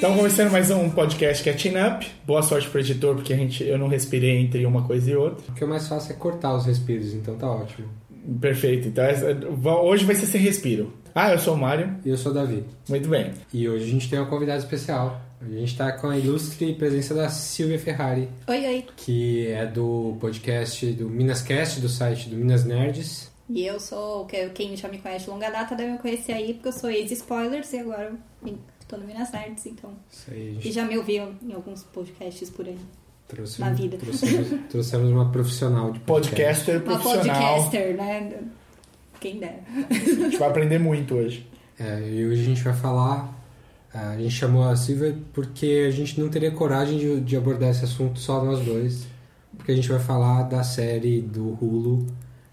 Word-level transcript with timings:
Então, 0.00 0.16
começando 0.16 0.50
mais 0.50 0.70
um 0.70 0.88
podcast 0.88 1.44
Catching 1.44 1.74
Up. 1.76 2.06
Boa 2.26 2.42
sorte 2.42 2.68
pro 2.70 2.80
editor, 2.80 3.16
porque 3.16 3.34
a 3.34 3.36
gente, 3.36 3.62
eu 3.62 3.76
não 3.76 3.86
respirei 3.86 4.38
entre 4.38 4.64
uma 4.64 4.82
coisa 4.86 5.10
e 5.10 5.14
outra. 5.16 5.44
O 5.50 5.54
que 5.54 5.62
é 5.62 5.66
mais 5.66 5.86
fácil 5.86 6.12
é 6.12 6.16
cortar 6.16 6.54
os 6.56 6.64
respiros, 6.64 7.12
então 7.12 7.36
tá 7.36 7.46
ótimo. 7.50 7.86
Perfeito. 8.40 8.88
Então, 8.88 9.04
hoje 9.84 10.04
vai 10.06 10.14
ser 10.14 10.24
sem 10.26 10.40
respiro. 10.40 10.94
Ah, 11.14 11.32
eu 11.32 11.38
sou 11.38 11.54
o 11.54 11.58
Mário. 11.58 11.96
E 12.04 12.08
eu 12.08 12.16
sou 12.16 12.32
o 12.32 12.34
Davi. 12.34 12.64
Muito 12.88 13.08
bem. 13.10 13.32
E 13.52 13.68
hoje 13.68 13.84
a 13.84 13.88
gente 13.88 14.08
tem 14.08 14.18
uma 14.18 14.28
convidada 14.28 14.58
especial. 14.58 15.20
A 15.42 15.48
gente 15.48 15.76
tá 15.76 15.92
com 15.92 16.08
a 16.08 16.16
ilustre 16.16 16.74
presença 16.74 17.14
da 17.14 17.28
Silvia 17.28 17.78
Ferrari, 17.78 18.28
Oi, 18.46 18.66
oi. 18.66 18.84
que 18.96 19.48
é 19.48 19.66
do 19.66 20.16
podcast 20.20 20.86
do 20.92 21.08
Minascast, 21.10 21.78
do 21.80 21.88
site 21.88 22.28
do 22.28 22.36
Minas 22.36 22.64
Nerds. 22.64 23.30
E 23.48 23.66
eu 23.66 23.80
sou, 23.80 24.24
que- 24.26 24.48
quem 24.50 24.76
já 24.76 24.88
me 24.88 24.98
conhece 24.98 25.24
de 25.24 25.30
longa 25.30 25.50
data 25.50 25.74
deve 25.74 25.92
me 25.92 25.98
conhecer 25.98 26.32
aí, 26.32 26.54
porque 26.54 26.68
eu 26.68 26.72
sou 26.72 26.90
ex-spoilers 26.90 27.72
e 27.72 27.78
agora 27.78 28.12
tô 28.90 28.96
no 28.96 29.06
Minas 29.06 29.30
Nerds, 29.32 29.66
então. 29.66 29.90
Isso 30.10 30.30
aí, 30.30 30.48
a 30.48 30.50
E 30.50 30.54
gente 30.54 30.72
já 30.72 30.84
me 30.84 30.98
ouviram 30.98 31.32
em 31.42 31.52
alguns 31.52 31.84
podcasts 31.84 32.50
por 32.50 32.66
aí. 32.66 32.76
trouxe, 33.28 33.60
na 33.60 33.70
vida. 33.72 33.96
Trouxemos, 33.96 34.48
trouxemos 34.68 35.10
uma 35.10 35.30
profissional 35.30 35.92
de 35.92 36.00
podcast. 36.00 36.64
Podcaster 36.64 36.76
Uma 36.82 36.98
profissional. 37.00 37.54
podcaster, 37.56 37.96
né? 37.96 38.42
Quem 39.20 39.38
dera. 39.38 39.60
A 39.88 39.94
gente 39.94 40.36
vai 40.38 40.48
aprender 40.48 40.78
muito 40.78 41.14
hoje. 41.14 41.46
É, 41.78 42.08
e 42.10 42.26
hoje 42.26 42.40
a 42.42 42.44
gente 42.44 42.62
vai 42.62 42.74
falar. 42.74 43.38
A 43.92 44.16
gente 44.16 44.30
chamou 44.30 44.62
a 44.68 44.74
Silvia 44.76 45.16
porque 45.32 45.84
a 45.86 45.90
gente 45.90 46.18
não 46.20 46.28
teria 46.28 46.50
coragem 46.50 46.98
de, 46.98 47.20
de 47.20 47.36
abordar 47.36 47.70
esse 47.70 47.84
assunto 47.84 48.18
só 48.18 48.44
nós 48.44 48.64
dois. 48.64 49.06
Porque 49.56 49.72
a 49.72 49.74
gente 49.74 49.88
vai 49.88 49.98
falar 49.98 50.44
da 50.44 50.62
série 50.62 51.20
do 51.20 51.48
Hulu 51.62 52.06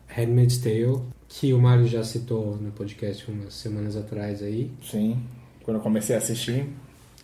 Handmaid's 0.08 0.58
Tale, 0.58 1.00
que 1.28 1.54
o 1.54 1.60
Mário 1.60 1.88
já 1.88 2.04
citou 2.04 2.58
no 2.58 2.72
podcast 2.72 3.30
umas 3.32 3.54
semanas 3.54 3.96
atrás 3.96 4.42
aí, 4.42 4.72
Sim. 4.84 5.20
Quando 5.68 5.78
eu 5.80 5.84
comecei 5.84 6.16
a 6.16 6.20
assistir. 6.20 6.66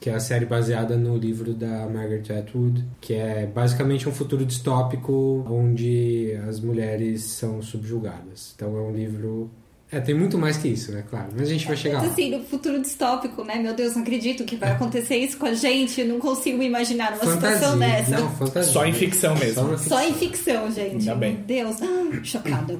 que 0.02 0.10
é 0.10 0.14
a 0.16 0.20
série 0.20 0.46
baseada 0.46 0.98
no 0.98 1.16
livro 1.16 1.54
da 1.54 1.88
Margaret 1.88 2.24
Atwood, 2.38 2.84
que 3.00 3.14
é 3.14 3.46
basicamente 3.46 4.10
um 4.10 4.12
futuro 4.12 4.46
distópico 4.46 5.46
onde 5.50 6.38
as 6.46 6.60
mulheres 6.60 7.24
são 7.24 7.62
subjugadas. 7.62 8.52
Então 8.54 8.76
é 8.76 8.82
um 8.82 8.92
livro. 8.92 9.50
É, 9.90 10.02
tem 10.02 10.14
muito 10.14 10.38
mais 10.38 10.58
que 10.58 10.68
isso, 10.68 10.92
né? 10.92 11.06
Claro. 11.10 11.30
Mas 11.32 11.48
a 11.48 11.52
gente 11.54 11.66
vai 11.66 11.78
chegar 11.78 12.02
Mas 12.02 12.12
assim, 12.12 12.32
no 12.32 12.44
futuro 12.44 12.82
distópico, 12.82 13.46
né? 13.46 13.56
Meu 13.56 13.74
Deus, 13.74 13.96
não 13.96 14.02
acredito 14.02 14.44
que 14.44 14.58
vai 14.58 14.72
acontecer 14.72 15.16
isso 15.16 15.38
com 15.38 15.46
a 15.46 15.54
gente. 15.54 16.02
Eu 16.02 16.08
não 16.10 16.20
consigo 16.20 16.62
imaginar 16.62 17.12
numa 17.12 17.32
situação 17.32 17.80
dessa. 17.80 18.20
Não, 18.20 18.30
fantasia. 18.32 18.74
Só 18.74 18.86
em 18.86 18.92
ficção 18.92 19.38
mesmo. 19.38 19.54
Só 19.54 19.68
na 19.68 19.78
Só 19.78 20.04
em 20.06 20.14
ficção, 20.16 20.70
gente. 20.70 20.96
Ainda 20.96 21.16
bem. 21.16 21.36
Meu 21.36 21.44
Deus. 21.44 21.78
Ah, 21.82 22.20
chocada. 22.22 22.78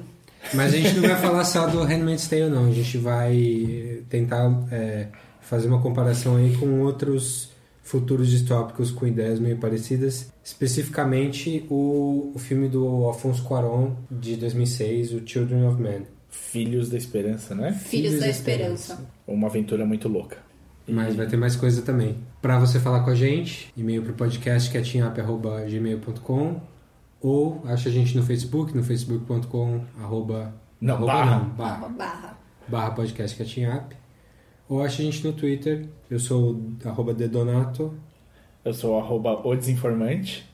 Mas 0.52 0.74
a 0.74 0.76
gente 0.76 0.94
não 1.00 1.08
vai 1.08 1.18
falar 1.18 1.44
só 1.46 1.66
do 1.68 1.82
Handmaid's 1.82 2.28
Tale, 2.28 2.50
não. 2.50 2.66
A 2.66 2.70
gente 2.70 2.98
vai 2.98 4.02
tentar 4.10 4.52
é, 4.70 5.06
fazer 5.44 5.68
uma 5.68 5.80
comparação 5.80 6.36
aí 6.36 6.56
com 6.56 6.80
outros 6.80 7.50
futuros 7.82 8.28
distópicos 8.30 8.90
com 8.90 9.06
ideias 9.06 9.38
meio 9.38 9.58
parecidas. 9.58 10.32
Especificamente 10.42 11.66
o, 11.70 12.32
o 12.34 12.38
filme 12.38 12.68
do 12.68 12.86
Alfonso 13.04 13.44
Cuarón, 13.44 13.92
de 14.10 14.36
2006, 14.36 15.12
o 15.12 15.22
Children 15.26 15.66
of 15.68 15.80
Men. 15.80 16.06
Filhos 16.30 16.88
da 16.88 16.96
Esperança, 16.96 17.54
né? 17.54 17.72
Filhos 17.72 18.18
da 18.18 18.26
Esperança. 18.28 19.06
Uma 19.26 19.46
aventura 19.48 19.84
muito 19.86 20.08
louca. 20.08 20.38
Mas 20.86 21.14
vai 21.14 21.26
ter 21.26 21.36
mais 21.36 21.56
coisa 21.56 21.82
também. 21.82 22.18
Para 22.42 22.58
você 22.58 22.78
falar 22.80 23.04
com 23.04 23.10
a 23.10 23.14
gente, 23.14 23.72
e-mail 23.76 24.02
pro 24.02 24.12
podcast 24.14 24.70
catchingup.gmail.com 24.70 26.60
ou 27.20 27.62
acha 27.64 27.88
a 27.88 27.92
gente 27.92 28.16
no 28.16 28.22
Facebook, 28.22 28.76
no 28.76 28.82
facebook.com 28.82 29.82
arroba, 29.98 30.54
Não, 30.80 30.94
arroba 30.96 31.12
barra. 31.12 31.38
não, 31.38 31.48
barra. 31.50 31.88
Barra. 31.88 32.38
barra 32.68 32.90
podcast 32.90 33.42
Up. 33.66 33.96
Ou 34.68 34.82
acha 34.82 35.02
a 35.02 35.04
gente 35.04 35.24
no 35.24 35.32
Twitter. 35.32 35.86
Eu 36.10 36.18
sou 36.18 36.54
o 36.54 36.88
arroba 36.88 37.12
Dedonato. 37.12 37.94
Eu 38.64 38.72
sou 38.72 38.96
o 38.96 38.98
arroba 38.98 39.46
o 39.46 39.54
desinformante. 39.54 40.48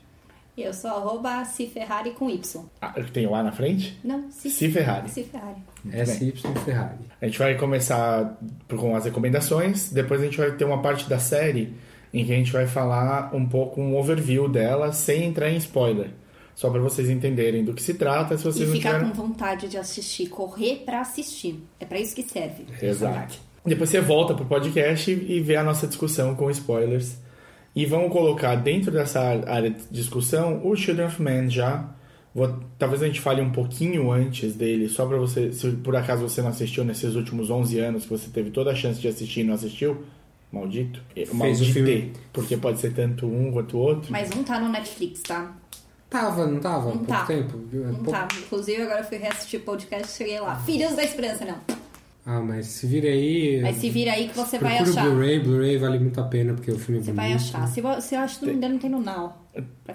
E 0.55 0.63
eu 0.63 0.73
sou 0.73 0.91
arroba 0.91 1.45
Ciferrari 1.45 2.11
com 2.11 2.29
Y. 2.29 2.65
Ah, 2.81 2.93
tem 3.13 3.25
o 3.25 3.33
A 3.33 3.41
na 3.41 3.51
frente? 3.51 3.97
Não, 4.03 4.29
Ci 4.29 4.49
Si 4.49 4.69
Ferrari. 4.69 5.09
Ciferrari. 5.09 5.61
SY 6.05 6.33
Ferrari. 6.65 7.05
A 7.21 7.25
gente 7.25 7.39
vai 7.39 7.57
começar 7.57 8.37
com 8.77 8.95
as 8.95 9.05
recomendações, 9.05 9.89
depois 9.91 10.21
a 10.21 10.25
gente 10.25 10.37
vai 10.37 10.51
ter 10.51 10.65
uma 10.65 10.81
parte 10.81 11.09
da 11.09 11.19
série 11.19 11.73
em 12.13 12.25
que 12.25 12.33
a 12.33 12.35
gente 12.35 12.51
vai 12.51 12.67
falar 12.67 13.33
um 13.33 13.47
pouco 13.47 13.79
um 13.79 13.97
overview 13.97 14.49
dela, 14.49 14.91
sem 14.91 15.23
entrar 15.23 15.49
em 15.49 15.55
spoiler. 15.55 16.11
Só 16.53 16.69
para 16.69 16.81
vocês 16.81 17.09
entenderem 17.09 17.63
do 17.63 17.73
que 17.73 17.81
se 17.81 17.93
trata, 17.93 18.37
se 18.37 18.43
vocês 18.43 18.67
E 18.67 18.71
não 18.71 18.75
ficar 18.75 18.99
com 18.99 19.13
vontade 19.13 19.69
de 19.69 19.77
assistir, 19.77 20.27
correr 20.27 20.83
pra 20.85 20.99
assistir. 20.99 21.63
É 21.79 21.85
pra 21.85 21.97
isso 21.97 22.13
que 22.13 22.23
serve. 22.23 22.65
Exato. 22.81 23.39
Depois 23.65 23.89
você 23.89 24.01
volta 24.01 24.33
pro 24.33 24.45
podcast 24.45 25.11
e 25.11 25.39
vê 25.39 25.55
a 25.55 25.63
nossa 25.63 25.85
discussão 25.87 26.33
com 26.35 26.49
spoilers. 26.49 27.15
E 27.75 27.85
vamos 27.85 28.11
colocar 28.11 28.55
dentro 28.55 28.91
dessa 28.91 29.21
área 29.47 29.69
de 29.69 29.81
discussão 29.91 30.61
o 30.65 30.75
Children 30.75 31.07
of 31.07 31.21
Men 31.21 31.49
já. 31.49 31.89
Vou- 32.33 32.59
talvez 32.79 33.03
a 33.03 33.07
gente 33.07 33.21
fale 33.21 33.41
um 33.41 33.51
pouquinho 33.51 34.11
antes 34.11 34.55
dele, 34.55 34.89
só 34.89 35.05
pra 35.05 35.17
você, 35.17 35.51
se 35.53 35.69
por 35.71 35.95
acaso 35.95 36.21
você 36.27 36.41
não 36.41 36.49
assistiu 36.49 36.83
nesses 36.83 37.13
últimos 37.15 37.49
11 37.49 37.77
anos, 37.79 38.03
que 38.03 38.09
você 38.09 38.29
teve 38.29 38.49
toda 38.51 38.71
a 38.71 38.75
chance 38.75 38.99
de 38.99 39.07
assistir 39.07 39.41
e 39.41 39.43
não 39.43 39.53
assistiu, 39.53 40.03
maldito. 40.51 41.01
o 41.31 41.35
Maldito, 41.35 41.71
filme. 41.73 42.13
porque 42.33 42.55
pode 42.57 42.79
ser 42.79 42.93
tanto 42.93 43.25
um 43.25 43.51
quanto 43.51 43.77
o 43.77 43.79
outro. 43.81 44.11
Mas 44.11 44.29
não 44.31 44.43
tá 44.43 44.59
no 44.59 44.69
Netflix, 44.69 45.21
tá? 45.21 45.53
Tava, 46.09 46.45
não 46.47 46.59
tava? 46.59 46.85
Não 46.89 46.91
pouco 46.97 47.05
tá. 47.07 47.25
tempo? 47.25 47.57
viu? 47.69 47.83
É 47.83 47.87
Não 47.87 47.95
pouco- 47.95 48.11
tá. 48.11 48.27
Inclusive, 48.37 48.81
agora 48.81 48.99
eu 49.01 49.05
fui 49.05 49.17
reassistir 49.17 49.59
o 49.59 49.63
podcast 49.63 50.07
e 50.13 50.17
cheguei 50.17 50.39
lá. 50.41 50.55
Filhos 50.57 50.93
da 50.95 51.03
Esperança, 51.03 51.45
não. 51.45 51.80
Ah, 52.25 52.39
mas 52.39 52.67
se 52.67 52.85
vira 52.85 53.07
aí. 53.09 53.59
Mas 53.61 53.77
se 53.77 53.89
vira 53.89 54.11
aí 54.11 54.27
que 54.29 54.35
você 54.37 54.59
vai 54.59 54.77
achar. 54.77 55.07
o 55.07 55.11
Blu-ray. 55.11 55.39
Blu-ray 55.39 55.77
vale 55.77 55.97
muito 55.99 56.19
a 56.21 56.23
pena 56.23 56.53
porque 56.53 56.71
o 56.71 56.77
filme 56.77 57.01
é 57.01 57.03
Você 57.03 57.11
bonito. 57.11 57.15
vai 57.27 57.33
achar. 57.33 57.67
Se, 57.67 57.81
vo- 57.81 57.99
se 58.01 58.13
eu 58.15 58.19
acho 58.19 58.39
que 58.39 58.45
não 58.45 58.51
me 58.53 58.57
engano, 58.57 58.79
tem 58.79 58.89
no 58.89 58.99
Now. 59.01 59.33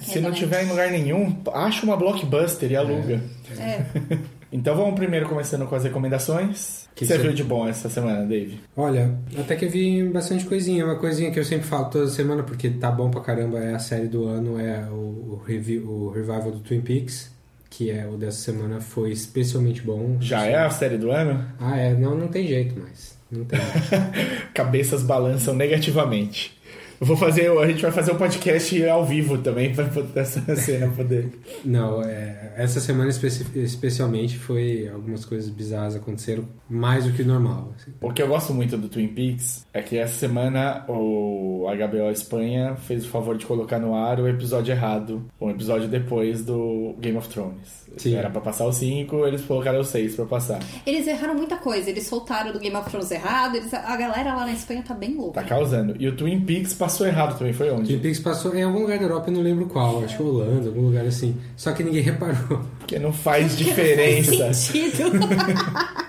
Se 0.01 0.19
é 0.19 0.21
não 0.21 0.33
tiver 0.33 0.65
em 0.65 0.69
lugar 0.69 0.91
nenhum, 0.91 1.37
acha 1.55 1.85
uma 1.87 1.97
blockbuster 1.97 2.71
e 2.73 2.77
aluga. 2.77 3.23
É. 3.59 3.85
Então 4.53 4.77
vamos 4.77 4.95
primeiro 4.95 5.29
começando 5.29 5.67
com 5.67 5.75
as 5.75 5.83
recomendações. 5.83 6.85
O 6.85 6.95
que, 6.95 7.01
Que 7.01 7.07
você 7.07 7.17
você- 7.17 7.23
viu 7.25 7.33
de 7.35 7.43
bom 7.45 7.67
essa 7.69 7.91
semana, 7.91 8.25
Dave? 8.25 8.61
Olha, 8.77 9.13
até 9.39 9.57
que 9.57 9.65
eu 9.67 9.71
vi 9.71 10.03
bastante 10.05 10.45
coisinha. 10.47 10.85
Uma 10.85 10.95
coisinha 10.97 11.31
que 11.33 11.39
eu 11.39 11.45
sempre 11.45 11.67
falo 11.67 11.91
toda 11.91 12.07
semana, 12.09 12.43
porque 12.45 12.71
tá 12.71 12.91
bom 12.91 13.11
pra 13.11 13.21
caramba, 13.21 13.59
é 13.59 13.75
a 13.75 13.79
série 13.81 14.07
do 14.07 14.25
ano, 14.25 14.59
é 14.59 14.87
o, 14.89 14.95
o, 14.95 15.43
o 15.85 16.11
revival 16.11 16.53
do 16.53 16.61
Twin 16.61 16.81
Peaks, 16.81 17.33
que 17.71 17.91
é 17.91 18.07
o 18.07 18.17
dessa 18.17 18.39
semana 18.39 18.81
foi 18.81 19.11
especialmente 19.11 19.83
bom. 19.83 20.17
Já 20.21 20.45
é 20.45 20.57
a 20.57 20.71
série 20.71 20.97
do 20.97 21.11
ano? 21.11 21.45
Ah, 21.59 21.77
é. 21.77 21.95
Não, 21.95 22.17
não 22.17 22.29
tem 22.29 22.47
jeito 22.47 22.79
mais. 22.79 23.17
Não 23.31 23.45
tem. 23.45 23.59
Cabeças 24.55 25.03
balançam 25.03 25.55
negativamente. 25.55 26.57
Eu 27.01 27.07
vou 27.07 27.17
fazer, 27.17 27.51
a 27.51 27.67
gente 27.67 27.83
vai 27.83 27.91
fazer 27.93 28.13
um 28.13 28.17
podcast 28.17 28.87
ao 28.89 29.05
vivo 29.05 29.39
também 29.39 29.75
para 29.75 29.87
essa 30.17 30.57
cena 30.57 30.89
poder. 30.89 31.31
não, 31.65 32.03
é, 32.03 32.53
essa 32.57 32.81
semana 32.81 33.11
especi- 33.11 33.47
especialmente 33.55 34.39
foi 34.39 34.89
algumas 34.93 35.25
coisas 35.25 35.49
bizarras 35.51 35.95
aconteceram, 35.95 36.49
mais 36.69 37.05
do 37.05 37.13
que 37.13 37.23
o 37.23 37.27
normal. 37.27 37.73
assim. 37.79 37.93
O 38.01 38.13
que 38.13 38.23
eu 38.23 38.29
gosto 38.29 38.55
muito 38.55 38.77
do 38.79 38.89
Twin 38.89 39.09
Peaks 39.09 39.67
é 39.75 39.83
que 39.83 39.99
essa 39.99 40.15
semana 40.15 40.85
o 40.89 41.67
HBO 41.69 42.11
Espanha 42.11 42.77
fez 42.77 43.05
o 43.05 43.09
favor 43.09 43.37
de 43.37 43.45
colocar 43.47 43.79
no 43.79 43.95
ar 43.95 44.19
o 44.21 44.27
episódio 44.29 44.73
errado, 44.73 45.27
um 45.41 45.51
episódio 45.51 45.89
depois 45.89 46.45
do 46.45 46.95
Game 46.99 47.17
of 47.19 47.29
Thrones. 47.29 47.87
Sim. 47.97 48.15
Era 48.15 48.29
pra 48.31 48.41
passar 48.41 48.67
o 48.67 48.73
5, 48.73 49.27
eles 49.27 49.43
colocaram 49.43 49.81
o 49.81 49.85
6 49.85 50.17
pra 50.17 50.27
passar. 50.27 50.61
Eles 50.87 51.07
erraram 51.07 51.35
muita 51.35 51.57
coisa. 51.57 51.89
Eles 51.89 52.07
soltaram 52.07 52.53
do 52.53 52.59
Game 52.59 52.77
of 52.77 52.89
Thrones 52.91 53.11
errado. 53.11 53.57
eles- 53.57 53.73
A 53.73 53.97
galera 53.97 54.35
lá 54.35 54.45
na 54.47 54.53
Espanha 54.53 54.83
tá 54.87 54.93
bem 54.95 55.15
louca. 55.15 55.41
Tá 55.41 55.47
causando. 55.49 55.95
E 55.99 56.07
o 56.07 56.15
Twin 56.15 56.41
Peaks 56.41 56.75
passou 56.87 57.07
errado 57.07 57.39
também, 57.39 57.53
foi 57.53 57.69
Twin 57.69 57.79
onde? 57.79 57.97
Peaks 57.97 58.21
passou 58.21 58.55
em 58.55 58.63
algum 58.63 58.81
lugar 58.81 58.99
da 58.99 59.05
Europa, 59.05 59.29
eu 59.31 59.35
não 59.35 59.43
lembro 59.43 59.67
qual, 59.67 60.03
acho 60.05 60.17
que 60.17 60.23
Holanda, 60.23 60.69
algum 60.69 60.83
lugar 60.83 61.05
assim. 61.05 61.37
Só 61.57 61.73
que 61.73 61.83
ninguém 61.83 62.03
reparou. 62.03 62.61
Porque 62.79 62.99
não 62.99 63.13
faz 63.13 63.57
diferença. 63.57 64.31
Não 64.31 64.39
faz 64.39 64.57
sentido. 64.57 65.11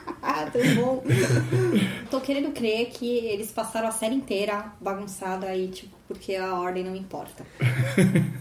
tão 0.52 0.76
bom. 0.76 1.04
Tô 2.10 2.22
querendo 2.22 2.52
crer 2.54 2.88
que 2.90 3.06
eles 3.06 3.52
passaram 3.52 3.88
a 3.88 3.92
série 3.92 4.16
inteira 4.16 4.72
bagunçada 4.80 5.48
aí, 5.48 5.68
tipo, 5.68 5.96
porque 6.08 6.36
a 6.36 6.56
ordem 6.56 6.86
não 6.86 6.96
importa. 6.96 7.44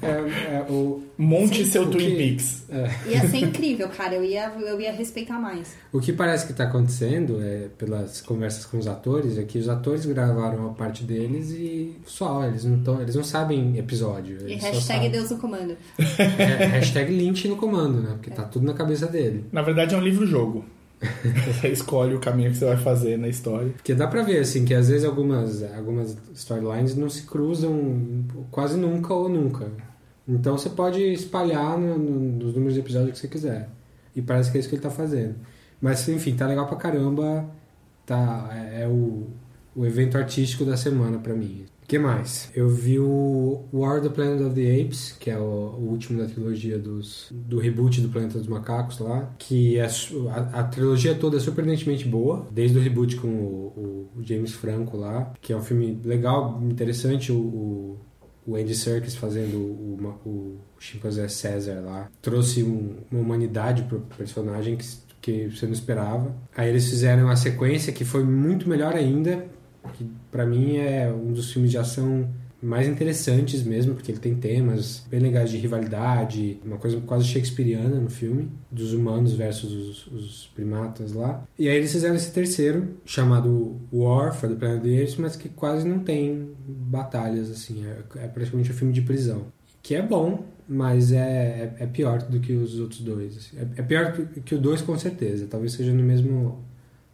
É, 0.01 0.57
é, 0.57 0.67
o, 0.71 1.03
Monte 1.19 1.65
Sim, 1.65 1.71
seu 1.71 1.83
o 1.83 1.91
Twin 1.91 2.11
que- 2.11 2.17
Peaks. 2.17 2.65
Ia 3.09 3.29
ser 3.29 3.39
incrível, 3.39 3.89
cara. 3.89 4.15
Eu 4.15 4.25
ia, 4.25 4.53
eu 4.61 4.81
ia 4.81 4.93
respeitar 4.93 5.39
mais. 5.41 5.75
o 5.93 5.99
que 6.01 6.13
parece 6.13 6.47
que 6.47 6.53
está 6.53 6.65
acontecendo, 6.65 7.43
é, 7.43 7.69
pelas 7.77 8.21
conversas 8.21 8.65
com 8.65 8.79
os 8.79 8.87
atores, 8.87 9.37
é 9.37 9.43
que 9.43 9.59
os 9.59 9.69
atores 9.69 10.07
gravaram 10.07 10.67
a 10.71 10.75
parte 10.75 11.03
deles 11.03 11.51
e 11.51 11.97
só, 12.07 12.45
eles 12.45 12.65
não, 12.65 12.81
tão, 12.85 13.01
eles 13.03 13.17
não 13.17 13.25
sabem 13.25 13.77
episódio. 13.77 14.49
E 14.49 14.55
hashtag 14.55 15.09
Deus 15.09 15.31
no 15.31 15.39
comando. 15.39 15.77
É, 16.39 16.67
hashtag 16.67 17.11
Lynch 17.13 17.49
no 17.49 17.57
comando, 17.57 18.01
né? 18.01 18.11
Porque 18.13 18.31
tá 18.31 18.43
tudo 18.45 18.65
na 18.67 18.75
cabeça 18.75 19.07
dele. 19.07 19.45
Na 19.51 19.63
verdade 19.63 19.95
é 19.95 19.99
um 19.99 20.01
livro-jogo. 20.01 20.65
Você 21.01 21.69
escolhe 21.73 22.15
o 22.15 22.21
caminho 22.21 22.51
que 22.51 22.57
você 22.57 22.65
vai 22.65 22.77
fazer 22.77 23.17
na 23.19 23.29
história. 23.29 23.69
Porque 23.71 23.95
dá 23.95 24.07
pra 24.07 24.23
ver, 24.23 24.39
assim, 24.41 24.65
que 24.65 24.75
às 24.75 24.89
vezes 24.89 25.05
algumas, 25.05 25.63
algumas 25.75 26.17
storylines 26.35 26.95
não 26.97 27.09
se 27.11 27.23
cruzam 27.23 28.25
quase 28.51 28.77
nunca 28.79 29.13
ou 29.15 29.29
nunca. 29.29 29.67
Então 30.27 30.57
você 30.59 30.71
pode 30.71 31.01
espalhar 31.13 31.79
no- 31.79 31.99
no- 31.99 32.21
nos 32.45 32.55
números 32.55 32.75
de 32.75 32.81
episódios 32.81 33.13
que 33.13 33.19
você 33.19 33.29
quiser. 33.29 33.69
E 34.15 34.23
parece 34.23 34.51
que 34.51 34.57
é 34.57 34.61
isso 34.61 34.69
que 34.69 34.75
ele 34.75 34.83
tá 34.83 34.91
fazendo. 34.91 35.35
Mas, 35.81 36.09
enfim, 36.09 36.35
tá 36.35 36.47
legal 36.47 36.67
pra 36.67 36.77
caramba. 36.77 37.45
Tá, 38.07 38.49
é, 38.53 38.83
é 38.83 38.89
o, 38.89 39.27
o 39.75 39.85
evento 39.85 40.17
artístico 40.17 40.65
da 40.65 40.77
semana 40.77 41.19
pra 41.19 41.35
mim. 41.35 41.67
O 41.87 41.89
que 41.89 42.01
mais? 42.01 42.51
Eu 42.53 42.69
vi 42.69 42.99
o 42.99 43.65
War 43.73 44.01
the 44.03 44.09
Planet 44.09 44.41
of 44.45 44.57
the 44.57 44.83
Apes, 44.83 45.13
que 45.21 45.31
é 45.31 45.39
o, 45.39 45.43
o 45.79 45.89
último 45.89 46.19
da 46.21 46.27
trilogia 46.27 46.77
dos, 46.81 47.29
do 47.31 47.61
reboot 47.61 48.01
do 48.01 48.09
Planeta 48.09 48.39
dos 48.41 48.49
Macacos 48.49 48.99
lá, 48.99 49.33
que 49.39 49.79
é, 49.79 49.85
a, 49.85 50.61
a 50.61 50.65
trilogia 50.65 51.15
toda 51.15 51.37
é 51.37 51.41
surpreendentemente 51.41 52.05
boa, 52.05 52.45
desde 52.51 52.77
o 52.77 52.81
reboot 52.83 53.15
com 53.15 53.29
o, 53.29 54.09
o 54.17 54.23
James 54.25 54.51
Franco 54.51 54.97
lá, 54.97 55.33
que 55.41 55.53
é 55.53 55.57
um 55.57 55.63
filme 55.63 55.97
legal, 56.05 56.61
interessante, 56.69 57.31
o, 57.31 57.37
o, 57.37 57.99
o 58.45 58.57
Andy 58.57 58.75
Serkis 58.75 59.15
fazendo 59.15 59.57
o, 59.57 59.97
ma- 60.01 60.17
o 60.27 60.57
chimpanzé 60.81 61.29
César 61.29 61.83
lá, 61.85 62.11
trouxe 62.21 62.65
um- 62.65 62.97
uma 63.13 63.21
humanidade 63.21 63.85
pro 63.85 64.01
personagem 64.19 64.77
que, 64.77 64.87
que 65.23 65.57
você 65.57 65.67
não 65.67 65.73
esperava. 65.73 66.35
Aí 66.57 66.69
eles 66.69 66.89
fizeram 66.89 67.29
a 67.29 67.37
sequência 67.37 67.93
que 67.93 68.05
foi 68.05 68.25
muito 68.25 68.69
melhor 68.69 68.93
ainda, 68.97 69.47
que 69.93 70.07
pra 70.31 70.47
mim 70.47 70.77
é 70.77 71.13
um 71.13 71.33
dos 71.33 71.53
filmes 71.53 71.71
de 71.71 71.79
ação 71.79 72.29
mais 72.63 72.89
interessantes 72.89 73.63
mesmo, 73.63 73.95
porque 73.95 74.11
ele 74.11 74.19
tem 74.19 74.35
temas 74.35 75.07
bem 75.11 75.21
legais 75.21 75.51
de 75.51 75.59
rivalidade, 75.59 76.59
uma 76.65 76.79
coisa 76.79 76.99
quase 77.03 77.25
shakespeariana 77.27 78.01
no 78.01 78.09
filme, 78.11 78.49
dos 78.73 78.93
humanos 78.95 79.35
versus 79.35 79.73
os, 79.73 80.07
os 80.09 80.47
primatas 80.55 81.13
lá. 81.13 81.45
E 81.59 81.69
aí 81.69 81.77
eles 81.77 81.93
fizeram 81.93 82.15
esse 82.17 82.33
terceiro, 82.33 82.97
chamado 83.05 83.77
War 83.93 84.37
Planet 84.39 84.79
of 84.79 84.81
the 84.89 85.03
Apes, 85.03 85.17
mas 85.17 85.37
que 85.37 85.49
quase 85.51 85.87
não 85.87 85.99
tem 86.01 86.51
batalhas, 86.67 87.51
assim, 87.51 87.85
é, 87.87 88.25
é 88.25 88.27
praticamente 88.29 88.71
um 88.71 88.75
filme 88.75 88.93
de 88.93 89.03
prisão. 89.03 89.47
Que 89.83 89.95
é 89.95 90.03
bom, 90.03 90.45
mas 90.69 91.13
é, 91.13 91.75
é, 91.79 91.85
é 91.85 91.87
pior 91.87 92.23
do 92.23 92.41
que 92.41 92.53
os 92.55 92.81
outros 92.81 93.01
dois. 93.01 93.37
assim. 93.37 93.57
É, 93.59 93.81
é 93.81 93.83
pior 93.83 94.13
que- 94.13 94.41
que 94.41 94.55
o 94.55 94.59
dois 94.59 94.81
com 94.81 94.99
certeza, 94.99 95.47
talvez 95.49 95.73
seja 95.75 95.93
no 95.93 96.03
mesmo, 96.03 96.65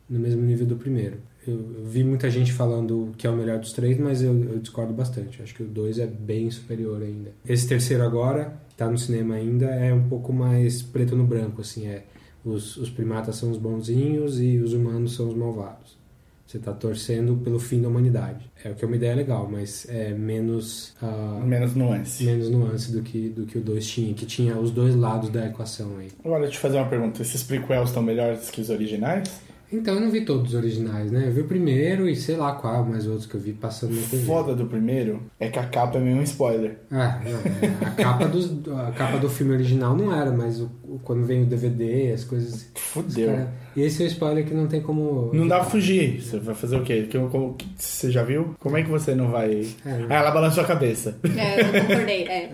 no 0.09 0.19
mesmo 0.19 0.41
nível 0.43 0.67
do 0.67 0.77
primeiro. 0.77 1.19
Eu, 1.47 1.59
vi 1.85 2.05
muita 2.05 2.31
gente 2.31 2.53
falando 2.53 3.13
que 3.17 3.27
é 3.27 3.31
o 3.31 3.37
melhor 3.37 3.59
dos 3.59 3.73
três, 3.73 3.99
mas 3.99 4.23
eu, 4.23 4.33
eu 4.45 4.59
discordo 4.59 4.93
bastante. 4.93 5.43
Acho 5.43 5.55
que 5.55 5.63
o 5.63 5.67
dois 5.67 5.99
é 5.99 6.07
bem 6.07 6.51
superior 6.51 7.03
ainda. 7.03 7.33
Esse 7.47 7.67
terceiro 7.69 8.03
agora, 8.05 8.55
tá 8.77 8.89
no 8.91 8.97
cinema 8.99 9.35
ainda, 9.35 9.67
é 9.67 9.93
um 9.93 10.09
pouco 10.09 10.33
mais 10.33 10.83
preto 10.83 11.17
no 11.17 11.25
branco, 11.25 11.61
assim, 11.61 11.87
é 11.87 12.05
os, 12.45 12.77
os 12.77 12.91
primatas 12.91 13.37
são 13.37 13.51
os 13.51 13.59
bonzinhos 13.59 14.41
e 14.41 14.59
os 14.59 14.73
humanos 14.73 15.15
são 15.15 15.29
os 15.29 15.35
malvados. 15.37 16.01
Você 16.47 16.59
tá 16.59 16.73
torcendo 16.73 17.37
pelo 17.37 17.59
fim 17.59 17.81
da 17.81 17.89
humanidade. 17.89 18.45
É 18.63 18.71
o 18.71 18.75
que 18.75 18.85
é 18.85 18.87
uma 18.87 18.97
ideia 18.97 19.15
legal, 19.15 19.49
mas 19.51 19.87
é 19.89 20.13
menos 20.13 20.93
ah, 21.01 21.41
Menos 21.47 21.75
nuance. 21.75 22.25
menos 22.25 22.51
nuance 22.51 22.93
do 22.93 23.01
que 23.01 23.31
do 23.31 23.47
que 23.47 23.57
o 23.57 23.61
2 23.63 23.87
tinha, 23.87 24.13
que 24.13 24.27
tinha 24.27 24.59
os 24.59 24.71
dois 24.71 24.95
lados 24.95 25.31
da 25.31 25.47
equação 25.47 25.97
aí. 25.99 26.09
Agora, 26.23 26.43
deixa 26.43 26.57
eu 26.57 26.59
te 26.59 26.63
fazer 26.63 26.77
uma 26.77 26.89
pergunta. 26.89 27.23
Esses 27.23 27.43
prequels 27.43 27.89
estão 27.89 28.03
melhores 28.03 28.51
que 28.51 28.61
os 28.61 28.69
originais? 28.69 29.41
Então 29.73 29.95
eu 29.95 30.01
não 30.01 30.11
vi 30.11 30.21
todos 30.25 30.51
os 30.53 30.55
originais, 30.55 31.11
né? 31.11 31.25
Eu 31.27 31.33
vi 31.33 31.41
o 31.41 31.45
primeiro 31.47 32.09
e 32.09 32.15
sei 32.15 32.37
lá 32.37 32.53
qual, 32.53 32.85
mais 32.85 33.07
outros 33.07 33.27
que 33.27 33.35
eu 33.35 33.41
vi 33.41 33.53
passando 33.53 33.95
na 33.95 34.03
TV. 34.07 34.25
Foda 34.27 34.55
do 34.55 34.67
primeiro 34.67 35.23
é 35.41 35.49
que 35.49 35.59
a 35.59 35.65
capa 35.67 35.99
é 35.99 36.01
meio 36.01 36.17
um 36.17 36.23
spoiler. 36.23 36.79
Ah, 36.91 37.21
não, 37.25 37.87
a 37.89 37.91
capa, 37.93 38.29
dos, 38.29 38.51
a 38.87 38.93
capa 38.93 39.19
do 39.19 39.29
filme 39.31 39.53
original 39.55 39.97
não 39.97 40.15
era, 40.15 40.31
mas 40.31 40.61
o- 40.61 40.71
o- 40.85 40.99
quando 41.03 41.25
vem 41.25 41.43
o 41.43 41.47
DVD, 41.47 42.13
as 42.13 42.25
coisas. 42.25 42.67
Fudeu. 42.75 43.29
cara- 43.31 43.53
e 43.75 43.81
esse 43.83 44.03
é 44.03 44.07
o 44.07 44.09
spoiler 44.09 44.45
que 44.45 44.53
não 44.53 44.67
tem 44.67 44.83
como. 44.83 45.31
Não 45.33 45.49
dá 45.49 45.61
pra 45.61 45.65
fugir. 45.71 46.21
Você 46.21 46.39
vai 46.39 46.55
fazer 46.55 46.77
o 46.77 46.83
quê? 46.83 47.07
Que- 47.09 47.19
como- 47.29 47.55
que- 47.55 47.67
Você 47.77 48.11
já 48.11 48.23
viu? 48.23 48.55
Como 48.61 48.77
é 48.77 48.83
que 48.83 48.91
você 48.91 49.15
não 49.15 49.31
vai. 49.31 49.67
É. 49.87 49.91
Ah, 50.11 50.15
ela 50.17 50.31
balançou 50.31 50.63
a 50.63 50.67
cabeça. 50.67 51.19
É, 51.25 51.61
eu 51.61 51.81
concordei. 51.81 52.25
É. 52.29 52.51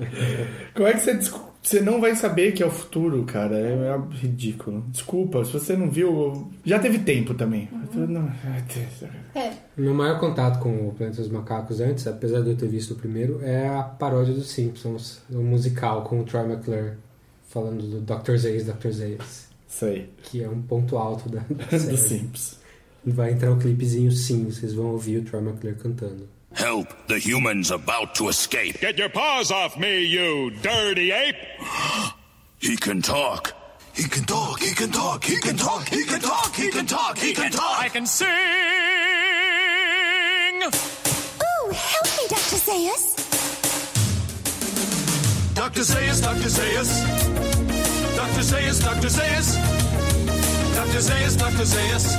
Como 0.74 0.86
é 0.86 0.92
que 0.92 1.00
você. 1.00 1.18
Você 1.68 1.82
não 1.82 2.00
vai 2.00 2.16
saber 2.16 2.52
que 2.52 2.62
é 2.62 2.66
o 2.66 2.70
futuro, 2.70 3.22
cara. 3.24 3.54
É, 3.54 3.72
é 3.72 4.16
ridículo. 4.16 4.86
Desculpa, 4.88 5.44
se 5.44 5.52
você 5.52 5.76
não 5.76 5.90
viu. 5.90 6.50
Já 6.64 6.78
teve 6.78 7.00
tempo 7.00 7.34
também. 7.34 7.68
Deus. 7.92 9.12
É. 9.34 9.52
Meu 9.76 9.92
maior 9.92 10.18
contato 10.18 10.60
com 10.60 10.88
o 10.88 10.94
Planeta 10.94 11.20
dos 11.20 11.30
Macacos 11.30 11.82
antes, 11.82 12.06
apesar 12.06 12.40
de 12.40 12.50
eu 12.52 12.56
ter 12.56 12.68
visto 12.68 12.92
o 12.92 12.96
primeiro, 12.96 13.44
é 13.44 13.68
a 13.68 13.82
paródia 13.82 14.32
dos 14.32 14.48
Simpsons, 14.48 15.20
o 15.30 15.42
musical 15.42 16.04
com 16.04 16.18
o 16.20 16.24
Troy 16.24 16.46
McClure, 16.50 16.92
falando 17.50 17.82
do 17.82 18.00
Dr. 18.00 18.38
Zayas, 18.38 18.64
Dr. 18.64 18.88
Zayas, 18.88 19.48
Sei. 19.66 20.08
que 20.22 20.42
é 20.42 20.48
um 20.48 20.62
ponto 20.62 20.96
alto 20.96 21.28
da, 21.28 21.40
da 21.40 21.64
Do 21.76 21.78
série. 21.78 21.98
Simples. 21.98 22.58
Vai 23.04 23.32
entrar 23.32 23.52
o 23.52 23.58
clipezinho 23.58 24.10
sim, 24.10 24.46
vocês 24.46 24.72
vão 24.72 24.86
ouvir 24.86 25.18
o 25.18 25.22
Troy 25.22 25.42
McClure 25.42 25.76
cantando. 25.76 26.37
Help! 26.58 27.06
The 27.06 27.20
human's 27.20 27.70
about 27.70 28.16
to 28.16 28.26
escape. 28.26 28.80
Get 28.80 28.98
your 28.98 29.08
paws 29.08 29.52
off 29.52 29.78
me, 29.78 30.02
you 30.02 30.50
dirty 30.50 31.12
ape! 31.12 31.36
He 32.58 32.76
can 32.76 33.00
talk. 33.00 33.52
He 33.94 34.02
can 34.02 34.24
talk. 34.24 34.58
He 34.60 34.74
can 34.74 34.90
talk. 34.90 35.22
He 35.22 35.36
can 35.36 35.56
talk. 35.56 35.88
He 35.88 36.02
can 36.02 36.18
talk. 36.20 36.56
He 36.56 36.70
can 36.72 36.86
talk. 36.86 37.16
He 37.16 37.32
can 37.32 37.52
talk. 37.52 37.80
I 37.80 37.88
can 37.88 38.04
sing! 38.04 38.26
Ooh, 40.58 41.70
help 41.70 42.08
me, 42.18 42.26
Dr. 42.26 42.58
Zayas. 42.66 43.04
Dr. 45.54 45.82
Zayas, 45.82 46.20
Dr. 46.20 46.48
Zayas. 46.48 46.90
Dr. 48.16 48.42
Zayas, 48.42 48.80
Dr. 48.82 49.08
Zayas! 49.08 49.48
Dr. 50.74 51.00
Zayas, 51.08 51.36
Dr. 51.38 51.64
Zayas! 51.64 52.16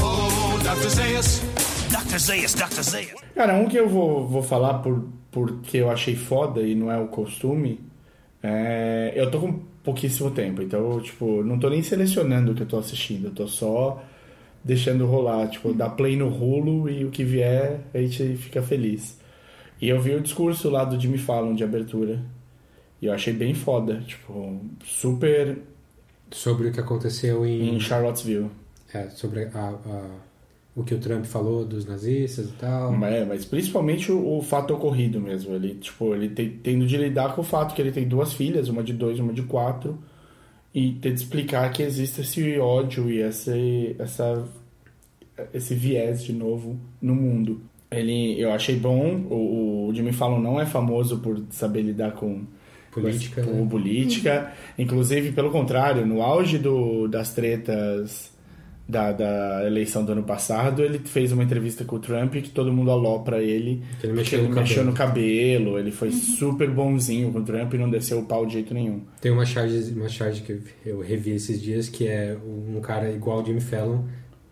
Oh, 0.00 0.60
Dr. 0.62 0.90
Zayas! 0.90 1.57
Dr. 1.90 2.18
Zayas, 2.18 2.54
Dr. 2.54 2.82
Zayas. 2.82 3.14
Cara, 3.34 3.54
um 3.54 3.68
que 3.68 3.76
eu 3.78 3.88
vou, 3.88 4.26
vou 4.26 4.42
falar 4.42 4.74
por, 4.80 5.08
porque 5.30 5.78
eu 5.78 5.90
achei 5.90 6.14
foda 6.16 6.60
e 6.62 6.74
não 6.74 6.90
é 6.90 6.98
o 6.98 7.08
costume. 7.08 7.80
É, 8.42 9.12
eu 9.16 9.30
tô 9.30 9.40
com 9.40 9.52
pouquíssimo 9.82 10.30
tempo, 10.30 10.62
então, 10.62 11.00
tipo, 11.00 11.42
não 11.42 11.58
tô 11.58 11.68
nem 11.70 11.82
selecionando 11.82 12.52
o 12.52 12.54
que 12.54 12.62
eu 12.62 12.66
tô 12.66 12.78
assistindo, 12.78 13.28
eu 13.28 13.30
tô 13.34 13.48
só 13.48 14.02
deixando 14.62 15.06
rolar, 15.06 15.48
tipo, 15.48 15.72
dá 15.72 15.88
play 15.88 16.14
no 16.16 16.28
rolo 16.28 16.88
e 16.90 17.04
o 17.04 17.10
que 17.10 17.24
vier 17.24 17.80
a 17.94 17.98
gente 17.98 18.36
fica 18.36 18.62
feliz. 18.62 19.18
E 19.80 19.88
eu 19.88 20.00
vi 20.00 20.14
o 20.14 20.20
discurso 20.20 20.68
lá 20.68 20.84
do 20.84 21.00
Jimmy 21.00 21.18
Fallon 21.18 21.54
de 21.54 21.64
abertura. 21.64 22.20
E 23.00 23.06
eu 23.06 23.12
achei 23.12 23.32
bem 23.32 23.54
foda, 23.54 24.00
tipo, 24.06 24.60
super 24.84 25.58
Sobre 26.32 26.68
o 26.68 26.72
que 26.72 26.80
aconteceu 26.80 27.46
em. 27.46 27.76
em 27.76 27.80
Charlottesville. 27.80 28.50
é, 28.92 29.08
sobre 29.10 29.44
a, 29.54 29.68
a- 29.68 30.27
o 30.78 30.84
que 30.84 30.94
o 30.94 30.98
Trump 30.98 31.24
falou 31.24 31.64
dos 31.64 31.84
nazistas 31.84 32.48
e 32.50 32.52
tal. 32.52 32.94
É, 33.04 33.24
mas 33.24 33.44
principalmente 33.44 34.12
o, 34.12 34.38
o 34.38 34.42
fato 34.42 34.72
ocorrido 34.72 35.20
mesmo. 35.20 35.52
Ele, 35.54 35.74
tipo, 35.74 36.14
ele 36.14 36.28
tem, 36.28 36.50
tendo 36.50 36.86
de 36.86 36.96
lidar 36.96 37.34
com 37.34 37.40
o 37.40 37.44
fato 37.44 37.74
que 37.74 37.82
ele 37.82 37.90
tem 37.90 38.06
duas 38.06 38.32
filhas, 38.32 38.68
uma 38.68 38.82
de 38.82 38.92
dois, 38.92 39.18
uma 39.18 39.32
de 39.32 39.42
quatro, 39.42 39.98
e 40.72 40.92
ter 40.92 41.12
de 41.12 41.20
explicar 41.20 41.70
que 41.72 41.82
existe 41.82 42.20
esse 42.20 42.58
ódio 42.58 43.10
e 43.10 43.18
esse, 43.18 43.96
essa, 43.98 44.46
esse 45.52 45.74
viés 45.74 46.22
de 46.22 46.32
novo 46.32 46.78
no 47.02 47.14
mundo. 47.14 47.60
Ele, 47.90 48.40
eu 48.40 48.52
achei 48.52 48.76
bom. 48.76 49.26
O, 49.28 49.88
o 49.88 49.94
Jimmy 49.94 50.12
Fallon 50.12 50.40
não 50.40 50.60
é 50.60 50.66
famoso 50.66 51.18
por 51.18 51.42
saber 51.50 51.82
lidar 51.82 52.12
com 52.12 52.44
Política, 52.92 53.42
com 53.42 53.50
né? 53.50 53.68
política. 53.68 54.52
Inclusive, 54.78 55.32
pelo 55.32 55.50
contrário, 55.50 56.06
no 56.06 56.22
auge 56.22 56.56
do, 56.56 57.06
das 57.06 57.34
tretas 57.34 58.32
da, 58.88 59.12
da 59.12 59.66
eleição 59.66 60.02
do 60.02 60.12
ano 60.12 60.22
passado, 60.22 60.82
ele 60.82 60.98
fez 61.00 61.30
uma 61.30 61.44
entrevista 61.44 61.84
com 61.84 61.96
o 61.96 61.98
Trump 61.98 62.32
que 62.36 62.48
todo 62.48 62.72
mundo 62.72 62.90
alopra 62.90 63.42
ele. 63.42 63.82
Que 64.00 64.06
ele 64.06 64.14
mexeu 64.14 64.38
ele 64.38 64.48
no 64.48 64.54
mexeu 64.54 64.76
cabelo. 64.76 64.90
no 64.90 64.96
cabelo, 64.96 65.78
ele 65.78 65.90
foi 65.90 66.10
super 66.10 66.70
bonzinho 66.70 67.30
com 67.30 67.40
o 67.40 67.44
Trump 67.44 67.74
e 67.74 67.78
não 67.78 67.90
desceu 67.90 68.20
o 68.20 68.24
pau 68.24 68.46
de 68.46 68.54
jeito 68.54 68.72
nenhum. 68.72 69.02
Tem 69.20 69.30
uma 69.30 69.44
charge, 69.44 69.92
uma 69.92 70.08
charge 70.08 70.40
que 70.40 70.58
eu 70.86 71.00
revi 71.00 71.32
esses 71.32 71.60
dias 71.60 71.88
que 71.88 72.08
é 72.08 72.34
um 72.46 72.80
cara 72.80 73.12
igual 73.12 73.42
o 73.42 73.44
Jimmy 73.44 73.60
Fallon 73.60 74.04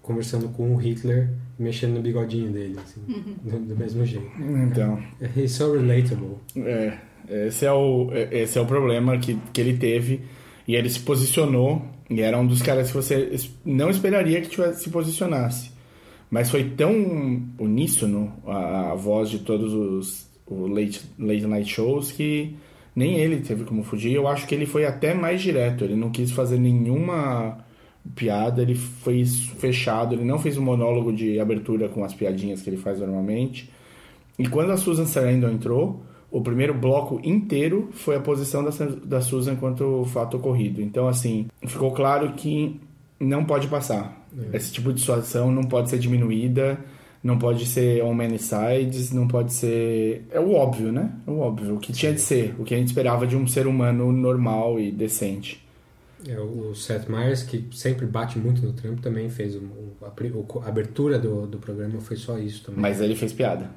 conversando 0.02 0.49
com 0.50 0.73
o 0.73 0.76
Hitler 0.76 1.31
mexendo 1.59 1.95
no 1.95 2.02
bigodinho 2.02 2.52
dele, 2.52 2.76
assim, 2.78 3.00
do, 3.43 3.59
do 3.59 3.76
mesmo 3.76 4.05
jeito. 4.05 4.31
Então, 4.38 5.02
He's 5.35 5.52
so 5.52 5.73
relatable. 5.73 6.37
é, 6.57 6.99
esse 7.47 7.64
é 7.64 7.73
o, 7.73 8.11
esse 8.31 8.59
é 8.59 8.61
o 8.61 8.66
problema 8.66 9.19
que, 9.19 9.38
que 9.52 9.61
ele 9.61 9.76
teve. 9.78 10.21
E 10.69 10.75
ele 10.75 10.88
se 10.90 11.00
posicionou, 11.00 11.83
e 12.08 12.20
era 12.20 12.38
um 12.38 12.46
dos 12.46 12.62
caras 12.62 12.88
que 12.88 12.94
você 12.94 13.36
não 13.64 13.90
esperaria 13.90 14.40
que 14.40 14.48
tivesse, 14.48 14.84
se 14.84 14.90
posicionasse. 14.90 15.70
Mas 16.30 16.50
foi 16.50 16.64
tão 16.70 16.92
uníssono 17.58 18.32
a, 18.46 18.92
a 18.92 18.94
voz 18.94 19.30
de 19.30 19.40
todos 19.40 19.72
os 19.72 20.26
late, 20.48 21.02
late 21.18 21.46
night 21.46 21.70
shows 21.70 22.12
que 22.12 22.56
nem 22.94 23.16
ele 23.16 23.40
teve 23.40 23.64
como 23.64 23.82
fugir. 23.82 24.12
Eu 24.12 24.26
acho 24.26 24.46
que 24.46 24.54
ele 24.54 24.66
foi 24.66 24.84
até 24.84 25.14
mais 25.14 25.42
direto. 25.42 25.84
Ele 25.84 25.96
não 25.96 26.10
quis 26.10 26.30
fazer 26.30 26.58
nenhuma 26.58 27.58
piada, 28.14 28.62
ele 28.62 28.75
fez 28.75 29.46
fechado, 29.58 30.14
ele 30.14 30.25
não 30.25 30.38
fez 30.38 30.56
um 30.56 30.62
monólogo 30.62 31.12
de 31.12 31.40
abertura 31.40 31.88
com 31.88 32.04
as 32.04 32.14
piadinhas 32.14 32.62
que 32.62 32.70
ele 32.70 32.76
faz 32.76 33.00
normalmente. 33.00 33.70
E 34.38 34.46
quando 34.48 34.70
a 34.70 34.76
Susan 34.76 35.06
Sarandon 35.06 35.50
entrou, 35.50 36.02
o 36.30 36.40
primeiro 36.40 36.75
bloco 36.75 37.21
inteiro 37.23 37.88
foi 37.92 38.16
a 38.16 38.21
posição 38.21 38.64
da, 38.64 38.71
da 39.04 39.21
Susan 39.21 39.56
quanto 39.56 40.04
fato 40.06 40.37
ocorrido. 40.37 40.80
Então, 40.80 41.09
assim, 41.09 41.47
ficou 41.66 41.92
claro 41.92 42.33
que 42.33 42.80
não 43.18 43.45
pode 43.45 43.68
passar. 43.68 44.26
Esse 44.52 44.73
tipo 44.73 44.92
de 44.92 45.00
situação 45.00 45.50
não 45.50 45.64
pode 45.64 45.88
ser 45.88 45.99
diminuída, 45.99 46.78
não 47.23 47.38
pode 47.38 47.64
ser 47.64 48.02
on 48.04 48.12
many 48.12 48.38
sides, 48.38 49.11
não 49.11 49.26
pode 49.26 49.52
ser... 49.52 50.26
É 50.30 50.38
o 50.38 50.52
óbvio, 50.52 50.92
né? 50.92 51.11
É 51.26 51.30
o 51.30 51.38
óbvio, 51.38 51.76
o 51.76 51.78
que 51.78 51.92
tinha 51.92 52.12
de 52.12 52.21
ser, 52.21 52.54
o 52.59 52.64
que 52.64 52.75
a 52.75 52.76
gente 52.76 52.88
esperava 52.88 53.26
de 53.26 53.35
um 53.35 53.47
ser 53.47 53.66
humano 53.66 54.12
normal 54.12 54.78
e 54.78 54.92
decente. 54.92 55.64
É, 56.28 56.38
o 56.38 56.75
Seth 56.75 57.09
Meyers, 57.09 57.42
que 57.42 57.66
sempre 57.73 58.04
bate 58.04 58.38
muito 58.38 58.61
no 58.61 58.73
Trump, 58.73 59.00
também 59.00 59.28
fez 59.30 59.54
um, 59.54 59.68
a 60.02 60.68
abertura 60.68 61.18
do, 61.18 61.47
do 61.47 61.59
programa 61.59 62.00
foi 62.00 62.16
só 62.16 62.38
isso 62.38 62.64
também. 62.64 62.80
Mas 62.80 63.00
ele 63.00 63.14
fez 63.14 63.33
piada. 63.33 63.71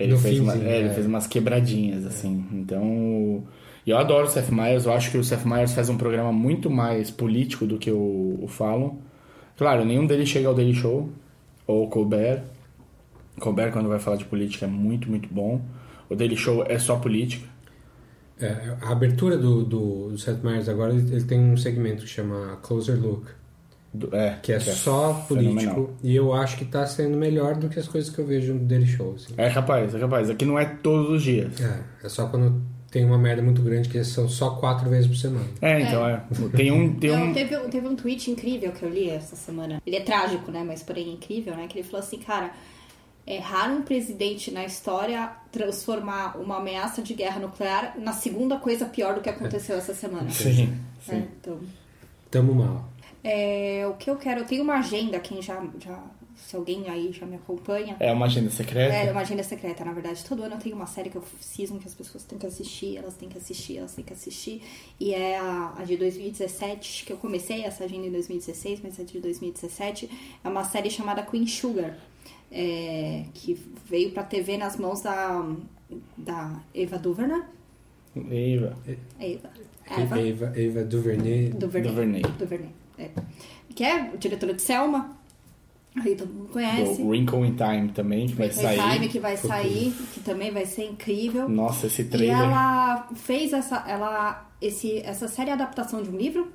Ele, 0.00 0.12
No 0.12 0.18
fez, 0.18 0.40
uma- 0.40 0.54
é, 0.54 0.78
ele 0.80 0.88
é. 0.88 0.92
fez 0.94 1.06
umas 1.06 1.26
quebradinhas, 1.26 2.06
assim. 2.06 2.44
Então. 2.52 3.44
Eu 3.86 3.98
adoro 3.98 4.26
o 4.26 4.30
Seth 4.30 4.50
Meyers. 4.50 4.86
Eu 4.86 4.92
acho 4.92 5.10
que 5.10 5.18
o 5.18 5.24
Seth 5.24 5.44
Meyers 5.44 5.72
faz 5.74 5.88
um 5.88 5.96
programa 5.96 6.32
muito 6.32 6.70
mais 6.70 7.10
político 7.10 7.66
do 7.66 7.78
que 7.78 7.90
o, 7.90 8.38
o 8.42 8.48
Fallon. 8.48 8.96
Claro, 9.56 9.84
nenhum 9.84 10.06
deles 10.06 10.28
chega 10.28 10.48
ao 10.48 10.54
Daily 10.54 10.74
Show 10.74 11.10
ou 11.66 11.84
o 11.84 11.88
Colbert. 11.88 12.42
Colbert, 13.38 13.72
quando 13.72 13.88
vai 13.88 13.98
falar 13.98 14.16
de 14.16 14.24
política, 14.24 14.66
é 14.66 14.68
muito, 14.68 15.08
muito 15.08 15.28
bom. 15.32 15.60
O 16.08 16.14
Daily 16.16 16.36
Show 16.36 16.64
é 16.68 16.78
só 16.78 16.96
política. 16.96 17.46
É, 18.38 18.76
a 18.80 18.92
abertura 18.92 19.36
do, 19.36 19.64
do, 19.64 20.08
do 20.10 20.18
Seth 20.18 20.42
Meyers 20.42 20.68
agora, 20.68 20.94
ele 20.94 21.22
tem 21.24 21.38
um 21.38 21.56
segmento 21.56 22.02
que 22.04 22.08
chama 22.08 22.58
Closer 22.62 22.98
Look, 23.00 23.26
Do- 23.92 24.14
É, 24.14 24.38
que 24.42 24.52
é 24.52 24.60
só 24.60 25.14
fenomenal. 25.26 25.74
político, 25.74 25.96
e 26.02 26.14
eu 26.14 26.32
acho 26.32 26.56
que 26.56 26.64
tá 26.64 26.86
sendo 26.86 27.16
melhor 27.16 27.56
do 27.56 27.68
que 27.68 27.78
as 27.78 27.88
coisas 27.88 28.08
que 28.08 28.20
eu 28.20 28.26
vejo 28.26 28.54
no 28.54 28.60
Daily 28.60 28.86
Show. 28.86 29.14
assim. 29.16 29.34
É 29.36 29.50
capaz, 29.50 29.92
é 29.94 29.98
capaz. 29.98 30.30
Aqui 30.30 30.44
não 30.44 30.56
é 30.58 30.64
todos 30.64 31.10
os 31.10 31.22
dias. 31.24 31.60
É, 31.60 31.80
é 32.04 32.08
só 32.08 32.28
quando 32.28 32.62
tem 32.88 33.04
uma 33.04 33.18
merda 33.18 33.42
muito 33.42 33.60
grande, 33.62 33.88
que 33.88 34.02
são 34.04 34.28
só 34.28 34.50
quatro 34.50 34.88
vezes 34.88 35.08
por 35.08 35.16
semana. 35.16 35.46
É, 35.60 35.80
então 35.80 36.06
é. 36.08 36.22
Tem 36.56 36.70
um. 36.70 36.94
Tem 36.94 37.10
Não, 37.10 37.26
um... 37.26 37.32
teve, 37.32 37.56
teve 37.68 37.86
um 37.88 37.96
tweet 37.96 38.30
incrível 38.30 38.70
que 38.72 38.84
eu 38.84 38.88
li 38.90 39.10
essa 39.10 39.34
semana. 39.34 39.80
Ele 39.84 39.96
é 39.96 40.00
trágico, 40.00 40.50
né? 40.52 40.62
Mas 40.64 40.82
porém 40.84 41.12
incrível, 41.12 41.56
né? 41.56 41.66
Que 41.68 41.78
ele 41.78 41.86
falou 41.86 42.04
assim, 42.04 42.18
cara, 42.18 42.52
é 43.26 43.38
raro 43.38 43.74
um 43.74 43.82
presidente 43.82 44.52
na 44.52 44.64
história 44.64 45.30
transformar 45.52 46.36
uma 46.40 46.58
ameaça 46.58 47.02
de 47.02 47.14
guerra 47.14 47.40
nuclear 47.40 47.94
na 47.98 48.12
segunda 48.12 48.56
coisa 48.56 48.86
pior 48.86 49.14
do 49.14 49.20
que 49.20 49.28
aconteceu 49.28 49.76
essa 49.76 49.94
semana. 49.94 50.30
Sim, 50.30 50.74
É, 51.08 51.12
sim. 51.12 51.24
então, 51.40 51.58
Tamo 52.30 52.54
mal. 52.54 52.88
É, 53.22 53.86
o 53.86 53.94
que 53.94 54.08
eu 54.08 54.16
quero, 54.16 54.40
eu 54.40 54.46
tenho 54.46 54.62
uma 54.62 54.78
agenda, 54.78 55.18
quem 55.20 55.42
já, 55.42 55.62
já 55.78 56.02
se 56.36 56.56
alguém 56.56 56.88
aí 56.88 57.12
já 57.12 57.26
me 57.26 57.36
acompanha. 57.36 57.96
É 58.00 58.12
uma 58.12 58.26
agenda 58.26 58.50
secreta? 58.50 58.94
É, 58.94 59.10
uma 59.12 59.20
agenda 59.20 59.42
secreta, 59.42 59.84
na 59.84 59.92
verdade. 59.92 60.24
Todo 60.24 60.42
ano 60.42 60.54
eu 60.54 60.58
tenho 60.58 60.74
uma 60.74 60.86
série 60.86 61.10
que 61.10 61.16
eu 61.16 61.24
cismo 61.40 61.78
que 61.78 61.86
as 61.86 61.94
pessoas 61.94 62.24
têm 62.24 62.38
que 62.38 62.46
assistir, 62.46 62.96
elas 62.96 63.14
têm 63.14 63.28
que 63.28 63.36
assistir, 63.36 63.78
elas 63.78 63.94
têm 63.94 64.04
que 64.04 64.12
assistir. 64.12 64.62
E 64.98 65.14
é 65.14 65.38
a, 65.38 65.74
a 65.78 65.84
de 65.84 65.96
2017, 65.96 67.04
que 67.04 67.12
eu 67.12 67.18
comecei 67.18 67.62
essa 67.62 67.84
agenda 67.84 68.06
em 68.06 68.10
2016, 68.10 68.80
mas 68.82 68.98
é 68.98 69.04
de 69.04 69.20
2017. 69.20 70.10
É 70.42 70.48
uma 70.48 70.64
série 70.64 70.90
chamada 70.90 71.22
Queen 71.22 71.46
Sugar, 71.46 71.96
é, 72.50 73.24
que 73.34 73.54
veio 73.84 74.10
pra 74.12 74.22
TV 74.22 74.56
nas 74.56 74.76
mãos 74.76 75.02
da, 75.02 75.46
da 76.16 76.60
Eva 76.74 76.98
DuVernay. 76.98 77.42
Eva. 78.16 78.76
Eva. 79.20 79.50
Eva. 79.86 80.20
Eva, 80.20 80.52
Eva 80.56 80.84
Duvernay. 80.84 81.50
DuVernay. 81.50 81.90
DuVernay. 81.90 82.22
DuVernay, 82.38 82.70
é. 83.04 83.10
Que 83.74 83.84
é 83.84 84.10
diretora 84.18 84.54
de 84.54 84.62
Selma. 84.62 85.16
Aí 85.96 86.14
todo 86.14 86.32
mundo 86.32 86.48
conhece. 86.52 87.02
Do 87.02 87.08
Wrinkle 87.08 87.44
in 87.46 87.56
Time 87.56 87.88
também, 87.92 88.26
que 88.28 88.34
vai 88.34 88.50
sair. 88.52 88.78
Time 88.92 89.08
que 89.08 89.18
vai 89.18 89.36
sair, 89.36 89.92
que 90.14 90.20
também 90.20 90.52
vai 90.52 90.64
ser 90.64 90.84
incrível. 90.84 91.48
Nossa, 91.48 91.88
esse 91.88 92.02
E 92.02 92.04
trailer. 92.04 92.36
ela 92.38 93.08
fez 93.16 93.52
essa, 93.52 93.84
ela, 93.88 94.48
esse, 94.62 94.98
essa 94.98 95.26
série 95.26 95.50
é 95.50 95.52
adaptação 95.52 96.00
de 96.02 96.08
um 96.10 96.16
livro, 96.16 96.52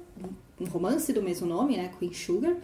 um 0.60 0.66
romance 0.66 1.12
do 1.12 1.22
mesmo 1.22 1.46
nome, 1.48 1.76
né, 1.76 1.92
Queen 2.00 2.14
Sugar, 2.14 2.56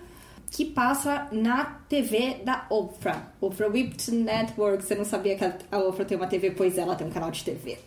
que 0.50 0.63
passa 0.63 1.27
na 1.31 1.65
TV 1.89 2.38
da 2.45 2.65
Oprah, 2.69 3.33
Oprah 3.41 3.67
Whipped 3.67 4.09
Network. 4.11 4.83
Você 4.83 4.95
não 4.95 5.05
sabia 5.05 5.35
que 5.35 5.43
a 5.43 5.53
a 5.71 5.77
Oprah 5.79 6.05
tem 6.05 6.17
uma 6.17 6.27
TV? 6.27 6.51
Pois 6.51 6.77
ela 6.77 6.95
tem 6.95 7.05
um 7.05 7.11
canal 7.11 7.31
de 7.31 7.43
TV. 7.43 7.77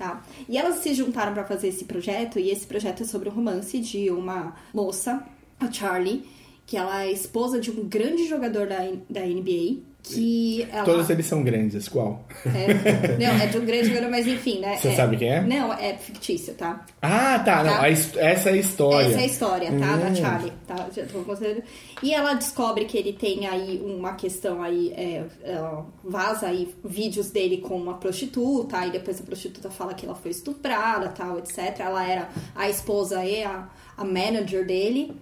Tá? 0.00 0.22
E 0.48 0.56
elas 0.56 0.76
se 0.76 0.94
juntaram 0.94 1.34
para 1.34 1.44
fazer 1.44 1.68
esse 1.68 1.84
projeto, 1.84 2.38
e 2.38 2.48
esse 2.48 2.66
projeto 2.66 3.02
é 3.02 3.06
sobre 3.06 3.28
o 3.28 3.32
romance 3.32 3.78
de 3.78 4.10
uma 4.10 4.56
moça, 4.72 5.22
a 5.60 5.70
Charlie, 5.70 6.26
que 6.64 6.74
ela 6.74 7.02
é 7.02 7.12
esposa 7.12 7.60
de 7.60 7.70
um 7.70 7.86
grande 7.86 8.26
jogador 8.26 8.66
da, 8.66 8.78
da 9.10 9.20
NBA, 9.26 9.82
que 10.02 10.66
ela... 10.72 10.84
Todos 10.84 11.08
eles 11.10 11.26
são 11.26 11.42
grandes, 11.42 11.88
qual? 11.88 12.24
É, 12.46 13.16
não, 13.18 13.42
é 13.42 13.46
de 13.46 13.58
um 13.58 13.64
grande 13.64 13.88
jogador, 13.88 14.10
mas 14.10 14.26
enfim, 14.26 14.58
né? 14.60 14.76
Você 14.76 14.88
é- 14.88 14.96
sabe 14.96 15.16
quem 15.16 15.28
é? 15.32 15.40
Não, 15.42 15.72
é 15.72 15.94
fictício, 15.96 16.54
tá? 16.54 16.84
Ah, 17.02 17.38
tá. 17.38 17.62
Não, 17.64 17.72
Tá. 17.74 17.82
a 17.82 17.90
his- 17.90 18.16
essa 18.16 18.50
é 18.50 18.52
a 18.52 18.56
história. 18.56 19.06
Essa 19.08 19.20
é 19.20 19.22
a 19.22 19.26
história, 19.26 19.70
tá? 19.70 19.96
Da 19.96 20.06
Hum. 20.08 20.14
Charlie, 20.16 20.52
tá? 20.66 20.88
Já 20.94 21.04
tô 21.06 21.20
considerando. 21.22 21.62
E 22.02 22.14
ela 22.14 22.34
descobre 22.34 22.84
que 22.86 22.96
ele 22.98 23.12
tem 23.12 23.46
aí 23.46 23.80
uma 23.84 24.14
questão 24.14 24.62
aí, 24.62 24.92
é, 24.96 25.24
ela 25.44 25.86
vaza 26.02 26.46
aí 26.48 26.74
vídeos 26.84 27.30
dele 27.30 27.58
com 27.58 27.76
uma 27.76 27.94
prostituta, 27.94 28.86
e 28.86 28.90
depois 28.90 29.20
a 29.20 29.24
prostituta 29.24 29.70
fala 29.70 29.94
que 29.94 30.06
ela 30.06 30.14
foi 30.14 30.30
estuprada, 30.30 31.08
tal, 31.08 31.38
etc. 31.38 31.78
Ela 31.80 32.06
era 32.08 32.28
a 32.56 32.68
esposa 32.68 33.24
e 33.24 33.42
a, 33.42 33.68
a 33.96 34.04
manager 34.04 34.66
dele. 34.66 35.12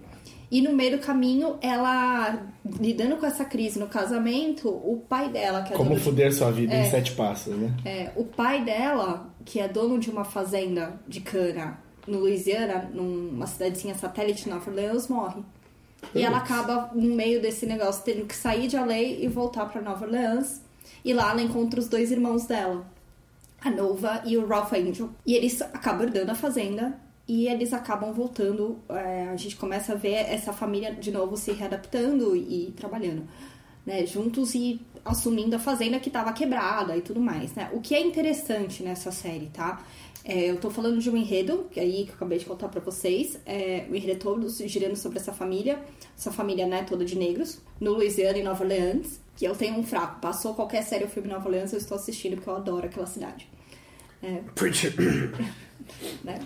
E 0.51 0.61
no 0.61 0.73
meio 0.73 0.97
do 0.97 1.03
caminho, 1.05 1.57
ela, 1.61 2.41
lidando 2.79 3.17
com 3.17 3.25
essa 3.25 3.45
crise 3.45 3.77
no 3.79 3.87
casamento, 3.87 4.67
o 4.67 5.03
pai 5.07 5.29
dela, 5.29 5.61
que 5.61 5.73
é 5.73 5.77
Como 5.77 5.89
dono 5.89 5.99
de 5.99 6.05
fuder 6.05 6.33
sua 6.33 6.51
vida 6.51 6.73
É. 6.73 6.87
em 6.87 6.89
sete 6.89 7.11
passos, 7.11 7.55
né? 7.55 7.71
é, 7.85 8.11
o 8.15 8.23
pai 8.23 8.63
dela, 8.63 9.29
que 9.45 9.59
é 9.59 9.67
dono 9.67 9.99
de 9.99 10.09
uma 10.09 10.25
fazenda 10.25 10.99
de 11.07 11.21
cana 11.21 11.79
no 12.07 12.17
Louisiana, 12.19 12.89
numa 12.91 13.45
cidadezinha 13.45 13.93
satélite 13.93 14.45
de 14.45 14.49
Nova 14.49 14.67
Orleans, 14.69 15.07
morre. 15.07 15.41
E 16.15 16.23
ela 16.23 16.37
acaba, 16.37 16.89
no 16.95 17.13
meio 17.15 17.39
desse 17.41 17.65
negócio, 17.67 18.03
tendo 18.03 18.25
que 18.25 18.35
sair 18.35 18.67
de 18.67 18.75
LA 18.77 18.97
e 19.01 19.27
voltar 19.27 19.65
pra 19.67 19.81
Nova 19.81 20.05
Orleans. 20.05 20.61
E 21.05 21.13
lá 21.13 21.29
ela 21.31 21.41
encontra 21.43 21.79
os 21.79 21.87
dois 21.87 22.09
irmãos 22.11 22.47
dela, 22.47 22.85
a 23.61 23.69
Nova 23.69 24.23
e 24.25 24.35
o 24.37 24.47
Ralph 24.47 24.73
Angel. 24.73 25.09
E 25.25 25.35
eles 25.35 25.61
acabam 25.61 26.03
herdando 26.07 26.31
a 26.31 26.35
fazenda 26.35 26.97
e 27.29 27.47
eles 27.47 27.73
acabam 27.73 28.11
voltando. 28.11 28.79
é, 28.89 29.29
a 29.29 29.35
gente 29.35 29.55
começa 29.55 29.93
a 29.93 29.95
ver 29.95 30.15
essa 30.15 30.51
família 30.51 30.95
de 30.95 31.11
novo 31.11 31.37
se 31.37 31.51
readaptando 31.51 32.35
e 32.35 32.73
trabalhando 32.75 33.21
né, 33.85 34.03
juntos 34.03 34.55
e 34.55 34.81
assumindo 35.05 35.55
a 35.55 35.59
fazenda 35.59 35.99
que 35.99 36.09
estava 36.09 36.33
quebrada 36.33 36.97
e 36.97 37.01
tudo 37.01 37.19
mais, 37.19 37.53
né? 37.53 37.69
O 37.71 37.79
que 37.79 37.93
é 37.93 38.01
interessante 38.01 38.81
nessa 38.81 39.11
série, 39.11 39.45
tá? 39.53 39.85
É, 40.25 40.49
eu 40.49 40.57
tô 40.57 40.71
falando 40.71 40.99
de 40.99 41.07
um 41.09 41.15
enredo, 41.15 41.67
que 41.71 41.79
aí 41.79 42.03
que 42.03 42.09
eu 42.09 42.15
acabei 42.15 42.39
de 42.39 42.45
contar 42.45 42.67
pra 42.67 42.81
vocês. 42.81 43.39
É, 43.45 43.85
o 43.89 43.95
enredo 43.95 44.11
é 44.11 44.15
todo 44.15 44.49
girando 44.49 44.95
sobre 44.95 45.19
essa 45.19 45.31
família, 45.31 45.79
essa 46.17 46.31
família, 46.31 46.65
né, 46.65 46.83
toda 46.83 47.05
de 47.05 47.15
negros, 47.15 47.61
no 47.79 47.93
Louisiana 47.93 48.39
e 48.39 48.43
Nova 48.43 48.63
Orleans, 48.63 49.19
que 49.35 49.45
eu 49.45 49.55
tenho 49.55 49.77
um 49.77 49.83
fraco. 49.83 50.19
Passou 50.19 50.55
qualquer 50.55 50.83
série 50.83 51.03
ou 51.03 51.09
filme 51.09 51.29
em 51.29 51.31
Nova 51.31 51.47
Orleans, 51.47 51.73
eu 51.73 51.77
estou 51.79 51.95
assistindo 51.95 52.35
porque 52.35 52.49
eu 52.49 52.55
adoro 52.55 52.87
aquela 52.87 53.05
cidade. 53.05 53.47
É, 54.21 54.41
né? 56.25 56.39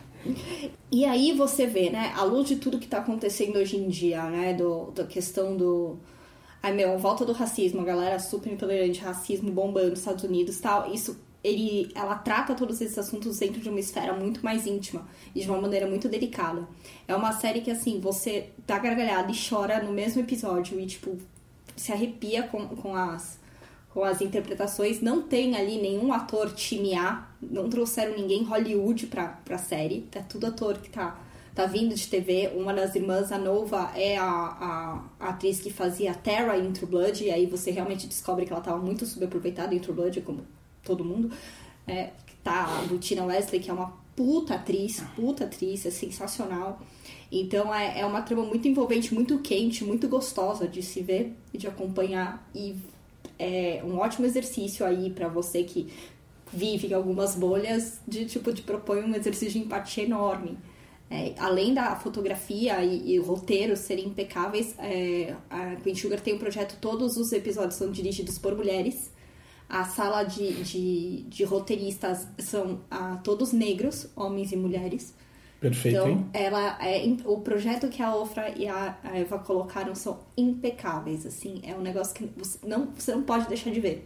E 0.92 1.06
aí 1.06 1.34
você 1.34 1.66
vê, 1.66 1.90
né, 1.90 2.14
à 2.16 2.24
luz 2.24 2.48
de 2.48 2.56
tudo 2.58 2.80
que 2.80 2.88
tá 2.88 3.00
acontecendo 3.00 3.58
hoje 3.58 3.78
em 3.78 3.88
dia, 3.88 4.24
né, 4.24 4.54
do, 4.54 4.92
da 4.92 5.06
questão 5.06 5.56
do... 5.56 5.98
Ai, 6.62 6.74
meu, 6.74 6.98
volta 6.98 7.26
do 7.26 7.34
racismo, 7.34 7.82
a 7.82 7.84
galera 7.84 8.20
super 8.20 8.52
intolerante, 8.52 9.02
racismo 9.02 9.52
bombando 9.52 9.94
Estados 9.94 10.24
Unidos 10.24 10.60
tal, 10.62 10.94
isso, 10.94 11.20
ele, 11.44 11.92
ela 11.94 12.16
trata 12.16 12.56
todos 12.56 12.80
esses 12.80 12.98
assuntos 12.98 13.38
dentro 13.40 13.60
de 13.60 13.68
uma 13.68 13.80
esfera 13.80 14.14
muito 14.14 14.44
mais 14.44 14.66
íntima 14.66 15.06
e 15.36 15.42
de 15.42 15.50
uma 15.50 15.60
maneira 15.60 15.86
muito 15.88 16.08
delicada. 16.08 16.66
É 17.06 17.14
uma 17.14 17.34
série 17.34 17.60
que, 17.60 17.70
assim, 17.70 18.00
você 18.00 18.50
dá 18.66 18.80
gargalhada 18.80 19.30
e 19.30 19.36
chora 19.36 19.84
no 19.84 19.92
mesmo 19.92 20.22
episódio 20.22 20.80
e, 20.80 20.86
tipo, 20.86 21.18
se 21.76 21.92
arrepia 21.92 22.44
com, 22.44 22.66
com 22.68 22.96
as 22.96 23.43
com 23.94 24.04
as 24.04 24.22
interpretações. 24.22 25.00
Não 25.02 25.22
tem 25.22 25.56
ali 25.56 25.80
nenhum 25.80 26.12
ator 26.12 26.52
time 26.52 26.96
A, 26.96 27.28
não 27.40 27.70
trouxeram 27.70 28.18
ninguém 28.18 28.44
Hollywood 28.44 29.08
pra, 29.08 29.28
pra 29.46 29.58
série. 29.58 30.08
É 30.14 30.22
tudo 30.22 30.48
ator 30.48 30.80
que 30.80 30.90
tá, 30.90 31.22
tá 31.54 31.68
vindo 31.68 31.94
de 31.94 32.08
TV. 32.08 32.52
Uma 32.56 32.74
das 32.74 32.96
irmãs, 32.96 33.32
a 33.32 33.38
Nova, 33.38 33.92
é 33.96 34.18
a, 34.18 34.26
a, 34.26 35.04
a 35.20 35.30
atriz 35.30 35.62
que 35.62 35.72
fazia 35.72 36.14
Terra 36.16 36.58
em 36.58 36.72
True 36.72 36.90
Blood, 36.90 37.24
e 37.24 37.32
aí 37.32 37.46
você 37.46 37.70
realmente 37.70 38.08
descobre 38.08 38.46
que 38.46 38.52
ela 38.52 38.62
tava 38.62 38.80
muito 38.80 39.06
subaproveitada 39.06 39.76
em 39.76 39.80
True 39.80 39.96
Blood, 39.96 40.22
como 40.22 40.42
todo 40.84 41.06
mundo. 41.06 41.32
É, 41.88 42.10
tá 42.44 42.80
a 42.80 42.86
do 42.86 42.98
Tina 42.98 43.24
Wesley, 43.26 43.62
que 43.62 43.70
é 43.70 43.74
uma 43.74 43.94
puta 44.16 44.56
atriz, 44.56 45.04
puta 45.16 45.44
atriz, 45.44 45.86
é 45.86 45.92
sensacional. 45.92 46.82
Então 47.32 47.74
é, 47.74 48.00
é 48.00 48.06
uma 48.06 48.22
trama 48.22 48.44
muito 48.44 48.68
envolvente, 48.68 49.14
muito 49.14 49.40
quente, 49.40 49.84
muito 49.84 50.08
gostosa 50.08 50.68
de 50.68 50.82
se 50.82 51.02
ver 51.02 51.36
e 51.54 51.58
de 51.58 51.68
acompanhar. 51.68 52.48
E 52.54 52.76
é 53.44 53.84
um 53.84 53.98
ótimo 53.98 54.26
exercício 54.26 54.86
aí 54.86 55.10
pra 55.10 55.28
você 55.28 55.64
que 55.64 55.92
vive 56.52 56.88
em 56.88 56.94
algumas 56.94 57.36
bolhas, 57.36 58.00
de 58.08 58.26
tipo, 58.26 58.54
de 58.54 58.62
propõe 58.62 59.04
um 59.04 59.16
exercício 59.16 59.60
de 59.60 59.66
empatia 59.66 60.04
enorme. 60.04 60.58
É, 61.10 61.34
além 61.38 61.74
da 61.74 61.96
fotografia 61.96 62.84
e, 62.84 63.14
e 63.14 63.18
roteiro 63.20 63.76
serem 63.76 64.06
impecáveis, 64.08 64.76
é, 64.80 65.36
a 65.50 65.76
Queen 65.76 65.96
Sugar 65.96 66.20
tem 66.20 66.36
um 66.36 66.40
projeto, 66.40 66.78
todos 66.80 67.18
os 67.18 67.32
episódios 67.32 67.76
são 67.76 67.92
dirigidos 67.92 68.38
por 68.40 68.56
mulheres. 68.56 69.12
A 69.68 69.86
sala 69.86 70.24
de, 70.24 70.64
de, 70.64 71.24
de 71.24 71.44
roteiristas 71.44 72.28
são 72.40 72.82
ah, 72.92 73.20
todos 73.24 73.52
negros, 73.52 74.08
homens 74.16 74.52
e 74.52 74.56
mulheres. 74.56 75.14
Perfeito, 75.70 75.96
Então, 75.98 76.10
hein? 76.10 76.26
ela 76.34 76.78
é, 76.86 77.04
o 77.26 77.38
projeto 77.40 77.88
que 77.88 78.04
a 78.04 78.14
Ofra 78.14 78.50
e 78.56 78.68
a, 78.68 78.98
a 79.04 79.18
Eva 79.18 79.40
colocaram 79.40 79.96
são 79.96 80.20
impecáveis, 80.38 81.26
assim. 81.26 81.62
É 81.64 81.74
um 81.74 81.82
negócio 81.82 82.14
que 82.14 82.30
você 82.38 82.58
não, 82.68 82.90
você 82.98 83.14
não 83.16 83.24
pode 83.24 83.48
deixar 83.48 83.72
de 83.72 83.80
ver. 83.80 84.06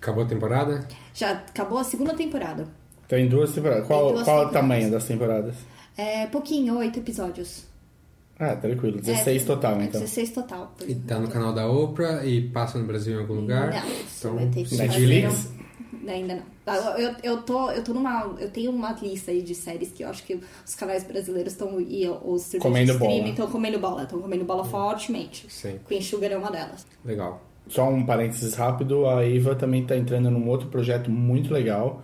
Acabou 0.00 0.22
a 0.22 0.26
temporada? 0.26 0.86
Já 1.12 1.32
acabou 1.32 1.78
a 1.78 1.84
segunda 1.84 2.14
temporada. 2.14 2.68
Tem 3.08 3.28
duas 3.28 3.52
temporadas. 3.52 3.86
Qual, 3.86 4.12
duas 4.12 4.24
qual 4.24 4.36
é 4.36 4.40
o 4.40 4.44
temporadas. 4.46 4.52
tamanho 4.70 4.90
das 4.90 5.04
temporadas? 5.04 5.54
É 5.96 6.26
pouquinho, 6.26 6.78
oito 6.78 6.98
episódios. 7.00 7.64
Ah, 8.38 8.56
tranquilo. 8.56 9.00
16 9.00 9.42
É, 9.42 9.46
total, 9.46 9.80
então. 9.82 10.00
16 10.00 10.30
total. 10.30 10.74
E 10.86 10.94
tá 10.94 11.18
no 11.20 11.28
canal 11.28 11.52
da 11.52 11.68
Oprah 11.68 12.24
e 12.26 12.48
passa 12.50 12.78
no 12.78 12.84
Brasil 12.86 13.16
em 13.16 13.20
algum 13.20 13.34
lugar? 13.34 13.70
Não, 13.72 13.82
então, 13.88 14.34
vai 14.36 14.46
ter 14.48 14.62
que 14.64 14.68
se- 14.70 14.76
fazer 14.76 14.88
Netflix? 15.06 15.52
Um- 16.06 16.10
Ainda 16.10 16.34
não. 16.66 16.74
Eu, 16.98 17.14
eu, 17.22 17.42
tô, 17.42 17.70
eu 17.70 17.82
tô 17.84 17.92
numa. 17.94 18.34
Eu 18.38 18.50
tenho 18.50 18.70
uma 18.70 18.92
lista 18.92 19.30
aí 19.30 19.42
de 19.42 19.54
séries 19.54 19.90
que 19.92 20.02
eu 20.04 20.08
acho 20.08 20.24
que 20.24 20.38
os 20.66 20.74
canais 20.74 21.04
brasileiros 21.04 21.52
estão. 21.52 21.80
E 21.80 22.06
os 22.08 22.42
serviços 22.42 22.62
Comendo 22.62 22.86
de 22.86 22.92
streaming 22.92 23.18
bola. 23.20 23.30
estão 23.30 23.46
comendo 23.50 23.78
bola. 23.78 24.02
Estão 24.04 24.20
comendo 24.20 24.44
bola 24.44 24.64
fortemente. 24.64 25.46
Sim. 25.48 25.78
Queen 25.88 26.00
Sugar 26.02 26.32
é 26.32 26.36
uma 26.36 26.50
delas. 26.50 26.86
Legal. 27.04 27.42
Só 27.68 27.88
um 27.88 28.04
parênteses 28.04 28.54
rápido, 28.54 29.06
a 29.06 29.26
Eva 29.26 29.54
também 29.54 29.82
está 29.82 29.96
entrando 29.96 30.30
num 30.30 30.48
outro 30.48 30.68
projeto 30.68 31.10
muito 31.10 31.50
legal, 31.52 32.02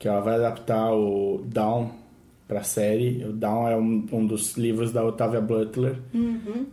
que 0.00 0.08
ela 0.08 0.20
vai 0.20 0.34
adaptar 0.34 0.92
o 0.92 1.42
Down 1.46 1.92
para 2.48 2.64
série. 2.64 3.24
O 3.24 3.32
Down 3.32 3.68
é 3.68 3.76
um, 3.76 4.04
um 4.12 4.26
dos 4.26 4.56
livros 4.56 4.90
da 4.92 5.04
Octavia 5.04 5.40
Butler. 5.40 5.96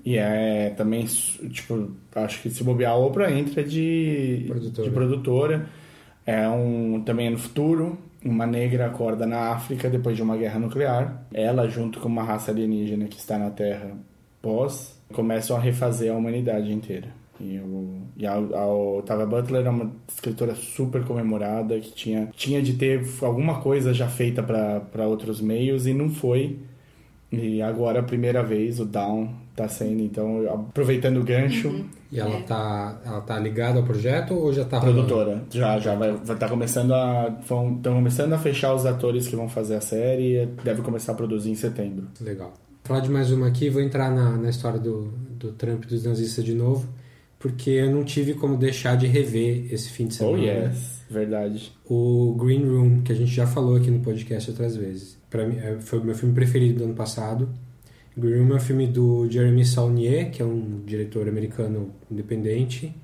E 0.03 0.17
é 0.17 0.71
também, 0.71 1.05
tipo, 1.05 1.91
acho 2.15 2.41
que 2.41 2.49
se 2.49 2.63
bobear 2.63 2.93
a 2.93 2.95
Oprah 2.95 3.31
entra 3.31 3.63
de 3.63 4.45
Produtora. 4.47 4.87
de 4.87 4.93
produtora. 4.95 5.69
É 6.25 6.47
um 6.47 7.01
também 7.01 7.27
é 7.27 7.29
no 7.29 7.37
futuro, 7.37 7.97
uma 8.23 8.45
negra 8.45 8.87
acorda 8.87 9.25
na 9.25 9.51
África 9.51 9.89
depois 9.89 10.15
de 10.15 10.21
uma 10.21 10.37
guerra 10.37 10.59
nuclear. 10.59 11.25
Ela 11.33 11.67
junto 11.67 11.99
com 11.99 12.07
uma 12.07 12.23
raça 12.23 12.51
alienígena 12.51 13.07
que 13.07 13.17
está 13.17 13.37
na 13.37 13.49
Terra 13.49 13.91
pós 14.41 14.99
começam 15.13 15.55
a 15.55 15.59
refazer 15.59 16.11
a 16.11 16.15
humanidade 16.15 16.71
inteira. 16.71 17.07
E, 17.39 17.57
o, 17.59 18.01
e 18.15 18.25
a, 18.25 18.35
a 18.35 19.25
Butler 19.25 19.65
é 19.65 19.69
uma 19.69 19.91
escritora 20.07 20.55
super 20.55 21.03
comemorada 21.03 21.79
que 21.79 21.91
tinha, 21.93 22.29
tinha 22.35 22.61
de 22.61 22.73
ter 22.73 23.03
alguma 23.21 23.59
coisa 23.61 23.93
já 23.93 24.07
feita 24.07 24.43
para 24.43 25.07
outros 25.07 25.41
meios 25.41 25.87
e 25.87 25.93
não 25.93 26.09
foi. 26.09 26.59
E 27.31 27.61
agora, 27.61 27.99
a 27.99 28.03
primeira 28.03 28.43
vez, 28.43 28.79
o 28.79 28.85
Down 28.85 29.29
tá 29.55 29.67
sendo, 29.67 30.01
então, 30.01 30.47
aproveitando 30.51 31.17
o 31.19 31.23
gancho, 31.23 31.85
E 32.11 32.19
ela, 32.19 32.35
É. 32.37 32.41
tá, 32.43 33.01
ela 33.05 33.21
tá 33.21 33.39
ligada 33.39 33.79
ao 33.79 33.85
projeto 33.85 34.35
ou 34.35 34.53
já 34.53 34.63
tá 34.65 34.77
rolando? 34.77 35.03
produtora. 35.07 35.43
Já, 35.49 35.79
já 35.79 35.95
vai, 35.95 36.11
vai 36.13 36.35
tá 36.37 36.47
começando 36.47 36.93
a. 36.93 37.35
Estão 37.41 37.79
começando 37.81 38.33
a 38.33 38.37
fechar 38.37 38.73
os 38.75 38.85
atores 38.85 39.27
que 39.27 39.35
vão 39.35 39.49
fazer 39.49 39.75
a 39.75 39.81
série 39.81 40.43
e 40.43 40.45
deve 40.63 40.81
começar 40.83 41.13
a 41.13 41.15
produzir 41.15 41.49
em 41.49 41.55
setembro. 41.55 42.05
Legal. 42.21 42.49
Vou 42.49 42.57
falar 42.83 42.99
de 42.99 43.09
mais 43.09 43.31
uma 43.31 43.47
aqui, 43.47 43.67
vou 43.69 43.81
entrar 43.81 44.11
na, 44.11 44.37
na 44.37 44.49
história 44.49 44.79
do, 44.79 45.11
do 45.39 45.53
Trump 45.53 45.85
e 45.85 45.87
dos 45.87 46.03
nazistas 46.03 46.43
de 46.45 46.53
novo, 46.53 46.87
porque 47.39 47.69
eu 47.71 47.89
não 47.91 48.03
tive 48.03 48.33
como 48.35 48.57
deixar 48.57 48.95
de 48.95 49.07
rever 49.07 49.73
esse 49.73 49.89
fim 49.89 50.05
de 50.05 50.13
Oh, 50.23 50.35
semana. 50.35 50.43
yes, 50.67 51.01
verdade. 51.09 51.71
O 51.89 52.35
Green 52.37 52.63
Room, 52.65 53.01
que 53.01 53.11
a 53.11 53.15
gente 53.15 53.31
já 53.31 53.47
falou 53.47 53.75
aqui 53.75 53.89
no 53.89 54.01
podcast 54.01 54.51
outras 54.51 54.75
vezes. 54.75 55.17
Para 55.31 55.47
mim, 55.47 55.57
é- 55.57 55.77
foi 55.79 55.97
o 55.99 56.03
meu 56.03 56.13
filme 56.13 56.35
preferido 56.35 56.79
do 56.79 56.83
ano 56.83 56.93
passado. 56.93 57.49
Green 58.15 58.39
Room 58.39 58.53
é 58.53 58.55
um 58.55 58.59
filme 58.59 58.87
do 58.87 59.27
Jeremy 59.29 59.65
Saulnier, 59.65 60.29
que 60.29 60.41
é 60.41 60.45
um 60.45 60.81
diretor 60.85 61.27
americano 61.27 61.91
independente, 62.11 62.95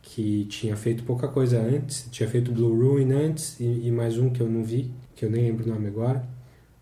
que 0.00 0.44
tinha 0.44 0.76
feito 0.76 1.02
pouca 1.02 1.26
coisa 1.26 1.60
antes. 1.60 2.08
Tinha 2.10 2.28
feito 2.28 2.52
Blue 2.52 2.72
Ruin 2.72 3.12
antes 3.12 3.58
e, 3.58 3.88
e 3.88 3.90
mais 3.90 4.16
um 4.16 4.30
que 4.30 4.40
eu 4.40 4.48
não 4.48 4.62
vi, 4.62 4.92
que 5.16 5.24
eu 5.24 5.30
nem 5.30 5.44
lembro 5.44 5.64
o 5.64 5.68
nome 5.68 5.88
agora. 5.88 6.24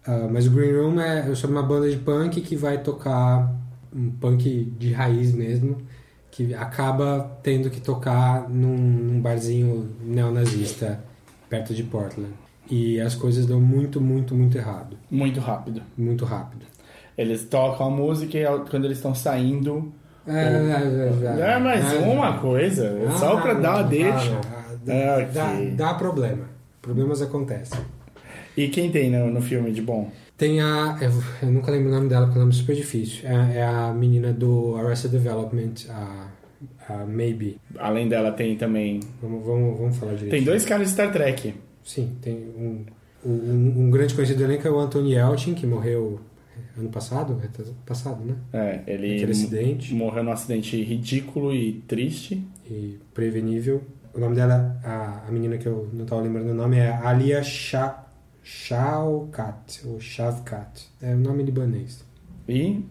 Ah, 0.07 0.29
mas 0.31 0.47
o 0.47 0.51
Green 0.51 0.73
Room 0.73 1.01
é 1.01 1.35
sobre 1.35 1.57
uma 1.57 1.63
banda 1.63 1.91
de 1.91 1.97
punk 1.97 2.43
que 2.43 2.57
vai 2.57 2.83
tocar 2.83 3.55
um 3.95 4.11
punk 4.11 4.65
de 4.79 4.93
raiz 4.93 5.33
mesmo, 5.33 5.79
que 6.31 6.55
acaba 6.55 7.39
tendo 7.43 7.71
que 7.71 7.81
tocar 7.81 8.51
num, 8.51 8.77
num 8.77 9.21
barzinho 9.21 9.89
neonazista 10.03 11.03
perto 11.49 11.75
de 11.75 11.85
Portland. 11.85 12.33
E 12.71 13.01
as 13.01 13.15
coisas 13.15 13.47
dão 13.47 13.61
muito, 13.61 14.01
muito, 14.01 14.35
muito 14.35 14.57
errado. 14.57 14.97
Muito 15.11 15.41
rápido. 15.41 15.83
Muito 15.97 16.25
rápido. 16.25 16.72
Eles 17.17 17.45
tocam 17.45 17.87
a 17.87 17.91
música 17.91 18.39
e 18.39 18.45
quando 18.71 18.85
eles 18.85 18.99
estão 18.99 19.15
saindo. 19.15 19.93
É, 20.27 20.47
É, 21.41 21.59
mais 21.59 21.93
uma 21.95 22.39
coisa, 22.39 22.87
é 22.87 23.11
só 23.19 23.41
pra 23.41 23.55
dar 23.55 23.77
uma 23.77 23.83
deixa. 23.83 24.41
Dá, 24.85 24.95
É, 24.95 25.25
dá, 25.27 25.53
dá 25.77 25.95
problema. 25.95 26.45
Problemas 26.81 27.21
acontecem. 27.23 27.79
E 28.57 28.69
quem 28.69 28.91
tem 28.91 29.11
no, 29.11 29.31
no 29.31 29.41
filme 29.41 29.73
de 29.73 29.81
bom? 29.81 30.11
Tem 30.37 30.61
a. 30.61 30.99
Eu, 31.01 31.11
eu 31.43 31.53
nunca 31.53 31.71
lembro 31.71 31.89
o 31.89 31.95
nome 31.95 32.09
dela 32.09 32.27
porque 32.27 32.39
o 32.39 32.41
nome 32.43 32.53
é 32.53 32.57
super 32.57 32.75
difícil. 32.75 33.29
É, 33.29 33.59
é 33.59 33.63
a 33.65 33.93
menina 33.93 34.33
do 34.33 34.77
Arrested 34.77 35.13
Development, 35.13 35.75
a, 35.89 36.29
a 36.89 37.05
Maybe. 37.07 37.61
Além 37.79 38.09
dela, 38.09 38.33
tem 38.33 38.57
também. 38.57 39.01
Vamos, 39.23 39.45
vamos, 39.45 39.79
vamos 39.79 39.97
falar 39.97 40.15
direito. 40.15 40.33
Tem 40.33 40.43
dois 40.43 40.65
caras 40.65 40.89
de 40.89 40.93
Star 40.95 41.13
Trek. 41.13 41.55
Sim, 41.85 42.17
tem 42.21 42.35
um, 42.35 42.85
um, 43.25 43.75
um 43.85 43.91
grande 43.91 44.15
conhecido 44.15 44.39
do 44.39 44.45
elenco 44.45 44.67
é 44.67 44.71
o 44.71 44.79
Anthony 44.79 45.15
Yelchin, 45.15 45.55
que 45.55 45.67
morreu 45.67 46.21
ano 46.77 46.89
passado, 46.91 47.41
é, 47.43 47.49
passado, 47.87 48.25
né? 48.25 48.37
É, 48.53 48.83
ele 48.87 49.17
Aquele 49.17 49.33
acidente. 49.33 49.95
morreu 49.95 50.23
num 50.25 50.33
acidente 50.33 50.83
ridículo 50.83 51.55
e 51.55 51.75
triste. 51.87 52.47
E 52.71 52.99
prevenível. 53.15 53.83
O 54.15 54.21
nome 54.21 54.35
dela, 54.37 54.79
a, 54.85 55.25
a 55.27 55.31
menina 55.31 55.57
que 55.59 55.67
eu 55.67 55.89
não 55.93 56.05
estava 56.05 56.21
lembrando 56.23 56.51
o 56.51 56.55
nome, 56.55 56.77
é 56.79 56.91
Alia 56.91 57.43
Sha, 57.43 58.05
Shaukat, 58.43 59.81
ou 59.87 60.01
Shavkat. 60.01 60.89
É 61.01 61.15
o 61.15 61.19
nome 61.19 61.43
libanês. 61.43 62.05
E 62.49 62.85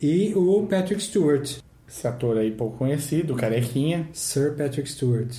E 0.00 0.32
o 0.34 0.66
Patrick 0.66 1.02
Stewart, 1.02 1.58
esse 1.88 2.06
ator 2.06 2.36
aí 2.38 2.50
pouco 2.50 2.78
conhecido, 2.78 3.34
carequinha, 3.34 4.08
Sir 4.12 4.54
Patrick 4.56 4.88
Stewart. 4.90 5.36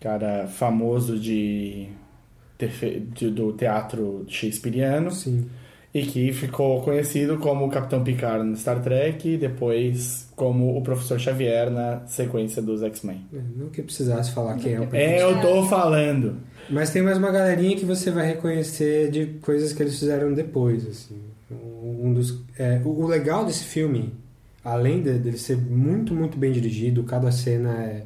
cara 0.00 0.46
famoso 0.46 1.18
de, 1.18 1.88
de- 3.14 3.30
do 3.30 3.52
teatro 3.52 4.24
shakespeariano 4.28 5.10
Sim. 5.10 5.48
E 5.94 6.02
que 6.02 6.32
ficou 6.32 6.82
conhecido 6.82 7.38
como 7.38 7.64
o 7.66 7.70
Capitão 7.70 8.04
Picard 8.04 8.44
no 8.44 8.56
Star 8.56 8.80
Trek 8.82 9.26
e 9.28 9.36
depois 9.38 10.28
como 10.36 10.76
o 10.76 10.82
Professor 10.82 11.18
Xavier 11.18 11.70
na 11.70 12.06
sequência 12.06 12.60
dos 12.60 12.82
X-Men. 12.82 13.24
É, 13.32 13.38
Não 13.56 13.68
que 13.70 13.82
precisasse 13.82 14.32
falar 14.32 14.56
quem 14.56 14.74
é 14.74 14.80
o 14.80 14.82
É, 14.82 14.86
Patrick 14.86 15.20
eu 15.20 15.40
tô 15.40 15.62
falando. 15.66 16.36
Mas 16.68 16.90
tem 16.90 17.00
mais 17.00 17.16
uma 17.16 17.30
galerinha 17.30 17.76
que 17.76 17.84
você 17.86 18.10
vai 18.10 18.26
reconhecer 18.26 19.10
de 19.10 19.26
coisas 19.40 19.72
que 19.72 19.82
eles 19.82 19.98
fizeram 19.98 20.34
depois, 20.34 20.86
assim. 20.86 21.16
Um 21.50 22.12
dos, 22.12 22.42
é, 22.58 22.80
o 22.84 22.88
o 23.02 23.06
legal 23.06 23.44
desse 23.46 23.64
filme, 23.64 24.12
além 24.64 25.00
de- 25.00 25.18
dele 25.18 25.38
ser 25.38 25.56
muito, 25.56 26.12
muito 26.14 26.36
bem 26.36 26.50
dirigido, 26.52 27.04
cada 27.04 27.30
cena 27.30 27.70
é, 27.84 28.02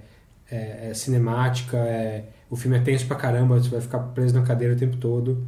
é- 0.51 0.89
é 0.91 0.95
cinemática, 0.95 1.77
é, 1.79 2.25
o 2.51 2.55
filme 2.57 2.77
é 2.77 2.81
tenso 2.81 3.07
pra 3.07 3.17
caramba, 3.17 3.59
você 3.59 3.71
vai 3.71 3.81
ficar 3.81 3.99
preso 3.99 4.35
na 4.35 4.43
cadeira 4.43 4.75
o 4.75 4.77
tempo 4.77 4.97
todo. 4.99 5.43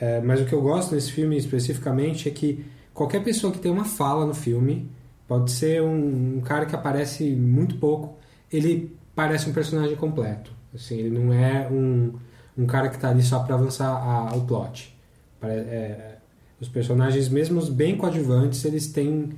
É, 0.00 0.20
mas 0.20 0.40
o 0.40 0.44
que 0.44 0.52
eu 0.52 0.60
gosto 0.60 0.94
nesse 0.94 1.10
filme 1.12 1.36
especificamente 1.36 2.28
é 2.28 2.32
que 2.32 2.64
qualquer 2.92 3.22
pessoa 3.24 3.52
que 3.52 3.58
tem 3.58 3.70
uma 3.70 3.84
fala 3.84 4.26
no 4.26 4.34
filme, 4.34 4.90
pode 5.26 5.50
ser 5.50 5.82
um, 5.82 6.36
um 6.38 6.40
cara 6.40 6.66
que 6.66 6.74
aparece 6.74 7.24
muito 7.34 7.76
pouco, 7.76 8.16
ele 8.52 8.96
parece 9.14 9.48
um 9.48 9.52
personagem 9.52 9.96
completo. 9.96 10.52
Assim, 10.74 10.96
ele 10.98 11.18
não 11.18 11.32
é 11.32 11.66
um, 11.70 12.12
um 12.56 12.66
cara 12.66 12.88
que 12.88 12.96
está 12.96 13.08
ali 13.10 13.22
só 13.22 13.40
para 13.40 13.54
avançar 13.54 13.88
a- 13.88 14.36
o 14.36 14.42
plot. 14.42 14.94
É, 15.42 16.16
os 16.60 16.68
personagens, 16.68 17.28
mesmo 17.28 17.58
os 17.58 17.68
bem 17.68 17.96
coadjuvantes, 17.96 18.64
eles 18.64 18.86
têm. 18.88 19.30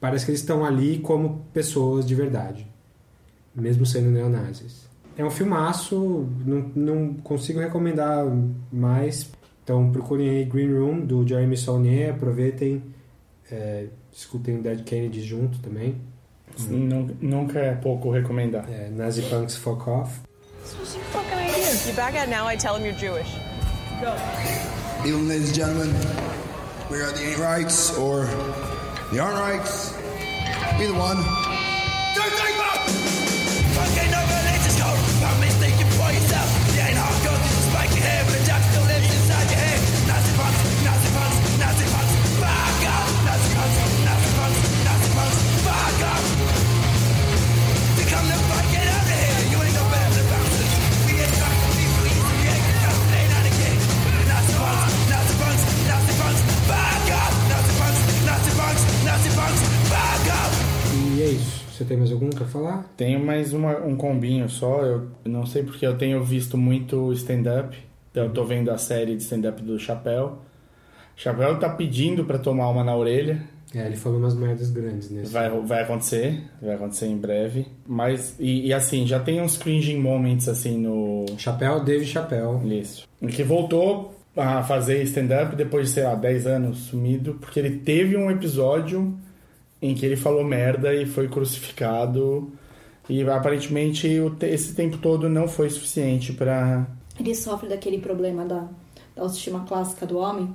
Parece 0.00 0.24
que 0.24 0.30
eles 0.30 0.40
estão 0.40 0.64
ali 0.64 0.98
como 0.98 1.44
pessoas 1.52 2.06
de 2.06 2.14
verdade, 2.14 2.66
mesmo 3.54 3.84
sendo 3.84 4.10
neonazis. 4.10 4.88
É 5.16 5.24
um 5.24 5.30
filmaço, 5.30 6.26
não, 6.46 6.70
não 6.74 7.14
consigo 7.14 7.60
recomendar 7.60 8.24
mais. 8.72 9.30
Então 9.70 9.88
procurem 9.92 10.28
aí 10.28 10.44
Green 10.46 10.68
Room, 10.76 11.00
do 11.06 11.24
Jeremy 11.24 11.56
Saulnier, 11.56 12.10
aproveitem, 12.10 12.82
é, 13.52 13.86
escutem 14.12 14.60
Dead 14.60 14.82
Kennedy 14.82 15.22
junto 15.22 15.60
também. 15.60 15.94
Nu- 16.68 17.16
Nunca 17.20 17.60
é 17.60 17.72
pouco 17.76 18.10
recomendar. 18.10 18.66
É, 18.68 18.90
Nazi 18.90 19.22
Punks 19.22 19.54
Fuck 19.54 19.88
Off. 19.88 20.18
You 21.86 21.94
back 21.94 22.18
out 22.18 22.28
now, 22.28 22.48
I 22.52 22.56
tell 22.56 22.74
him 22.76 22.84
you're 22.84 22.98
Jewish. 22.98 23.30
Evening, 25.06 25.28
ladies 25.28 25.50
and 25.50 25.54
gentlemen. 25.54 25.94
We 26.90 27.00
are 27.00 27.12
the 27.12 27.22
ain't 27.22 27.38
rights 27.38 27.96
or 27.96 28.26
the 29.12 29.20
aren't 29.20 29.38
rights. 29.38 29.94
Either 30.80 30.94
one. 30.98 31.16
E 61.20 61.22
é 61.22 61.26
isso. 61.26 61.64
Você 61.70 61.84
tem 61.84 61.98
mais 61.98 62.10
algum 62.10 62.30
pra 62.30 62.46
falar? 62.46 62.90
Tenho 62.96 63.20
mais 63.22 63.52
uma- 63.52 63.78
um 63.84 63.94
combinho 63.94 64.48
só. 64.48 64.82
Eu 64.82 65.08
não 65.26 65.44
sei 65.44 65.62
porque 65.62 65.86
eu 65.86 65.98
tenho 65.98 66.24
visto 66.24 66.56
muito 66.56 67.12
stand-up. 67.12 67.76
Então, 68.10 68.24
eu 68.24 68.30
tô 68.30 68.42
vendo 68.44 68.70
a 68.70 68.78
série 68.78 69.14
de 69.14 69.22
stand-up 69.22 69.62
do 69.62 69.78
Chapéu. 69.78 70.38
Chapéu 71.14 71.58
tá 71.58 71.68
pedindo 71.68 72.24
pra 72.24 72.38
tomar 72.38 72.70
uma 72.70 72.82
na 72.82 72.96
orelha. 72.96 73.42
É, 73.74 73.84
ele 73.84 73.96
falou 73.96 74.18
umas 74.18 74.34
merdas 74.34 74.70
grandes 74.70 75.10
nesse. 75.10 75.30
Vai, 75.30 75.50
vai 75.60 75.82
acontecer, 75.82 76.42
vai 76.60 76.74
acontecer 76.74 77.06
em 77.06 77.18
breve. 77.18 77.66
Mas, 77.86 78.34
e, 78.40 78.68
e 78.68 78.72
assim, 78.72 79.06
já 79.06 79.20
tem 79.20 79.42
uns 79.42 79.58
cringing 79.58 79.98
moments 80.00 80.48
assim 80.48 80.78
no. 80.78 81.26
Chapéu, 81.36 81.84
Dave 81.84 82.06
Chapéu. 82.06 82.62
Isso. 82.64 83.06
Que 83.28 83.42
voltou 83.42 84.14
a 84.34 84.62
fazer 84.62 85.02
stand-up 85.02 85.54
depois 85.54 85.88
de, 85.88 85.92
sei 85.94 86.02
lá, 86.04 86.14
10 86.14 86.46
anos 86.46 86.78
sumido, 86.78 87.34
porque 87.34 87.60
ele 87.60 87.76
teve 87.76 88.16
um 88.16 88.30
episódio 88.30 89.14
em 89.82 89.94
que 89.94 90.04
ele 90.04 90.16
falou 90.16 90.44
merda 90.44 90.94
e 90.94 91.06
foi 91.06 91.28
crucificado. 91.28 92.50
E 93.08 93.22
aparentemente 93.28 94.08
esse 94.42 94.74
tempo 94.74 94.98
todo 94.98 95.28
não 95.28 95.48
foi 95.48 95.68
suficiente 95.70 96.32
pra. 96.32 96.86
Ele 97.18 97.34
sofre 97.34 97.68
daquele 97.68 97.98
problema 97.98 98.44
da, 98.44 98.68
da 99.16 99.22
autoestima 99.22 99.64
clássica 99.66 100.06
do 100.06 100.18
homem, 100.18 100.54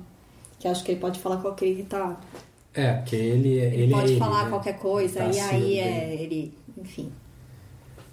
que 0.58 0.66
acho 0.66 0.82
que 0.82 0.92
ele 0.92 1.00
pode 1.00 1.18
falar 1.20 1.36
qualquer 1.38 1.74
que 1.74 1.82
tá. 1.82 2.18
É, 2.72 2.94
porque 2.94 3.16
ele, 3.16 3.58
é- 3.58 3.66
Ele, 3.74 3.82
ele 3.84 3.92
pode 3.92 4.06
é 4.06 4.10
ele, 4.10 4.18
falar 4.18 4.44
né? 4.44 4.50
qualquer 4.50 4.78
coisa, 4.78 5.20
Tá 5.20 5.30
e 5.30 5.40
aí 5.40 5.78
é 5.78 6.14
ele. 6.22 6.54
Enfim. 6.78 7.10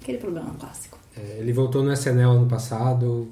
Aquele 0.01 0.17
problema 0.17 0.53
clássico. 0.59 0.97
É, 1.17 1.37
ele 1.39 1.53
voltou 1.53 1.83
no 1.83 1.91
SNL 1.93 2.31
ano 2.31 2.47
passado 2.47 3.29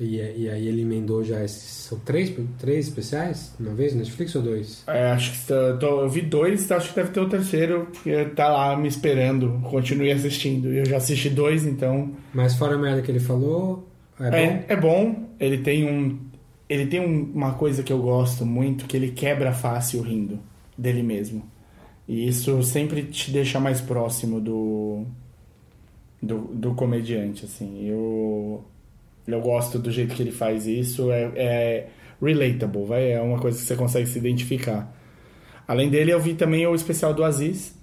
e, 0.00 0.16
e 0.16 0.48
aí 0.50 0.66
ele 0.68 0.82
emendou 0.82 1.24
já 1.24 1.42
esses. 1.44 1.62
São 1.86 1.98
três, 2.00 2.32
três 2.58 2.88
especiais? 2.88 3.54
Uma 3.60 3.72
vez 3.74 3.92
no 3.92 4.00
Netflix 4.00 4.34
ou 4.34 4.42
dois? 4.42 4.82
É, 4.86 5.06
acho 5.12 5.32
que 5.32 5.46
tá- 5.46 5.76
tô- 5.78 6.02
eu 6.02 6.08
vi 6.08 6.20
dois, 6.22 6.70
acho 6.70 6.90
que 6.90 6.96
deve 6.96 7.10
ter 7.10 7.20
o 7.20 7.28
terceiro, 7.28 7.88
porque 7.92 8.24
tá 8.26 8.48
lá 8.48 8.76
me 8.76 8.88
esperando. 8.88 9.60
Continue 9.70 10.10
assistindo. 10.12 10.68
Eu 10.72 10.84
já 10.84 10.96
assisti 10.96 11.30
dois, 11.30 11.64
então. 11.64 12.10
Mas 12.34 12.54
fora 12.56 12.74
a 12.74 12.78
merda 12.78 13.02
que 13.02 13.10
ele 13.10 13.20
falou, 13.20 13.88
é, 14.20 14.30
bom? 14.30 14.36
É, 14.36 14.64
é 14.68 14.76
bom. 14.76 15.28
Ele 15.38 15.58
tem 15.58 15.84
um. 15.88 16.18
Ele 16.68 16.86
tem 16.86 17.00
um- 17.00 17.30
uma 17.32 17.54
coisa 17.54 17.82
que 17.84 17.92
eu 17.92 17.98
gosto 18.02 18.44
muito, 18.44 18.86
que 18.86 18.96
ele 18.96 19.12
quebra 19.12 19.52
fácil 19.52 20.02
rindo 20.02 20.40
dele 20.76 21.02
mesmo. 21.02 21.44
E 22.08 22.26
isso 22.28 22.62
sempre 22.64 23.02
te 23.04 23.30
deixa 23.30 23.58
mais 23.60 23.80
próximo 23.80 24.40
do. 24.40 25.04
do, 26.22 26.38
do 26.52 26.74
comediante, 26.74 27.44
assim. 27.44 27.86
Eu. 27.88 28.64
Eu 29.26 29.40
gosto 29.40 29.78
do 29.78 29.90
jeito 29.90 30.14
que 30.14 30.22
ele 30.22 30.32
faz 30.32 30.66
isso. 30.66 31.10
É, 31.10 31.30
é 31.36 31.88
relatable, 32.22 32.84
vai? 32.84 33.12
É 33.12 33.20
uma 33.20 33.38
coisa 33.38 33.58
que 33.58 33.64
você 33.64 33.74
consegue 33.76 34.06
se 34.08 34.18
identificar. 34.18 34.92
Além 35.66 35.90
dele, 35.90 36.12
eu 36.12 36.20
vi 36.20 36.34
também 36.34 36.66
o 36.66 36.74
especial 36.74 37.12
do 37.12 37.24
Aziz, 37.24 37.74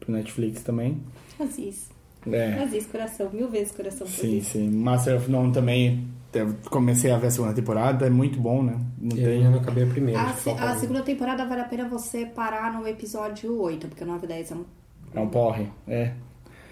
pro 0.00 0.10
Netflix 0.12 0.62
também. 0.62 1.02
Aziz. 1.38 1.90
É. 2.30 2.54
Aziz, 2.54 2.86
coração. 2.86 3.30
Mil 3.32 3.48
vezes 3.48 3.72
coração. 3.72 4.06
Sim, 4.06 4.38
Aziz. 4.38 4.46
sim. 4.48 4.70
Master 4.70 5.16
of 5.16 5.30
None 5.30 5.52
também. 5.52 6.08
eu 6.34 6.54
comecei 6.70 7.10
a 7.10 7.18
ver 7.18 7.28
a 7.28 7.30
segunda 7.30 7.52
temporada, 7.54 8.06
é 8.06 8.10
muito 8.10 8.40
bom, 8.40 8.62
né? 8.62 8.80
Não 8.98 9.16
Eu 9.16 9.24
tem. 9.24 9.36
ainda 9.38 9.50
não 9.50 9.58
acabei 9.60 9.84
a 9.84 9.86
primeira. 9.86 10.20
A, 10.22 10.32
se- 10.34 10.50
a 10.50 10.74
segunda 10.76 11.02
temporada 11.02 11.44
vale 11.46 11.60
a 11.60 11.64
pena 11.64 11.88
você 11.88 12.26
parar 12.26 12.72
no 12.72 12.86
episódio 12.88 13.60
8, 13.60 13.86
porque 13.88 14.02
o 14.02 14.06
9 14.06 14.24
e 14.24 14.28
10 14.28 14.50
é 14.50 14.54
um, 14.54 14.64
É 15.14 15.20
um 15.20 15.28
porre. 15.28 15.66
É. 15.86 16.12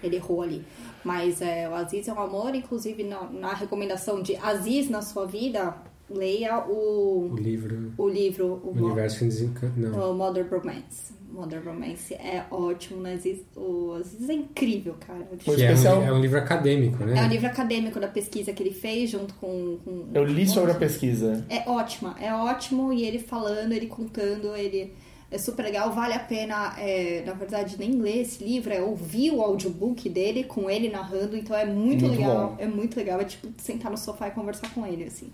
ele 0.03 0.17
errou 0.17 0.41
ali. 0.41 0.63
Mas 1.05 1.41
é, 1.41 1.69
o 1.69 1.75
Aziz 1.75 2.07
é 2.07 2.13
um 2.13 2.19
amor, 2.19 2.53
inclusive 2.55 3.03
na, 3.03 3.23
na 3.29 3.53
recomendação 3.53 4.21
de 4.21 4.35
Aziz 4.37 4.89
na 4.89 5.01
sua 5.01 5.25
vida, 5.25 5.75
leia 6.09 6.65
o, 6.67 7.29
O 7.31 7.35
livro. 7.37 7.93
o 7.97 8.09
livro 8.09 8.59
O, 8.63 8.71
O 8.71 8.75
Mo- 8.75 8.85
Universo 8.87 9.19
Sem 9.19 9.27
Desencanto. 9.29 9.79
Não. 9.79 10.11
o 10.11 10.15
Modern 10.15 10.47
Romance. 10.49 11.13
Modern 11.31 11.65
Romance 11.65 12.13
é 12.13 12.45
ótimo, 12.49 13.01
né? 13.01 13.13
Aziz, 13.13 13.39
o 13.57 13.93
Aziz 13.99 14.29
é 14.29 14.33
incrível, 14.33 14.95
cara. 15.05 15.19
Que 15.37 15.49
é 15.49 15.53
um, 15.53 15.55
especial- 15.57 16.01
é 16.01 16.11
um 16.13 16.19
livro 16.21 16.37
acadêmico, 16.39 17.03
né? 17.03 17.19
É 17.19 17.23
um 17.23 17.27
livro 17.27 17.45
acadêmico 17.47 17.99
da 17.99 18.07
pesquisa 18.07 18.53
que 18.53 18.63
ele 18.63 18.71
fez 18.71 19.09
junto 19.09 19.33
com. 19.35 19.77
com 19.83 20.07
Eu 20.13 20.23
li 20.23 20.47
sobre 20.47 20.71
a 20.71 20.75
pesquisa. 20.75 21.45
É 21.49 21.69
ótima, 21.69 22.15
é 22.21 22.33
ótimo 22.33 22.93
e 22.93 23.03
ele 23.03 23.19
falando, 23.19 23.73
ele 23.73 23.87
contando, 23.87 24.55
ele 24.55 24.93
é 25.31 25.37
super 25.37 25.63
legal, 25.63 25.91
vale 25.91 26.13
a 26.13 26.19
pena, 26.19 26.75
é, 26.79 27.23
na 27.25 27.33
verdade, 27.33 27.75
nem 27.79 27.91
ler 27.93 28.21
esse 28.21 28.43
livro, 28.43 28.71
é 28.71 28.81
ouvir 28.81 29.31
o 29.31 29.41
audiobook 29.41 30.07
dele 30.09 30.43
com 30.43 30.69
ele 30.69 30.89
narrando, 30.89 31.35
então 31.35 31.55
é 31.57 31.65
muito, 31.65 32.05
Muito 32.05 32.17
legal, 32.19 32.49
bom. 32.49 32.55
é 32.63 32.67
muito 32.67 32.95
legal, 32.95 33.19
é 33.19 33.25
tipo 33.25 33.47
sentar 33.57 33.91
no 33.91 33.97
sofá 33.97 34.27
e 34.27 34.31
conversar 34.31 34.73
com 34.73 34.85
ele, 34.85 35.03
assim. 35.05 35.27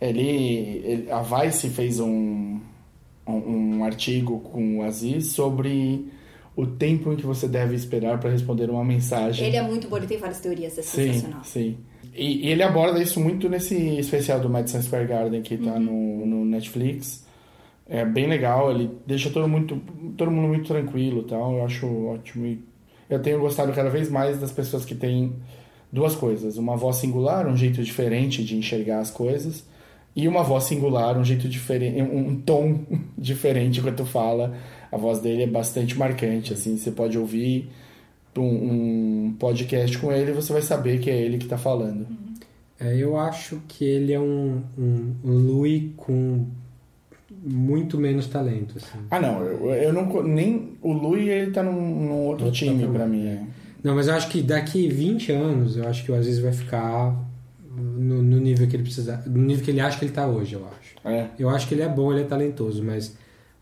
Ele, 0.00 0.20
ele- 0.84 1.10
a 1.10 1.22
Vice 1.22 1.70
fez 1.70 1.98
um, 1.98 2.60
um, 3.26 3.32
um 3.78 3.84
artigo 3.84 4.38
com 4.40 4.78
o 4.78 4.82
Aziz 4.82 5.32
sobre 5.32 6.06
o 6.54 6.66
tempo 6.66 7.12
em 7.12 7.16
que 7.16 7.26
você 7.26 7.48
deve 7.48 7.74
esperar 7.74 8.18
para 8.20 8.30
responder 8.30 8.70
uma 8.70 8.84
mensagem. 8.84 9.46
Ele 9.46 9.56
é 9.56 9.62
muito 9.62 9.88
bom, 9.88 9.96
ele 9.96 10.06
tem 10.06 10.18
várias 10.18 10.40
teorias, 10.40 10.76
é 10.78 10.82
Sim, 10.82 11.12
sensacional. 11.12 11.42
sim. 11.44 11.76
E, 12.14 12.46
e 12.46 12.50
ele 12.50 12.62
aborda 12.62 13.00
isso 13.02 13.18
muito 13.20 13.48
nesse 13.48 13.76
especial 13.98 14.40
do 14.40 14.48
Madison 14.48 14.82
Square 14.82 15.06
Garden 15.06 15.40
que 15.42 15.54
Uhum. 15.54 15.64
tá 15.64 15.78
no, 15.80 16.26
no 16.26 16.44
Netflix. 16.44 17.24
É 17.88 18.04
bem 18.04 18.26
legal, 18.26 18.70
ele 18.70 18.90
deixa 19.06 19.30
todo, 19.30 19.48
muito, 19.48 19.80
todo 20.16 20.30
mundo 20.30 20.48
muito 20.48 20.68
tranquilo 20.68 21.22
e 21.22 21.24
tal. 21.24 21.54
Eu 21.54 21.64
acho 21.64 21.86
ótimo. 22.06 22.58
Eu 23.08 23.20
tenho 23.20 23.40
gostado 23.40 23.72
cada 23.72 23.88
vez 23.88 24.10
mais 24.10 24.38
das 24.38 24.52
pessoas 24.52 24.84
que 24.84 24.94
têm 24.94 25.32
duas 25.90 26.14
coisas: 26.14 26.58
uma 26.58 26.76
voz 26.76 26.96
singular, 26.96 27.46
um 27.46 27.56
jeito 27.56 27.82
diferente 27.82 28.44
de 28.44 28.56
enxergar 28.56 29.00
as 29.00 29.10
coisas, 29.10 29.64
e 30.14 30.28
uma 30.28 30.42
voz 30.42 30.64
singular, 30.64 31.16
um 31.16 31.24
jeito 31.24 31.48
diferente, 31.48 32.02
um, 32.02 32.36
tom 32.40 32.80
diferente 33.16 33.80
quando 33.80 33.96
tu 33.96 34.04
fala. 34.04 34.54
A 34.90 34.96
voz 34.96 35.20
dele 35.20 35.42
é 35.42 35.46
bastante 35.46 35.98
marcante, 35.98 36.52
assim, 36.52 36.76
você 36.76 36.90
pode 36.90 37.18
ouvir 37.18 37.70
um, 38.36 38.42
um 39.26 39.36
podcast 39.38 39.98
com 39.98 40.12
ele, 40.12 40.32
você 40.32 40.52
vai 40.52 40.62
saber 40.62 40.98
que 40.98 41.10
é 41.10 41.16
ele 41.16 41.38
que 41.38 41.46
tá 41.46 41.58
falando. 41.58 42.06
É, 42.80 42.96
eu 42.96 43.18
acho 43.18 43.60
que 43.66 43.84
ele 43.84 44.12
é 44.12 44.20
um, 44.20 44.62
um, 44.78 45.14
um 45.24 45.32
Louis 45.32 45.90
com 45.96 46.46
muito 47.44 47.98
menos 47.98 48.26
talento, 48.26 48.76
assim. 48.78 48.98
Ah, 49.10 49.20
não, 49.20 49.42
eu, 49.42 49.70
eu 49.74 49.92
não. 49.92 50.22
Nem. 50.22 50.76
O 50.82 50.92
Lui, 50.92 51.28
ele 51.28 51.50
tá 51.50 51.62
num, 51.62 51.72
num 51.72 52.12
outro 52.26 52.46
Outro 52.46 52.58
time 52.58 52.86
pra 52.88 53.06
mim. 53.06 53.26
é. 53.26 53.42
Não, 53.82 53.94
mas 53.94 54.08
eu 54.08 54.14
acho 54.14 54.28
que 54.28 54.42
daqui 54.42 54.88
20 54.88 55.30
anos, 55.32 55.76
eu 55.76 55.86
acho 55.88 56.04
que 56.04 56.10
o 56.10 56.14
Aziz 56.14 56.38
vai 56.40 56.52
ficar 56.52 57.16
no, 57.76 58.20
no 58.22 58.38
nível 58.38 58.66
que 58.66 58.74
ele 58.74 58.82
precisa, 58.82 59.22
no 59.26 59.40
nível 59.40 59.64
que 59.64 59.70
ele 59.70 59.80
acha 59.80 59.96
que 59.98 60.04
ele 60.04 60.12
tá 60.12 60.26
hoje, 60.26 60.54
eu 60.54 60.66
acho. 60.66 60.96
É. 61.08 61.28
Eu 61.38 61.48
acho 61.48 61.68
que 61.68 61.74
ele 61.74 61.82
é 61.82 61.88
bom, 61.88 62.12
ele 62.12 62.22
é 62.22 62.24
talentoso, 62.24 62.82
mas 62.82 63.16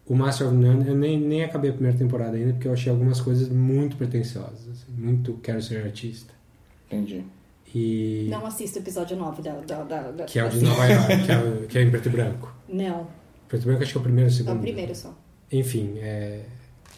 o 0.07 0.15
Master 0.15 0.47
of 0.49 0.57
None, 0.57 0.89
eu 0.89 0.97
nem, 0.97 1.21
nem 1.21 1.45
acabei 1.45 1.71
a 1.71 1.75
primeira 1.75 1.99
temporada 1.99 2.35
ainda, 2.37 2.55
porque 2.55 2.67
eu 2.67 2.73
achei 2.73 2.91
algumas 2.91 3.21
coisas 3.21 3.49
muito 3.51 3.97
pretensiosas, 3.97 4.61
assim, 4.71 4.93
muito 4.97 5.35
quero 5.43 5.61
ser 5.61 5.85
artista. 5.85 6.33
Entendi. 6.91 7.23
E 7.75 8.29
Não 8.31 8.47
assista 8.47 8.79
o 8.79 8.83
episódio 8.83 9.17
9 9.19 9.43
da... 9.43 9.53
da, 9.61 9.83
da, 9.83 10.11
da 10.13 10.25
que 10.25 10.39
é 10.39 10.45
o 10.47 10.49
de 10.49 10.63
Nova 10.65 10.87
York, 10.87 11.25
que 11.27 11.33
é, 11.33 11.37
o- 11.39 11.67
que 11.67 11.79
é 11.79 11.83
em 11.83 11.91
preto 11.91 12.09
e 12.09 12.13
branco. 12.13 12.55
Não, 12.69 13.07
Preto 13.49 13.65
branco 13.65 13.83
acho 13.83 13.93
que 13.93 13.99
é 13.99 14.01
o 14.01 14.05
primeiro 14.05 14.29
ou 14.31 14.33
o 14.33 14.35
é 14.35 14.37
segundo. 14.37 14.59
o 14.59 14.61
primeiro 14.63 14.95
só. 14.95 15.15
Enfim, 15.53 15.95
é... 15.99 16.41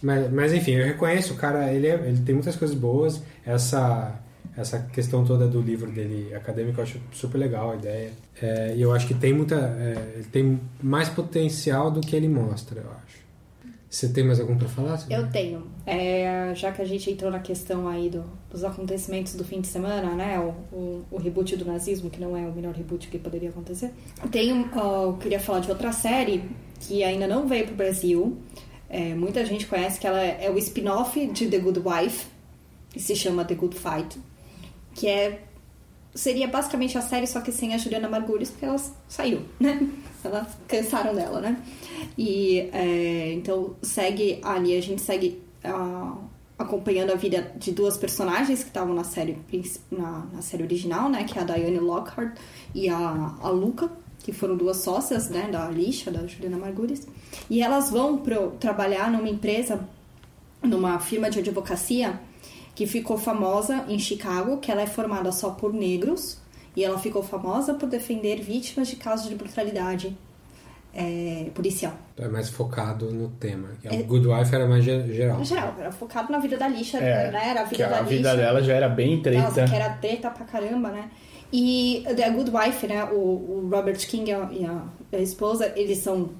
mas, 0.02 0.32
mas 0.32 0.52
enfim, 0.54 0.72
eu 0.72 0.86
reconheço 0.86 1.34
o 1.34 1.36
cara, 1.36 1.72
ele, 1.72 1.86
é- 1.86 1.94
ele 2.08 2.20
tem 2.22 2.34
muitas 2.34 2.56
coisas 2.56 2.76
boas. 2.76 3.22
Essa, 3.44 4.18
essa 4.56 4.78
questão 4.92 5.24
toda 5.24 5.46
do 5.46 5.60
livro 5.60 5.90
dele 5.90 6.34
acadêmico 6.34 6.80
eu 6.80 6.84
acho 6.84 7.00
super 7.12 7.38
legal 7.38 7.72
a 7.72 7.76
ideia. 7.76 8.10
É, 8.40 8.74
e 8.74 8.80
eu 8.82 8.92
acho 8.92 9.06
que 9.06 9.14
tem 9.14 9.32
muita. 9.34 9.56
é, 9.56 10.12
ele 10.16 10.24
tem 10.24 10.60
mais 10.82 11.08
potencial 11.08 11.90
do 11.90 12.00
que 12.00 12.14
ele 12.16 12.28
mostra, 12.28 12.80
eu 12.80 12.90
acho. 13.04 13.27
Você 13.90 14.08
tem 14.10 14.22
mais 14.24 14.38
algum 14.38 14.56
pra 14.58 14.68
falar? 14.68 14.98
Silvia? 14.98 15.16
Eu 15.16 15.30
tenho. 15.30 15.66
É, 15.86 16.52
já 16.54 16.70
que 16.72 16.82
a 16.82 16.84
gente 16.84 17.10
entrou 17.10 17.30
na 17.30 17.38
questão 17.38 17.88
aí 17.88 18.10
do- 18.10 18.24
dos 18.50 18.62
acontecimentos 18.62 19.34
do 19.34 19.44
fim 19.44 19.60
de 19.62 19.66
semana, 19.66 20.14
né? 20.14 20.38
O, 20.38 20.76
o, 20.76 21.04
o 21.12 21.16
reboot 21.16 21.56
do 21.56 21.64
nazismo, 21.64 22.10
que 22.10 22.20
não 22.20 22.36
é 22.36 22.42
o 22.46 22.52
melhor 22.52 22.74
reboot 22.74 23.08
que 23.08 23.18
poderia 23.18 23.48
acontecer. 23.48 23.90
Tenho, 24.30 24.68
ó, 24.74 25.04
eu 25.04 25.12
queria 25.16 25.40
falar 25.40 25.60
de 25.60 25.70
outra 25.70 25.90
série 25.92 26.44
que 26.80 27.02
ainda 27.02 27.26
não 27.26 27.48
veio 27.48 27.66
pro 27.66 27.74
Brasil. 27.76 28.36
É, 28.90 29.14
muita 29.14 29.44
gente 29.46 29.66
conhece 29.66 29.98
que 29.98 30.06
ela 30.06 30.20
é, 30.22 30.44
é 30.46 30.50
o 30.50 30.58
spin-off 30.58 31.26
de 31.26 31.46
The 31.48 31.58
Good 31.58 31.80
Wife, 31.84 32.26
que 32.90 33.00
se 33.00 33.16
chama 33.16 33.44
The 33.44 33.54
Good 33.54 33.76
Fight, 33.76 34.18
que 34.94 35.06
é 35.08 35.42
seria 36.14 36.48
basicamente 36.48 36.96
a 36.98 37.00
série, 37.02 37.26
só 37.26 37.40
que 37.40 37.52
sem 37.52 37.74
a 37.74 37.78
Juliana 37.78 38.08
Margulis, 38.08 38.50
porque 38.50 38.64
ela 38.64 38.76
saiu, 39.06 39.42
né? 39.60 39.78
Elas 40.24 40.48
cansaram 40.66 41.14
dela, 41.14 41.40
né? 41.40 41.62
E 42.16 42.68
é, 42.72 43.32
então 43.32 43.76
segue 43.82 44.40
ali, 44.42 44.76
a 44.76 44.82
gente 44.82 45.02
segue 45.02 45.42
acompanhando 46.58 47.12
a 47.12 47.14
vida 47.14 47.52
de 47.56 47.70
duas 47.70 47.96
personagens 47.96 48.60
que 48.60 48.68
estavam 48.68 48.94
na 48.94 49.04
série 49.04 49.38
na, 49.90 50.26
na 50.32 50.42
série 50.42 50.64
original, 50.64 51.08
né? 51.08 51.24
Que 51.24 51.38
é 51.38 51.42
a 51.42 51.44
Diane 51.44 51.78
Lockhart 51.78 52.36
e 52.74 52.88
a, 52.88 53.36
a 53.40 53.48
Luca, 53.48 53.90
que 54.18 54.32
foram 54.32 54.56
duas 54.56 54.78
sócias, 54.78 55.30
né? 55.30 55.48
Da 55.50 55.66
Alicia, 55.66 56.10
da 56.10 56.26
Juliana 56.26 56.58
Margulis. 56.58 57.06
E 57.48 57.62
elas 57.62 57.90
vão 57.90 58.18
pro, 58.18 58.50
trabalhar 58.52 59.10
numa 59.10 59.28
empresa, 59.28 59.88
numa 60.62 60.98
firma 60.98 61.30
de 61.30 61.38
advocacia 61.38 62.20
que 62.74 62.86
ficou 62.86 63.18
famosa 63.18 63.84
em 63.88 63.98
Chicago, 63.98 64.58
que 64.58 64.70
ela 64.70 64.82
é 64.82 64.86
formada 64.86 65.30
só 65.32 65.50
por 65.50 65.72
negros. 65.72 66.38
E 66.78 66.84
ela 66.84 66.98
ficou 66.98 67.22
famosa 67.22 67.74
por 67.74 67.88
defender 67.88 68.40
vítimas 68.40 68.86
de 68.88 68.96
casos 68.96 69.28
de 69.28 69.34
brutalidade 69.34 70.16
é, 70.94 71.46
policial. 71.54 71.92
Então 72.14 72.26
é 72.26 72.28
mais 72.28 72.48
focado 72.48 73.10
no 73.12 73.28
tema. 73.30 73.68
É- 73.84 73.96
O 73.96 74.04
Good 74.04 74.26
Wife 74.26 74.54
era 74.54 74.66
mais 74.66 74.84
ge- 74.84 75.12
geral. 75.12 75.44
Geral, 75.44 75.74
era 75.78 75.92
focado 75.92 76.32
na 76.32 76.38
vida 76.38 76.56
da 76.56 76.66
lixa, 76.68 76.98
É, 76.98 77.30
né? 77.30 77.50
Era 77.50 77.60
a 77.60 77.64
que 77.64 77.70
vida 77.76 77.88
da 77.88 77.98
a 77.98 78.02
vida 78.02 78.32
lixa. 78.32 78.36
dela 78.36 78.62
já 78.62 78.74
era 78.74 78.88
bem 78.88 79.20
treta. 79.20 79.42
Nossa, 79.42 79.64
que 79.64 79.74
era 79.74 79.90
treta 79.94 80.30
pra 80.30 80.44
caramba, 80.44 80.90
né? 80.90 81.10
E 81.52 82.04
The 82.16 82.30
Good 82.30 82.50
Wife, 82.50 82.86
né? 82.86 83.04
O, 83.04 83.16
o 83.16 83.68
Robert 83.70 83.98
King 84.06 84.30
e 84.30 84.34
a, 84.34 84.48
e 85.12 85.16
a 85.16 85.18
esposa, 85.20 85.72
eles 85.76 85.98
são 85.98 86.30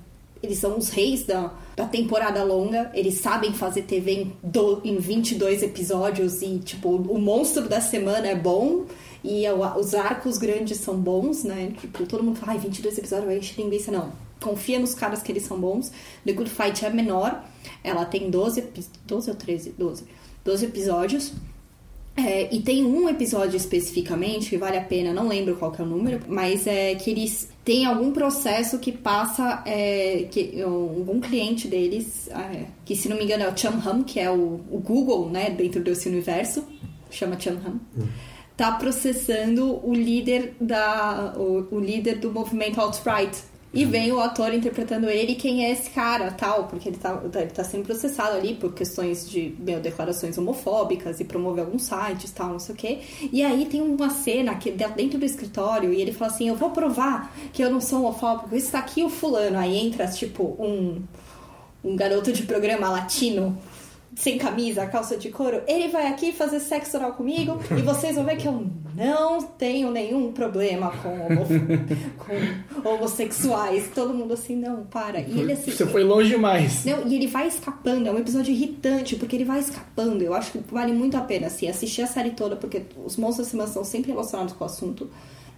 eles 0.41 0.59
são 0.59 0.79
os 0.79 0.89
reis 0.91 1.25
da, 1.27 1.53
da 1.75 1.85
temporada 1.87 2.45
longa. 2.45 2.93
Eles 2.95 3.15
sabem 3.15 3.53
fazer 3.53 3.83
TV 3.83 4.13
em, 4.13 4.33
do, 4.41 4.81
em 4.85 4.97
22 4.99 5.65
episódios 5.65 6.43
e, 6.43 6.61
tipo, 6.61 6.91
o 6.91 7.19
monstro 7.21 7.69
da 7.69 7.81
semana 7.81 8.29
é 8.29 8.37
bom. 8.37 8.85
E 9.31 9.45
os 9.79 9.95
arcos 9.95 10.39
grandes 10.39 10.79
são 10.79 10.97
bons, 10.97 11.45
né? 11.45 11.73
Tipo, 11.79 12.07
todo 12.07 12.23
mundo 12.23 12.37
fala, 12.39 12.53
ai, 12.53 12.59
22 12.59 12.97
episódios 12.97 13.27
vai 13.27 13.37
encher 13.39 13.61
linguiça. 13.63 13.91
Não. 13.93 14.11
Confia 14.41 14.79
nos 14.79 14.95
caras 14.95 15.23
que 15.23 15.31
eles 15.31 15.43
são 15.43 15.61
bons. 15.61 15.93
The 16.25 16.33
Good 16.33 16.49
Fight 16.49 16.83
é 16.85 16.89
menor. 16.91 17.45
Ela 17.85 18.07
tem 18.07 18.31
12, 18.31 18.61
epi- 18.61 18.87
12 19.07 19.29
ou 19.31 19.37
13? 19.37 19.75
12. 19.77 20.05
12 20.45 20.65
episódios. 20.65 21.33
É, 22.17 22.53
e 22.53 22.61
tem 22.63 22.85
um 22.85 23.09
episódio 23.09 23.57
especificamente 23.57 24.49
que 24.51 24.57
vale 24.57 24.77
a 24.77 24.83
pena, 24.83 25.13
não 25.13 25.29
lembro 25.29 25.55
qual 25.57 25.71
que 25.71 25.81
é 25.81 25.85
o 25.85 25.87
número, 25.87 26.21
mas 26.27 26.67
é 26.67 26.97
que 26.97 27.11
eles 27.11 27.49
têm 27.65 27.85
algum 27.87 28.11
processo 28.11 28.79
que 28.81 28.91
passa 28.91 29.63
é, 29.65 30.27
que 30.29 30.61
algum 30.61 31.21
cliente 31.21 31.69
deles, 31.69 32.29
é, 32.29 32.65
que 32.85 32.97
se 32.97 33.09
não 33.09 33.17
me 33.17 33.23
engano 33.23 33.45
é 33.45 33.49
o 33.49 33.57
Chumham, 33.57 34.03
que 34.03 34.19
é 34.19 34.29
o, 34.29 34.61
o 34.69 34.79
Google, 34.81 35.31
né, 35.31 35.49
dentro 35.51 35.81
desse 35.81 36.09
universo, 36.09 36.65
chama 37.09 37.39
Chumham, 37.39 37.79
tá 38.59 38.73
processando 38.73 39.81
o 39.89 39.95
líder 39.95 40.57
da 40.61 41.33
o, 41.37 41.69
o 41.71 41.79
líder 41.79 42.19
do 42.19 42.31
movimento 42.31 42.81
alt-right. 42.81 43.39
E 43.73 43.85
vem 43.85 44.11
o 44.11 44.19
ator 44.19 44.53
interpretando 44.55 45.11
ele, 45.11 45.35
quem 45.35 45.67
é 45.67 45.71
esse 45.71 45.91
cara, 45.91 46.31
tal, 46.31 46.65
porque 46.65 46.89
ele 46.89 46.97
tá, 46.97 47.23
ele 47.35 47.51
tá 47.51 47.63
sendo 47.63 47.85
processado 47.85 48.35
ali 48.35 48.55
por 48.55 48.73
questões 48.73 49.29
de 49.29 49.55
meu, 49.59 49.79
declarações 49.79 50.39
homofóbicas 50.39 51.21
e 51.21 51.25
promover 51.25 51.65
alguns 51.65 51.83
sites, 51.83 52.31
tal, 52.31 52.49
não 52.49 52.59
sei 52.59 52.75
o 52.75 52.79
quê. 52.79 52.99
E 53.31 53.45
aí 53.45 53.67
tem 53.67 53.83
uma 53.83 54.09
cena 54.09 54.55
que 54.55 54.71
dentro 54.71 55.19
do 55.19 55.25
escritório 55.25 55.93
e 55.93 56.01
ele 56.01 56.13
fala 56.13 56.33
assim: 56.33 56.49
Eu 56.49 56.57
vou 56.57 56.71
provar 56.71 57.33
que 57.53 57.63
eu 57.63 57.71
não 57.71 57.81
sou 57.81 58.01
homofóbico, 58.01 58.57
está 58.57 58.79
aqui 58.79 59.05
o 59.05 59.11
fulano. 59.11 59.59
Aí 59.59 59.77
entra, 59.77 60.09
tipo, 60.09 60.57
um, 60.59 61.03
um 61.85 61.95
garoto 61.95 62.33
de 62.33 62.45
programa 62.45 62.89
latino 62.89 63.57
sem 64.17 64.37
camisa, 64.39 64.87
calça 64.87 65.17
de 65.17 65.31
couro, 65.31 65.63
ele 65.67 65.89
vai 65.89 66.07
aqui 66.09 66.33
fazer 66.33 66.59
sexo 66.61 66.97
oral 66.97 67.13
comigo 67.13 67.59
e 67.77 67.83
vocês 67.83 68.17
vão 68.17 68.25
ver 68.25 68.37
que 68.37 68.49
eu 68.49 68.67
não 68.97 69.41
tenho 69.43 69.91
nenhum 69.93 70.33
problema 70.33 70.91
com, 70.91 71.09
homo- 71.09 71.47
com 72.83 72.89
homossexuais. 72.89 73.91
Todo 73.95 74.13
mundo 74.13 74.35
assim, 74.35 74.57
não, 74.57 74.85
para. 74.85 75.21
E 75.21 75.41
ele 75.41 75.53
assim. 75.53 75.71
Você 75.71 75.87
foi 75.87 76.03
longe 76.03 76.31
demais. 76.31 76.85
Não, 76.85 77.07
e 77.07 77.15
ele 77.15 77.27
vai 77.27 77.47
escapando, 77.49 78.07
é 78.09 78.11
um 78.11 78.19
episódio 78.19 78.53
irritante, 78.53 79.17
porque 79.17 79.37
ele 79.37 79.45
vai 79.45 79.61
escapando. 79.61 80.23
Eu 80.23 80.35
acho 80.35 80.53
que 80.53 80.59
vale 80.73 80.93
muito 80.93 81.17
a 81.17 81.21
pena, 81.21 81.47
assim, 81.47 81.69
assistir 81.69 82.03
a 82.03 82.07
série 82.07 82.31
toda, 82.31 82.57
porque 82.57 82.83
os 83.05 83.17
monstros 83.17 83.47
da 83.47 83.51
semana 83.53 83.69
são 83.71 83.85
sempre 83.85 84.11
relacionados 84.11 84.53
com 84.55 84.65
o 84.65 84.67
assunto, 84.67 85.09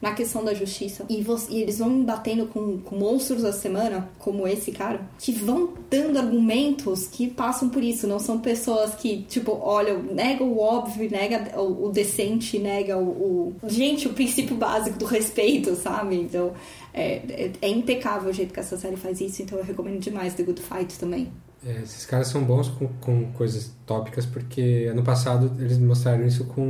na 0.01 0.13
questão 0.15 0.43
da 0.45 0.55
justiça. 0.55 1.05
E, 1.09 1.21
você- 1.23 1.53
e 1.53 1.63
eles 1.63 1.79
vão 1.79 2.03
batendo 2.03 2.47
com, 2.47 2.79
com 2.79 2.97
monstros 2.97 3.43
da 3.43 3.53
semana, 3.53 4.09
como 4.19 4.47
esse 4.49 4.73
cara, 4.73 5.01
que 5.19 5.31
vão 5.33 5.71
dando 5.91 6.19
argumentos 6.19 7.07
que 7.07 7.29
passam 7.29 7.69
por 7.69 7.83
isso. 7.85 8.07
Não 8.07 8.19
são 8.19 8.39
pessoas 8.41 8.95
que, 8.95 9.23
tipo, 9.29 9.53
olham, 9.63 10.03
nega 10.03 10.43
o 10.43 10.59
óbvio, 10.59 11.11
nega 11.11 11.61
o, 11.61 11.87
o 11.87 11.93
decente, 11.93 12.59
nega 12.59 12.97
o, 12.97 13.09
o- 13.09 13.69
Gente, 13.69 14.09
o 14.09 14.13
princípio 14.13 14.57
básico 14.57 14.99
do 14.99 15.05
respeito, 15.05 15.75
sabe? 15.77 16.17
Então, 16.17 16.53
é, 16.95 17.17
é, 17.29 17.51
é 17.61 17.69
impecável 17.69 18.31
o 18.31 18.33
jeito 18.33 18.53
que 18.55 18.61
essa 18.61 18.77
série 18.79 18.97
faz 18.97 19.21
isso, 19.21 19.43
então 19.43 19.59
eu 19.59 19.65
recomendo 19.65 20.01
demais 20.01 20.35
The 20.35 20.43
Good 20.43 20.63
Fight 20.63 20.99
também. 20.99 21.29
É, 21.67 21.83
esses 21.83 22.07
caras 22.07 22.29
são 22.29 22.43
bons 22.43 22.69
com, 22.69 22.87
com 23.01 23.33
coisas 23.33 23.71
tópicas, 23.85 24.25
porque 24.25 24.89
ano 24.91 25.03
passado 25.03 25.53
eles 25.63 25.79
mostraram 25.79 26.27
isso 26.27 26.45
com 26.47 26.63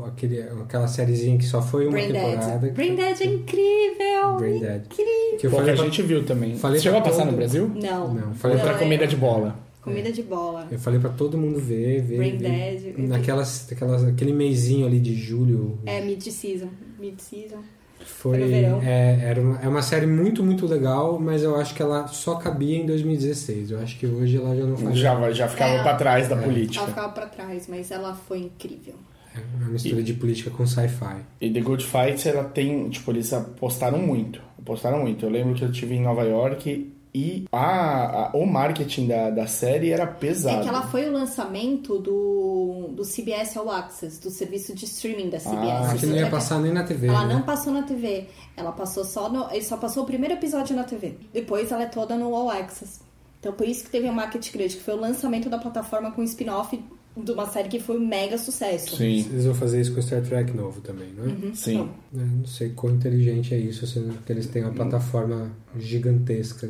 o- 0.00 0.04
aquele, 0.04 0.42
aquela 0.42 0.88
sériezinha 0.88 1.38
que 1.38 1.44
só 1.44 1.62
foi 1.62 1.84
uma 1.86 1.92
Brain 1.92 2.12
temporada. 2.12 2.58
Dead. 2.58 2.72
Brain 2.74 2.96
Dead 2.96 3.20
é 3.20 3.24
incrível! 3.26 4.36
Brain 4.38 4.58
Dead. 4.58 4.82
Incrível! 4.86 5.38
Que 5.38 5.48
Pô, 5.48 5.56
que 5.62 5.70
a 5.70 5.74
pra- 5.74 5.84
gente 5.84 6.02
viu 6.02 6.24
também. 6.24 6.56
falei 6.56 6.78
Você 6.78 6.82
chegou 6.84 6.98
a 6.98 7.02
pra 7.02 7.12
passar 7.12 7.24
no 7.24 7.32
Brasil? 7.36 7.68
Não. 7.72 8.14
Não, 8.14 8.34
falei 8.34 8.56
Não, 8.58 8.78
comida 8.78 9.04
é- 9.04 9.06
de 9.06 9.16
bola. 9.16 9.56
Comida 9.80 10.12
de 10.12 10.22
bola. 10.22 10.66
Eu 10.70 10.78
falei 10.78 10.98
pra 11.00 11.10
todo 11.10 11.36
mundo 11.38 11.58
ver, 11.60 12.02
ver. 12.02 12.16
Brain 12.16 12.36
ver. 12.36 12.82
Dead. 12.94 12.98
Naquelas, 13.08 13.66
naquelas, 13.70 14.04
aquele 14.04 14.32
mêsinho 14.32 14.86
ali 14.86 14.98
de 15.00 15.14
julho. 15.14 15.78
É 15.86 16.00
mid-season. 16.00 16.68
Mid-season. 17.00 17.58
Foi, 18.04 18.40
é, 18.84 19.20
era 19.22 19.40
uma, 19.40 19.58
é 19.62 19.68
uma 19.68 19.82
série 19.82 20.06
muito, 20.06 20.42
muito 20.42 20.66
legal, 20.66 21.18
mas 21.18 21.42
eu 21.42 21.56
acho 21.56 21.74
que 21.74 21.82
ela 21.82 22.06
só 22.08 22.34
cabia 22.36 22.76
em 22.78 22.86
2016. 22.86 23.70
Eu 23.70 23.80
acho 23.80 23.98
que 23.98 24.06
hoje 24.06 24.36
ela 24.36 24.54
já 24.56 24.64
não 24.64 24.76
faz. 24.76 24.98
Já, 24.98 25.32
já 25.32 25.48
ficava 25.48 25.72
É. 25.74 25.82
pra 25.82 25.94
trás 25.96 26.28
da 26.28 26.34
É. 26.34 26.38
Ela 26.38 26.46
política. 26.46 26.86
ficava 26.86 27.08
pra 27.10 27.26
trás, 27.26 27.66
mas 27.68 27.90
ela 27.90 28.14
foi 28.14 28.38
incrível. 28.40 28.94
É 29.34 29.40
uma 29.58 29.70
mistura 29.70 30.02
de 30.02 30.12
política 30.12 30.50
com 30.50 30.66
sci-fi. 30.66 31.16
E 31.40 31.50
The 31.50 31.60
Good 31.60 31.84
Fight, 31.84 32.28
ela 32.28 32.44
tem, 32.44 32.88
tipo, 32.90 33.10
eles 33.12 33.32
apostaram 33.32 33.98
muito. 33.98 34.40
Apostaram 34.58 35.00
muito. 35.00 35.24
Eu 35.24 35.30
lembro 35.30 35.54
que 35.54 35.64
eu 35.64 35.70
estive 35.70 35.94
em 35.94 36.02
Nova 36.02 36.22
York 36.22 36.92
e 37.14 37.44
a, 37.52 38.28
a- 38.28 38.30
o 38.36 38.46
marketing 38.46 39.06
da, 39.06 39.28
da 39.30 39.46
série 39.46 39.90
era 39.90 40.06
pesado. 40.06 40.60
É 40.60 40.62
que 40.62 40.68
ela 40.68 40.82
foi 40.86 41.08
o 41.08 41.12
lançamento 41.12 41.98
do, 41.98 42.88
do 42.94 43.02
CBS 43.04 43.56
All 43.56 43.70
Access, 43.70 44.20
do 44.20 44.30
serviço 44.30 44.74
de 44.74 44.86
streaming 44.86 45.28
da 45.28 45.38
CBS. 45.38 45.52
Ah, 45.70 45.92
Aqui 45.92 46.06
não 46.06 46.16
ia 46.16 46.30
passar 46.30 46.58
nem 46.60 46.72
na 46.72 46.84
TV. 46.84 47.08
Ela 47.08 47.26
né? 47.26 47.34
não 47.34 47.42
passou 47.42 47.72
na 47.72 47.82
TV. 47.82 48.28
Ela 48.56 48.72
passou 48.72 49.04
só 49.04 49.28
no. 49.28 49.50
Ele 49.50 49.62
só 49.64 49.76
passou 49.76 50.04
o 50.04 50.06
primeiro 50.06 50.34
episódio 50.34 50.74
na 50.74 50.84
TV. 50.84 51.16
Depois 51.34 51.70
ela 51.70 51.82
é 51.82 51.86
toda 51.86 52.16
no 52.16 52.34
All 52.34 52.50
Access. 52.50 53.00
Então 53.40 53.52
por 53.52 53.66
isso 53.68 53.84
que 53.84 53.90
teve 53.90 54.08
um 54.08 54.12
marketing 54.12 54.52
grande, 54.56 54.76
que 54.76 54.82
foi 54.82 54.94
o 54.94 55.00
lançamento 55.00 55.50
da 55.50 55.58
plataforma 55.58 56.12
com 56.12 56.22
spin-off 56.22 56.82
de 57.14 57.30
uma 57.30 57.44
série 57.46 57.68
que 57.68 57.78
foi 57.78 57.98
um 57.98 58.06
mega 58.06 58.38
sucesso. 58.38 58.96
Sim, 58.96 59.18
Eles 59.30 59.44
vão 59.44 59.54
fazer 59.54 59.82
isso 59.82 59.92
com 59.94 60.00
Star 60.00 60.22
Trek 60.22 60.56
novo 60.56 60.80
também, 60.80 61.08
não 61.14 61.50
é? 61.50 61.54
sim. 61.54 61.90
Eu 62.14 62.20
não 62.26 62.46
sei 62.46 62.70
quão 62.70 62.94
inteligente 62.94 63.52
é 63.52 63.58
isso, 63.58 63.86
sendo 63.86 64.14
que 64.24 64.32
eles 64.32 64.46
têm 64.46 64.62
uma 64.62 64.72
plataforma 64.72 65.50
gigantesca 65.78 66.66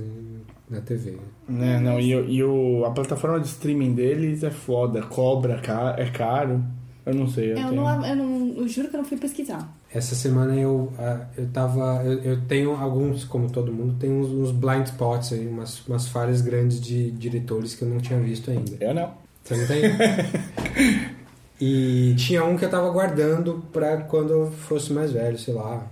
na 0.73 0.81
TV. 0.81 1.17
Né, 1.49 1.79
não, 1.79 2.01
e, 2.01 2.15
o- 2.17 2.29
e 2.29 2.43
o, 2.43 2.85
a 2.85 2.91
plataforma 2.91 3.39
de 3.39 3.47
streaming 3.47 3.95
deles 3.95 4.43
é 4.43 4.51
foda. 4.51 5.03
Cobra, 5.03 5.61
é 5.97 6.07
caro. 6.11 6.63
Eu 7.05 7.15
não 7.15 7.27
sei. 7.29 7.53
Eu, 7.53 7.57
Eu, 7.59 7.69
tenho... 7.69 7.75
não, 7.83 8.07
eu, 8.07 8.17
não, 8.17 8.55
eu 8.59 8.69
juro 8.69 8.89
que 8.89 8.95
eu 8.97 8.99
não 9.03 9.05
fui 9.09 9.19
pesquisar. 9.19 9.77
Essa 9.93 10.15
semana 10.15 10.55
eu, 10.57 10.93
eu 11.37 11.47
tava. 11.49 12.01
Eu, 12.05 12.19
eu 12.23 12.41
tenho 12.47 12.75
alguns, 12.77 13.25
como 13.25 13.51
todo 13.51 13.73
mundo, 13.73 13.97
tem 13.99 14.11
uns, 14.11 14.29
uns 14.31 14.51
blind 14.53 14.87
spots 14.87 15.33
aí, 15.33 15.47
umas, 15.47 15.87
umas 15.87 16.07
falhas 16.09 16.41
grandes 16.41 16.81
de 16.81 17.11
diretores 17.11 17.75
que 17.75 17.83
eu 17.83 17.89
não 17.89 17.99
tinha 17.99 18.19
visto 18.21 18.51
ainda. 18.51 18.73
Eu 18.81 18.95
não. 18.95 19.11
Você 19.45 19.57
não 19.57 19.67
tem? 19.67 19.83
e 21.61 22.15
tinha 22.17 22.45
um 22.45 22.57
que 22.57 22.65
eu 22.65 22.71
tava 22.71 22.89
guardando 22.91 23.65
pra 23.73 23.99
quando 23.99 24.31
eu 24.31 24.51
fosse 24.51 24.93
mais 24.93 25.13
velho, 25.13 25.39
sei 25.39 25.55
lá. 25.55 25.87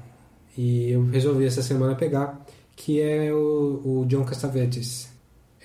E 0.56 0.90
eu 0.90 1.04
resolvi 1.06 1.44
essa 1.44 1.62
semana 1.62 1.94
pegar, 1.94 2.39
que 2.82 2.98
é 2.98 3.30
o, 3.30 3.82
o 4.00 4.04
John 4.06 4.24
Cassavetes. 4.24 5.10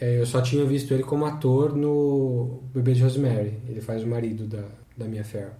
É, 0.02 0.20
eu 0.20 0.26
só 0.26 0.42
tinha 0.42 0.66
visto 0.66 0.94
ele 0.94 1.02
como 1.04 1.24
ator 1.26 1.74
no 1.74 2.60
Bebê 2.74 2.92
de 2.94 3.02
Rosemary. 3.02 3.54
Ele 3.70 3.80
faz 3.80 4.04
o 4.04 4.08
marido 4.08 4.44
da, 4.46 4.66
da 4.98 5.06
Mia 5.06 5.24
Farrow. 5.24 5.52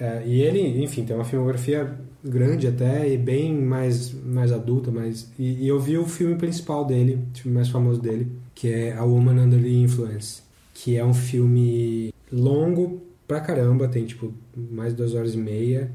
É, 0.00 0.22
e 0.26 0.40
ele, 0.40 0.82
enfim, 0.82 1.04
tem 1.04 1.14
uma 1.14 1.24
filmografia 1.24 1.94
grande 2.24 2.66
até 2.66 3.06
e 3.12 3.18
bem 3.18 3.54
mais, 3.54 4.10
mais 4.24 4.50
adulta, 4.50 4.90
mas 4.90 5.30
e, 5.38 5.64
e 5.64 5.68
eu 5.68 5.78
vi 5.78 5.98
o 5.98 6.06
filme 6.06 6.36
principal 6.36 6.82
dele, 6.86 7.18
o 7.34 7.38
filme 7.38 7.54
mais 7.56 7.68
famoso 7.68 8.00
dele, 8.00 8.32
que 8.54 8.68
é 8.72 8.94
A 8.94 9.04
Woman 9.04 9.38
Under 9.44 9.60
the 9.62 9.68
Influence, 9.68 10.40
que 10.72 10.96
é 10.96 11.04
um 11.04 11.12
filme 11.14 12.10
longo 12.32 13.02
pra 13.28 13.40
caramba, 13.40 13.86
tem 13.86 14.06
tipo 14.06 14.32
mais 14.56 14.92
de 14.92 14.96
duas 14.96 15.14
horas 15.14 15.34
e 15.34 15.38
meia. 15.38 15.90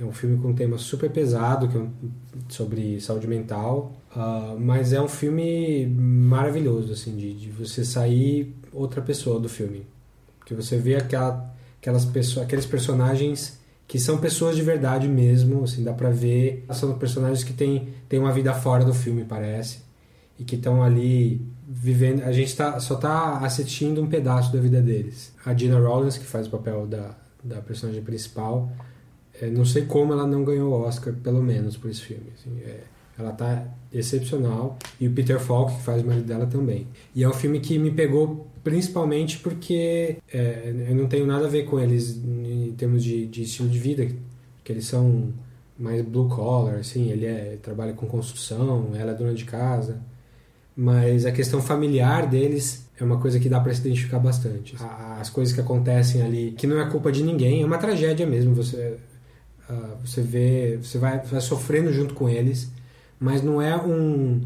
É 0.00 0.04
um 0.04 0.12
filme 0.12 0.38
com 0.38 0.48
um 0.48 0.54
tema 0.54 0.78
super 0.78 1.10
pesado, 1.10 1.68
que 1.68 1.76
é 1.76 1.80
um- 1.80 1.90
sobre 2.48 2.98
saúde 3.00 3.26
mental, 3.26 3.92
ah, 4.14 4.56
mas 4.58 4.92
é 4.92 5.00
um 5.00 5.08
filme 5.08 5.86
maravilhoso, 5.86 6.92
assim, 6.92 7.16
de, 7.16 7.34
de 7.34 7.50
você 7.50 7.84
sair 7.84 8.54
outra 8.72 9.02
pessoa 9.02 9.38
do 9.38 9.48
filme. 9.48 9.86
Porque 10.38 10.54
você 10.54 10.78
vê 10.78 10.96
aquela, 10.96 11.54
aquelas 11.80 12.04
pessoas, 12.04 12.46
aqueles 12.46 12.66
personagens 12.66 13.58
que 13.86 13.98
são 13.98 14.18
pessoas 14.18 14.54
de 14.54 14.62
verdade 14.62 15.08
mesmo, 15.08 15.64
assim, 15.64 15.82
dá 15.82 15.92
pra 15.92 16.10
ver. 16.10 16.64
São 16.72 16.96
personagens 16.98 17.42
que 17.42 17.52
têm, 17.52 17.88
têm 18.08 18.18
uma 18.18 18.32
vida 18.32 18.52
fora 18.54 18.84
do 18.84 18.92
filme, 18.92 19.24
parece. 19.24 19.80
E 20.38 20.44
que 20.44 20.56
estão 20.56 20.82
ali 20.82 21.40
vivendo. 21.66 22.22
A 22.22 22.32
gente 22.32 22.54
tá, 22.54 22.78
só 22.80 22.96
tá 22.96 23.38
assistindo 23.38 24.02
um 24.02 24.06
pedaço 24.06 24.52
da 24.52 24.60
vida 24.60 24.80
deles. 24.80 25.32
A 25.44 25.54
Gina 25.54 25.78
Rollins, 25.78 26.18
que 26.18 26.24
faz 26.24 26.46
o 26.46 26.50
papel 26.50 26.86
da, 26.86 27.16
da 27.42 27.60
personagem 27.60 28.02
principal, 28.02 28.70
é, 29.40 29.48
não 29.48 29.64
sei 29.64 29.84
como 29.84 30.12
ela 30.12 30.26
não 30.26 30.44
ganhou 30.44 30.72
o 30.72 30.82
Oscar, 30.82 31.14
pelo 31.14 31.42
menos, 31.42 31.76
por 31.76 31.90
esse 31.90 32.00
filme. 32.00 32.32
assim, 32.34 32.60
é, 32.60 32.82
ela 33.18 33.32
tá 33.32 33.66
excepcional. 33.92 34.78
E 35.00 35.08
o 35.08 35.12
Peter 35.12 35.40
Falk, 35.40 35.74
que 35.76 35.82
faz 35.82 36.02
o 36.02 36.06
marido 36.06 36.26
dela, 36.26 36.46
também. 36.46 36.86
E 37.14 37.24
é 37.24 37.28
um 37.28 37.32
filme 37.32 37.60
que 37.60 37.78
me 37.78 37.90
pegou 37.90 38.46
principalmente 38.62 39.38
porque 39.38 40.18
é, 40.32 40.86
eu 40.88 40.94
não 40.94 41.06
tenho 41.06 41.26
nada 41.26 41.46
a 41.46 41.48
ver 41.48 41.64
com 41.64 41.80
eles 41.80 42.16
em 42.16 42.74
termos 42.76 43.02
de, 43.02 43.26
de 43.26 43.42
estilo 43.42 43.68
de 43.68 43.78
vida, 43.78 44.06
que 44.62 44.72
eles 44.72 44.86
são 44.86 45.32
mais 45.78 46.02
blue 46.02 46.28
collar, 46.28 46.76
assim, 46.76 47.10
ele 47.10 47.24
é, 47.24 47.56
trabalha 47.62 47.92
com 47.92 48.06
construção, 48.06 48.90
ela 48.94 49.12
é 49.12 49.14
dona 49.14 49.32
de 49.32 49.44
casa. 49.44 50.00
Mas 50.76 51.26
a 51.26 51.32
questão 51.32 51.60
familiar 51.60 52.28
deles 52.28 52.88
é 53.00 53.04
uma 53.04 53.18
coisa 53.18 53.40
que 53.40 53.48
dá 53.48 53.58
para 53.58 53.72
se 53.74 53.80
identificar 53.80 54.18
bastante. 54.18 54.76
As 55.18 55.28
coisas 55.30 55.54
que 55.54 55.60
acontecem 55.60 56.22
ali, 56.22 56.52
que 56.52 56.66
não 56.66 56.80
é 56.80 56.88
culpa 56.88 57.10
de 57.10 57.22
ninguém, 57.22 57.62
é 57.62 57.66
uma 57.66 57.78
tragédia 57.78 58.26
mesmo. 58.26 58.54
Você, 58.54 58.96
ah, 59.68 59.96
você 60.04 60.20
vê, 60.20 60.78
você 60.80 60.98
vai, 60.98 61.18
vai 61.20 61.40
sofrendo 61.40 61.92
junto 61.92 62.14
com 62.14 62.28
eles, 62.28 62.70
mas 63.20 63.42
não 63.42 63.60
é 63.60 63.76
um, 63.76 64.40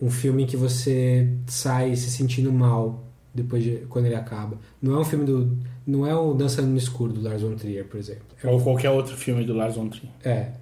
um 0.00 0.10
filme 0.10 0.46
que 0.46 0.56
você 0.56 1.28
sai 1.46 1.94
se 1.96 2.10
sentindo 2.10 2.52
mal 2.52 3.04
depois 3.34 3.62
de 3.62 3.76
quando 3.88 4.06
ele 4.06 4.14
acaba. 4.14 4.58
Não 4.80 4.94
é 4.96 5.00
um 5.00 5.04
filme 5.04 5.24
do, 5.24 5.56
não 5.86 6.06
é 6.06 6.14
o 6.14 6.32
Dançando 6.34 6.68
no 6.68 6.76
Escuro 6.78 7.12
do 7.12 7.20
Lars 7.22 7.42
von 7.42 7.54
Trier, 7.54 7.84
por 7.86 7.98
exemplo. 7.98 8.22
É 8.42 8.48
Ou 8.48 8.60
qualquer 8.60 8.90
outro 8.90 9.14
filme 9.16 9.44
do 9.44 9.52
Lars 9.54 9.74
von 9.76 9.88
Trier. 9.88 10.12
é. 10.24 10.52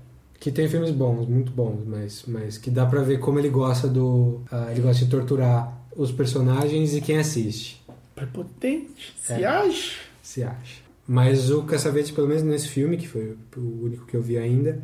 Que 0.40 0.50
tem 0.52 0.68
filmes 0.68 0.90
bons, 0.90 1.26
muito 1.26 1.50
bons, 1.52 1.84
mas, 1.86 2.24
mas 2.28 2.58
que 2.58 2.70
dá 2.70 2.84
pra 2.84 3.00
ver 3.00 3.18
como 3.18 3.38
ele 3.38 3.48
gosta 3.48 3.88
do. 3.88 4.42
ah, 4.52 4.66
ele 4.70 4.82
gosta 4.82 5.02
de 5.02 5.10
torturar 5.10 5.72
os 5.96 6.12
personagens 6.12 6.94
e 6.94 7.00
quem 7.00 7.16
assiste, 7.16 7.82
Prepotente, 8.14 9.14
se 9.22 9.32
É. 9.32 9.44
acha. 9.46 9.92
se 10.22 10.42
acha. 10.42 10.82
Mas 11.06 11.50
o 11.50 11.62
Caçavete, 11.62 12.12
pelo 12.12 12.26
menos 12.28 12.42
nesse 12.42 12.68
filme, 12.68 12.96
que 12.98 13.08
foi 13.08 13.36
o 13.56 13.84
único 13.84 14.04
que 14.06 14.14
eu 14.16 14.20
vi 14.22 14.36
ainda, 14.36 14.82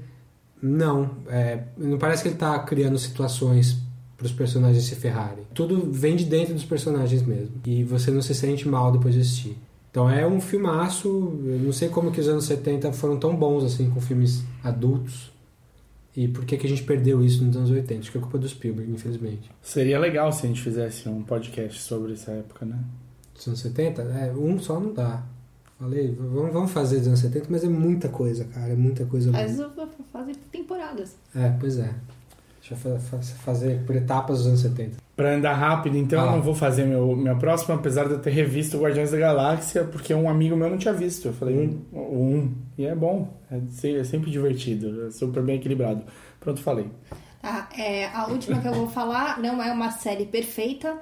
não. 0.63 1.11
É, 1.29 1.65
não 1.77 1.99
parece 1.99 2.23
que 2.23 2.29
ele 2.29 2.37
tá 2.37 2.59
criando 2.61 2.99
situações 2.99 3.79
para 4.17 4.27
os 4.27 4.33
personagens 4.33 4.85
se 4.85 4.95
ferrarem. 4.95 5.45
Tudo 5.55 5.91
vem 5.91 6.15
de 6.15 6.25
dentro 6.25 6.53
dos 6.53 6.65
personagens 6.65 7.23
mesmo. 7.23 7.55
E 7.65 7.83
você 7.83 8.11
não 8.11 8.21
se 8.21 8.35
sente 8.35 8.69
mal 8.69 8.93
depois 8.93 9.15
de 9.15 9.21
assistir. 9.21 9.57
Então 9.91 10.09
é 10.09 10.27
um 10.27 10.41
filmaço. 10.41 11.09
Eu 11.45 11.59
não 11.61 11.73
sei 11.73 11.89
como 11.89 12.13
que 12.13 12.21
os 12.21 12.29
anos 12.29 12.45
70 12.45 12.93
foram 12.93 13.19
tão 13.19 13.35
bons 13.35 13.65
assim 13.65 13.91
com 13.91 14.01
filmes 14.01 14.45
adultos. 14.63 15.33
E 16.15 16.29
por 16.29 16.45
que, 16.45 16.57
que 16.57 16.67
a 16.67 16.69
gente 16.69 16.83
perdeu 16.83 17.25
isso 17.25 17.43
nos 17.43 17.57
anos 17.57 17.71
80? 17.71 18.01
Acho 18.01 18.13
que 18.13 18.19
é 18.19 18.21
culpa 18.21 18.37
do 18.37 18.49
Spielberg, 18.49 18.93
infelizmente. 18.93 19.51
Seria 19.63 19.99
legal 19.99 20.33
se 20.33 20.45
a 20.45 20.49
gente 20.49 20.61
fizesse 20.61 21.09
um 21.09 21.23
podcast 21.23 21.81
sobre 21.81 22.13
essa 22.13 22.33
época, 22.33 22.67
né? 22.67 22.79
Dos 23.35 23.47
anos 23.47 23.61
70? 23.61 24.03
É, 24.03 24.33
um 24.33 24.59
só 24.59 24.79
não 24.79 24.93
dá. 24.93 25.25
Falei, 25.81 26.15
vamos, 26.19 26.53
vamos 26.53 26.71
fazer 26.73 26.99
dos 26.99 27.07
anos 27.09 27.21
70, 27.21 27.47
mas 27.49 27.65
é 27.65 27.69
muita 27.69 28.09
coisa, 28.09 28.45
cara. 28.45 28.73
É 28.73 28.77
muita 28.77 29.05
coisa. 29.07 29.33
Mas 29.33 29.59
eu 29.59 29.71
vou 29.71 29.89
fazer 30.13 30.37
temporadas. 30.53 31.17
É, 31.35 31.49
pois 31.59 31.79
é. 31.79 31.91
Deixa 32.61 32.75
eu 32.75 32.99
fa- 32.99 32.99
fa- 33.17 33.23
fazer 33.23 33.81
por 33.87 33.97
etapas 33.97 34.39
dos 34.39 34.47
anos 34.49 34.61
70. 34.61 34.99
Pra 35.17 35.35
andar 35.35 35.55
rápido, 35.55 35.97
então, 35.97 36.21
Ah. 36.21 36.27
eu 36.27 36.33
não 36.33 36.43
vou 36.43 36.55
fazer 36.55 36.85
meu, 36.85 37.17
minha 37.17 37.35
próxima, 37.35 37.75
apesar 37.77 38.05
de 38.07 38.13
eu 38.13 38.19
ter 38.19 38.29
revisto 38.31 38.79
Guardiões 38.79 39.11
da 39.11 39.17
Galáxia, 39.19 39.85
porque 39.85 40.13
um 40.13 40.29
amigo 40.29 40.55
meu 40.55 40.69
não 40.69 40.77
tinha 40.77 40.93
visto. 40.93 41.29
Eu 41.29 41.33
falei, 41.33 41.57
um. 41.57 41.97
um. 41.99 42.55
E 42.77 42.85
é 42.85 42.95
bom. 42.95 43.33
É, 43.51 43.57
é 43.89 44.05
sempre 44.05 44.31
divertido. 44.31 45.07
É 45.07 45.11
super 45.11 45.43
bem 45.43 45.57
equilibrado. 45.57 46.03
Pronto, 46.39 46.61
falei. 46.61 46.91
Tá, 47.41 47.71
é, 47.79 48.07
a 48.09 48.27
última 48.27 48.61
que 48.61 48.69
eu 48.69 48.75
vou 48.75 48.87
falar 48.89 49.41
não 49.41 49.63
é 49.63 49.73
uma 49.73 49.91
série 49.91 50.27
perfeita, 50.27 50.99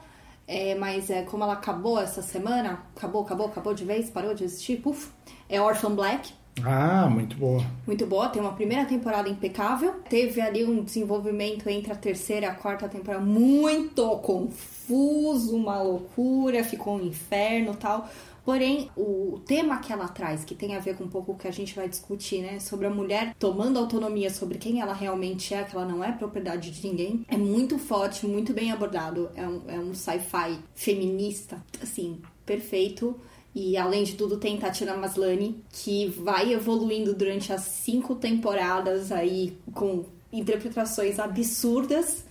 é, 0.48 0.74
mas 0.74 1.10
é 1.10 1.22
como 1.22 1.44
ela 1.44 1.52
acabou 1.52 2.00
essa 2.00 2.22
semana, 2.22 2.82
acabou, 2.96 3.22
acabou, 3.22 3.46
acabou 3.46 3.74
de 3.74 3.84
vez, 3.84 4.08
parou 4.08 4.32
de 4.32 4.44
existir, 4.44 4.78
puf, 4.78 5.10
é 5.46 5.60
Orphan 5.60 5.94
Black. 5.94 6.32
Ah, 6.64 7.06
muito 7.08 7.36
boa. 7.36 7.62
Muito 7.86 8.06
boa, 8.06 8.28
tem 8.30 8.42
uma 8.42 8.52
primeira 8.52 8.84
temporada 8.84 9.28
impecável. 9.28 9.94
Teve 10.08 10.40
ali 10.40 10.64
um 10.64 10.82
desenvolvimento 10.82 11.68
entre 11.68 11.92
a 11.92 11.94
terceira 11.94 12.46
e 12.46 12.48
a 12.48 12.54
quarta 12.54 12.88
temporada 12.88 13.24
muito 13.24 14.04
confuso, 14.18 15.54
uma 15.54 15.80
loucura, 15.80 16.64
ficou 16.64 16.96
um 16.96 17.04
inferno 17.04 17.74
tal. 17.76 18.08
Porém, 18.48 18.90
o 18.96 19.38
tema 19.44 19.76
que 19.76 19.92
ela 19.92 20.08
traz, 20.08 20.42
que 20.42 20.54
tem 20.54 20.74
a 20.74 20.78
ver 20.78 20.96
com 20.96 21.04
um 21.04 21.08
pouco 21.08 21.32
o 21.32 21.36
que 21.36 21.46
a 21.46 21.50
gente 21.50 21.76
vai 21.76 21.86
discutir, 21.86 22.40
né? 22.40 22.58
Sobre 22.60 22.86
a 22.86 22.90
mulher 22.90 23.36
tomando 23.38 23.78
autonomia 23.78 24.30
sobre 24.30 24.56
quem 24.56 24.80
ela 24.80 24.94
realmente 24.94 25.52
é, 25.52 25.62
que 25.64 25.76
ela 25.76 25.84
não 25.84 26.02
é 26.02 26.12
propriedade 26.12 26.70
de 26.70 26.88
ninguém, 26.88 27.26
é 27.28 27.36
muito 27.36 27.78
forte, 27.78 28.26
muito 28.26 28.54
bem 28.54 28.72
abordado. 28.72 29.28
É 29.34 29.46
um, 29.46 29.62
é 29.68 29.78
um 29.78 29.92
sci-fi 29.92 30.58
feminista, 30.74 31.62
assim, 31.82 32.22
perfeito. 32.46 33.20
E 33.54 33.76
além 33.76 34.02
de 34.02 34.14
tudo, 34.14 34.38
tem 34.38 34.56
Tatiana 34.56 34.96
Maslany, 34.96 35.62
que 35.70 36.06
vai 36.06 36.50
evoluindo 36.50 37.12
durante 37.12 37.52
as 37.52 37.60
cinco 37.60 38.14
temporadas 38.14 39.12
aí 39.12 39.58
com 39.74 40.06
interpretações 40.32 41.18
absurdas. 41.18 42.24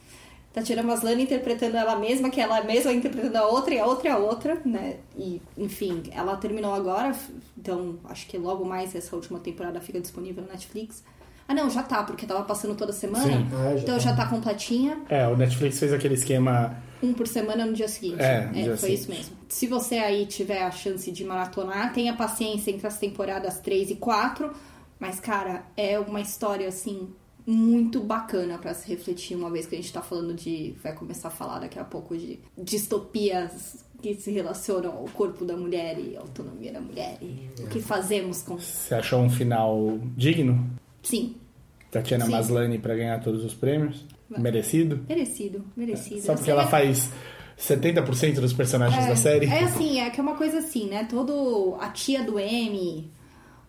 Tatiana 0.54 0.82
Maslany 0.82 1.24
interpretando 1.24 1.78
ela 1.78 1.96
mesma, 1.98 2.30
que 2.30 2.42
ela 2.42 2.64
mesma 2.64 2.92
interpretando 2.92 3.36
a 3.36 3.48
outra 3.48 3.74
e 3.76 3.80
a 3.80 3.86
outra 3.86 4.08
e 4.08 4.12
a 4.12 4.18
outra, 4.18 4.60
né? 4.66 4.98
E, 5.16 5.42
enfim, 5.58 6.04
ela 6.12 6.36
terminou 6.38 6.74
agora, 6.74 7.16
então 7.58 8.00
acho 8.06 8.26
que 8.28 8.38
logo 8.38 8.66
mais 8.66 8.96
essa 8.96 9.16
última 9.16 9.40
temporada 9.40 9.80
fica 9.80 10.00
disponível 10.02 10.44
na 10.44 10.54
Netflix. 10.54 11.04
Ah, 11.48 11.54
não, 11.54 11.70
já 11.70 11.82
tá, 11.84 12.04
porque 12.04 12.26
tava 12.26 12.44
passando 12.44 12.76
toda 12.76 12.92
semana. 12.92 13.24
Sim. 13.26 13.48
Ah, 13.54 13.76
já 13.76 13.80
então 13.82 13.96
tá. 13.96 14.00
já 14.00 14.16
tá 14.16 14.26
completinha 14.28 15.00
É, 15.08 15.26
o 15.28 15.38
Netflix 15.38 15.80
fez 15.80 15.94
aquele 15.94 16.16
esquema. 16.16 16.76
um 17.02 17.14
por 17.14 17.26
semana 17.28 17.66
no 17.66 17.72
dia 17.74 17.88
seguinte. 17.88 18.22
É, 18.22 18.48
no 18.48 18.54
dia 18.54 18.66
foi 18.78 18.78
seguinte. 18.78 19.00
isso 19.00 19.10
mesmo. 19.12 19.38
Se 19.48 19.66
você 19.68 19.96
aí 19.96 20.26
tiver 20.26 20.62
a 20.64 20.72
chance 20.72 21.10
de 21.10 21.24
maratonar, 21.24 21.94
tenha 21.94 22.14
paciência 22.16 22.72
entre 22.72 22.86
as 22.86 22.98
temporadas 22.98 23.60
3 23.60 23.92
e 23.92 23.96
4. 23.96 24.52
Mas, 25.00 25.20
cara, 25.20 25.64
é 25.78 25.98
uma 26.00 26.20
história, 26.20 26.68
assim, 26.68 27.08
muito 27.48 28.02
bacana 28.02 28.58
pra 28.58 28.74
se 28.74 28.86
refletir, 28.90 29.36
uma 29.36 29.50
vez 29.50 29.66
que 29.66 29.74
a 29.74 29.78
gente 29.78 29.92
tá 29.94 30.02
falando 30.02 30.34
de. 30.34 30.76
Vai 30.84 30.94
começar 30.94 31.30
a 31.30 31.32
falar 31.32 31.60
daqui 31.60 31.80
a 31.80 31.84
pouco 31.86 32.16
de 32.18 32.40
distopias 32.58 33.84
que 34.02 34.14
se 34.16 34.30
relacionam 34.32 34.92
ao 34.92 35.06
corpo 35.06 35.44
da 35.46 35.56
mulher 35.58 35.98
e 35.98 36.16
à 36.18 36.20
autonomia 36.20 36.72
da 36.74 36.82
mulher 36.82 37.18
e 37.22 37.50
o 37.64 37.68
que 37.68 37.82
fazemos 37.82 38.42
com. 38.44 38.60
Você 38.60 38.94
achou 38.94 39.22
um 39.22 39.30
final 39.30 39.98
digno? 40.16 40.70
Sim, 41.02 41.36
Tatiana 41.90 42.26
Sim. 42.26 42.32
Maslany 42.32 42.78
pra 42.80 42.96
ganhar 42.96 43.20
todos 43.24 43.44
os 43.46 43.54
prêmios? 43.54 44.06
Merecido? 44.30 45.00
merecido, 45.08 45.64
merecido. 45.76 46.22
Só 46.22 46.34
Eu 46.34 46.36
porque 46.36 46.52
ela 46.52 46.66
que- 46.66 46.72
faz 46.72 47.10
70% 47.58 48.42
dos 48.42 48.52
personagens 48.54 49.06
É, 49.06 49.08
da 49.08 49.16
série? 49.16 49.46
É 49.48 49.64
assim, 49.64 50.00
é 50.02 50.10
que 50.10 50.20
é 50.20 50.24
uma 50.24 50.36
coisa 50.36 50.60
assim, 50.60 50.88
né? 50.90 51.06
Todo 51.10 51.76
a 51.80 51.90
tia 51.90 52.24
do 52.24 52.38
M, 52.38 53.10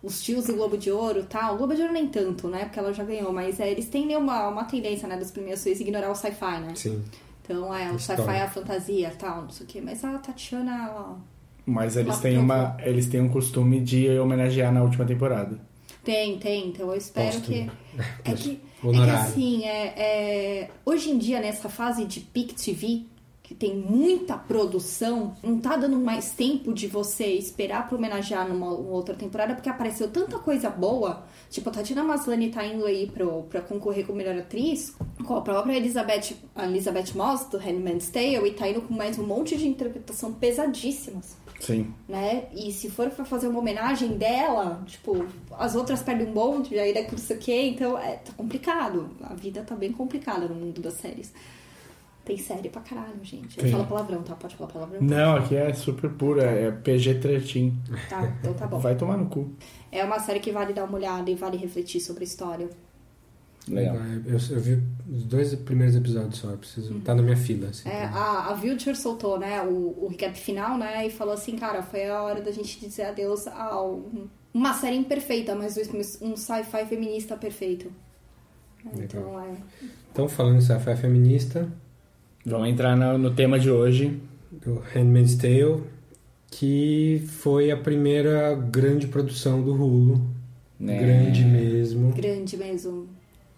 os 0.01 0.21
tios 0.21 0.45
do 0.45 0.55
Globo 0.55 0.77
de 0.77 0.91
Ouro 0.91 1.19
e 1.19 1.23
tal. 1.23 1.55
O 1.55 1.57
Globo 1.57 1.75
de 1.75 1.81
Ouro 1.81 1.93
nem 1.93 2.07
tanto, 2.07 2.47
né? 2.47 2.65
Porque 2.65 2.79
ela 2.79 2.93
já 2.93 3.03
ganhou, 3.03 3.31
mas 3.33 3.59
é, 3.59 3.69
eles 3.69 3.87
têm 3.87 4.15
uma, 4.15 4.47
uma 4.47 4.63
tendência, 4.63 5.07
né, 5.07 5.17
das 5.17 5.31
premiações 5.31 5.79
ignorar 5.79 6.11
o 6.11 6.15
sci-fi, 6.15 6.59
né? 6.61 6.73
Sim. 6.75 7.03
Então, 7.43 7.73
é, 7.73 7.91
o 7.91 7.99
sci-fi 7.99 8.31
é 8.31 8.41
a 8.43 8.49
fantasia 8.49 9.11
tal, 9.17 9.41
não 9.43 9.49
sei 9.49 9.65
o 9.65 9.69
quê. 9.69 9.81
Mas 9.81 10.03
a 10.03 10.17
Tatiana, 10.19 10.87
ela 10.87 11.17
Mas 11.65 11.97
eles 11.97 12.17
têm, 12.19 12.37
uma, 12.37 12.77
eles 12.79 13.07
têm 13.07 13.21
um 13.21 13.29
costume 13.29 13.79
de 13.81 14.17
homenagear 14.19 14.71
na 14.71 14.83
última 14.83 15.05
temporada. 15.05 15.59
tem, 16.03 16.37
tem. 16.37 16.69
Então 16.69 16.89
eu 16.89 16.95
espero 16.95 17.35
Póstumo. 17.37 17.71
que. 18.23 18.29
É 18.29 18.33
que, 18.33 18.61
é 18.83 18.91
que 18.91 19.09
assim, 19.11 19.65
é, 19.65 19.85
é, 19.97 20.69
hoje 20.85 21.09
em 21.09 21.17
dia, 21.17 21.41
nessa 21.41 21.67
fase 21.67 22.05
de 22.05 22.19
Peak 22.21 22.53
TV, 22.53 23.05
que 23.49 23.55
tem 23.55 23.75
muita 23.75 24.37
produção, 24.37 25.33
não 25.41 25.59
tá 25.59 25.75
dando 25.75 25.97
mais 25.97 26.33
tempo 26.33 26.71
de 26.71 26.85
você 26.85 27.25
esperar 27.25 27.87
pra 27.87 27.97
homenagear 27.97 28.47
numa 28.47 28.67
uma 28.67 28.91
outra 28.91 29.15
temporada, 29.15 29.55
porque 29.55 29.67
apareceu 29.67 30.07
tanta 30.07 30.37
coisa 30.37 30.69
boa. 30.69 31.25
Tipo, 31.49 31.67
a 31.69 31.71
Tatiana 31.71 32.03
Maslany 32.03 32.51
tá 32.51 32.63
indo 32.63 32.85
aí 32.85 33.07
pro, 33.07 33.41
pra 33.49 33.59
concorrer 33.59 34.05
com 34.05 34.13
melhor 34.13 34.37
atriz, 34.37 34.95
com 35.25 35.35
a 35.35 35.41
própria 35.41 35.75
Elizabeth, 35.75 36.35
a 36.55 36.67
Elizabeth 36.67 37.15
Moss, 37.15 37.45
do 37.45 37.57
Handmaid's 37.57 38.11
Tale, 38.11 38.49
e 38.49 38.51
tá 38.51 38.69
indo 38.69 38.83
com 38.83 38.93
mais 38.93 39.17
um 39.17 39.25
monte 39.25 39.57
de 39.57 39.67
interpretação 39.67 40.31
pesadíssimas 40.31 41.35
Sim. 41.59 41.91
né? 42.07 42.49
E 42.53 42.71
se 42.71 42.87
for 42.87 43.09
pra 43.09 43.25
fazer 43.25 43.47
uma 43.47 43.57
homenagem 43.57 44.15
dela, 44.15 44.83
tipo, 44.85 45.25
as 45.57 45.73
outras 45.75 46.03
perdem 46.03 46.27
um 46.27 46.33
bonde, 46.33 46.77
aí 46.77 46.93
daqui 46.93 47.13
não 47.13 47.17
sei 47.17 47.35
o 47.35 47.39
quê, 47.39 47.61
então 47.69 47.97
é 47.97 48.17
tá 48.17 48.31
complicado. 48.33 49.09
A 49.23 49.33
vida 49.33 49.63
tá 49.63 49.75
bem 49.75 49.91
complicada 49.91 50.47
no 50.47 50.53
mundo 50.53 50.79
das 50.79 50.93
séries. 50.93 51.33
Tem 52.29 52.37
série 52.37 52.69
pra 52.69 52.81
caralho, 52.81 53.19
gente. 53.23 53.59
Eu 53.59 53.71
falo 53.71 53.87
palavrão, 53.87 54.21
tá? 54.21 54.35
Pode 54.35 54.55
falar 54.55 54.71
palavrão? 54.71 55.01
Não, 55.01 55.35
aqui 55.35 55.55
é 55.55 55.73
super 55.73 56.11
pura, 56.11 56.43
é 56.43 56.71
PG-13. 56.71 57.73
Tá, 58.07 58.31
então 58.39 58.53
tá 58.53 58.67
bom. 58.67 58.77
Vai 58.77 58.95
tomar 58.95 59.17
no 59.17 59.25
cu. 59.25 59.51
É 59.91 60.03
uma 60.03 60.19
série 60.19 60.39
que 60.39 60.51
vale 60.51 60.71
dar 60.71 60.83
uma 60.83 60.95
olhada 60.95 61.31
e 61.31 61.33
vale 61.33 61.57
refletir 61.57 61.99
sobre 61.99 62.23
a 62.23 62.27
história. 62.27 62.69
Legal. 63.67 63.95
Eu, 64.27 64.37
eu 64.51 64.59
vi 64.61 64.83
os 65.11 65.23
dois 65.23 65.55
primeiros 65.55 65.95
episódios 65.95 66.37
só, 66.37 66.51
eu 66.51 66.57
preciso. 66.59 66.99
Tá 66.99 67.15
na 67.15 67.23
minha 67.23 67.35
fila. 67.35 67.69
Assim, 67.69 67.89
É, 67.89 68.05
a, 68.05 68.49
a 68.49 68.53
Vulture 68.53 68.95
soltou, 68.95 69.39
né, 69.39 69.61
o, 69.63 70.05
o 70.05 70.07
recap 70.07 70.37
final, 70.37 70.77
né, 70.77 71.07
e 71.07 71.09
falou 71.09 71.33
assim, 71.33 71.57
cara, 71.57 71.81
foi 71.81 72.07
a 72.07 72.21
hora 72.21 72.41
da 72.41 72.51
gente 72.51 72.79
dizer 72.79 73.05
adeus 73.05 73.47
ao 73.47 74.03
uma 74.53 74.73
série 74.75 74.97
imperfeita, 74.97 75.55
mas 75.55 75.77
um 76.21 76.35
sci-fi 76.35 76.85
feminista 76.85 77.35
perfeito. 77.35 77.91
É, 78.85 79.03
Então 79.03 79.39
é. 79.39 79.55
Então, 80.11 80.27
falando 80.29 80.57
em 80.57 80.61
sci-fi 80.61 80.95
feminista, 80.95 81.71
Vamos 82.45 82.69
entrar 82.69 82.95
no, 82.95 83.17
no 83.17 83.31
tema 83.31 83.59
de 83.59 83.69
hoje. 83.69 84.19
do 84.65 84.81
Handmaid's 84.93 85.35
Tale, 85.35 85.83
que 86.51 87.23
foi 87.27 87.71
a 87.71 87.77
primeira 87.77 88.55
grande 88.55 89.07
produção 89.07 89.61
do 89.61 89.73
Hulu. 89.73 90.21
né? 90.79 90.97
Grande 90.99 91.43
mesmo. 91.45 92.11
Grande 92.13 92.57
mesmo. 92.57 93.07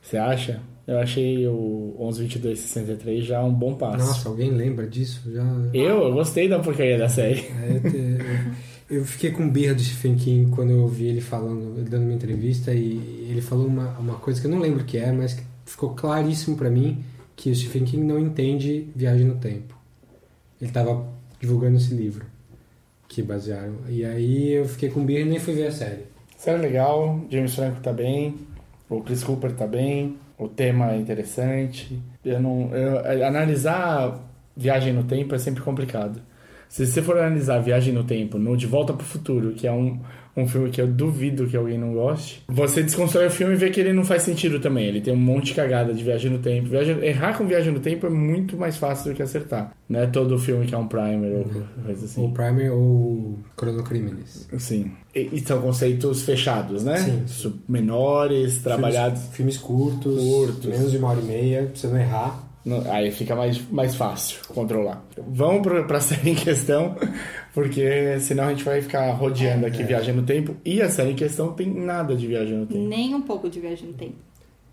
Você 0.02 0.18
acha? 0.18 0.62
Eu 0.88 0.98
achei 1.00 1.48
o 1.48 1.96
112263 2.00 3.24
já 3.24 3.44
um 3.44 3.54
bom 3.54 3.76
passo. 3.76 4.06
Nossa, 4.06 4.28
alguém 4.30 4.50
lembra 4.52 4.88
disso? 4.88 5.22
Já... 5.32 5.44
Eu, 5.74 6.02
eu 6.04 6.14
gostei 6.14 6.50
da 6.50 6.60
porcaria 6.60 6.98
da 6.98 7.08
série. 7.08 7.40
É, 7.42 7.76
eu, 7.76 7.92
te- 7.92 8.56
eu 8.90 9.06
fiquei 9.06 9.32
com 9.32 9.48
birra 9.50 9.74
do 9.76 9.82
Stephen 9.82 10.16
King 10.16 10.52
quando 10.52 10.72
eu 10.72 10.80
ouvi 10.82 11.06
ele 11.06 11.22
falando, 11.22 11.78
ele 11.78 11.88
dando 11.90 12.04
uma 12.04 12.14
entrevista 12.14 12.74
e 12.74 13.28
ele 13.30 13.42
falou 13.42 13.68
uma, 13.68 13.98
uma 14.00 14.16
coisa 14.16 14.42
que 14.42 14.48
eu 14.48 14.52
não 14.52 14.60
lembro 14.60 14.82
o 14.82 14.86
que 14.86 14.98
é, 14.98 15.12
mas 15.12 15.34
que 15.34 15.44
ficou 15.66 15.92
claríssimo 15.92 16.58
pra 16.58 16.70
mim 16.70 17.02
que 17.36 17.50
o 17.50 17.56
Stephen 17.56 17.86
King 17.86 18.04
não 18.06 18.20
entende 18.20 18.88
viagem 18.96 19.26
no 19.26 19.36
tempo. 19.36 19.76
Ele 20.62 20.72
tava 20.72 21.06
divulgando 21.40 21.78
esse 21.78 21.94
livro 21.94 22.26
que 23.08 23.22
basearam. 23.22 23.76
E 23.90 24.06
aí 24.06 24.52
eu 24.54 24.66
fiquei 24.66 24.90
com 24.90 25.04
birra 25.06 25.22
e 25.22 25.26
nem 25.30 25.40
fui 25.40 25.54
ver 25.54 25.68
a 25.68 25.72
série. 25.72 26.04
Série 26.38 26.60
legal, 26.62 27.20
James 27.30 27.54
Franco 27.56 27.82
tá 27.82 27.92
bem, 27.94 28.36
o 28.90 29.02
Chris 29.02 29.24
Cooper 29.24 29.52
tá 29.54 29.68
bem, 29.68 30.18
o 30.38 30.48
tema 30.48 30.92
é 30.94 30.98
interessante. 30.98 32.00
Eu 32.24 32.40
não, 32.40 32.70
eu- 32.76 33.26
analisar 33.26 34.20
viagem 34.56 34.94
no 34.94 35.04
tempo 35.04 35.34
é 35.36 35.38
sempre 35.38 35.62
complicado. 35.64 36.22
Se 36.70 36.86
você 36.88 37.02
for 37.02 37.18
analisar 37.18 37.60
Viagem 37.60 37.94
no 37.94 38.06
Tempo 38.06 38.38
no 38.40 38.56
De 38.56 38.66
Volta 38.66 38.94
pro 38.94 39.06
Futuro, 39.06 39.52
que 39.52 39.68
é 39.68 39.72
um, 39.74 40.00
um 40.36 40.48
filme 40.48 40.70
que 40.70 40.82
eu 40.82 40.88
duvido 40.88 41.48
que 41.48 41.58
alguém 41.58 41.78
não 41.78 41.94
goste, 41.94 42.44
você 42.48 42.82
desconstrói 42.82 43.28
o 43.28 43.32
filme 43.32 43.54
e 43.54 43.58
vê 43.58 43.70
que 43.70 43.80
ele 43.80 43.94
não 43.94 44.04
faz 44.04 44.24
sentido 44.24 44.60
também. 44.60 44.86
Ele 44.86 45.02
tem 45.02 45.14
um 45.14 45.18
monte 45.18 45.48
de 45.48 45.54
cagada 45.56 45.94
de 45.94 46.04
Viagem 46.04 46.32
no 46.32 46.40
Tempo. 46.40 46.70
Viagem, 46.70 47.04
errar 47.04 47.38
com 47.38 47.46
Viagem 47.46 47.74
no 47.74 47.80
Tempo 47.80 48.08
é 48.08 48.10
muito 48.10 48.56
mais 48.58 48.78
fácil 48.78 49.12
do 49.12 49.16
que 49.16 49.22
acertar. 49.22 49.74
Não 49.90 50.00
é 50.00 50.08
todo 50.08 50.38
filme 50.40 50.66
que 50.66 50.74
é 50.74 50.78
um 50.78 50.88
primer 50.88 51.34
ou 51.38 51.46
coisa 51.86 52.06
assim. 52.06 52.22
Ou 52.22 52.32
Primer 52.32 52.72
ou 52.72 53.40
Chrono 53.60 53.84
Criminals. 53.84 54.48
Sim. 54.58 54.92
E, 55.14 55.30
e 55.34 55.40
são 55.42 55.62
conceitos 55.62 56.24
fechados, 56.24 56.84
né? 56.84 57.26
Sim. 57.28 57.54
Menores, 57.68 58.60
trabalhados. 58.62 59.20
Filmes, 59.34 59.36
filmes 59.36 59.58
curtos, 59.58 60.22
Curtos. 60.24 60.66
menos 60.66 60.92
de 60.92 60.98
uma 60.98 61.10
hora 61.10 61.20
e 61.20 61.24
meia, 61.26 61.64
pra 61.64 61.76
você 61.76 61.88
não 61.88 62.00
errar. 62.00 62.51
Aí 62.92 63.12
fica 63.12 63.36
mais, 63.36 63.60
mais 63.72 63.96
fácil 63.96 64.40
controlar. 64.50 65.04
Vamos 65.28 65.64
pra, 65.64 65.84
pra 65.84 66.00
série 66.02 66.30
em 66.32 66.36
questão, 66.36 66.96
porque 67.54 68.20
senão 68.20 68.46
a 68.46 68.50
gente 68.50 68.64
vai 68.64 68.82
ficar 68.82 69.12
rodeando 69.14 69.66
aqui 69.66 69.84
Viagem 69.84 70.14
no 70.14 70.24
Tempo. 70.24 70.56
E 70.64 70.82
a 70.82 70.90
série 70.90 71.12
em 71.12 71.16
questão 71.16 71.54
tem 71.54 71.68
nada 71.74 72.16
de 72.16 72.28
Viagem 72.28 72.58
no 72.58 72.66
Tempo. 72.68 72.88
Nem 72.88 73.16
um 73.16 73.22
pouco 73.22 73.50
de 73.50 73.60
viagem 73.60 73.88
no 73.88 73.94
tempo. 73.94 74.16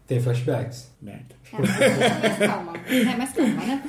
Tem 0.06 0.20
flashbacks. 0.20 0.90
Merda. 1.02 1.26
É, 1.52 1.58
mas 1.58 2.38
calma. 2.38 2.72
É, 2.88 3.16
mas 3.16 3.32
calma, 3.32 3.64
né? 3.64 3.82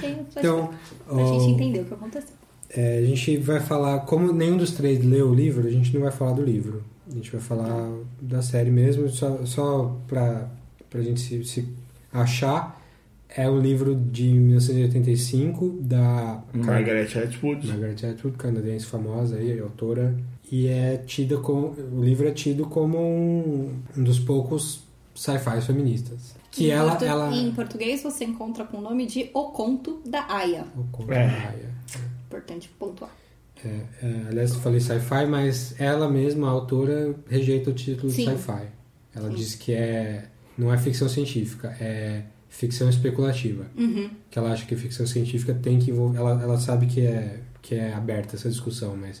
Tem 0.00 0.12
um 0.12 0.24
flashback. 0.24 0.38
Então, 0.38 0.70
Pra 1.06 1.24
gente 1.26 1.50
entender 1.50 1.80
o 1.80 1.84
que 1.84 1.94
aconteceu. 1.94 2.34
É, 2.70 2.98
a 2.98 3.06
gente 3.06 3.36
vai 3.36 3.60
falar, 3.60 4.00
como 4.00 4.32
nenhum 4.32 4.56
dos 4.56 4.72
três 4.72 5.04
leu 5.04 5.30
o 5.30 5.34
livro, 5.34 5.66
a 5.66 5.70
gente 5.70 5.94
não 5.94 6.00
vai 6.02 6.10
falar 6.10 6.32
do 6.32 6.42
livro. 6.42 6.82
A 7.10 7.14
gente 7.14 7.30
vai 7.30 7.40
falar 7.40 7.90
da 8.20 8.40
série 8.42 8.70
mesmo, 8.70 9.08
só, 9.10 9.44
só 9.44 9.96
pra, 10.08 10.48
pra 10.88 11.02
gente 11.02 11.20
se, 11.20 11.44
se 11.44 11.68
achar. 12.12 12.82
É 13.36 13.50
um 13.50 13.58
livro 13.58 13.96
de 13.96 14.28
1985 14.28 15.78
da 15.80 16.42
Margaret 16.52 17.08
Atwood. 17.18 17.66
Margaret 17.66 18.10
Atwood, 18.10 18.36
canadense 18.36 18.86
famosa 18.86 19.36
aí, 19.36 19.58
autora. 19.58 20.14
E 20.50 20.68
é 20.68 20.98
tida 20.98 21.38
como. 21.38 21.74
O 21.92 22.02
livro 22.04 22.28
é 22.28 22.30
tido 22.32 22.66
como 22.66 22.98
um, 22.98 23.72
um 23.96 24.02
dos 24.04 24.18
poucos 24.20 24.84
sci-fi 25.14 25.60
feministas. 25.62 26.34
Que 26.50 26.66
em, 26.66 26.70
ela. 26.70 26.90
portu- 26.92 27.04
ela 27.04 27.34
em 27.36 27.50
português 27.52 28.02
você 28.02 28.24
encontra 28.24 28.64
com 28.64 28.78
o 28.78 28.80
nome 28.80 29.06
de 29.06 29.30
O 29.34 29.44
Conto 29.48 30.00
da 30.06 30.24
Aya. 30.32 30.64
o 30.76 30.84
conto 30.92 31.12
É. 31.12 31.26
da 31.26 31.32
Aya. 31.48 31.70
Importante 32.26 32.68
pontuar. 32.78 33.10
É, 33.64 33.68
é, 34.02 34.22
aliás, 34.28 34.52
eu 34.52 34.60
falei 34.60 34.78
sci-fi, 34.78 35.26
mas 35.28 35.74
ela 35.80 36.08
mesma, 36.08 36.48
a 36.48 36.50
autora, 36.50 37.14
rejeita 37.28 37.70
o 37.70 37.72
título 37.72 38.10
de 38.10 38.14
Sim. 38.16 38.26
sci-fi. 38.26 38.66
Ela 39.14 39.30
diz 39.30 39.54
que 39.54 39.72
é 39.72 40.26
não 40.56 40.72
é 40.72 40.78
ficção 40.78 41.08
científica, 41.08 41.76
é 41.80 42.22
ficção 42.54 42.88
especulativa. 42.88 43.66
Uhum. 43.76 44.08
Que 44.30 44.38
ela 44.38 44.52
acha 44.52 44.64
que 44.64 44.76
ficção 44.76 45.06
científica 45.06 45.52
tem 45.54 45.78
que 45.80 45.90
envolver. 45.90 46.18
Ela, 46.18 46.40
ela 46.42 46.58
sabe 46.58 46.86
que 46.86 47.00
é, 47.04 47.40
que 47.60 47.74
é 47.74 47.92
aberta 47.92 48.36
essa 48.36 48.48
discussão, 48.48 48.96
mas 48.96 49.20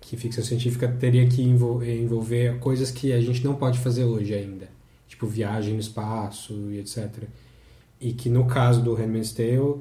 que 0.00 0.16
ficção 0.16 0.42
científica 0.42 0.88
teria 0.88 1.26
que 1.28 1.40
envol- 1.42 1.84
envolver 1.84 2.58
coisas 2.58 2.90
que 2.90 3.12
a 3.12 3.20
gente 3.20 3.44
não 3.44 3.54
pode 3.54 3.78
fazer 3.78 4.04
hoje 4.04 4.34
ainda. 4.34 4.68
Tipo 5.06 5.26
viagem 5.26 5.74
no 5.74 5.80
espaço 5.80 6.52
e 6.72 6.78
etc. 6.80 7.08
E 8.00 8.12
que 8.12 8.28
no 8.28 8.46
caso 8.46 8.82
do 8.82 8.92
Handmaid's 8.94 9.32
Tale, 9.32 9.76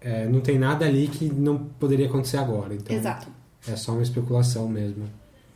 é, 0.00 0.26
não 0.28 0.40
tem 0.40 0.58
nada 0.58 0.84
ali 0.84 1.06
que 1.08 1.26
não 1.32 1.58
poderia 1.78 2.06
acontecer 2.06 2.38
agora. 2.38 2.74
Então, 2.74 2.94
Exato. 2.96 3.28
é 3.68 3.76
só 3.76 3.92
uma 3.92 4.02
especulação 4.02 4.68
mesmo. 4.68 5.08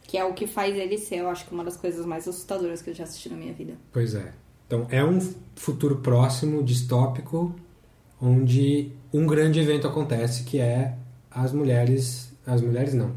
Que 0.04 0.16
é 0.18 0.24
o 0.24 0.34
que 0.34 0.46
faz 0.46 0.74
ele 0.76 0.98
ser, 0.98 1.16
eu 1.16 1.28
acho 1.28 1.46
que 1.46 1.54
uma 1.54 1.64
das 1.64 1.76
coisas 1.76 2.04
mais 2.06 2.26
assustadoras 2.26 2.80
que 2.82 2.90
eu 2.90 2.94
já 2.94 3.04
assisti 3.04 3.28
na 3.28 3.36
minha 3.36 3.52
vida. 3.52 3.74
Pois 3.92 4.14
é. 4.14 4.32
Então, 4.70 4.86
é 4.88 5.04
um 5.04 5.18
futuro 5.56 5.96
próximo, 5.96 6.62
distópico, 6.62 7.52
onde 8.22 8.92
um 9.12 9.26
grande 9.26 9.58
evento 9.58 9.88
acontece, 9.88 10.44
que 10.44 10.60
é 10.60 10.94
as 11.28 11.52
mulheres... 11.52 12.30
As 12.46 12.60
mulheres 12.62 12.94
não. 12.94 13.10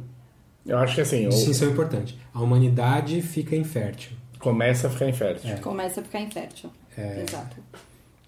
Eu 0.66 0.80
acho 0.80 0.96
que 0.96 1.02
assim, 1.02 1.26
ou 1.26 1.30
Distinção 1.30 1.70
importante. 1.70 2.18
A 2.34 2.42
humanidade 2.42 3.22
fica 3.22 3.56
infértil. 3.56 4.14
começa 4.40 4.88
a 4.88 4.90
ficar 4.90 5.08
infértil. 5.08 5.52
É. 5.52 5.56
Começa 5.58 6.02
a 6.02 6.04
ficar 6.04 6.22
infértil. 6.22 6.72
Exato. 6.98 7.58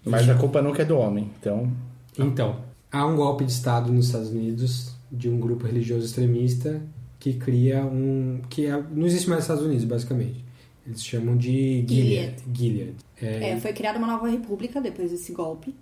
Mas 0.04 0.28
a 0.28 0.34
culpa 0.36 0.62
nunca 0.62 0.82
é 0.82 0.84
do 0.84 0.96
homem. 0.96 1.28
Então, 1.40 1.68
Então, 2.16 2.60
há 2.92 3.04
um 3.04 3.16
golpe 3.16 3.44
de 3.44 3.50
Estado 3.50 3.92
nos 3.92 4.06
Estados 4.06 4.28
Unidos 4.30 4.92
de 5.10 5.28
um 5.28 5.40
grupo 5.40 5.66
religioso 5.66 6.06
extremista 6.06 6.80
que 7.18 7.34
cria 7.34 7.84
um... 7.84 8.40
que 8.48 8.66
é- 8.66 8.82
não 8.92 9.04
existe 9.04 9.28
mais 9.28 9.38
nos 9.40 9.44
Estados 9.44 9.64
Unidos, 9.64 9.84
basicamente. 9.84 10.45
Eles 10.86 11.04
chamam 11.04 11.36
de 11.36 11.84
Gilead. 11.88 12.36
Gilead. 12.54 12.94
É, 13.20 13.50
É, 13.50 13.60
foi 13.60 13.72
criada 13.72 13.98
uma 13.98 14.06
nova 14.06 14.28
república 14.28 14.80
depois 14.80 15.10
desse 15.10 15.32
golpe. 15.32 15.74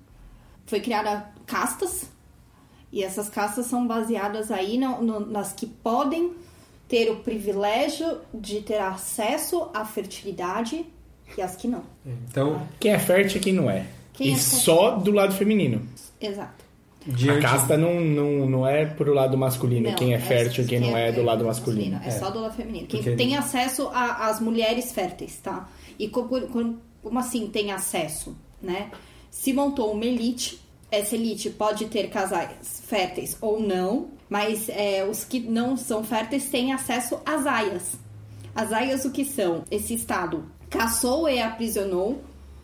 Foi 0.67 0.81
criada 0.81 1.31
castas. 1.47 2.09
E 2.91 3.03
essas 3.03 3.29
castas 3.29 3.67
são 3.67 3.87
baseadas 3.87 4.51
aí 4.51 4.79
no- 4.79 5.03
no- 5.03 5.21
nas 5.27 5.53
que 5.53 5.67
podem 5.67 6.33
ter 6.89 7.11
o 7.11 7.17
privilégio 7.17 8.19
de 8.33 8.61
ter 8.61 8.79
acesso 8.79 9.69
à 9.75 9.85
fertilidade 9.85 10.87
e 11.37 11.43
as 11.43 11.57
que 11.57 11.67
não. 11.67 11.83
então, 12.07 12.67
quem 12.79 12.93
é 12.93 12.99
fértil 12.99 13.39
e 13.39 13.41
quem 13.41 13.53
não 13.53 13.69
é. 13.71 13.87
Quem 14.13 14.29
e 14.29 14.33
é 14.33 14.37
só 14.37 14.93
do 14.97 15.11
lado 15.11 15.35
feminino. 15.35 15.83
Exato. 16.21 16.64
Diante... 17.07 17.45
A 17.45 17.51
casta 17.51 17.77
não, 17.77 18.01
não, 18.01 18.49
não 18.49 18.67
é 18.67 18.87
pro 18.87 19.13
lado 19.13 19.37
masculino. 19.37 19.91
Não, 19.91 19.97
quem 19.97 20.15
é 20.15 20.19
fértil 20.19 20.65
e 20.65 20.67
quem 20.67 20.81
não 20.81 20.97
é 20.97 21.13
do 21.13 21.23
lado 21.23 21.45
masculino. 21.45 22.01
É, 22.05 22.11
só 22.11 22.31
do 22.31 22.41
lado 22.41 22.55
feminino. 22.55 22.87
Quem 22.87 23.03
Porque- 23.03 23.17
tem 23.17 23.37
acesso 23.37 23.89
às 23.93 24.41
mulheres 24.41 24.93
férteis, 24.93 25.39
tá? 25.43 25.69
E 25.99 26.09
como, 26.09 26.79
como 27.03 27.19
assim 27.19 27.47
tem 27.49 27.73
acesso, 27.73 28.37
né? 28.63 28.91
Se 29.31 29.53
montou 29.53 29.93
uma 29.93 30.05
elite, 30.05 30.61
essa 30.91 31.15
elite 31.15 31.51
pode 31.51 31.87
ter 31.87 32.09
casais 32.09 32.83
férteis 32.87 33.37
ou 33.41 33.61
não, 33.61 34.09
mas 34.29 34.69
é, 34.69 35.05
os 35.05 35.25
que 35.25 35.41
não 35.41 35.77
são 35.77 36.03
férteis 36.05 36.49
têm 36.49 36.73
acesso 36.73 37.19
às 37.27 37.47
aias. 37.47 37.93
As 38.55 38.73
aias 38.73 39.05
o 39.05 39.11
que 39.11 39.25
são? 39.25 39.65
Esse 39.71 39.95
estado 39.95 40.45
caçou 40.71 41.29
e 41.29 41.41
aprisionou 41.41 42.23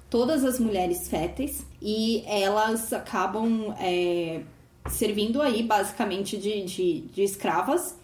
todas 0.09 0.45
as 0.45 0.59
mulheres 0.59 1.09
férteis 1.09 1.65
e 1.81 2.23
elas 2.27 2.93
acabam 2.93 3.75
é, 3.79 4.43
servindo 4.89 5.41
aí 5.41 5.63
basicamente 5.63 6.37
de, 6.37 6.65
de, 6.65 7.01
de 7.03 7.23
escravas 7.23 7.97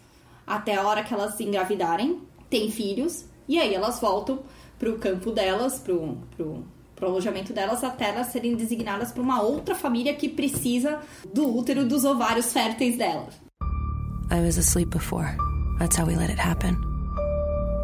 até 0.47 0.77
a 0.77 0.87
hora 0.87 1.03
que 1.03 1.13
elas 1.13 1.35
se 1.35 1.45
engravidarem, 1.45 2.21
têm 2.49 2.71
filhos 2.71 3.25
e 3.49 3.59
aí 3.59 3.75
elas 3.75 4.01
voltam 4.01 4.41
pro 4.79 4.99
campo 4.99 5.31
delas, 5.31 5.79
pro, 5.79 6.17
pro, 6.37 6.65
pro 6.95 7.09
alojamento 7.09 7.53
delas 7.53 7.83
até 7.83 8.11
elas 8.11 8.29
serem 8.29 8.55
designadas 8.55 9.13
para 9.13 9.23
uma 9.23 9.43
outra 9.43 9.75
família 9.75 10.15
que 10.15 10.29
precisa 10.29 11.01
do 11.33 11.57
útero 11.57 11.87
dos 11.87 12.05
ovários 12.05 12.53
férteis 12.53 12.97
delas. 12.97 13.35
I 14.31 14.41
was 14.41 14.59
asleep 14.59 14.91
before. 14.91 15.37
That's 15.79 15.97
how 15.97 16.07
we 16.07 16.17
let 16.17 16.31
it 16.31 16.39
happen. 16.39 16.77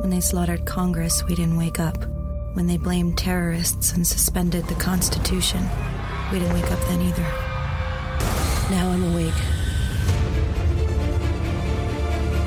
When 0.00 0.10
they 0.10 0.20
slaughtered 0.20 0.66
Congress, 0.66 1.22
we 1.24 1.36
didn't 1.36 1.56
wake 1.56 1.78
up. 1.78 2.11
When 2.54 2.66
they 2.66 2.76
blamed 2.76 3.16
terrorists 3.16 3.92
and 3.92 4.06
suspended 4.06 4.66
the 4.66 4.74
Constitution, 4.74 5.66
we 6.30 6.38
didn't 6.38 6.54
wake 6.54 6.70
up 6.70 6.80
then 6.80 7.00
either. 7.00 7.22
Now 8.70 8.90
I'm 8.90 9.04
awake. 9.12 9.40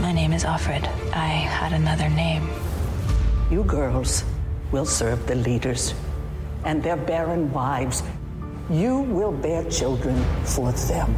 My 0.01 0.11
name 0.11 0.31
is 0.33 0.45
Alfred. 0.45 0.87
I 1.13 1.27
had 1.27 1.73
another 1.73 2.09
name. 2.09 2.47
You 3.49 3.63
girls 3.63 4.23
will 4.71 4.85
serve 4.85 5.25
the 5.25 5.35
leaders 5.35 5.93
and 6.65 6.83
their 6.83 6.97
barren 6.97 7.51
wives. 7.51 8.03
You 8.69 8.99
will 8.99 9.31
bear 9.31 9.63
children 9.71 10.15
for 10.43 10.71
them. 10.71 11.15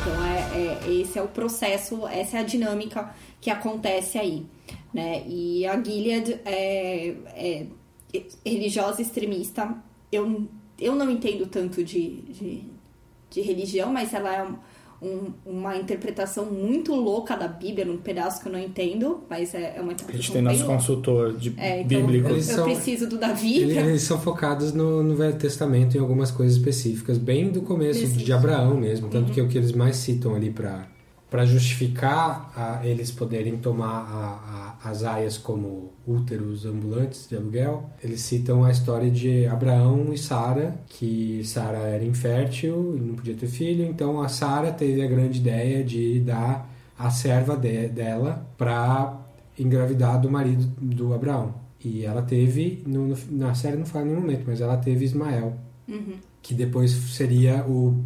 Então 0.00 0.24
é, 0.24 0.38
é- 0.88 1.00
esse 1.00 1.18
é 1.18 1.22
o 1.22 1.28
processo, 1.28 2.06
essa 2.08 2.38
é 2.38 2.40
a 2.40 2.44
dinâmica 2.44 3.10
que 3.40 3.50
acontece 3.50 4.18
aí, 4.18 4.46
né? 4.92 5.22
E 5.26 5.66
a 5.66 5.82
Gilead 5.82 6.40
é, 6.44 7.14
é 7.36 7.66
religiosa 8.44 9.00
extremista. 9.02 9.74
Eu, 10.10 10.46
eu 10.78 10.94
não 10.94 11.10
entendo 11.10 11.46
tanto 11.46 11.84
de, 11.84 12.22
de, 12.22 12.64
de 13.30 13.40
religião, 13.40 13.92
mas 13.92 14.12
ela 14.12 14.34
é 14.34 14.42
um, 14.42 14.56
um- 15.02 15.32
uma 15.46 15.76
interpretação 15.76 16.46
muito 16.46 16.94
louca 16.94 17.36
da 17.36 17.46
Bíblia, 17.48 17.84
num 17.84 17.96
pedaço 17.98 18.42
que 18.42 18.48
eu 18.48 18.52
não 18.52 18.58
entendo, 18.58 19.22
mas 19.30 19.54
é, 19.54 19.76
é 19.76 19.80
uma 19.80 19.92
A 19.92 19.96
gente 19.96 20.02
interpretação 20.02 20.32
tem 20.34 20.42
nosso 20.42 20.58
louca. 20.58 20.74
consultor 20.74 21.32
de 21.36 21.54
É, 21.56 21.80
então, 21.82 21.86
bíblico. 22.02 22.28
eu, 22.28 22.32
Eles 22.34 22.48
eu 22.50 22.54
são- 22.56 22.64
preciso 22.64 23.08
do 23.08 23.16
Davi. 23.16 23.58
Ele- 23.60 23.74
pra- 23.74 23.82
Eles 23.86 24.02
são 24.02 24.20
focados 24.20 24.72
no, 24.72 25.02
no 25.02 25.14
Velho 25.14 25.38
Testamento 25.38 25.96
em 25.96 26.00
algumas 26.00 26.30
coisas 26.30 26.56
específicas, 26.56 27.16
bem 27.16 27.50
do 27.50 27.62
começo 27.62 28.02
Isso. 28.02 28.16
de 28.18 28.32
Abraão 28.32 28.76
mesmo, 28.76 29.08
tanto 29.08 29.30
que 29.32 29.38
é 29.38 29.42
o 29.42 29.48
que 29.48 29.56
eles 29.56 29.72
mais 29.72 29.96
citam 29.96 30.34
ali 30.34 30.50
para 30.50 30.86
para 31.30 31.46
justificar 31.46 32.52
a, 32.56 32.84
eles 32.86 33.10
poderem 33.12 33.56
tomar 33.56 33.86
a- 33.86 34.76
a- 34.84 34.90
as 34.90 35.04
aias 35.04 35.38
como 35.38 35.92
úteros 36.06 36.66
ambulantes 36.66 37.28
de 37.28 37.36
aluguel, 37.36 37.88
eles 38.02 38.20
citam 38.22 38.64
a 38.64 38.70
história 38.70 39.10
de 39.10 39.46
Abraão 39.46 40.12
e 40.12 40.18
Sara, 40.18 40.74
que 40.88 41.42
Sara 41.44 41.78
era 41.78 42.04
infértil 42.04 42.96
e 42.96 43.00
não 43.00 43.14
podia 43.14 43.34
ter 43.34 43.46
filho, 43.46 43.84
então 43.84 44.20
a 44.20 44.28
Sara 44.28 44.72
teve 44.72 45.02
a 45.02 45.06
grande 45.06 45.38
ideia 45.38 45.84
de 45.84 46.18
dar 46.20 46.68
a 46.98 47.10
serva 47.10 47.56
de- 47.56 47.88
dela 47.88 48.46
para 48.58 49.16
engravidar 49.58 50.20
do 50.20 50.30
marido 50.30 50.66
do 50.80 51.14
Abraão. 51.14 51.54
E 51.82 52.04
ela 52.04 52.22
teve, 52.22 52.82
no- 52.86 53.16
na 53.30 53.54
série 53.54 53.76
não 53.76 53.86
fala 53.86 54.04
em 54.04 54.08
nenhum 54.08 54.20
momento, 54.22 54.44
mas 54.46 54.60
ela 54.60 54.76
teve 54.76 55.04
Ismael, 55.04 55.54
Uhum, 55.88 56.14
que 56.42 56.54
depois 56.54 56.90
seria 56.90 57.64
o 57.66 57.96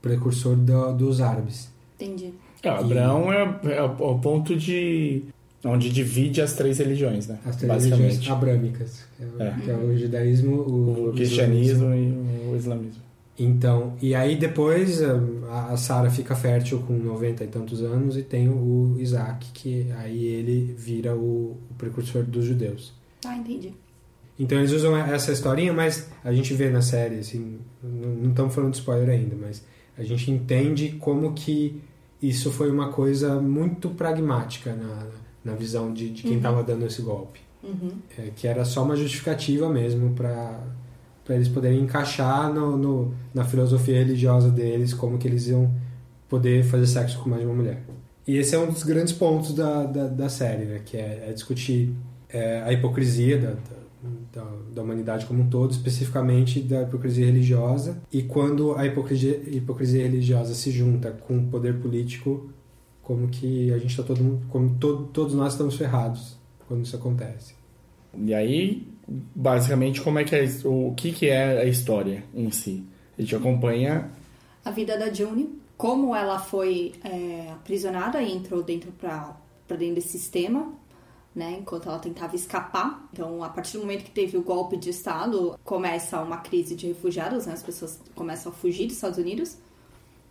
precursor 0.00 0.56
do- 0.56 0.92
dos 0.94 1.20
árabes. 1.20 1.70
entendi. 1.98 2.32
É, 2.62 2.68
Abraão 2.68 3.32
é, 3.32 3.60
é 3.76 3.82
o 3.82 4.12
o 4.12 4.18
ponto 4.18 4.54
de 4.56 5.22
onde 5.64 5.90
divide 5.90 6.40
as 6.42 6.52
três 6.54 6.78
religiões, 6.78 7.26
né? 7.28 7.38
As 7.44 7.56
três 7.56 7.84
religiões 7.84 8.28
abrâmicas, 8.30 9.04
que 9.16 9.22
é, 9.22 9.26
o- 9.26 9.42
É. 9.42 9.60
que 9.64 9.70
é 9.70 9.74
o 9.74 9.96
judaísmo, 9.98 10.56
o, 10.56 11.08
O 11.08 11.12
cristianismo 11.12 11.94
e 11.94 12.48
o 12.52 12.56
islamismo. 12.56 13.02
Então, 13.38 13.94
e 14.00 14.14
aí 14.14 14.36
depois 14.36 15.00
a, 15.02 15.70
a 15.72 15.76
Sara 15.76 16.10
fica 16.10 16.34
fértil 16.34 16.80
com 16.86 16.92
90 16.92 17.44
e 17.44 17.46
tantos 17.46 17.82
anos 17.82 18.16
e 18.16 18.22
tem 18.22 18.48
o 18.48 18.96
Isaac, 18.98 19.46
que 19.54 19.86
aí 19.98 20.24
ele 20.24 20.74
vira 20.78 21.16
o, 21.16 21.56
o 21.70 21.74
precursor 21.78 22.22
dos 22.24 22.44
judeus. 22.44 22.92
Ah, 23.24 23.36
entendi. 23.36 23.72
Então 24.38 24.58
eles 24.58 24.72
usam 24.72 24.96
essa 24.96 25.32
historinha, 25.32 25.72
mas 25.72 26.08
a 26.24 26.32
gente 26.32 26.52
vê 26.54 26.68
na 26.70 26.82
série, 26.82 27.16
assim, 27.20 27.58
não 27.82 28.10
não 28.10 28.30
estamos 28.30 28.54
falando 28.54 28.72
de 28.72 28.78
spoiler 28.78 29.08
ainda, 29.10 29.34
mas 29.40 29.64
a 29.96 30.02
gente 30.02 30.30
entende 30.30 30.96
como 31.00 31.32
que 31.32 31.80
isso 32.22 32.50
foi 32.52 32.70
uma 32.70 32.88
coisa 32.90 33.40
muito 33.40 33.90
pragmática 33.90 34.72
na, 34.74 35.06
na 35.44 35.54
visão 35.56 35.92
de, 35.92 36.08
de 36.10 36.22
quem 36.22 36.32
Uhum. 36.32 36.36
estava 36.38 36.62
dando 36.62 36.86
esse 36.86 37.02
golpe. 37.02 37.40
Uhum. 37.62 37.90
É, 38.18 38.30
que 38.34 38.46
era 38.48 38.64
só 38.64 38.82
uma 38.84 38.96
justificativa 38.96 39.68
mesmo 39.68 40.14
para 40.14 40.60
para 41.24 41.36
eles 41.36 41.46
poderem 41.48 41.78
encaixar 41.80 42.52
no, 42.52 42.76
no- 42.76 43.14
na 43.32 43.44
filosofia 43.44 43.96
religiosa 43.96 44.50
deles 44.50 44.92
como 44.92 45.18
que 45.18 45.28
eles 45.28 45.46
iam 45.46 45.70
poder 46.28 46.64
fazer 46.64 46.86
sexo 46.88 47.20
com 47.20 47.30
mais 47.30 47.42
de 47.42 47.46
uma 47.46 47.54
mulher. 47.54 47.80
E 48.26 48.36
esse 48.38 48.56
é 48.56 48.58
um 48.58 48.66
dos 48.72 48.82
grandes 48.82 49.12
pontos 49.12 49.54
da, 49.54 49.84
da, 49.84 50.08
da 50.08 50.28
série, 50.28 50.64
né? 50.64 50.80
que 50.84 50.96
é, 50.96 51.26
é 51.28 51.32
discutir 51.32 51.94
é, 52.28 52.62
a 52.62 52.72
hipocrisia 52.72 53.38
da, 53.38 53.50
da, 53.50 53.76
da, 54.32 54.44
da 54.74 54.82
humanidade 54.82 55.26
como 55.26 55.42
um 55.42 55.48
todo, 55.48 55.70
especificamente 55.70 56.60
da 56.60 56.82
hipocrisia 56.82 57.26
religiosa. 57.26 58.02
E 58.12 58.22
quando 58.22 58.74
a 58.76 58.86
hipocrisia, 58.86 59.40
hipocrisia 59.46 60.02
religiosa 60.02 60.54
se 60.54 60.70
junta 60.70 61.10
com 61.10 61.38
o 61.38 61.46
poder 61.48 61.78
político, 61.80 62.50
como 63.02 63.28
que 63.28 63.72
a 63.72 63.78
gente 63.78 63.90
está 63.90 64.02
todo 64.02 64.22
mundo- 64.22 64.42
como 64.48 64.74
to, 64.76 65.08
todos 65.12 65.34
nós 65.34 65.52
estamos 65.52 65.76
ferrados 65.76 66.36
quando 66.68 66.84
isso 66.84 66.96
acontece. 66.96 67.54
E 68.16 68.32
aí, 68.34 68.86
basicamente, 69.34 70.00
como 70.00 70.18
é 70.18 70.24
que 70.24 70.34
é 70.34 70.44
o 70.64 70.92
que 70.96 71.12
que 71.12 71.28
é 71.28 71.60
a 71.62 71.64
história 71.64 72.24
em 72.34 72.50
si? 72.50 72.84
A 73.18 73.22
gente 73.22 73.34
acompanha 73.34 74.10
A 74.64 74.70
vida 74.70 74.96
da 74.96 75.12
June, 75.12 75.58
como 75.76 76.14
ela 76.14 76.38
foi 76.38 76.92
é, 77.04 77.50
aprisionada 77.50 78.22
e 78.22 78.32
entrou 78.32 78.62
dentro 78.62 78.92
pra 78.92 79.36
dentro 79.68 79.94
desse 79.94 80.18
sistema, 80.18 80.72
né? 81.34 81.56
Enquanto 81.60 81.88
ela 81.88 81.98
tentava 81.98 82.36
escapar. 82.36 83.08
Então, 83.12 83.42
a 83.42 83.48
partir 83.48 83.74
do 83.78 83.80
momento 83.80 84.04
que 84.04 84.10
teve 84.10 84.36
o 84.36 84.42
golpe 84.42 84.76
de 84.76 84.90
Estado, 84.90 85.58
começa 85.64 86.20
uma 86.20 86.38
crise 86.38 86.74
de 86.74 86.86
refugiados, 86.88 87.46
né? 87.46 87.52
As 87.54 87.62
pessoas 87.62 87.98
começam 88.14 88.52
a 88.52 88.54
fugir 88.54 88.86
dos 88.86 88.96
Estados 88.96 89.18
Unidos, 89.18 89.56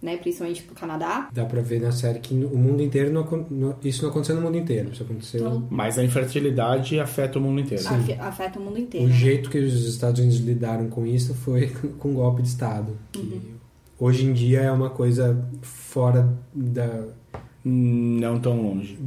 né? 0.01 0.17
Principalmente 0.17 0.63
pro 0.63 0.75
Canadá. 0.75 1.29
Dá 1.33 1.45
pra 1.45 1.61
ver 1.61 1.79
na 1.81 1.91
série 1.91 2.19
que 2.19 2.33
o 2.33 2.57
mundo 2.57 2.81
inteiro 2.83 3.11
não, 3.11 3.75
isso 3.83 4.03
não 4.03 4.09
aconteceu 4.09 4.35
no 4.35 4.41
mundo 4.41 4.57
inteiro, 4.57 4.89
isso 4.91 5.03
aconteceu 5.03 5.39
Então, 5.41 5.67
mas 5.69 5.97
a 5.99 6.03
infertilidade 6.03 6.99
afeta 6.99 7.37
o 7.39 7.41
mundo 7.41 7.61
inteiro. 7.61 7.87
Afe- 7.87 8.13
Afeta 8.13 8.59
o 8.59 8.61
mundo 8.63 8.79
inteiro. 8.79 9.05
o 9.05 9.09
né? 9.09 9.15
jeito 9.15 9.49
que 9.49 9.57
os 9.59 9.85
Estados 9.87 10.19
Unidos 10.19 10.39
lidaram 10.39 10.87
com 10.89 11.05
isso 11.05 11.33
foi 11.33 11.67
com 11.99 12.13
golpe 12.13 12.41
de 12.41 12.47
estado, 12.47 12.97
que 13.11 13.19
Uhum. 13.21 13.41
hoje 13.99 14.25
em 14.25 14.33
dia 14.33 14.61
é 14.61 14.71
uma 14.71 14.89
coisa 14.89 15.43
fora 15.61 16.31
da 16.53 17.05
Não 17.63 18.39
tão 18.39 18.59
longe. 18.59 18.97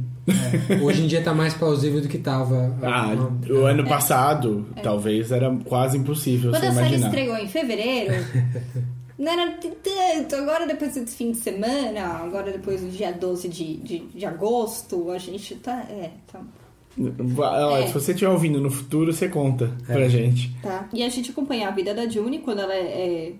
é, 0.71 0.75
hoje 0.81 1.03
em 1.03 1.07
dia 1.07 1.21
tá 1.21 1.33
mais 1.33 1.53
plausível 1.53 2.01
do 2.01 2.07
que 2.07 2.17
tava 2.17 2.73
Ah, 2.81 3.09
o 3.49 3.65
ano 3.65 3.83
passado, 3.85 4.65
talvez 4.81 5.31
era 5.31 5.53
quase 5.65 5.97
impossível 5.97 6.51
Quando 6.51 6.61
você 6.61 6.67
a 6.67 6.71
série 6.73 6.95
estreou 6.95 7.37
em 7.37 7.47
fevereiro, 7.49 8.13
não 9.19 9.31
era 9.31 9.51
tanto. 9.83 10.35
Agora, 10.37 10.65
depois 10.65 10.93
desse 10.95 11.15
fim 11.17 11.31
de 11.31 11.37
semana, 11.37 12.01
agora 12.23 12.51
depois 12.51 12.79
do 12.81 12.89
dia 12.89 13.11
12 13.11 13.49
de, 13.49 13.77
de, 13.77 13.99
de 14.07 14.25
agosto, 14.25 15.11
a 15.11 15.17
gente 15.17 15.55
tá. 15.55 15.85
É, 15.89 16.11
tá. 16.31 16.39
É. 17.77 17.87
Se 17.87 17.93
você 17.93 18.13
estiver 18.13 18.31
ouvindo 18.31 18.61
no 18.61 18.71
futuro, 18.71 19.11
você 19.11 19.27
conta 19.27 19.69
É. 19.89 19.93
pra 19.93 20.07
gente. 20.07 20.55
tá. 20.61 20.87
E 20.93 21.03
a 21.03 21.09
gente 21.09 21.31
acompanha 21.31 21.67
a 21.67 21.71
vida 21.71 21.93
da 21.93 22.07
June 22.07 22.39
quando 22.39 22.59
ela 22.61 22.73
é. 22.73 23.33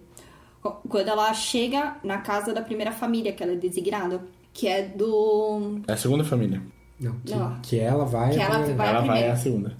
Quando 0.62 1.08
ela 1.08 1.32
chega 1.34 1.96
na 2.04 2.18
casa 2.18 2.52
da 2.54 2.62
primeira 2.62 2.92
família 2.92 3.32
que 3.32 3.42
ela 3.44 3.54
é 3.54 3.56
designada, 3.56 4.20
que 4.56 4.68
é 4.68 4.82
do. 4.88 5.82
É 5.88 5.92
a 5.94 5.98
segunda 5.98 6.24
família. 6.24 6.62
não, 7.00 7.14
que, 7.26 7.36
Não. 7.36 7.60
que 7.62 7.78
ela 7.78 8.06
vai 8.06 8.32
Que 8.32 8.40
ela 8.40 8.60
vai- 8.60 8.72
ela 8.72 8.90
a 8.90 8.94
vai 8.94 9.02
primeira. 9.04 9.34
a 9.34 9.36
segunda. 9.36 9.74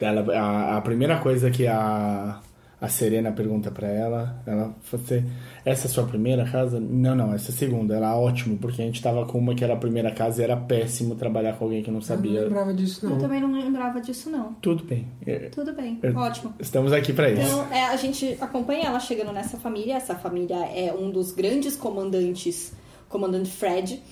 Ela, 0.00 0.34
a, 0.36 0.76
a 0.76 0.80
primeira 0.80 1.18
coisa 1.18 1.50
que 1.50 1.66
a, 1.66 2.40
a 2.80 2.88
Serena 2.88 3.32
pergunta 3.32 3.70
pra 3.70 3.88
ela, 3.88 4.40
ela 4.46 4.74
você, 4.90 5.24
essa 5.64 5.86
é 5.86 5.88
a 5.88 5.92
sua 5.92 6.04
primeira 6.04 6.44
casa? 6.48 6.78
Não, 6.80 7.14
não, 7.16 7.32
essa 7.34 7.50
é 7.50 7.54
a 7.54 7.56
segunda. 7.56 7.94
Ela, 7.96 8.16
ótimo, 8.16 8.56
porque 8.58 8.80
a 8.82 8.84
gente 8.84 9.00
tava 9.02 9.24
com 9.26 9.38
uma 9.38 9.54
que 9.54 9.62
era 9.64 9.74
a 9.74 9.76
primeira 9.76 10.10
casa 10.12 10.40
e 10.40 10.44
era 10.44 10.56
péssimo 10.56 11.14
trabalhar 11.16 11.54
com 11.56 11.64
alguém 11.64 11.82
que 11.82 11.90
não 11.90 11.98
eu 11.98 12.00
não 12.00 12.06
sabia. 12.06 12.42
lembrava 12.42 12.72
disso 12.74 13.04
Eu 13.06 13.10
não 13.10 13.18
também 13.18 13.40
não 13.40 13.52
lembrava 13.52 14.00
disso, 14.00 14.30
não. 14.30 14.52
Tudo 14.54 14.84
bem. 14.84 15.06
É, 15.26 15.48
Tudo 15.48 15.72
bem, 15.72 15.98
Eu- 16.02 16.16
ótimo. 16.16 16.54
Estamos 16.60 16.92
aqui 16.92 17.12
pra 17.12 17.28
isso. 17.30 17.42
Então, 17.42 17.72
é, 17.72 17.84
a 17.86 17.96
gente 17.96 18.36
acompanha 18.40 18.86
ela 18.86 19.00
chegando 19.00 19.32
nessa 19.32 19.56
família. 19.58 19.94
Essa 19.96 20.14
família 20.14 20.56
é 20.74 20.92
um 20.92 21.10
dos 21.10 21.32
grandes 21.32 21.74
comandantes, 21.76 22.72
comandante 23.08 23.50
Fred, 23.50 24.02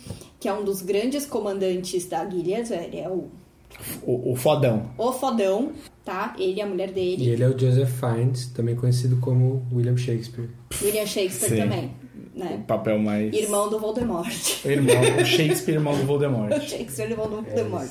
que 0.40 0.48
é 0.48 0.52
um 0.52 0.64
dos 0.64 0.82
grandes 0.82 1.26
comandantes 1.26 2.06
da 2.06 2.28
Gilead. 2.28 2.72
Ele 2.72 2.98
é 2.98 3.08
o, 3.08 3.28
O, 4.02 4.32
o 4.32 4.36
fodão. 4.36 4.90
o 4.96 5.12
fodão, 5.12 5.72
tá? 6.04 6.34
Ele 6.38 6.58
e 6.58 6.60
a 6.62 6.66
mulher 6.66 6.90
e 6.90 6.92
dele. 6.92 7.28
ele 7.30 7.42
é 7.42 7.48
o 7.48 7.58
Joseph 7.58 7.90
Fiennes 8.00 8.46
também 8.48 8.74
conhecido 8.76 9.16
como 9.18 9.66
William 9.72 9.96
Shakespeare 9.96 10.48
William 10.82 11.06
Shakespeare 11.06 11.50
Sim. 11.50 11.56
também, 11.56 11.90
O 12.34 12.38
né? 12.38 12.64
papel 12.66 12.98
mais. 12.98 13.34
Irmão 13.34 13.68
do 13.68 13.78
Voldemort. 13.78 14.30
Irmão, 14.64 14.94
o 15.20 15.24
Shakespeare, 15.24 15.74
irmão 15.74 15.94
do 15.96 16.02
O 16.04 16.06
Voldemort. 16.06 16.52
Shakespeare, 16.62 17.10
irmão 17.10 17.28
do 17.28 17.42
Voldemort. 17.42 17.90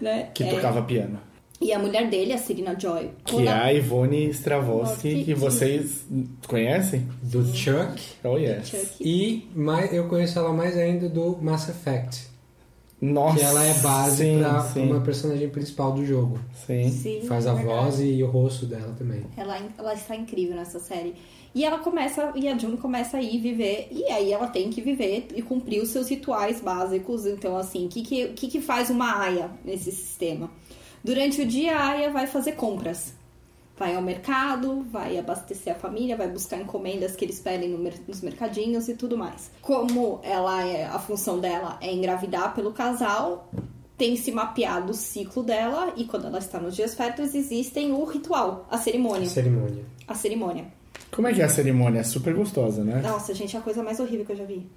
né? 0.00 0.30
Que 0.34 0.44
É, 0.44 0.50
tocava 0.54 0.82
piano. 0.82 1.18
E 1.60 1.72
a 1.72 1.78
mulher 1.78 2.10
dele, 2.10 2.32
a 2.34 2.38
Serena 2.38 2.78
Joy. 2.78 3.10
Que 3.24 3.46
é 3.46 3.50
a- 3.50 3.72
Ivone 3.72 4.28
Stravosky, 4.30 5.24
Que- 5.24 5.34
vocês 5.34 6.04
conhecem? 6.46 7.08
do 7.22 7.44
Chuck 7.54 8.02
Oh, 8.22 8.36
yes. 8.36 8.68
Chuck. 8.68 8.86
e 9.00 9.48
mais, 9.54 9.92
eu 9.92 10.06
conheço 10.06 10.38
ela 10.38 10.52
mais 10.52 10.76
ainda 10.76 11.08
do 11.08 11.38
Mass 11.40 11.68
Effect 11.70 12.26
Nossa. 13.00 13.38
que 13.38 13.44
ela 13.44 13.64
é 13.64 13.74
base 13.80 14.16
sim, 14.24 14.38
pra 14.38 14.60
sim, 14.60 14.82
uma 14.90 15.00
personagem 15.00 15.48
principal 15.48 15.92
do 15.92 16.04
jogo 16.04 16.38
Sim. 16.66 16.90
Sim, 16.90 17.22
faz 17.26 17.46
é 17.46 17.50
a 17.50 17.54
verdade. 17.54 17.74
voz 17.80 18.00
e 18.00 18.22
o 18.22 18.26
rosto 18.26 18.66
dela 18.66 18.94
também 18.98 19.22
Ela, 19.36 19.58
ela 19.78 19.94
está 19.94 20.14
incrível 20.14 20.56
nessa 20.56 20.78
série. 20.78 21.14
E 21.54 21.64
ela 21.64 21.78
começa, 21.78 22.32
e 22.36 22.46
a 22.48 22.58
June 22.58 22.76
começa 22.76 23.16
a 23.16 23.22
ir 23.22 23.38
viver, 23.40 23.88
e 23.90 24.04
aí 24.12 24.30
ela 24.30 24.46
tem 24.48 24.68
que 24.68 24.82
viver 24.82 25.28
e 25.34 25.40
cumprir 25.40 25.80
os 25.80 25.88
seus 25.88 26.06
rituais 26.10 26.60
básicos. 26.60 27.24
Então, 27.24 27.56
assim, 27.56 27.86
o 27.86 27.88
que, 27.88 28.02
que, 28.02 28.24
o 28.26 28.34
que, 28.34 28.46
que 28.48 28.60
faz 28.60 28.90
uma 28.90 29.20
aia 29.22 29.48
nesse 29.64 29.90
sistema? 29.90 30.50
Durante 31.06 31.40
o 31.40 31.46
dia, 31.46 31.76
a 31.76 31.90
aia 31.90 32.10
vai 32.10 32.26
fazer 32.26 32.56
compras. 32.56 33.14
Vai 33.78 33.94
ao 33.94 34.02
mercado, 34.02 34.84
vai 34.90 35.16
abastecer 35.16 35.72
a 35.72 35.78
família, 35.78 36.16
vai 36.16 36.28
buscar 36.28 36.56
encomendas 36.56 37.14
que 37.14 37.24
eles 37.24 37.38
pedem 37.38 37.68
no 37.68 37.78
nos 37.78 38.20
mercadinhos 38.22 38.88
e 38.88 38.94
tudo 38.94 39.16
mais. 39.16 39.52
Como 39.62 40.18
ela 40.24 40.66
é, 40.66 40.84
a 40.84 40.98
função 40.98 41.38
dela 41.38 41.78
é 41.80 41.94
engravidar 41.94 42.56
pelo 42.56 42.72
casal, 42.72 43.48
tem 43.96 44.16
se 44.16 44.32
mapeado 44.32 44.90
o 44.90 44.94
ciclo 44.94 45.44
dela 45.44 45.92
e 45.96 46.06
quando 46.06 46.26
ela 46.26 46.40
está 46.40 46.58
nos 46.58 46.74
dias 46.74 46.92
férteis 46.92 47.36
existem 47.36 47.92
o 47.92 48.04
ritual, 48.04 48.66
a 48.68 48.76
cerimônia. 48.76 49.28
cerimônia 49.28 49.84
A 50.08 50.14
cerimônia. 50.14 50.64
Como 51.12 51.28
é 51.28 51.32
que 51.32 51.40
é 51.40 51.44
a 51.44 51.48
cerimônia? 51.48 52.00
É 52.00 52.02
super 52.02 52.34
gostosa, 52.34 52.82
né? 52.82 53.00
Nossa, 53.00 53.32
gente, 53.32 53.54
é 53.54 53.60
a 53.60 53.62
coisa 53.62 53.80
mais 53.80 54.00
horrível 54.00 54.26
que 54.26 54.32
eu 54.32 54.36
já 54.36 54.44
vi. 54.44 54.68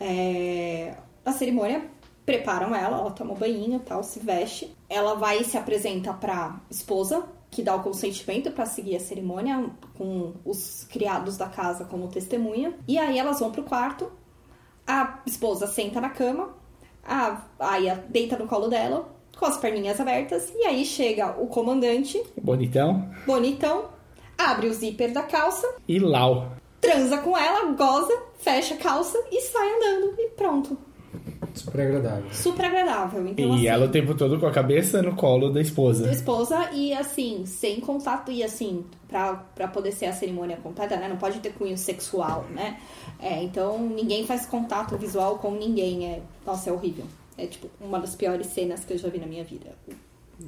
É, 0.00 0.94
a 1.24 1.30
cerimônia 1.30 1.84
preparam 2.26 2.74
ela, 2.74 2.98
ela 2.98 3.10
toma 3.12 3.34
um 3.34 3.36
banho, 3.36 3.78
tal, 3.78 4.02
se 4.02 4.18
veste. 4.18 4.76
Ela 4.88 5.14
vai 5.14 5.40
e 5.40 5.44
se 5.44 5.56
apresenta 5.58 6.12
pra 6.14 6.60
esposa, 6.70 7.24
que 7.50 7.62
dá 7.62 7.74
o 7.76 7.82
consentimento 7.82 8.50
pra 8.50 8.66
seguir 8.66 8.96
a 8.96 9.00
cerimônia, 9.00 9.70
com 9.96 10.34
os 10.44 10.84
criados 10.84 11.36
da 11.36 11.48
casa 11.48 11.84
como 11.84 12.08
testemunha. 12.08 12.74
E 12.86 12.98
aí 12.98 13.18
elas 13.18 13.40
vão 13.40 13.50
pro 13.50 13.62
quarto, 13.64 14.10
a 14.86 15.20
esposa 15.26 15.66
senta 15.66 16.00
na 16.00 16.10
cama, 16.10 16.54
a 17.04 17.42
Aya 17.58 18.04
deita 18.08 18.36
no 18.38 18.46
colo 18.46 18.68
dela, 18.68 19.14
com 19.38 19.44
as 19.46 19.56
perninhas 19.58 20.00
abertas, 20.00 20.50
e 20.54 20.64
aí 20.64 20.84
chega 20.84 21.40
o 21.40 21.46
comandante, 21.46 22.20
Bonitão. 22.40 23.08
bonitão, 23.26 23.84
abre 24.36 24.68
o 24.68 24.74
zíper 24.74 25.12
da 25.12 25.22
calça, 25.22 25.66
E 25.86 25.98
Lau. 25.98 26.52
transa 26.80 27.18
com 27.18 27.36
ela, 27.36 27.70
goza, 27.72 28.12
fecha 28.38 28.74
a 28.74 28.78
calça 28.78 29.18
e 29.30 29.40
sai 29.42 29.68
andando. 29.76 30.14
E 30.18 30.28
pronto. 30.30 30.78
Super 31.58 31.80
agradável. 31.82 32.24
Super 32.32 32.64
agradável. 32.66 33.26
Então, 33.28 33.44
E 33.44 33.52
assim, 33.56 33.66
ela 33.66 33.86
o 33.86 33.88
tempo 33.90 34.14
todo 34.14 34.38
com 34.38 34.46
a 34.46 34.50
cabeça 34.50 35.02
no 35.02 35.14
colo 35.16 35.50
da 35.50 35.60
esposa. 35.60 36.04
da 36.06 36.12
esposa 36.12 36.70
e 36.72 36.92
assim, 36.92 37.44
sem 37.46 37.80
contato 37.80 38.30
e 38.32 38.42
assim, 38.42 38.84
pra, 39.08 39.34
pra 39.54 39.68
poder 39.68 39.92
ser 39.92 40.06
a 40.06 40.12
cerimônia 40.12 40.56
completa, 40.56 40.96
né? 40.96 41.08
Não 41.08 41.16
pode 41.16 41.38
ter 41.40 41.52
cunho 41.52 41.76
sexual, 41.78 42.44
né? 42.54 42.78
É, 43.20 43.42
então 43.42 43.78
ninguém 43.78 44.26
faz 44.26 44.46
contato 44.46 44.96
visual 44.96 45.38
com 45.38 45.52
ninguém. 45.52 46.06
É, 46.06 46.20
nossa, 46.46 46.70
é 46.70 46.72
horrível. 46.72 47.04
É 47.36 47.46
tipo 47.46 47.68
uma 47.80 48.00
das 48.00 48.14
piores 48.16 48.48
cenas 48.48 48.84
que 48.84 48.92
eu 48.94 48.98
já 48.98 49.08
vi 49.08 49.18
na 49.18 49.26
minha 49.26 49.44
vida. 49.44 49.66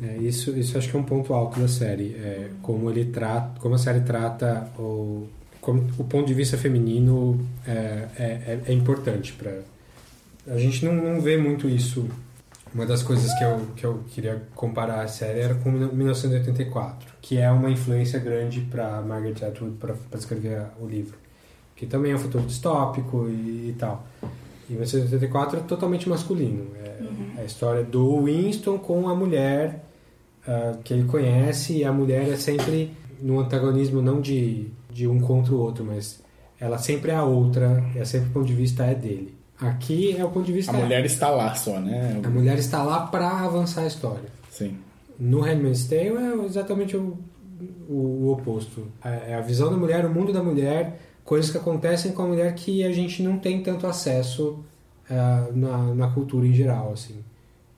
É, 0.03 0.17
isso, 0.19 0.57
isso 0.57 0.79
acho 0.79 0.89
que 0.89 0.97
é 0.97 1.01
um 1.01 1.05
ponto 1.05 1.35
alto 1.35 1.59
da 1.59 1.67
série. 1.69 2.15
É, 2.17 2.51
como 2.63 2.89
ele 2.91 3.07
trata, 3.07 3.59
como 3.61 3.75
a 3.75 3.79
série 3.79 4.01
trata 4.03 4.69
o, 4.79 5.27
como, 5.61 5.81
o 5.99 6.05
ponto 6.05 6.27
de 6.27 6.35
vista 6.35 6.57
feminino 6.57 7.45
é, 7.67 8.09
é, 8.17 8.25
é- 8.25 8.61
é 8.69 8.73
importante 8.73 9.33
para 9.33 9.63
a 10.51 10.59
gente 10.59 10.85
não, 10.85 10.95
não 10.95 11.21
vê 11.21 11.37
muito 11.37 11.69
isso. 11.69 12.09
Uma 12.75 12.87
das 12.87 13.03
coisas 13.03 13.33
que 13.37 13.45
eu, 13.45 13.67
que 13.75 13.85
eu 13.85 14.01
queria 14.11 14.43
comparar 14.55 15.03
a 15.03 15.09
série 15.09 15.41
era 15.41 15.55
com 15.55 15.71
1984, 15.71 17.15
que 17.21 17.37
é 17.37 17.51
uma 17.51 17.71
influência 17.71 18.19
grande 18.21 18.61
para 18.61 19.01
Margaret 19.01 19.45
Atwood 19.45 19.77
para 19.77 19.95
escrever 20.17 20.67
o 20.81 20.87
livro, 20.87 21.17
que 21.75 21.85
também 21.85 22.13
é 22.13 22.15
um 22.15 22.19
futuro 22.19 22.45
distópico 22.45 23.29
e, 23.29 23.71
e 23.71 23.77
tal. 23.77 24.07
E 24.69 24.73
1984 24.73 25.59
é 25.59 25.63
totalmente 25.63 26.09
masculino. 26.09 26.69
É, 26.77 27.39
é 27.39 27.43
a 27.43 27.45
história 27.45 27.83
do 27.83 28.23
Winston 28.23 28.79
com 28.79 29.09
a 29.09 29.17
mulher 29.17 29.85
ah, 30.47 30.79
que 30.85 30.95
ele 30.95 31.05
conhece 31.05 31.79
e 31.79 31.85
a 31.85 31.93
mulher 31.93 32.29
é 32.29 32.37
sempre 32.37 32.93
no 33.21 33.41
antagonismo 33.41 34.01
não 34.01 34.21
de, 34.21 34.69
de 34.91 35.09
um 35.09 35.21
contra 35.21 35.53
o 35.53 35.59
outro, 35.59 35.85
mas 35.85 36.23
ela 36.59 36.79
sempre 36.79 37.11
é 37.11 37.15
a 37.15 37.25
outra, 37.25 37.85
é 37.97 38.05
sempre 38.05 38.31
o 38.31 38.33
ponto 38.33 38.47
de 38.47 38.55
vista 38.55 38.85
é 38.85 38.95
dele. 38.95 39.40
Aqui 39.61 40.17
é 40.17 40.25
o 40.25 40.31
ponto 40.31 40.47
de 40.47 40.53
vista 40.53 40.73
A 40.73 40.75
mulher 40.75 41.05
está 41.05 41.29
lá 41.29 41.55
só, 41.55 41.79
né? 41.79 42.21
a 42.25 42.31
mulher 42.31 42.59
está 42.59 42.83
lá 42.83 43.07
para 43.07 43.29
avançar 43.29 43.83
a 43.83 43.87
história. 43.87 44.31
Sim. 44.51 44.79
No 45.19 45.41
Handmaid's 45.43 45.87
Tale 45.87 46.17
é 46.17 46.45
exatamente 46.47 46.97
o, 46.97 47.19
o, 47.89 47.95
o 47.95 48.33
oposto. 48.33 48.87
É 49.05 49.33
é 49.33 49.35
a 49.35 49.41
visão 49.41 49.71
da 49.71 49.77
mulher, 49.77 50.07
o 50.07 50.11
mundo 50.15 50.33
da 50.33 50.43
mulher, 50.43 50.99
coisas 51.25 51.51
que 51.51 51.59
acontecem 51.59 52.13
com 52.13 52.23
a 52.23 52.27
mulher 52.27 52.55
que 52.55 52.83
a 52.85 52.91
gente 52.91 53.23
não 53.23 53.39
tem 53.39 53.63
tanto 53.63 53.87
acesso 53.87 54.65
ah, 55.11 55.49
na, 55.53 55.95
na 55.95 56.09
cultura 56.09 56.47
em 56.47 56.55
geral, 56.55 56.93
assim. 56.93 57.17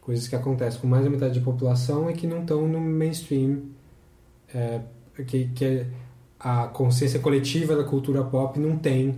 Coisas 0.00 0.28
que 0.28 0.36
acontecem 0.36 0.80
com 0.80 0.86
mais 0.86 1.04
da 1.04 1.10
metade 1.10 1.38
da 1.38 1.44
população 1.44 2.10
e 2.10 2.14
que 2.14 2.26
não 2.26 2.42
estão 2.42 2.68
no 2.68 2.80
mainstream, 2.80 3.62
é, 4.54 4.80
que, 5.26 5.46
que 5.54 5.86
a 6.38 6.66
consciência 6.68 7.20
coletiva 7.20 7.74
da 7.74 7.84
cultura 7.84 8.22
pop 8.22 8.58
não 8.58 8.76
tem 8.76 9.16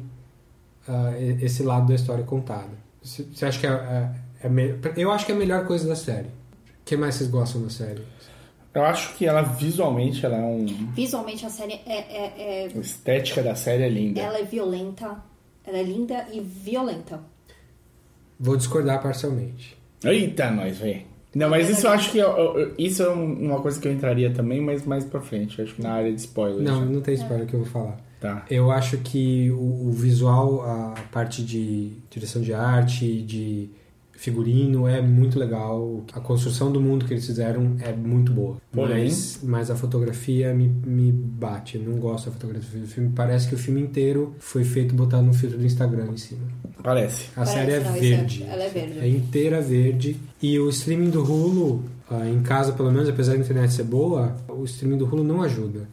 e- 1.19 1.45
esse 1.45 1.63
lado 1.63 1.89
da 1.89 1.95
história 1.95 2.25
contada. 2.25 2.85
Você 3.03 3.45
acha 3.45 3.59
que 3.61 3.67
é, 3.67 3.71
é, 3.71 4.11
é 4.47 4.49
me- 4.49 4.75
eu 4.97 5.11
acho 5.11 5.27
que 5.27 5.33
é 5.33 5.35
a 5.35 5.39
melhor 5.39 5.67
coisa 5.67 5.87
da 5.89 5.97
série. 5.97 6.29
O 6.29 6.85
que 6.85 6.97
mais 6.97 7.15
vocês 7.15 7.31
gostam 7.31 7.63
da 7.63 7.71
série? 7.71 8.03
Eu 8.75 8.83
acho 8.85 9.15
que 9.15 9.25
ela 9.27 9.43
visualmente 9.43 10.25
ela 10.27 10.37
é 10.37 10.43
um. 10.43 10.67
Visualmente 10.95 11.47
a 11.47 11.51
série 11.51 11.75
é, 11.87 11.93
é- 11.99 12.65
é- 12.65 12.71
A 12.75 12.79
estética 12.81 13.43
da 13.43 13.55
série 13.55 13.85
é 13.85 13.89
linda. 13.89 14.21
ela 14.21 14.39
é 14.39 14.45
violenta. 14.45 15.17
Ela 15.67 15.79
é 15.79 15.83
linda 15.83 16.27
e 16.33 16.41
violenta. 16.41 17.21
Vou 18.39 18.57
discordar 18.57 19.01
parcialmente. 19.03 19.77
Eita, 20.03 20.51
nós, 20.51 20.79
velho. 20.79 21.03
Não, 21.35 21.49
mas 21.49 21.69
isso 21.69 21.87
eu 21.87 21.91
acho 21.91 22.11
que. 22.13 22.19
eu- 22.19 22.37
eu- 22.59 22.75
isso 22.79 23.03
é 23.03 23.11
um- 23.11 23.47
uma 23.47 23.61
coisa 23.61 23.81
que 23.81 23.89
eu 23.89 23.93
entraria 23.93 24.33
também, 24.33 24.61
mas 24.61 24.85
mais 24.85 25.05
pra 25.05 25.21
frente. 25.21 25.61
Acho 25.61 25.75
que 25.75 25.83
na 25.83 25.93
área 25.93 26.13
de 26.13 26.21
spoilers. 26.21 26.63
Não, 26.63 26.85
não 26.85 27.01
tem 27.01 27.15
spoiler 27.15 27.47
que 27.47 27.55
eu 27.55 27.61
vou 27.61 27.69
falar. 27.69 27.99
Tá. 28.25 28.45
Eu 28.51 28.71
acho 28.71 28.97
que 28.99 29.51
o, 29.51 29.89
o 29.89 29.93
visual, 29.93 30.63
a 30.63 30.95
parte 31.13 31.43
de 31.45 31.93
direção 32.11 32.41
de 32.41 32.55
arte, 32.55 33.21
de 33.23 33.69
figurino 34.17 34.89
é 34.89 35.03
muito 35.03 35.39
legal. 35.39 36.03
A 36.13 36.21
construção 36.21 36.73
do 36.73 36.81
mundo 36.81 37.05
que 37.05 37.13
eles 37.13 37.27
fizeram 37.27 37.77
é 37.81 37.93
muito 37.93 38.33
boa. 38.33 38.57
Porém- 38.73 39.05
Mas, 39.05 39.41
mas 39.43 39.71
a 39.71 39.77
fotografia 39.77 40.55
me, 40.55 40.69
me 40.69 41.13
bate. 41.13 41.77
Eu 41.77 41.83
não 41.83 41.99
gosto 41.99 42.27
da 42.27 42.33
fotografia 42.33 42.81
do 42.81 42.87
filme. 42.87 43.11
Parece 43.15 43.49
que 43.49 43.55
o 43.55 43.59
filme 43.59 43.81
inteiro 43.83 44.35
foi 44.39 44.65
feito 44.65 44.95
botado 44.95 45.23
no 45.25 45.35
filtro 45.35 45.59
do 45.59 45.67
Instagram 45.67 46.07
em 46.13 46.17
cima. 46.17 46.41
Parece. 46.83 47.27
A 47.33 47.45
Parece, 47.45 47.53
série 47.53 47.73
é 47.73 47.81
não, 47.81 47.91
isso 47.93 48.01
verde. 48.01 48.43
é- 48.45 48.47
ela 48.53 48.63
é 48.65 48.69
verde. 48.71 48.99
É 49.01 49.09
inteira 49.09 49.61
verde. 49.61 50.17
E 50.41 50.59
o 50.59 50.69
streaming 50.71 51.11
do 51.11 51.23
Hulu, 51.23 51.85
ah, 52.11 52.27
em 52.29 52.41
casa 52.43 52.73
pelo 52.73 52.91
menos, 52.91 53.09
apesar 53.09 53.33
da 53.35 53.39
internet 53.41 53.73
ser 53.73 53.85
boa, 53.85 54.35
o 54.49 54.65
streaming 54.65 54.97
do 54.99 55.05
Hulu 55.07 55.25
não 55.25 55.43
ajuda. 55.43 55.87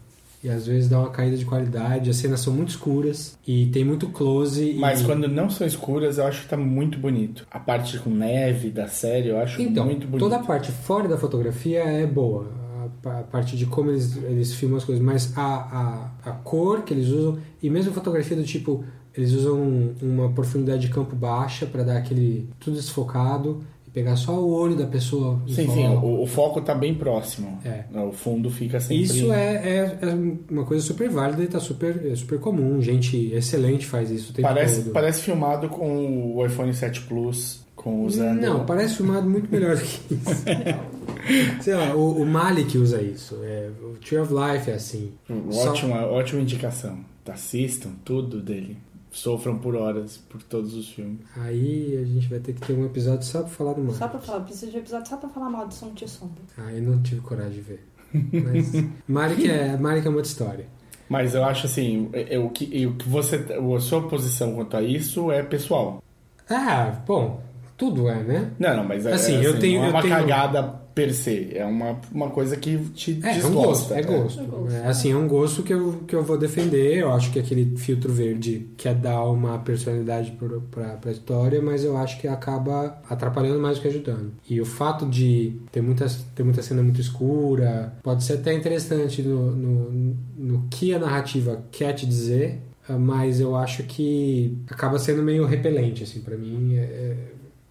E 0.44 0.50
às 0.50 0.66
vezes 0.66 0.89
dá 0.89 1.00
uma 1.00 1.10
caída 1.12 1.38
de 1.38 1.46
qualidade, 1.46 2.10
as 2.10 2.16
cenas 2.16 2.39
são 2.39 2.52
muito 2.52 2.70
escuras 2.70 3.38
e 3.48 3.68
tem 3.68 3.84
muito 3.86 4.08
close. 4.10 4.74
Mas 4.80 5.02
e... 5.02 5.06
quando 5.06 5.28
não 5.28 5.50
são 5.50 5.68
escuras, 5.68 6.18
eu 6.18 6.26
acho 6.26 6.42
que 6.44 6.48
tá 6.50 6.58
muito 6.58 6.98
bonito. 6.98 7.46
A 7.52 7.60
parte 7.60 8.00
com 8.00 8.10
neve 8.10 8.72
da 8.72 8.88
série, 8.88 9.30
eu 9.30 9.38
acho 9.39 9.62
Então, 9.62 9.86
muito 9.86 10.08
bonito. 10.08 10.20
toda 10.20 10.38
a 10.38 10.44
parte 10.44 10.72
fora 10.72 11.08
da 11.08 11.18
fotografia 11.18 11.82
é 11.84 12.08
boa. 12.08 12.48
A, 12.84 12.89
pa- 13.04 13.20
a 13.20 13.24
parte 13.24 13.56
de 13.56 13.68
como 13.68 13.92
eles, 13.92 14.18
eles 14.18 14.54
filmam 14.56 14.78
as 14.78 14.84
coisas, 14.84 15.04
mas 15.04 15.32
a, 15.38 16.12
a, 16.24 16.30
a 16.30 16.32
cor 16.32 16.82
que 16.82 16.92
eles 16.94 17.10
usam, 17.10 17.38
e 17.62 17.70
mesmo 17.70 17.92
a 17.92 17.94
fotografia 17.94 18.36
do 18.36 18.44
tipo, 18.44 18.84
eles 19.16 19.34
usam 19.34 19.60
um- 19.62 19.94
uma 20.02 20.30
profundidade 20.32 20.82
de 20.88 20.89
campo 20.89 21.16
baixa 21.16 21.68
para 21.68 21.84
dar 21.84 21.98
aquele 21.98 22.50
tudo 22.60 22.78
desfocado 22.78 23.62
pegar 23.94 24.16
só 24.16 24.34
o 24.39 24.52
olho 24.54 24.76
da 24.76 24.86
pessoa. 24.86 25.39
Sim, 25.48 25.68
sim, 25.70 25.88
o, 25.88 26.22
o 26.24 26.28
foco 26.28 26.62
tá 26.62 26.74
bem 26.74 26.94
próximo. 26.96 27.60
É. 27.66 27.84
O 28.00 28.12
fundo 28.12 28.50
fica 28.50 28.80
sempre. 28.80 29.04
Isso 29.04 29.32
é, 29.32 29.56
é, 29.56 29.98
é 30.02 30.18
uma 30.50 30.66
coisa 30.66 30.84
super 30.84 31.10
válida 31.10 31.44
e 31.44 31.48
tá 31.48 31.60
super, 31.60 32.06
é 32.06 32.16
super 32.16 32.39
comum. 32.39 32.82
Gente 32.82 33.32
excelente 33.34 33.86
faz 33.86 34.10
isso 34.12 34.34
Parece, 34.42 34.84
todo. 34.84 34.94
parece 34.94 35.22
filmado 35.22 35.68
com 35.70 36.36
o 36.36 36.46
iPhone 36.46 36.74
7 36.74 37.02
Plus, 37.02 37.62
com 37.76 38.06
usando. 38.06 38.39
Não, 38.42 38.66
parece 38.66 38.96
filmado 38.96 39.30
muito 39.30 39.52
melhor 39.52 39.76
do 39.76 39.82
que 39.82 40.14
isso. 40.14 40.44
Sei 41.62 41.74
lá, 41.74 41.96
o, 41.96 42.22
o 42.22 42.26
Malik 42.26 42.78
usa 42.78 43.02
isso. 43.02 43.38
É, 43.44 43.70
o 43.84 43.98
Tree 43.98 44.20
of 44.20 44.34
Life 44.34 44.70
é 44.72 44.74
assim. 44.76 45.12
Só- 45.52 45.70
Ótima, 45.72 46.06
ótima 46.08 46.42
indicação. 46.42 46.98
Assistam 47.32 47.92
tudo 48.04 48.42
dele. 48.42 48.76
Sofram 49.12 49.57
por 49.57 49.76
horas 49.76 50.16
por 50.18 50.41
todos 50.41 50.74
os 50.74 50.88
filmes. 50.89 51.20
Aí 51.36 51.97
a 52.01 52.05
gente 52.05 52.28
vai 52.30 52.39
ter 52.39 52.53
que 52.53 52.62
ter 52.62 52.72
um 52.74 52.86
episódio 52.86 53.24
só 53.26 53.39
pra 53.41 53.49
falar 53.49 53.74
do 53.74 53.82
Malik. 53.82 53.97
Só 53.97 54.07
pra 54.07 54.20
falar, 54.20 54.39
preciso 54.39 54.72
de 54.72 54.78
um 54.78 54.80
episódio 54.80 55.09
só 55.09 55.18
pra 55.18 55.28
falar 55.30 55.49
mal 55.49 55.68
de 55.68 55.74
Som 55.76 55.91
de 55.93 56.07
Sombra. 56.09 56.41
Ah, 56.57 56.72
eu 56.72 56.82
não 56.82 57.01
tive 57.03 57.20
coragem 57.20 57.51
de 57.51 57.62
ver. 57.62 57.86
Mas 58.14 58.72
Malik 59.07 59.49
é, 59.49 59.76
Malik 59.78 60.05
é 60.07 60.09
uma 60.09 60.18
outra 60.18 60.32
história. 60.32 60.66
Mas 61.09 61.36
eu 61.36 61.43
acho 61.43 61.66
assim, 61.66 62.09
é- 62.14 62.36
é 62.36 62.39
o 62.39 62.49
que, 62.49 62.86
o 62.88 62.93
que 62.95 63.09
você. 63.09 63.36
A 63.36 63.80
sua 63.82 64.07
posição 64.07 64.55
quanto 64.55 64.78
a 64.78 64.82
isso 64.82 65.30
é 65.30 65.43
pessoal. 65.43 66.01
Ah, 66.49 67.01
bom, 67.05 67.41
tudo 67.78 68.07
é, 68.07 68.24
né? 68.24 68.51
Não, 68.57 68.78
não, 68.78 68.84
mas 68.86 69.05
é, 69.05 69.12
Assim, 69.14 69.36
é, 69.36 69.45
eu 69.45 69.59
tenho- 69.59 69.80
não 69.80 69.86
é 69.88 69.89
eu 69.89 69.93
uma 69.93 70.01
tenho- 70.01 70.16
cagada 70.16 70.81
per 70.94 71.14
se. 71.14 71.50
É 71.56 71.66
uma, 71.66 72.00
uma 72.12 72.30
coisa 72.30 72.56
que 72.58 72.78
te 72.94 73.20
É, 73.24 73.28
é 73.28 73.32
um 73.32 73.34
desgosta. 73.36 73.94
gosto, 73.94 73.94
é 73.94 74.02
gosto. 74.04 74.72
É, 74.72 74.88
assim, 74.88 75.12
é 75.12 75.16
um 75.16 75.28
gosto 75.28 75.64
que 75.64 75.74
eu, 75.74 75.94
que 76.08 76.16
eu 76.16 76.24
vou 76.24 76.38
defender. 76.38 76.98
Eu 76.98 77.12
acho 77.12 77.32
que 77.32 77.39
aquele 77.39 77.78
filtro 77.78 78.12
verde 78.12 78.68
quer 78.78 78.96
dar 78.96 79.24
uma 79.26 79.58
personalidade 79.60 80.32
pra, 80.72 80.96
pra 80.98 81.12
história, 81.12 81.62
mas 81.62 81.84
eu 81.84 81.96
acho 81.98 82.20
que 82.20 82.28
acaba 82.28 83.02
atrapalhando 83.10 83.60
mais 83.60 83.78
do 83.78 83.82
que 83.84 83.88
ajudando. 83.88 84.32
E 84.50 84.60
o 84.60 84.66
fato 84.66 85.06
de 85.06 85.54
ter, 85.72 85.82
muitas, 85.82 86.18
ter 86.36 86.44
muita 86.44 86.62
cena 86.62 86.82
muito 86.84 87.00
escura 87.02 87.94
pode 88.04 88.24
ser 88.24 88.34
até 88.34 88.54
interessante 88.54 89.22
no, 89.22 89.52
no, 89.56 90.16
no 90.38 90.68
que 90.70 90.94
a 90.94 91.00
narrativa 91.00 91.64
quer 91.72 91.94
te 91.94 92.06
dizer, 92.06 92.60
mas 93.00 93.39
eu 93.39 93.56
acho 93.56 93.84
que 93.84 94.58
acaba 94.70 95.00
sendo 95.00 95.24
meio 95.24 95.46
repelente, 95.46 96.04
assim, 96.04 96.20
para 96.22 96.36
mim. 96.38 96.76
É- 96.76 96.80
é- 96.82 97.18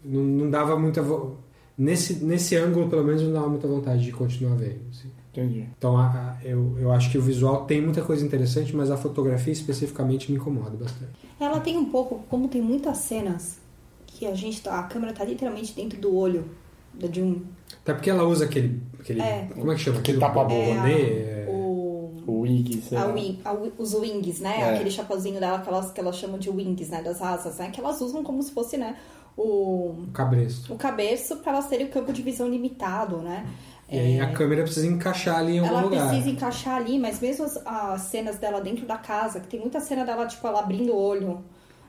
não, 0.03 0.23
não 0.23 0.51
dava 0.51 0.79
muita... 0.79 1.03
vo- 1.03 1.37
Nesse, 1.83 2.23
nesse 2.23 2.57
ângulo, 2.57 2.89
pelo 2.91 3.03
menos, 3.03 3.23
não 3.23 3.33
dava 3.33 3.49
muita 3.49 3.67
vontade 3.67 4.03
de 4.05 4.13
continuar 4.13 4.55
vendo. 4.57 4.81
assim. 4.91 5.09
Entendi. 5.33 5.67
Então 5.79 5.97
a- 5.97 6.37
a- 6.43 6.45
eu, 6.45 6.77
eu 6.79 6.93
acho 6.93 7.11
que 7.11 7.17
o 7.17 7.23
visual 7.23 7.65
tem 7.65 7.81
muita 7.81 8.03
coisa 8.03 8.23
interessante, 8.27 8.75
mas 8.77 8.91
a 8.91 8.97
fotografia 8.97 9.53
especificamente 9.53 10.31
me 10.31 10.37
incomoda 10.37 10.77
bastante. 10.77 11.13
Ela 11.39 11.59
tem 11.61 11.79
um 11.79 11.87
pouco, 11.87 12.23
como 12.29 12.49
tem 12.49 12.61
muitas 12.61 12.99
cenas 12.99 13.59
que 14.07 14.27
a 14.27 14.35
gente 14.35 14.61
tá, 14.61 14.79
a 14.79 14.83
câmera 14.83 15.13
tá 15.15 15.25
literalmente 15.25 15.73
dentro 15.75 15.99
do 16.01 16.15
olho 16.15 16.45
de 16.93 17.23
um 17.23 17.43
Até 17.83 17.95
porque 17.95 18.11
ela 18.11 18.25
usa 18.25 18.45
aquele. 18.45 18.83
aquele 18.99 19.23
É. 19.23 19.49
Como 19.55 19.71
é 19.73 19.75
que 19.77 19.81
chama? 19.81 20.01
Aquele 20.01 20.19
Aquilo? 20.23 20.35
tapa-boca. 20.35 20.75
Bonnet, 20.75 21.01
é, 21.01 21.47
o 21.49 22.13
O 22.27 22.41
Wig, 22.41 22.83
sei 22.83 22.99
a 22.99 23.07
wing- 23.07 23.39
a 23.45 23.53
wi- 23.53 23.73
os 23.79 23.95
wings, 23.95 24.41
né? 24.41 24.61
É. 24.61 24.75
Aquele 24.75 24.91
chapazinho 24.91 25.39
dela 25.41 25.61
que 25.61 25.69
elas, 25.69 25.91
que 25.93 26.01
elas 26.01 26.17
chamam 26.17 26.39
de 26.39 26.51
wings, 26.51 26.89
né? 26.91 27.01
Das 27.03 27.23
asas, 27.23 27.57
né? 27.59 27.71
Que 27.71 27.81
elas 27.81 28.01
usam 28.01 28.23
como 28.25 28.43
se 28.43 28.51
fosse, 28.53 28.77
né? 28.77 28.97
O, 29.43 30.05
O 30.09 30.11
cabresto. 30.13 30.75
o 30.75 30.77
cabeço 30.77 31.37
para 31.39 31.63
terem 31.63 31.87
o 31.87 31.91
campo 31.91 32.13
de 32.13 32.21
visão 32.21 32.47
limitado, 32.49 33.17
né? 33.19 33.47
E 33.89 33.99
aí 33.99 34.21
a 34.21 34.33
câmera 34.33 34.63
precisa 34.63 34.87
encaixar 34.87 35.39
ali 35.39 35.57
em 35.57 35.59
algum 35.61 35.73
Ela 35.73 35.83
lugar. 35.83 36.09
precisa 36.09 36.29
encaixar 36.31 36.77
ali, 36.77 36.99
mas 36.99 37.21
mesmo 37.21 37.45
as, 37.47 37.57
as 37.67 38.03
cenas 38.03 38.39
dela 38.39 38.61
dentro 38.61 38.87
da 38.87 38.97
casa, 38.99 39.41
que 39.41 39.49
tem 39.49 39.59
muita 39.59 39.81
cena 39.81 40.05
dela, 40.05 40.27
tipo, 40.27 40.47
ela 40.47 40.61
abrindo 40.61 40.93
o 40.93 40.97
olho 40.97 41.43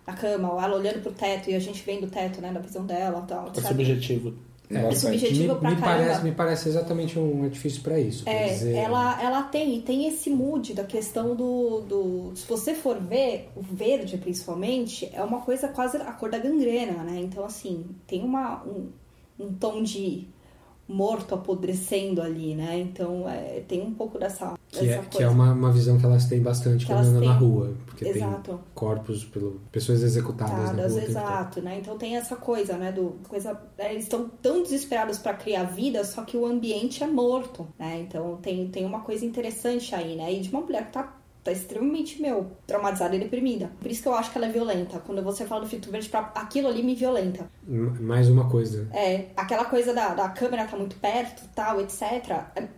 na 0.08 0.14
cama, 0.14 0.52
ou 0.54 0.60
ela 0.62 0.76
olhando 0.76 1.02
pro 1.04 1.12
teto 1.12 1.50
e 1.50 1.56
a 1.56 1.60
gente 1.60 1.84
vendo 1.84 2.06
o 2.06 2.10
teto, 2.10 2.42
né? 2.42 2.52
Da 2.52 2.60
visão 2.60 2.86
dela 2.86 3.22
e 3.24 3.28
tal. 3.28 3.52
É 3.56 3.62
sabe? 3.62 3.84
É, 4.78 4.96
subjetivo 4.96 5.54
me, 5.54 5.60
pra 5.60 5.70
me 5.72 5.76
caramba. 5.78 6.04
parece, 6.04 6.24
me 6.24 6.32
parece 6.32 6.70
exatamente 6.70 7.20
um 7.20 7.44
artifício 7.44 7.82
pra 7.82 8.00
isso. 8.00 8.28
É, 8.28 8.48
dizer, 8.48 8.76
ela, 8.76 9.22
ela 9.22 9.44
tem, 9.44 9.78
e 9.78 9.82
tem 9.82 10.08
esse 10.08 10.30
mood 10.30 10.74
da 10.74 10.84
questão 10.84 11.36
do, 11.36 11.82
do. 11.82 12.32
Se 12.36 12.48
você 12.48 12.74
for 12.74 13.00
ver, 13.00 13.50
o 13.56 13.62
verde 13.62 14.18
principalmente, 14.18 15.10
é 15.14 15.22
uma 15.24 15.42
coisa 15.42 15.68
quase 15.68 15.98
a 15.98 16.12
cor 16.14 16.30
da 16.30 16.38
gangrena, 16.38 17.04
né? 17.04 17.20
Então, 17.20 17.44
assim, 17.44 17.86
tem 18.08 18.24
uma, 18.24 18.64
um, 18.64 18.90
um 19.40 19.54
tom 19.54 19.84
de 19.84 20.28
morto 20.92 21.34
apodrecendo 21.36 22.22
ali, 22.22 22.54
né? 22.56 22.80
Então, 22.80 23.28
é, 23.28 23.62
tem 23.68 23.82
um 23.82 23.94
pouco 23.94 24.20
dessa, 24.20 24.54
Que 24.70 24.90
é, 24.90 24.96
coisa. 24.96 25.10
que 25.10 25.24
é 25.24 25.28
uma, 25.28 25.52
uma 25.54 25.72
visão 25.72 25.98
que 25.98 26.06
elas 26.06 26.26
têm 26.26 26.42
bastante 26.42 26.86
Que 26.86 26.92
quando 26.94 27.08
andam 27.08 27.22
na 27.24 27.38
têm. 27.38 27.48
rua. 27.48 27.74
Porque 27.86 28.08
Exato. 28.08 28.52
tem 28.52 28.60
corpos, 28.76 29.24
pelo, 29.26 29.60
pessoas 29.72 30.04
executadas 30.04 30.76
na 30.76 30.84
Exato, 30.84 30.90
rua. 30.94 31.04
exato, 31.04 31.62
né? 31.62 31.78
Então 31.80 31.98
tem 31.98 32.18
essa 32.18 32.36
coisa, 32.36 32.78
né? 32.78 32.92
Do 32.92 33.16
coisa, 33.28 33.60
é, 33.78 33.92
eles 33.92 34.04
estão 34.04 34.30
tão 34.42 34.62
desesperados 34.64 35.18
para 35.18 35.34
criar 35.34 35.64
vida, 35.64 36.04
só 36.04 36.24
que 36.24 36.36
o 36.38 36.46
ambiente 36.46 37.04
é 37.04 37.08
morto, 37.08 37.68
né? 37.80 38.02
Então 38.02 38.38
tem, 38.42 38.68
tem 38.70 38.86
uma 38.86 39.02
coisa 39.02 39.26
interessante 39.26 39.96
aí, 39.96 40.16
né? 40.16 40.34
E 40.34 40.40
de 40.42 40.50
uma 40.50 40.62
mulher 40.62 40.88
que 40.88 40.94
tá, 40.94 41.16
tá 41.44 41.52
extremamente, 41.52 42.22
meu, 42.22 42.52
traumatizada 42.68 43.16
e 43.16 43.20
deprimida. 43.20 43.72
Por 43.80 43.90
isso 43.90 44.02
que 44.02 44.08
eu 44.08 44.14
acho 44.14 44.32
que 44.32 44.38
ela 44.38 44.48
é 44.48 44.52
violenta. 44.52 45.00
Quando 45.00 45.24
você 45.24 45.46
fala 45.46 45.62
do 45.62 45.68
filtro 45.68 45.92
verde, 45.92 46.10
pra, 46.10 46.32
aquilo 46.36 46.68
ali 46.68 46.84
me 46.84 46.96
violenta. 46.96 47.50
Mais 48.00 48.30
uma 48.30 48.50
coisa. 48.50 48.88
É, 48.94 49.28
aquela 49.36 49.66
coisa 49.66 49.94
da, 49.94 50.14
da 50.14 50.30
câmera 50.30 50.66
tá 50.66 50.78
muito 50.78 50.96
perto, 50.98 51.44
tal, 51.56 51.82
etc. 51.82 52.04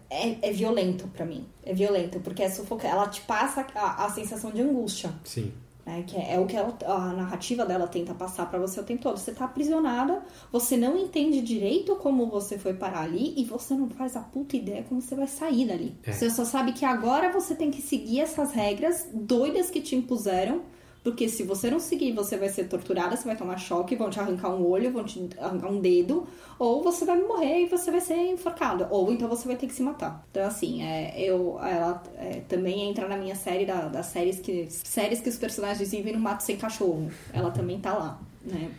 É, 0.10 0.38
é 0.42 0.52
violento 0.52 1.08
pra 1.08 1.26
mim. 1.26 1.46
É 1.66 1.74
violento, 1.74 2.20
porque 2.20 2.44
é 2.44 2.50
sufoca... 2.50 2.88
ela 2.88 3.08
te 3.08 3.22
passa 3.22 3.66
a, 3.76 4.06
a 4.06 4.10
sensação 4.10 4.52
de 4.52 4.62
angústia 4.62 5.14
Sim. 5.24 5.54
Né? 5.86 6.04
Que 6.08 6.16
é, 6.18 6.36
é 6.36 6.40
o 6.40 6.46
que 6.46 6.56
ela- 6.56 6.76
a 6.88 7.14
narrativa 7.14 7.66
dela 7.66 7.88
tenta 7.88 8.14
passar 8.14 8.50
pra 8.50 8.60
você 8.60 8.80
o 8.80 8.84
tempo 8.84 9.04
todo. 9.04 9.18
Você 9.18 9.32
tá 9.32 9.46
aprisionada, 9.46 10.22
você 10.52 10.78
não 10.78 10.98
entende 10.98 11.42
direito 11.42 11.96
como 11.98 12.28
você 12.28 12.58
foi 12.58 12.74
parar 12.74 13.02
ali 13.02 13.34
e 13.38 13.44
você 13.44 13.74
não 13.74 13.90
faz 13.90 14.16
a 14.16 14.22
puta 14.22 14.56
ideia 14.58 14.84
como 14.88 15.02
você 15.02 15.16
vai 15.16 15.28
sair 15.28 15.66
dali. 15.68 15.96
É. 16.04 16.12
Você 16.12 16.30
só 16.30 16.46
sabe 16.46 16.74
que 16.74 16.86
agora 16.86 17.32
você 17.32 17.56
tem 17.56 17.70
que 17.72 17.82
seguir 17.82 18.20
essas 18.22 18.52
regras 18.52 19.08
doidas 19.14 19.70
que 19.70 19.82
te 19.82 19.96
impuseram. 19.96 20.62
Porque 21.04 21.28
se 21.28 21.44
você 21.44 21.70
não 21.70 21.80
seguir, 21.82 22.14
você 22.14 22.38
vai 22.38 22.48
ser 22.48 22.70
torturada, 22.70 23.18
você 23.18 23.26
vai 23.26 23.36
tomar 23.36 23.58
choque, 23.58 23.94
vão 23.96 24.10
te 24.10 24.20
arrancar 24.22 24.50
um 24.56 24.66
olho, 24.66 24.90
vão 24.92 25.04
te 25.04 25.28
arrancar 25.38 25.70
um 25.70 25.82
dedo, 25.82 26.26
ou 26.58 26.82
você 26.82 27.04
vai 27.04 27.20
morrer 27.22 27.64
e 27.64 27.66
você 27.68 27.92
vai 27.92 28.00
ser 28.00 28.16
enforcada, 28.16 28.88
ou 28.90 29.12
então 29.12 29.28
você 29.28 29.46
vai 29.46 29.58
ter 29.58 29.68
que 29.68 29.74
se 29.74 29.84
matar. 29.84 30.26
Então, 30.32 30.46
assim, 30.48 30.82
é, 30.82 31.14
eu, 31.22 31.60
ela 31.60 32.02
é, 32.16 32.40
também 32.48 32.90
entra 32.90 33.06
na 33.06 33.18
minha 33.18 33.36
série 33.36 33.66
da- 33.66 33.90
das 33.90 34.06
séries 34.06 34.40
que, 34.40 34.68
séries 34.70 35.20
que 35.20 35.28
os 35.28 35.38
personagens 35.38 35.92
vivem 35.92 36.14
no 36.14 36.20
mato 36.20 36.42
sem 36.42 36.56
cachorro. 36.56 37.12
Ela 37.34 37.52
também 37.52 37.80
tá 37.82 37.94
lá, 37.98 38.22
né? 38.42 38.72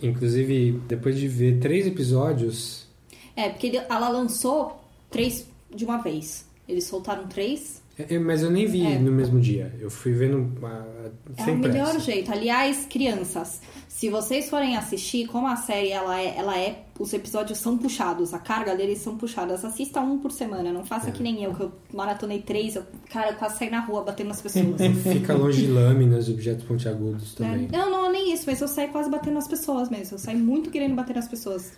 Inclusive, 0.00 0.80
depois 0.86 1.18
de 1.18 1.26
ver 1.26 1.58
três 1.58 1.86
episódios, 1.86 2.86
É, 3.34 3.48
porque 3.48 3.76
ela 3.88 4.08
lançou 4.08 4.80
três 5.10 5.46
de 5.74 5.84
uma 5.84 5.98
vez. 5.98 6.46
Eles 6.68 6.84
soltaram 6.84 7.26
três. 7.26 7.81
É, 7.98 8.18
mas 8.18 8.42
eu 8.42 8.50
nem 8.50 8.66
vi 8.66 8.84
É. 8.86 8.98
no 8.98 9.12
mesmo 9.12 9.38
dia. 9.40 9.72
Eu 9.80 9.90
fui 9.90 10.12
vendo 10.12 10.50
ah, 10.64 10.84
É 11.04 11.08
o 11.32 11.34
pressa. 11.34 11.54
melhor 11.54 12.00
jeito. 12.00 12.32
Aliás, 12.32 12.86
crianças, 12.88 13.60
se 13.88 14.08
vocês 14.08 14.48
forem 14.48 14.76
assistir, 14.76 15.26
como 15.26 15.46
a 15.46 15.56
série 15.56 15.90
ela 15.90 16.18
é, 16.20 16.34
ela 16.36 16.58
é, 16.58 16.84
os 16.98 17.12
episódios 17.12 17.58
são 17.58 17.76
puxados, 17.76 18.32
a 18.32 18.38
carga 18.38 18.74
deles 18.74 18.98
são 18.98 19.16
puxadas. 19.16 19.64
Assista 19.64 20.00
um 20.00 20.18
por 20.18 20.32
semana, 20.32 20.72
não 20.72 20.84
faça 20.84 21.10
É. 21.10 21.12
que 21.12 21.22
nem 21.22 21.44
eu, 21.44 21.54
que 21.54 21.60
eu 21.62 21.72
maratonei 21.92 22.40
três, 22.40 22.76
eu, 22.76 22.84
cara, 23.10 23.30
eu 23.32 23.36
quase 23.36 23.58
saí 23.58 23.70
na 23.70 23.80
rua 23.80 24.02
batendo 24.02 24.28
nas 24.28 24.40
pessoas. 24.40 24.64
Fica 25.12 25.34
longe 25.34 25.62
de 25.66 25.68
lâminas, 25.70 26.28
objetos 26.28 26.64
pontiagudos 26.64 27.34
também. 27.34 27.62
Né? 27.62 27.68
Não, 27.72 27.90
não, 27.90 28.10
nem 28.10 28.32
isso, 28.32 28.44
mas 28.46 28.60
eu 28.60 28.68
saí 28.68 28.88
quase 28.88 29.10
batendo 29.10 29.34
nas 29.34 29.46
pessoas 29.48 29.90
mesmo. 29.90 30.14
Eu 30.14 30.18
saí 30.18 30.36
muito 30.36 30.70
querendo 30.70 30.94
bater 30.94 31.14
nas 31.14 31.28
pessoas. 31.28 31.72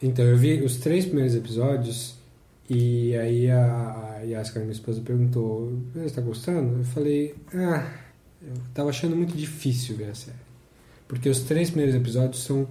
Então, 0.00 0.24
eu 0.24 0.36
vi 0.36 0.62
os 0.62 0.76
três 0.78 1.04
primeiros 1.04 1.34
episódios 1.34 2.14
e 2.72 3.16
aí 3.16 3.50
a, 3.50 4.16
a 4.18 4.22
Yaskar, 4.22 4.62
minha 4.62 4.72
esposa, 4.72 5.00
perguntou: 5.00 5.72
Você 5.94 6.14
tá 6.14 6.20
gostando? 6.22 6.78
Eu 6.78 6.84
falei: 6.84 7.34
Ah, 7.54 7.86
eu 8.42 8.52
tava 8.74 8.90
achando 8.90 9.14
muito 9.16 9.36
difícil 9.36 9.96
ver 9.96 10.10
a 10.10 10.14
série. 10.14 10.36
Porque 11.08 11.28
os 11.28 11.40
três 11.40 11.70
primeiros 11.70 11.94
episódios 11.94 12.42
são. 12.44 12.66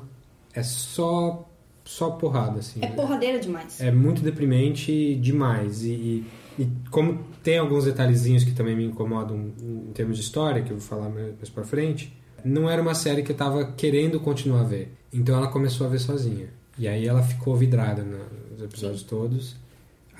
É 0.54 0.64
só. 0.64 1.47
Só 1.84 2.12
porrada, 2.12 2.60
assim. 2.60 2.80
É 2.84 2.88
porradeira 2.88 3.39
demais. 3.39 3.82
É 3.82 3.91
muito 3.91 4.22
deprimente 4.22 5.16
demais. 5.16 5.84
E, 5.84 5.89
e- 5.89 6.26
e 6.60 6.68
como 6.91 7.24
tem 7.43 7.58
alguns 7.58 7.86
detalhezinhos 7.86 8.43
que 8.43 8.52
também 8.52 8.76
me 8.76 8.86
incomodam 8.86 9.52
em 9.62 9.91
termos 9.93 10.18
de 10.18 10.24
história, 10.24 10.62
que 10.62 10.72
eu 10.72 10.78
vou 10.78 10.86
falar 10.86 11.10
mais 11.10 11.49
pra 11.49 11.64
frente, 11.64 12.16
não 12.45 12.70
era 12.70 12.82
uma 12.82 12.93
série 12.93 13.24
que 13.24 13.32
eu 13.32 13.36
tava 13.36 13.72
querendo 13.72 14.20
continuar 14.20 14.62
a 14.62 14.64
ver. 14.66 14.93
Então 15.12 15.36
ela 15.36 15.47
começou 15.47 15.88
a 15.88 15.89
ver 15.89 15.99
sozinha. 15.99 16.47
E 16.78 16.88
aí 16.88 17.08
ela 17.08 17.24
ficou 17.24 17.56
vidrada 17.56 18.04
nos 18.04 18.62
episódios 18.62 19.02
todos. 19.04 19.56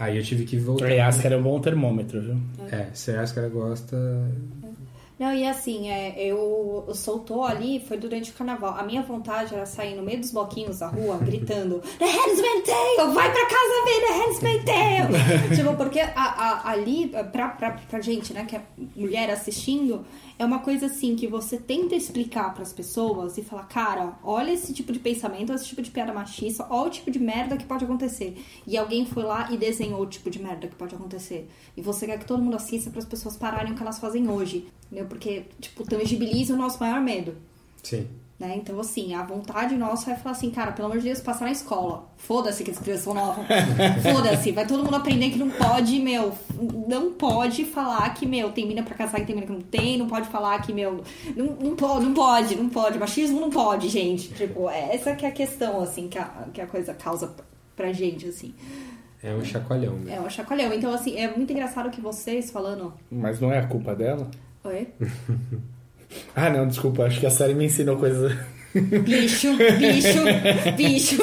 Aí 0.02 0.18
eu 0.18 0.24
tive 0.24 0.46
que 0.46 0.58
voltar. 0.58 0.86
Aliás, 0.86 1.18
que 1.22 1.28
era 1.28 1.38
um 1.38 1.44
bom 1.44 1.60
termômetro, 1.62 2.20
viu? 2.22 2.38
É, 2.72 2.88
se 2.94 3.12
a 3.12 3.16
Yaskara 3.22 3.50
gosta. 3.50 3.96
Não, 5.20 5.32
e 5.32 5.46
assim, 5.48 5.88
é, 5.92 6.16
eu, 6.26 6.84
eu 6.88 6.96
soltou 6.96 7.44
ali, 7.46 7.80
foi 7.88 7.96
durante 7.96 8.32
o 8.32 8.34
carnaval. 8.34 8.74
A 8.76 8.82
minha 8.82 9.04
vontade 9.04 9.54
era 9.54 9.68
sair 9.68 9.96
no 9.96 10.02
meio 10.02 10.20
dos 10.20 10.32
bloquinhos 10.32 10.80
da 10.80 10.88
rua, 10.88 11.18
gritando 11.22 11.80
The 12.00 12.06
Handmaid's 12.06 12.66
Tale! 12.66 13.14
Vai 13.14 13.32
pra 13.32 13.46
casa 13.46 13.86
ver 13.86 14.02
The 14.08 14.14
Handmaid's 14.18 14.66
Tale! 14.66 15.56
tipo, 15.56 15.76
porque 15.76 16.00
a, 16.00 16.12
a- 16.16 16.72
ali, 16.72 17.10
pra, 17.32 17.50
pra, 17.50 17.72
pra 17.88 18.02
gente, 18.02 18.34
né, 18.34 18.46
que 18.46 18.56
é 18.56 18.62
mulher 18.96 19.30
assistindo, 19.30 20.04
é 20.42 20.46
uma 20.46 20.58
coisa 20.58 20.88
assim, 20.88 21.16
que 21.16 21.28
você 21.28 21.56
tenta 21.56 21.94
explicar 21.94 22.52
pras 22.56 22.74
pessoas 22.74 23.38
e 23.38 23.44
falar, 23.44 23.68
cara, 23.68 24.18
olha 24.24 24.52
esse 24.52 24.74
tipo 24.74 24.92
de 24.92 24.98
pensamento, 24.98 25.54
esse 25.54 25.68
tipo 25.68 25.84
de 25.84 25.92
piada 25.92 26.12
machista, 26.12 26.66
olha 26.68 26.88
o 26.88 26.90
tipo 26.90 27.12
de 27.12 27.20
merda 27.20 27.56
que 27.56 27.64
pode 27.64 27.86
acontecer. 27.86 28.44
E 28.66 28.76
alguém 28.76 29.06
foi 29.06 29.22
lá 29.22 29.52
e 29.52 29.58
desenhou 29.58 30.02
o 30.02 30.08
tipo 30.08 30.32
de 30.32 30.42
merda 30.42 30.68
que 30.68 30.76
pode 30.76 30.96
acontecer. 30.96 31.48
E 31.78 31.82
você 31.84 32.08
quer 32.08 32.18
que 32.18 32.26
todo 32.26 32.42
mundo 32.42 32.56
assista 32.56 32.90
para 32.90 32.98
as 32.98 33.06
pessoas 33.06 33.38
pararem 33.38 33.74
o 33.74 33.76
que 33.76 33.84
elas 33.84 34.00
fazem 34.00 34.28
hoje. 34.28 34.68
Entendeu? 34.88 35.06
Porque, 35.06 35.46
tipo, 35.60 35.86
tangibiliza 35.86 36.56
o 36.56 36.58
nosso 36.58 36.80
maior 36.80 37.02
medo. 37.02 37.36
Sim. 37.84 38.08
Né? 38.42 38.56
Então, 38.58 38.80
assim, 38.80 39.14
a 39.14 39.22
vontade 39.22 39.76
nossa 39.76 40.10
é 40.10 40.16
falar 40.16 40.32
assim, 40.32 40.50
cara, 40.50 40.72
pelo 40.72 40.88
amor 40.88 40.98
de 40.98 41.04
Deus, 41.04 41.22
passar 41.22 41.46
na 41.46 41.52
escola. 41.52 42.10
Foda-se 42.18 42.64
que 42.64 42.72
as 42.72 42.80
crianças 42.80 43.04
são 43.04 43.14
novas. 43.14 43.46
Foda-se. 44.02 44.52
Vai 44.52 44.66
todo 44.66 44.84
mundo 44.84 44.96
aprender 44.96 45.30
que 45.30 45.38
não 45.38 45.52
pode, 45.52 46.00
meu. 46.00 46.34
Não 46.88 47.12
pode 47.12 47.66
falar 47.66 48.12
que, 48.16 48.26
meu, 48.26 48.52
tem 48.52 48.68
mina 48.68 48.82
pra 48.82 48.96
casar 48.96 49.22
e 49.22 49.26
tem 49.26 49.36
mina 49.36 49.46
que 49.46 49.54
não 49.54 49.62
tem. 49.62 49.96
Não 49.96 50.08
pode 50.08 50.28
falar 50.28 50.60
que, 50.64 50.74
meu. 50.74 51.04
Não, 51.36 51.46
não 51.46 51.76
pode, 51.76 52.04
não 52.04 52.14
pode, 52.16 52.56
não 52.56 52.70
pode. 52.70 52.98
Machismo 52.98 53.40
não 53.40 53.52
pode, 53.52 53.90
gente. 53.90 54.30
Tipo, 54.34 54.68
essa 54.72 55.16
que 55.16 55.24
é 55.24 55.30
a 55.30 55.32
questão, 55.32 55.80
assim, 55.80 56.08
que 56.08 56.18
a, 56.18 56.26
que 56.52 56.62
a 56.62 56.66
coisa 56.66 56.96
causa 56.96 57.36
pra 57.76 57.94
gente, 57.94 58.28
assim. 58.28 58.56
É 59.22 59.36
um 59.36 59.46
chacoalhão. 59.46 59.98
Né? 59.98 60.16
É 60.16 60.20
um 60.20 60.28
chacoalhão. 60.28 60.74
Então, 60.74 60.92
assim, 60.92 61.16
é 61.16 61.32
muito 61.32 61.54
engraçado 61.54 61.92
que 61.92 62.02
vocês 62.02 62.50
falando. 62.50 62.92
Mas 63.12 63.40
não 63.40 63.52
é 63.52 63.60
a 63.60 63.68
culpa 63.68 63.94
dela? 63.94 64.32
Oi? 64.64 64.88
Ah, 66.36 66.50
não, 66.50 66.68
desculpa. 66.68 67.06
Acho 67.06 67.20
que 67.20 67.26
a 67.26 67.32
série 67.32 67.54
me 67.54 67.66
ensinou 67.66 67.98
coisa. 67.98 68.38
Bicho, 68.74 69.50
bicho, 69.78 70.24
bicho. 70.78 71.18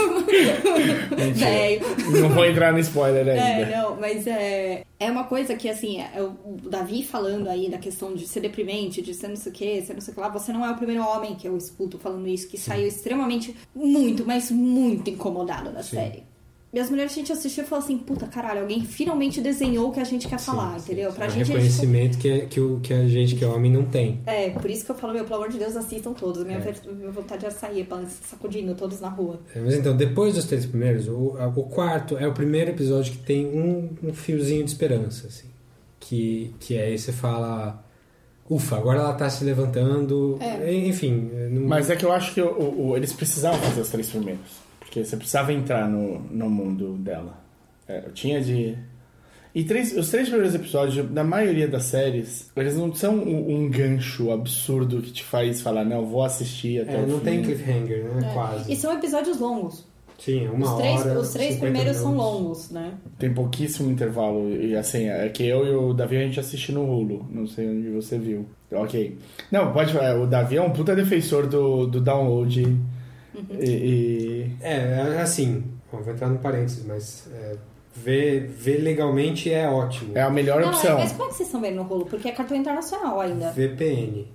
Velho. 1.34 1.86
Não 2.20 2.28
vou 2.28 2.45
entrar 2.45 2.72
no 2.72 2.78
spoiler 2.80 3.26
ainda. 3.26 3.41
É, 3.41 3.76
não, 3.76 3.97
mas 3.97 4.26
é, 4.26 4.84
é 5.01 5.11
uma 5.11 5.24
coisa 5.24 5.55
que, 5.55 5.68
assim, 5.68 6.01
é 6.01 6.20
o 6.20 6.59
Davi 6.68 7.03
falando 7.03 7.49
aí 7.49 7.70
da 7.70 7.78
questão 7.78 8.14
de 8.14 8.26
ser 8.26 8.41
deprimente, 8.41 9.01
de 9.01 9.14
ser 9.14 9.28
não 9.28 9.36
sei 9.36 9.51
o 9.51 9.55
que, 9.55 9.82
ser 9.82 9.95
não 9.95 10.01
sei 10.01 10.12
o 10.12 10.14
que 10.14 10.20
lá. 10.20 10.28
Você 10.28 10.53
não 10.53 10.64
é 10.64 10.70
o 10.70 10.76
primeiro 10.76 11.03
homem 11.03 11.34
que 11.36 11.49
eu 11.49 11.57
escuto 11.57 11.99
falando 11.99 12.28
isso, 12.28 12.49
que 12.49 12.59
saiu 12.59 12.86
extremamente, 12.86 13.57
muito, 13.74 14.26
mas 14.26 14.51
muito 14.51 15.09
incomodado 15.09 15.70
da 15.70 15.82
série. 15.82 16.24
E 16.71 16.79
as 16.79 16.91
mulheres 16.91 17.12
a 17.12 17.14
gente 17.14 17.33
assistiu 17.33 17.64
e 17.64 17.66
falou 17.66 17.83
assim, 17.83 17.97
puta 17.97 18.27
caralho, 18.27 18.61
alguém 18.61 18.85
finalmente 18.85 19.41
desenhou 19.41 19.89
o 19.89 19.93
que 19.93 20.01
a 20.01 20.05
gente 20.05 20.29
quer 20.29 20.39
falar, 20.39 20.77
entendeu? 20.77 21.11
Pra 21.12 21.25
É 21.25 21.29
um 21.29 21.31
gente 21.31 21.51
é 21.51 21.55
reconhecimento 21.55 22.19
que, 22.19 22.29
é- 22.29 22.41
que, 22.41 22.61
o, 22.61 22.79
que 22.81 22.93
a 22.93 23.09
gente, 23.09 23.37
que 23.37 23.43
é 23.43 23.49
homem, 23.49 23.73
não 23.73 23.87
tem. 23.87 24.21
É, 24.27 24.51
por 24.51 24.69
isso 24.71 24.85
que 24.85 24.91
eu 24.91 24.95
falo, 24.95 25.14
meu, 25.14 25.25
pelo 25.25 25.37
amor 25.37 25.49
de 25.49 25.59
Deus, 25.59 25.75
assistam 25.77 26.12
todos. 26.12 26.45
Minha, 26.45 26.59
É. 26.59 26.75
minha 26.93 27.11
vontade 27.11 27.47
é 27.47 27.51
sair, 27.51 27.89
sacudindo 28.29 28.75
todos 28.75 29.01
na 29.01 29.09
rua. 29.09 29.41
É, 29.55 29.61
Mas 29.61 29.75
então, 29.77 29.97
depois 29.97 30.35
dos 30.35 30.45
três 30.45 30.66
primeiros, 30.66 31.09
o, 31.09 31.37
o 31.57 31.62
quarto 31.64 32.19
é 32.19 32.29
o 32.29 32.35
primeiro 32.35 32.71
episódio 32.71 33.12
que 33.12 33.19
tem 33.19 33.47
um, 33.47 33.89
um 34.03 34.12
fiozinho 34.12 34.62
de 34.62 34.71
esperança, 34.71 35.27
assim. 35.27 35.49
Que, 35.99 36.55
que 36.61 36.79
aí 36.79 36.99
você 36.99 37.12
fala, 37.12 37.83
ufa, 38.49 38.77
agora 38.77 39.01
ela 39.01 39.14
tá 39.14 39.31
se 39.31 39.43
levantando. 39.43 40.37
É. 40.39 40.71
Enfim. 40.87 41.31
é, 41.35 41.49
não- 41.49 41.66
Mas 41.66 41.89
é 41.89 41.97
que 41.97 42.05
eu 42.05 42.12
acho 42.12 42.35
que 42.35 42.43
o- 42.43 42.89
o- 42.91 42.97
eles 42.97 43.12
precisavam 43.12 43.59
fazer 43.59 43.81
os 43.81 43.89
três 43.89 44.11
primeiros. 44.11 44.68
Porque 44.89 45.05
você 45.05 45.18
precisava 45.18 45.53
entrar 45.53 45.86
no, 45.86 46.18
no 46.30 46.49
mundo 46.49 46.95
dela. 46.95 47.39
É, 47.86 48.05
eu 48.07 48.12
tinha 48.12 48.41
de. 48.41 48.74
E 49.55 49.62
três, 49.64 49.95
os 49.95 50.09
três 50.09 50.28
primeiros 50.28 50.55
episódios, 50.55 51.11
na 51.11 51.22
maioria 51.22 51.68
das 51.68 51.84
séries, 51.84 52.51
eles 52.57 52.74
não 52.74 52.95
são 52.95 53.16
um, 53.16 53.55
um 53.64 53.70
gancho 53.70 54.30
absurdo 54.30 55.03
que 55.03 55.11
te 55.12 55.22
faz 55.24 55.61
falar, 55.61 55.84
não, 55.84 56.07
vou 56.07 56.22
assistir 56.24 56.80
até 56.80 56.95
É, 56.95 56.99
o 57.03 57.07
não 57.07 57.18
fim. 57.18 57.24
tem 57.24 57.43
cliffhanger, 57.43 58.05
né? 58.14 58.30
É. 58.30 58.32
Quase. 58.32 58.72
E 58.72 58.76
são 58.76 58.93
episódios 58.95 59.39
longos. 59.39 59.84
Sim, 60.18 60.47
é 60.47 60.51
uma 60.51 60.66
os 60.66 60.78
três, 60.80 61.01
hora. 61.01 61.20
os 61.20 61.28
três 61.32 61.55
50 61.55 61.61
primeiros 61.72 61.97
são 61.99 62.11
minutos. 62.12 62.32
longos, 62.32 62.70
né? 62.70 62.95
Tem 63.18 63.32
pouquíssimo 63.32 63.91
intervalo. 63.91 64.51
E 64.55 64.74
assim, 64.74 65.07
é 65.07 65.28
que 65.28 65.45
eu 65.47 65.66
e 65.66 65.70
o 65.70 65.93
Davi 65.93 66.16
a 66.16 66.22
gente 66.22 66.41
assiste 66.41 66.72
no 66.72 66.82
Hulu. 66.91 67.26
Não 67.30 67.47
sei 67.47 67.68
onde 67.68 67.91
você 67.91 68.18
viu. 68.18 68.47
Ok. 68.72 69.16
Não, 69.53 69.72
pode 69.72 69.93
falar. 69.93 70.18
O 70.18 70.26
Davi 70.26 70.57
é 70.57 70.62
um 70.62 70.70
puta 70.70 70.97
defensor 70.97 71.47
do, 71.47 71.86
do 71.86 72.01
download. 72.01 72.76
E, 73.61 73.70
e- 73.70 74.57
É, 74.61 75.20
assim, 75.20 75.64
bom, 75.93 76.01
vou 76.03 76.12
entrar 76.12 76.28
no 76.28 76.39
parênteses, 76.39 76.84
mas 76.86 77.28
é, 77.32 77.57
ver, 77.95 78.47
ver 78.47 78.78
legalmente 78.78 79.53
é 79.53 79.68
ótimo. 79.68 80.12
é 80.16 80.22
a 80.22 80.30
melhor 80.30 80.61
Não, 80.61 80.68
opção. 80.68 80.99
mas 80.99 81.12
como 81.12 81.24
é 81.24 81.28
que 81.28 81.34
vocês 81.34 81.49
estão 81.49 81.61
vendo 81.61 81.76
no 81.76 81.82
rolo? 81.82 82.07
Porque 82.07 82.28
é 82.28 82.32
cartão 82.32 82.57
internacional 82.57 83.20
ainda. 83.20 83.51
VPN. 83.51 84.26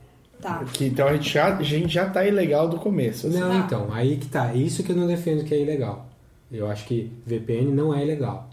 Tá. 0.42 0.64
Que, 0.74 0.86
então 0.88 1.08
a 1.08 1.14
gente, 1.14 1.30
já, 1.34 1.56
a 1.58 1.64
gente 1.64 1.94
já 1.94 2.10
tá 2.10 2.26
ilegal 2.26 2.68
do 2.68 2.78
começo. 2.78 3.28
assim. 3.28 3.40
Não, 3.40 3.52
Ah. 3.52 3.64
então, 3.66 3.88
aí 3.94 4.18
que 4.18 4.26
tá. 4.28 4.54
Isso 4.54 4.84
que 4.84 4.92
eu 4.92 4.96
não 4.96 5.08
defendo 5.08 5.44
que 5.46 5.54
é 5.54 5.62
ilegal. 5.62 6.06
Eu 6.52 6.68
acho 6.70 6.86
que 6.86 7.12
VPN 7.26 7.72
não 7.72 7.94
é 7.96 8.04
ilegal. 8.04 8.50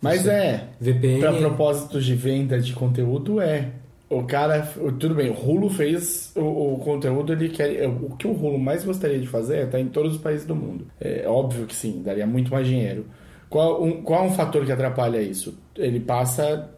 Mas 0.00 0.22
Você- 0.22 0.30
é. 0.30 0.68
VPN. 0.78 1.20
Pra 1.20 1.32
propósitos 1.32 2.04
de 2.04 2.14
venda 2.14 2.60
de 2.60 2.72
conteúdo, 2.74 3.40
é. 3.40 3.70
O 4.08 4.22
cara, 4.22 4.62
tudo 5.00 5.16
bem, 5.16 5.30
o 5.30 5.34
Hulu 5.34 5.68
fez 5.68 6.30
o, 6.36 6.74
o 6.74 6.78
conteúdo, 6.78 7.32
ele 7.32 7.48
quer. 7.48 7.74
é, 7.74 7.88
O 7.88 8.16
que 8.16 8.26
o 8.26 8.30
Hulu 8.32 8.58
mais 8.58 8.84
gostaria 8.84 9.18
de 9.18 9.26
fazer 9.26 9.56
é 9.58 9.64
estar 9.64 9.80
em 9.80 9.88
todos 9.88 10.14
os 10.14 10.20
países 10.20 10.46
do 10.46 10.54
mundo. 10.54 10.86
É 11.00 11.26
óbvio 11.26 11.66
que 11.66 11.74
sim, 11.74 12.02
daria 12.04 12.26
muito 12.26 12.50
mais 12.50 12.66
dinheiro. 12.66 13.06
Qual 13.48 13.82
um, 13.82 14.02
qual 14.02 14.24
é 14.24 14.28
um 14.28 14.32
fator 14.32 14.64
que 14.64 14.70
atrapalha 14.70 15.20
isso? 15.20 15.58
Ele 15.76 15.98
passa 15.98 16.70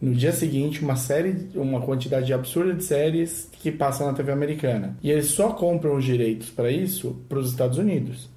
no 0.00 0.14
dia 0.14 0.32
seguinte 0.32 0.82
uma 0.82 0.96
série, 0.96 1.48
uma 1.54 1.80
quantidade 1.80 2.32
absurda 2.32 2.74
de 2.74 2.84
séries 2.84 3.48
que 3.52 3.72
passam 3.72 4.06
na 4.06 4.12
TV 4.12 4.32
americana. 4.32 4.96
E 5.02 5.10
eles 5.10 5.26
só 5.26 5.50
compram 5.50 5.96
os 5.96 6.04
direitos 6.04 6.50
para 6.50 6.70
isso 6.70 7.16
para 7.28 7.38
os 7.38 7.50
Estados 7.50 7.78
Unidos. 7.78 8.28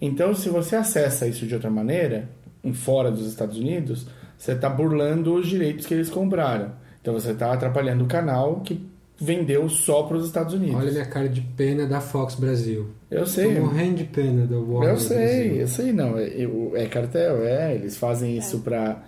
Então, 0.00 0.34
se 0.34 0.48
você 0.48 0.76
acessa 0.76 1.26
isso 1.26 1.46
de 1.46 1.54
outra 1.54 1.70
maneira, 1.70 2.28
fora 2.72 3.10
dos 3.10 3.26
Estados 3.26 3.56
Unidos, 3.58 4.06
você 4.36 4.52
está 4.52 4.68
burlando 4.68 5.34
os 5.34 5.48
direitos 5.48 5.86
que 5.86 5.94
eles 5.94 6.10
compraram. 6.10 6.72
Então, 7.02 7.12
você 7.14 7.32
está 7.32 7.52
atrapalhando 7.52 8.04
o 8.04 8.06
canal 8.06 8.60
que 8.60 8.80
vendeu 9.18 9.68
só 9.68 10.04
para 10.04 10.16
os 10.16 10.24
Estados 10.26 10.54
Unidos. 10.54 10.76
Olha 10.76 10.88
a 10.88 10.92
minha 10.92 11.04
cara 11.04 11.28
de 11.28 11.40
pena 11.40 11.86
da 11.86 12.00
Fox 12.00 12.34
Brasil. 12.36 12.86
eu 13.10 13.26
sei. 13.26 13.54
Tô 13.54 13.60
morrendo 13.60 13.96
de 13.96 14.04
pena 14.04 14.46
da 14.46 14.56
Warner 14.56 14.90
Eu 14.90 14.96
sei, 14.98 15.16
Brasil. 15.18 15.54
eu 15.56 15.68
sei, 15.68 15.92
não. 15.92 16.16
É, 16.18 16.82
é 16.82 16.86
cartel, 16.86 17.44
é. 17.44 17.74
Eles 17.74 17.96
fazem 17.96 18.36
isso 18.38 18.60
pra. 18.60 19.02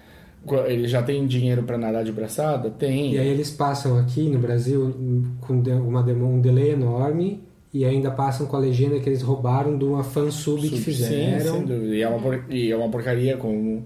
Eles 0.66 0.90
já 0.90 1.02
têm 1.02 1.26
dinheiro 1.26 1.62
pra 1.62 1.78
nadar 1.78 2.04
de 2.04 2.12
braçada? 2.12 2.68
Tem. 2.68 3.14
E 3.14 3.18
aí 3.18 3.28
eles 3.28 3.50
passam 3.50 3.98
aqui 3.98 4.28
no 4.28 4.38
Brasil 4.38 4.94
com 5.40 5.54
uma 5.54 6.02
demo- 6.02 6.26
um 6.28 6.38
delay 6.40 6.72
enorme 6.72 7.42
e 7.72 7.82
ainda 7.84 8.10
passam 8.10 8.46
com 8.46 8.54
a 8.54 8.58
legenda 8.58 9.00
que 9.00 9.08
eles 9.08 9.22
roubaram 9.22 9.78
de 9.78 9.84
uma 9.86 10.04
fansub 10.04 10.60
que 10.60 10.76
Sim, 10.76 10.82
fizeram. 10.82 11.54
sem 11.54 11.64
dúvida. 11.64 11.94
E 11.94 12.02
é 12.02 12.08
uma, 12.08 12.18
por- 12.18 12.44
e 12.50 12.70
é 12.70 12.76
uma 12.76 12.88
porcaria 12.90 13.36
com. 13.38 13.84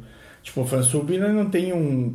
Tipo, 0.49 0.63
o 0.63 0.65
fansub 0.67 1.19
não 1.19 1.51
tem 1.51 1.75
um. 1.75 2.11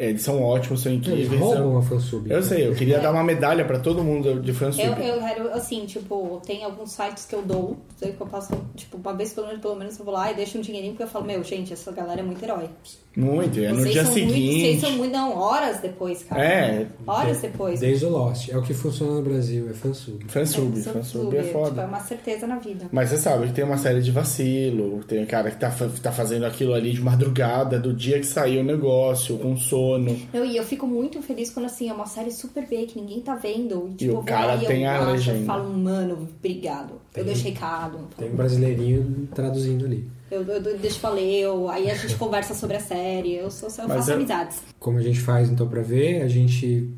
Eles 0.00 0.22
são 0.22 0.42
ótimos, 0.42 0.82
são 0.82 0.90
Eles 0.90 1.06
incríveis. 1.06 1.40
roubam 1.40 1.62
são- 1.62 1.78
a 1.78 1.82
fansub. 1.82 2.28
Eu 2.28 2.42
sei, 2.42 2.66
eu 2.66 2.74
queria 2.74 2.98
dar 2.98 3.12
uma 3.12 3.22
medalha 3.22 3.64
pra 3.64 3.78
todo 3.78 4.02
mundo 4.02 4.40
de 4.40 4.52
fansub. 4.52 4.82
Eu, 4.84 4.94
eu 4.94 5.20
quero, 5.20 5.48
assim, 5.52 5.86
tipo, 5.86 6.42
tem 6.44 6.64
alguns 6.64 6.90
sites 6.90 7.24
que 7.24 7.36
eu 7.36 7.42
dou, 7.42 7.76
sei 7.96 8.10
que 8.12 8.20
eu 8.20 8.26
passo, 8.26 8.52
tipo, 8.74 8.96
uma 8.96 9.14
vez 9.14 9.32
pelo 9.32 9.46
menos, 9.46 9.62
pelo 9.62 9.76
menos 9.76 9.96
eu 9.96 10.04
vou 10.04 10.12
lá 10.12 10.32
e 10.32 10.34
deixo 10.34 10.58
um 10.58 10.60
dinheirinho, 10.60 10.92
porque 10.94 11.04
eu 11.04 11.08
falo, 11.08 11.24
meu, 11.24 11.44
gente, 11.44 11.72
essa 11.72 11.92
galera 11.92 12.20
é 12.20 12.24
muito 12.24 12.42
herói. 12.42 12.68
Muito, 13.16 13.58
é 13.60 13.68
no 13.72 13.76
Vocês 13.80 13.92
dia 13.92 14.04
são 14.04 14.12
muito- 14.12 14.28
seguinte. 14.32 14.60
vocês 14.60 14.80
são 14.80 14.90
muito, 14.92 15.12
não, 15.12 15.36
horas 15.36 15.80
depois, 15.80 16.22
cara. 16.22 16.44
É. 16.44 16.86
Horas 17.06 17.40
depois. 17.40 17.80
Desde 17.80 18.06
o 18.06 18.10
Lost. 18.10 18.48
É 18.48 18.56
o 18.56 18.62
que 18.62 18.72
funciona 18.74 19.12
no 19.14 19.22
Brasil, 19.22 19.68
é 19.68 19.72
fansub. 19.74 20.24
Fansub, 20.28 20.78
É, 20.78 20.82
fansub 20.82 21.36
é 21.36 21.42
Tipo, 21.42 21.52
foda. 21.52 21.82
é 21.82 21.84
uma 21.86 21.98
certeza 22.00 22.46
na 22.46 22.58
vida. 22.58 22.86
Mas 22.92 23.08
você 23.10 23.16
sabe 23.18 23.48
que 23.48 23.52
tem 23.54 23.64
uma 23.64 23.76
série 23.78 24.00
de 24.02 24.12
vacilo, 24.12 25.02
tem 25.04 25.20
um 25.22 25.26
cara 25.26 25.50
que 25.50 25.56
tá, 25.58 25.72
tá 26.00 26.12
fazendo 26.12 26.44
aquilo 26.46 26.74
ali 26.74 26.92
de 26.92 27.00
madrugada, 27.00 27.67
do 27.76 27.92
dia 27.92 28.20
que 28.20 28.24
saiu 28.26 28.60
o 28.60 28.64
negócio, 28.64 29.36
com 29.38 29.56
sono. 29.56 30.16
Eu, 30.32 30.44
e 30.46 30.56
eu 30.56 30.62
fico 30.62 30.86
muito 30.86 31.20
feliz 31.20 31.50
quando, 31.50 31.66
assim, 31.66 31.88
é 31.90 31.92
uma 31.92 32.06
série 32.06 32.30
super 32.30 32.64
B, 32.66 32.86
que 32.86 33.00
ninguém 33.00 33.20
tá 33.20 33.34
vendo. 33.34 33.88
E, 33.90 33.94
tipo, 33.94 34.04
o 34.04 34.06
eu 34.12 34.14
vou 34.14 34.22
cara 34.24 34.54
lá 34.54 34.62
e 34.62 34.66
tem 34.66 34.84
eu 34.84 34.88
a 34.90 34.98
acho, 34.98 35.10
legenda. 35.10 35.38
Eu 35.40 35.44
falo, 35.46 35.76
mano, 35.76 36.28
obrigado. 36.38 36.92
Eu 37.16 37.24
deixei 37.24 37.50
cado. 37.52 37.98
Tem 38.16 38.30
um 38.30 38.36
brasileirinho 38.36 39.28
traduzindo 39.34 39.84
ali. 39.84 40.08
Eu, 40.30 40.42
eu, 40.42 40.62
eu 40.62 40.78
deixo 40.78 41.00
pra 41.00 41.10
ler, 41.10 41.40
eu- 41.40 41.68
aí 41.68 41.90
a 41.90 41.94
gente 41.94 42.14
conversa 42.16 42.54
sobre 42.54 42.76
a 42.76 42.80
série. 42.80 43.34
Eu, 43.34 43.50
sou, 43.50 43.68
eu 43.68 43.88
faço 43.88 44.10
eu- 44.10 44.16
amizades. 44.16 44.62
Como 44.78 44.98
a 44.98 45.02
gente 45.02 45.18
faz 45.20 45.50
então 45.50 45.66
pra 45.66 45.82
ver, 45.82 46.22
a 46.22 46.28
gente 46.28 46.88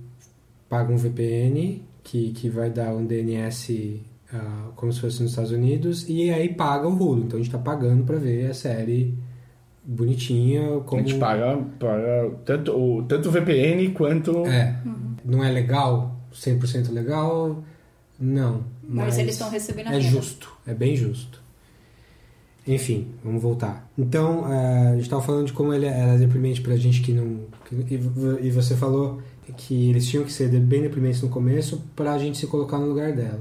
paga 0.69 0.93
um 0.93 0.97
VPN 0.97 1.83
que, 2.03 2.33
que 2.33 2.49
vai 2.49 2.69
dar 2.71 2.93
um 2.95 3.05
DNS 3.07 4.01
ah, 4.33 4.69
como 4.77 4.93
se 4.93 5.01
fosse 5.01 5.21
nos 5.23 5.33
Estados 5.33 5.51
Unidos 5.53 6.09
e 6.09 6.31
aí 6.31 6.49
paga 6.55 6.87
o 6.89 6.93
Hulu. 6.95 7.25
Então 7.25 7.39
a 7.39 7.43
gente 7.43 7.53
tá 7.53 7.59
pagando 7.59 8.05
pra 8.05 8.17
ver 8.17 8.51
a 8.51 8.55
série 8.55 9.15
bonitinha 9.95 10.81
como 10.87 11.03
A 11.03 11.05
gente 11.05 11.19
paga, 11.19 11.57
paga 11.79 12.31
tanto, 12.45 12.73
o, 12.73 13.03
tanto 13.03 13.29
o 13.29 13.33
VPN 13.33 13.89
quanto. 13.91 14.47
É. 14.47 14.77
Não 15.25 15.43
é 15.45 15.51
legal? 15.51 16.17
100% 16.33 16.91
legal? 16.93 17.63
Não. 18.19 18.63
Mas 18.89 19.19
eles 19.19 19.35
estão 19.35 19.51
recebendo 19.51 19.89
a 19.89 19.95
É 19.95 19.99
renda. 19.99 20.09
justo, 20.09 20.53
é 20.67 20.73
bem 20.75 20.95
justo. 20.97 21.41
Enfim, 22.67 23.09
vamos 23.25 23.43
voltar. 23.43 23.91
Então, 23.99 24.47
eh, 24.53 24.89
a 24.89 24.93
gente 24.93 25.03
estava 25.03 25.23
falando 25.23 25.47
de 25.47 25.53
como 25.53 25.73
ele 25.73 25.87
era 25.87 26.17
deprimente 26.19 26.61
pra 26.61 26.77
gente 26.77 27.01
que 27.01 27.13
não. 27.13 27.41
que- 27.67 27.75
e, 27.95 28.47
e 28.47 28.51
você 28.51 28.77
falou 28.77 29.21
que 29.57 29.91
eles 29.91 30.07
tinham 30.07 30.25
que 30.25 30.33
ser 30.33 30.49
bem 30.61 30.83
deprimentes 30.83 31.21
no 31.23 31.29
começo 31.29 31.83
pra 31.97 32.17
gente 32.19 32.39
se 32.39 32.47
colocar 32.47 32.79
no 32.79 32.87
lugar 32.87 33.13
dela. 33.13 33.41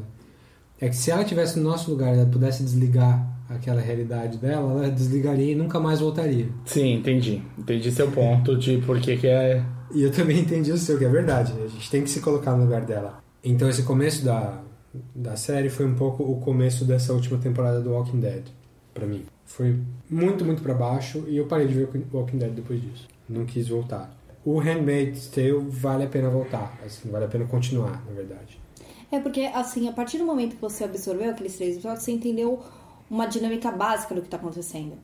É 0.81 0.87
que 0.89 0.95
se 0.95 1.11
ela 1.11 1.23
tivesse 1.23 1.59
no 1.59 1.69
nosso 1.69 1.91
lugar 1.91 2.15
e 2.15 2.19
ela 2.19 2.25
pudesse 2.29 2.63
desligar 2.63 3.27
aquela 3.49 3.81
realidade 3.81 4.37
dela, 4.37 4.71
ela 4.71 4.91
desligaria 4.91 5.51
e 5.51 5.55
nunca 5.55 5.79
mais 5.79 5.99
voltaria. 5.99 6.47
Sim, 6.65 6.93
entendi. 6.95 7.41
Entendi 7.57 7.91
seu 7.91 8.11
ponto 8.11 8.55
de 8.55 8.77
por 8.77 8.99
que 9.01 9.17
que 9.17 9.27
é. 9.27 9.63
E 9.93 10.03
eu 10.03 10.11
também 10.11 10.39
entendi 10.41 10.71
o 10.71 10.77
seu, 10.77 10.97
que 10.97 11.05
é 11.05 11.09
verdade. 11.09 11.53
A 11.53 11.67
gente 11.67 11.89
tem 11.89 12.03
que 12.03 12.09
se 12.09 12.21
colocar 12.21 12.55
no 12.55 12.63
lugar 12.63 12.85
dela. 12.85 13.21
Então 13.43 13.67
esse 13.67 13.83
começo 13.83 14.23
da, 14.23 14.61
da 15.15 15.35
série 15.35 15.69
foi 15.69 15.85
um 15.85 15.95
pouco 15.95 16.23
o 16.23 16.39
começo 16.39 16.85
dessa 16.85 17.11
última 17.13 17.37
temporada 17.39 17.81
do 17.81 17.91
Walking 17.91 18.19
Dead, 18.19 18.43
pra 18.93 19.07
mim. 19.07 19.25
Foi 19.45 19.75
muito, 20.09 20.45
muito 20.45 20.61
pra 20.61 20.73
baixo 20.73 21.25
e 21.27 21.37
eu 21.37 21.47
parei 21.47 21.67
de 21.67 21.73
ver 21.73 21.89
Walking 22.13 22.37
Dead 22.37 22.51
depois 22.51 22.79
disso. 22.79 23.07
Não 23.27 23.45
quis 23.45 23.67
voltar. 23.67 24.15
O 24.45 24.59
Handmaid's 24.59 25.27
Tale 25.27 25.65
vale 25.67 26.05
a 26.05 26.07
pena 26.07 26.29
voltar, 26.29 26.79
assim, 26.85 27.09
vale 27.09 27.25
a 27.25 27.27
pena 27.27 27.45
continuar, 27.45 28.03
na 28.05 28.13
verdade. 28.13 28.59
É 29.11 29.19
porque, 29.19 29.41
assim, 29.41 29.87
a 29.89 29.91
partir 29.91 30.17
do 30.19 30.25
momento 30.25 30.55
que 30.55 30.61
você 30.61 30.83
absorveu 30.83 31.31
aqueles 31.31 31.55
três 31.55 31.73
episódios, 31.73 32.03
você 32.03 32.11
entendeu 32.11 32.63
uma 33.09 33.25
dinâmica 33.25 33.71
básica 33.71 34.13
do 34.15 34.21
que 34.21 34.29
tá 34.29 34.37
acontecendo. 34.37 34.97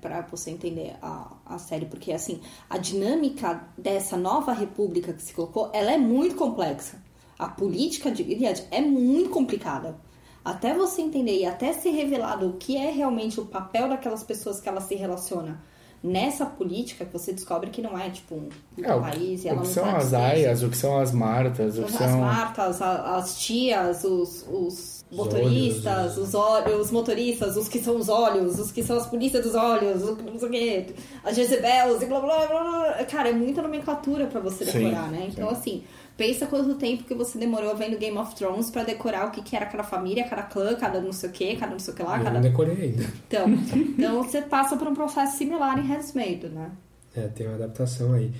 Pra 0.00 0.20
você 0.30 0.50
entender 0.52 0.94
a, 1.02 1.32
a 1.44 1.58
série. 1.58 1.86
Porque, 1.86 2.12
assim, 2.12 2.40
a 2.70 2.78
dinâmica 2.78 3.64
dessa 3.76 4.16
nova 4.16 4.52
república 4.52 5.12
que 5.12 5.20
se 5.22 5.32
colocou, 5.34 5.68
ela 5.72 5.90
é 5.92 5.98
muito 5.98 6.36
complexa. 6.36 6.96
A 7.36 7.48
política 7.48 8.10
de 8.10 8.22
Gilead 8.22 8.64
é 8.70 8.80
muito 8.80 9.30
complicada. 9.30 9.96
Até 10.44 10.72
você 10.74 11.02
entender 11.02 11.38
e 11.40 11.44
até 11.44 11.72
ser 11.72 11.90
revelado 11.90 12.48
o 12.50 12.52
que 12.54 12.76
é 12.76 12.90
realmente 12.92 13.40
o 13.40 13.46
papel 13.46 13.88
daquelas 13.88 14.22
pessoas 14.22 14.60
que 14.60 14.68
ela 14.68 14.80
se 14.80 14.94
relaciona 14.94 15.60
nessa 16.02 16.46
política, 16.46 17.04
que 17.04 17.12
você 17.12 17.32
descobre 17.32 17.70
que 17.70 17.82
não 17.82 17.98
é, 17.98 18.08
tipo, 18.08 18.36
um 18.36 18.48
É, 18.80 18.94
o, 18.94 19.00
país 19.00 19.44
o 19.44 19.48
ela 19.48 19.60
que 19.62 19.66
são 19.66 19.84
as 19.96 20.14
aias, 20.14 20.62
o 20.62 20.68
que 20.70 20.76
são 20.76 21.00
as 21.00 21.10
martas, 21.12 21.76
o 21.76 21.82
que 21.82 21.92
As 21.92 22.10
são. 22.10 22.20
martas, 22.20 22.80
a- 22.80 23.16
as 23.16 23.40
tias, 23.40 24.04
os 24.04 24.46
Os 24.48 24.97
motoristas, 25.10 26.16
os, 26.18 26.34
olhos, 26.34 26.80
os 26.86 26.90
motoristas, 26.90 27.56
os 27.56 27.68
que 27.68 27.78
são 27.78 27.96
os 27.96 28.08
olhos, 28.08 28.58
os 28.58 28.70
que 28.70 28.82
são 28.82 28.96
as 28.96 29.06
polícias 29.06 29.42
dos 29.42 29.54
olhos, 29.54 30.02
o 30.02 30.16
que 30.16 30.22
não 30.22 30.38
sei 30.38 30.48
o 30.48 30.50
quê, 30.50 30.86
as 31.24 31.36
Jezebels 31.36 32.02
e 32.02 32.06
blá 32.06 32.20
blá 32.20 32.46
blá 32.46 32.62
blá. 32.62 33.04
Cara, 33.04 33.30
é 33.30 33.32
muita 33.32 33.62
nomenclatura 33.62 34.26
pra 34.26 34.40
você 34.40 34.64
Sim, 34.64 34.78
decorar, 34.78 35.10
né? 35.10 35.28
Então, 35.30 35.48
sim. 35.48 35.54
assim, 35.54 35.84
pensa 36.16 36.46
quanto 36.46 36.74
tempo 36.74 37.04
que 37.04 37.14
você 37.14 37.38
demorou 37.38 37.74
vendo 37.74 37.96
Game 37.96 38.16
of 38.18 38.34
Thrones 38.34 38.70
pra 38.70 38.84
decorar 38.84 39.28
o 39.28 39.30
que, 39.30 39.42
que 39.42 39.56
era 39.56 39.66
cada 39.66 39.82
família, 39.82 40.24
cada 40.24 40.42
clã, 40.42 40.74
cada 40.74 41.00
não 41.00 41.12
sei 41.12 41.30
o 41.30 41.32
quê, 41.32 41.56
cada 41.58 41.72
não 41.72 41.78
sei 41.78 41.94
o 41.94 41.96
que 41.96 42.02
lá, 42.02 42.18
eu 42.18 42.24
cada. 42.24 42.34
não 42.34 42.40
decorei 42.42 42.74
ainda. 42.82 43.04
Então, 43.26 43.46
então 43.74 44.22
você 44.22 44.42
passa 44.42 44.76
por 44.76 44.88
um 44.88 44.94
processo 44.94 45.38
similar 45.38 45.78
em 45.78 45.86
Handmaid, 45.86 46.48
né? 46.48 46.70
É, 47.16 47.22
tem 47.28 47.46
uma 47.46 47.56
adaptação 47.56 48.12
aí. 48.12 48.30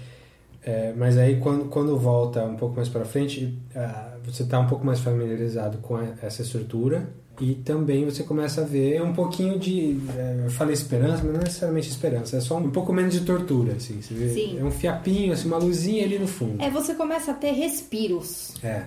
É, 0.63 0.93
mas 0.97 1.17
aí 1.17 1.39
quando, 1.41 1.67
quando 1.67 1.97
volta 1.97 2.45
um 2.45 2.57
pouco 2.57 2.77
mais 2.77 2.89
pra 2.89 3.05
frente, 3.05 3.57
ah, 3.75 4.17
você 4.25 4.45
tá 4.45 4.59
um 4.59 4.67
pouco 4.67 4.85
mais 4.85 5.01
familiarizado 5.01 5.79
com 5.79 5.97
a- 5.97 6.09
essa 6.23 6.43
estrutura 6.43 7.09
e 7.41 7.55
também 7.55 8.05
você 8.05 8.25
começa 8.25 8.63
a 8.63 8.65
ver 8.65 9.01
um 9.01 9.13
pouquinho 9.13 9.59
de. 9.59 9.97
é, 10.17 10.43
eu 10.45 10.51
falei 10.51 10.75
esperança, 10.75 11.23
mas 11.23 11.33
não 11.33 11.41
é 11.41 11.45
necessariamente 11.45 11.89
esperança, 11.89 12.37
é 12.37 12.41
só 12.41 12.57
um 12.59 12.71
pouco 12.71 12.93
menos 12.93 13.15
de 13.15 13.21
tortura, 13.21 13.75
assim. 13.75 14.03
Você 14.03 14.13
vê, 14.13 14.29
Sim. 14.31 14.59
É 14.59 14.65
um 14.65 14.71
fiapinho, 14.73 15.33
assim, 15.33 15.47
uma 15.47 15.59
luzinha 15.59 16.05
ali 16.05 16.19
no 16.19 16.27
fundo. 16.27 16.61
É, 16.63 16.69
você 16.69 16.95
começa 16.95 17.31
a 17.31 17.35
ter 17.35 17.53
respiros. 17.53 18.53
É. 18.63 18.83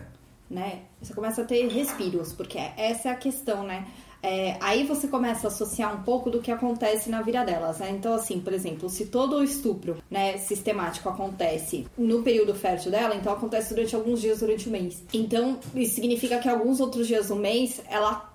né? 0.50 0.80
Você 1.02 1.14
começa 1.14 1.42
a 1.42 1.46
ter 1.46 1.66
respiros, 1.70 2.34
porque 2.34 2.58
essa 2.78 3.08
é 3.08 3.12
a 3.14 3.16
questão, 3.16 3.64
né? 3.66 3.88
É, 4.24 4.58
aí 4.62 4.86
você 4.86 5.08
começa 5.08 5.48
a 5.48 5.50
associar 5.50 5.96
um 5.96 6.04
pouco 6.04 6.30
do 6.30 6.42
que 6.42 6.52
acontece 6.52 7.10
na 7.10 7.22
vida 7.22 7.44
delas, 7.44 7.80
né? 7.80 7.90
Então, 7.92 8.14
assim, 8.14 8.40
por 8.40 8.54
exemplo, 8.54 8.88
se 8.90 9.08
todo 9.08 9.38
o 9.38 9.44
estupro 9.44 9.98
né, 10.10 10.38
sistemático 10.38 11.10
acontece 11.10 11.88
no 11.98 12.22
período 12.22 12.54
fértil 12.54 12.92
dela, 12.92 13.16
então 13.16 13.34
acontece 13.34 13.74
durante 13.74 13.96
alguns 13.96 14.22
dias 14.22 14.40
durante 14.40 14.70
o 14.70 14.72
mês. 14.72 15.04
Então, 15.12 15.60
isso 15.74 15.96
significa 15.96 16.40
que 16.40 16.48
alguns 16.48 16.80
outros 16.80 17.08
dias 17.08 17.30
do 17.30 17.36
mês 17.36 17.82
ela 17.90 18.32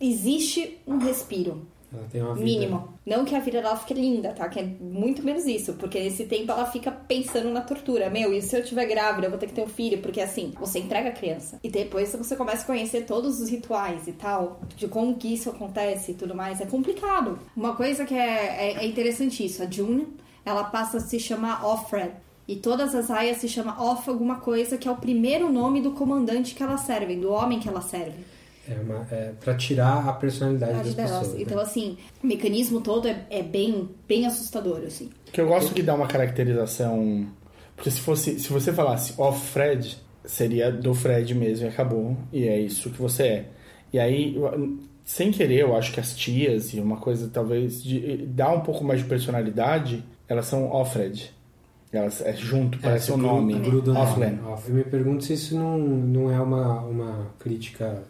existe 0.00 0.78
um 0.86 0.98
respiro. 0.98 1.66
Ela 1.92 2.06
tem 2.10 2.22
uma 2.22 2.34
vida. 2.34 2.44
Mínimo. 2.44 2.98
Não 3.06 3.24
que 3.24 3.34
a 3.34 3.40
vida 3.40 3.62
dela 3.62 3.76
fique 3.76 3.94
linda, 3.94 4.32
tá? 4.32 4.48
Que 4.48 4.60
é 4.60 4.64
muito 4.64 5.22
menos 5.22 5.46
isso. 5.46 5.74
Porque 5.74 6.00
nesse 6.00 6.24
tempo 6.26 6.50
ela 6.50 6.66
fica 6.66 6.90
pensando 6.90 7.50
na 7.50 7.60
tortura. 7.60 8.10
Meu, 8.10 8.32
e 8.32 8.42
se 8.42 8.56
eu 8.56 8.64
tiver 8.64 8.86
grávida, 8.86 9.26
eu 9.26 9.30
vou 9.30 9.38
ter 9.38 9.46
que 9.46 9.54
ter 9.54 9.62
um 9.62 9.68
filho? 9.68 9.98
Porque 9.98 10.20
assim, 10.20 10.52
você 10.58 10.80
entrega 10.80 11.10
a 11.10 11.12
criança. 11.12 11.58
E 11.62 11.70
depois 11.70 12.14
você 12.14 12.34
começa 12.34 12.62
a 12.62 12.66
conhecer 12.66 13.06
todos 13.06 13.40
os 13.40 13.48
rituais 13.48 14.06
e 14.08 14.12
tal. 14.12 14.60
De 14.76 14.88
como 14.88 15.16
que 15.16 15.32
isso 15.32 15.48
acontece 15.48 16.12
e 16.12 16.14
tudo 16.14 16.34
mais. 16.34 16.60
É 16.60 16.66
complicado. 16.66 17.38
Uma 17.56 17.76
coisa 17.76 18.04
que 18.04 18.14
é, 18.14 18.18
é, 18.18 18.84
é 18.84 18.86
interessante 18.86 19.44
isso. 19.44 19.62
A 19.62 19.70
June, 19.70 20.08
ela 20.44 20.64
passa 20.64 20.98
a 20.98 21.00
se 21.00 21.18
chamar 21.20 21.64
Offred. 21.64 22.12
E 22.48 22.54
todas 22.56 22.94
as 22.94 23.10
aias 23.10 23.38
se 23.38 23.48
chamam 23.48 23.74
Off 23.80 24.08
alguma 24.08 24.36
coisa, 24.36 24.78
que 24.78 24.86
é 24.86 24.90
o 24.90 24.96
primeiro 24.96 25.52
nome 25.52 25.80
do 25.80 25.90
comandante 25.92 26.54
que 26.54 26.62
elas 26.62 26.82
servem, 26.82 27.18
do 27.18 27.32
homem 27.32 27.58
que 27.58 27.68
elas 27.68 27.86
servem. 27.86 28.24
É, 28.68 28.74
uma, 28.80 29.06
é 29.10 29.32
pra 29.40 29.54
tirar 29.54 30.08
a 30.08 30.12
personalidade 30.12 30.72
das 30.74 30.94
delas. 30.94 31.10
pessoas. 31.12 31.34
né? 31.34 31.42
Então, 31.42 31.58
assim, 31.60 31.96
o 32.22 32.26
mecanismo 32.26 32.80
todo 32.80 33.06
é, 33.08 33.24
é 33.30 33.42
bem, 33.42 33.88
bem 34.08 34.26
assustador, 34.26 34.82
assim. 34.86 35.10
Que 35.32 35.40
eu 35.40 35.46
gosto 35.48 35.72
que 35.74 35.82
dá 35.82 35.94
uma 35.94 36.06
caracterização. 36.06 37.26
Porque 37.74 37.90
se 37.90 38.00
fosse, 38.00 38.38
se 38.40 38.48
você 38.52 38.72
falasse 38.72 39.14
off 39.18 39.38
Fred, 39.52 39.96
seria 40.24 40.72
do 40.72 40.94
Fred 40.94 41.34
mesmo 41.34 41.66
e 41.66 41.68
acabou. 41.68 42.16
E 42.32 42.48
é 42.48 42.58
isso 42.60 42.90
que 42.90 43.00
você 43.00 43.22
é. 43.22 43.48
E 43.92 43.98
aí, 43.98 44.36
sem 45.04 45.30
querer, 45.30 45.60
eu 45.60 45.76
acho 45.76 45.92
que 45.92 46.00
as 46.00 46.14
tias 46.16 46.74
e 46.74 46.80
uma 46.80 46.96
coisa 46.96 47.28
talvez 47.32 47.82
de 47.82 48.16
dar 48.26 48.50
um 48.52 48.60
pouco 48.60 48.82
mais 48.82 49.00
de 49.00 49.06
personalidade, 49.06 50.02
elas 50.28 50.46
são 50.46 50.70
off 50.72 50.92
Fred. 50.92 51.30
Elas 51.92 52.20
é 52.20 52.34
junto, 52.34 52.78
parece 52.78 53.10
É, 53.10 53.14
o 53.14 53.16
gru- 53.16 53.26
nome. 53.26 53.54
off. 53.92 54.68
Eu 54.68 54.74
me 54.74 54.84
pergunto 54.84 55.22
se 55.24 55.34
isso 55.34 55.54
não, 55.54 55.78
não 55.78 56.30
é 56.30 56.40
uma, 56.40 56.80
uma 56.80 57.30
crítica 57.38 58.02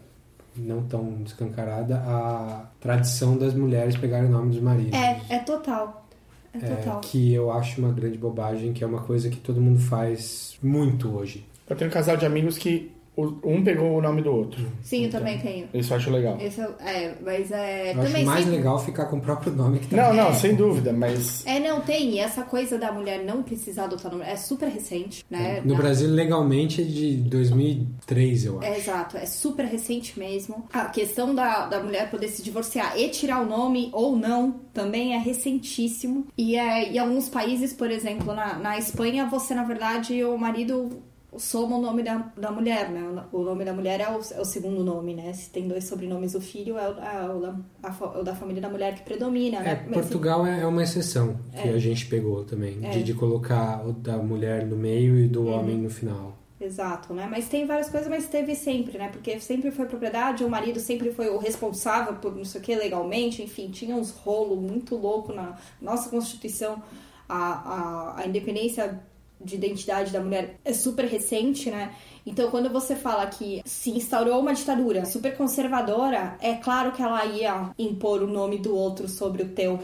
não 0.58 0.82
tão 0.84 1.22
descancarada 1.22 1.96
à 1.98 2.66
tradição 2.80 3.36
das 3.36 3.54
mulheres 3.54 3.96
pegarem 3.96 4.28
o 4.28 4.32
nome 4.32 4.50
dos 4.52 4.60
maridos. 4.60 4.92
É, 4.98 5.20
é 5.28 5.38
total. 5.40 6.06
É 6.54 6.58
É, 6.58 6.76
total. 6.76 7.00
que 7.00 7.32
eu 7.34 7.50
acho 7.52 7.80
uma 7.80 7.92
grande 7.92 8.16
bobagem, 8.16 8.72
que 8.72 8.82
é 8.82 8.86
uma 8.86 9.02
coisa 9.02 9.28
que 9.28 9.36
todo 9.36 9.60
mundo 9.60 9.78
faz 9.80 10.58
muito 10.62 11.08
hoje. 11.14 11.44
Eu 11.68 11.76
tenho 11.76 11.90
um 11.90 11.92
casal 11.92 12.16
de 12.16 12.24
amigos 12.24 12.56
que 12.56 12.92
um 13.16 13.64
pegou 13.64 13.96
o 13.96 14.02
nome 14.02 14.20
do 14.22 14.30
outro. 14.32 14.66
Sim, 14.82 15.04
eu 15.04 15.10
também 15.10 15.38
tenho. 15.38 15.68
Isso 15.72 15.92
eu 15.92 15.96
acho 15.96 16.10
legal. 16.10 16.36
Esse 16.40 16.60
é, 16.60 16.64
é, 16.80 17.14
mas 17.24 17.50
é. 17.50 17.92
Eu 17.94 18.00
acho 18.00 18.08
também 18.08 18.24
mais 18.24 18.40
sempre- 18.44 18.56
legal 18.58 18.78
ficar 18.78 19.06
com 19.06 19.16
o 19.16 19.20
próprio 19.20 19.52
nome 19.52 19.78
que 19.78 19.88
tá 19.88 19.96
Não, 19.96 20.14
não, 20.14 20.34
sem 20.34 20.54
dúvida, 20.54 20.92
mas 20.92 21.44
É, 21.46 21.58
não, 21.58 21.80
tem. 21.80 22.10
E 22.14 22.18
essa 22.18 22.42
coisa 22.42 22.76
da 22.78 22.92
mulher 22.92 23.24
não 23.24 23.42
precisar 23.42 23.84
adotar 23.84 24.12
nome 24.12 24.24
é 24.24 24.36
super 24.36 24.68
recente, 24.68 25.24
né? 25.30 25.60
No 25.64 25.72
Na- 25.74 25.78
Brasil, 25.80 26.08
legalmente, 26.10 26.82
é 26.82 26.84
de 26.84 27.16
2003, 27.16 28.44
eu 28.44 28.58
acho. 28.58 28.66
É, 28.68 28.78
exato, 28.78 29.16
é 29.16 29.26
super 29.26 29.64
recente 29.64 30.18
mesmo. 30.18 30.64
A 30.72 30.86
questão 30.86 31.34
da, 31.34 31.66
da 31.66 31.82
mulher 31.82 32.10
poder 32.10 32.28
se 32.28 32.42
divorciar 32.42 32.98
e 32.98 33.08
tirar 33.08 33.40
o 33.40 33.46
nome 33.46 33.90
ou 33.92 34.16
não 34.16 34.60
também 34.72 35.14
é 35.14 35.18
recentíssimo. 35.18 36.26
E 36.36 36.56
é, 36.56 36.92
em 36.92 36.98
alguns 36.98 37.28
países, 37.28 37.72
por 37.72 37.90
exemplo, 37.90 38.34
na, 38.34 38.58
na 38.58 38.78
Espanha, 38.78 39.26
você, 39.26 39.54
na 39.54 39.64
verdade, 39.64 40.22
o 40.24 40.36
marido 40.36 41.02
soma 41.38 41.76
o 41.76 41.80
nome 41.80 42.02
da, 42.02 42.32
da 42.36 42.50
mulher, 42.50 42.90
né? 42.90 43.24
O 43.32 43.42
nome 43.42 43.64
da 43.64 43.72
mulher 43.72 44.00
é 44.00 44.08
o, 44.10 44.20
é 44.34 44.40
o 44.40 44.44
segundo 44.44 44.82
nome, 44.84 45.14
né? 45.14 45.32
Se 45.32 45.50
tem 45.50 45.66
dois 45.68 45.84
sobrenomes, 45.84 46.34
o 46.34 46.40
filho 46.40 46.76
é 46.78 46.88
o, 46.88 46.98
é 47.46 47.54
a 47.82 47.92
fa- 47.92 48.12
é 48.18 48.22
da 48.22 48.34
família 48.34 48.60
da 48.62 48.68
mulher 48.68 48.94
que 48.94 49.02
predomina, 49.02 49.58
É, 49.58 49.62
né? 49.62 49.86
Mas, 49.88 50.00
Portugal 50.00 50.46
é 50.46 50.60
é 50.60 50.66
uma 50.66 50.82
exceção 50.82 51.36
que 51.52 51.68
É. 51.68 51.72
a 51.72 51.78
gente 51.78 52.06
pegou 52.06 52.44
também, 52.44 52.78
É. 52.84 52.90
de, 52.90 53.02
de 53.02 53.14
colocar 53.14 53.86
o 53.86 53.92
da 53.92 54.16
mulher 54.18 54.66
no 54.66 54.76
meio 54.76 55.18
e 55.18 55.26
do 55.28 55.46
homem 55.46 55.76
no 55.76 55.90
final. 55.90 56.36
Exato, 56.58 57.12
né? 57.12 57.28
Mas 57.30 57.48
tem 57.48 57.66
várias 57.66 57.90
coisas, 57.90 58.08
mas 58.08 58.28
teve 58.28 58.54
sempre, 58.54 58.96
né? 58.96 59.10
Porque 59.10 59.38
sempre 59.40 59.70
foi 59.70 59.84
propriedade, 59.84 60.42
o 60.42 60.48
marido 60.48 60.80
sempre 60.80 61.10
foi 61.12 61.28
o 61.28 61.36
responsável 61.36 62.14
por 62.14 62.34
não 62.34 62.46
sei 62.46 62.60
o 62.60 62.64
que 62.64 62.74
legalmente, 62.74 63.42
enfim, 63.42 63.68
tinha 63.70 63.94
uns 63.94 64.10
rolos 64.10 64.58
muito 64.58 64.96
louco 64.96 65.34
na 65.34 65.56
nossa 65.82 66.08
Constituição. 66.08 66.82
A, 67.28 68.14
a, 68.16 68.20
a 68.20 68.26
independência 68.26 69.00
de 69.42 69.54
identidade 69.54 70.12
da 70.12 70.20
mulher 70.20 70.58
é 70.64 70.72
super 70.72 71.04
recente, 71.04 71.70
né? 71.70 71.94
Então, 72.24 72.50
quando 72.50 72.70
você 72.70 72.96
fala 72.96 73.26
que 73.26 73.62
se 73.64 73.90
instaurou 73.90 74.40
uma 74.40 74.54
ditadura 74.54 75.04
super 75.04 75.36
conservadora, 75.36 76.36
é 76.40 76.54
claro 76.54 76.92
que 76.92 77.02
ela 77.02 77.24
ia 77.26 77.70
impor 77.78 78.22
o 78.22 78.26
nome 78.26 78.58
do 78.58 78.74
outro 78.74 79.08
sobre 79.08 79.42
o 79.42 79.48
teu, 79.48 79.78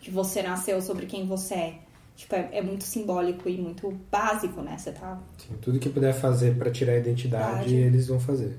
que 0.00 0.10
você 0.10 0.42
nasceu, 0.42 0.80
sobre 0.80 1.06
quem 1.06 1.26
você 1.26 1.54
é. 1.54 1.78
Tipo, 2.14 2.34
é, 2.34 2.50
é 2.52 2.62
muito 2.62 2.84
simbólico 2.84 3.48
e 3.48 3.56
muito 3.56 3.90
básico, 4.10 4.60
né? 4.60 4.76
Você 4.76 4.92
tá 4.92 5.18
Assim, 5.38 5.54
tudo 5.60 5.78
que 5.78 5.88
puder 5.88 6.12
fazer 6.12 6.56
para 6.56 6.70
tirar 6.70 6.92
a 6.92 6.98
identidade, 6.98 7.74
eles 7.74 8.08
vão 8.08 8.20
fazer. 8.20 8.58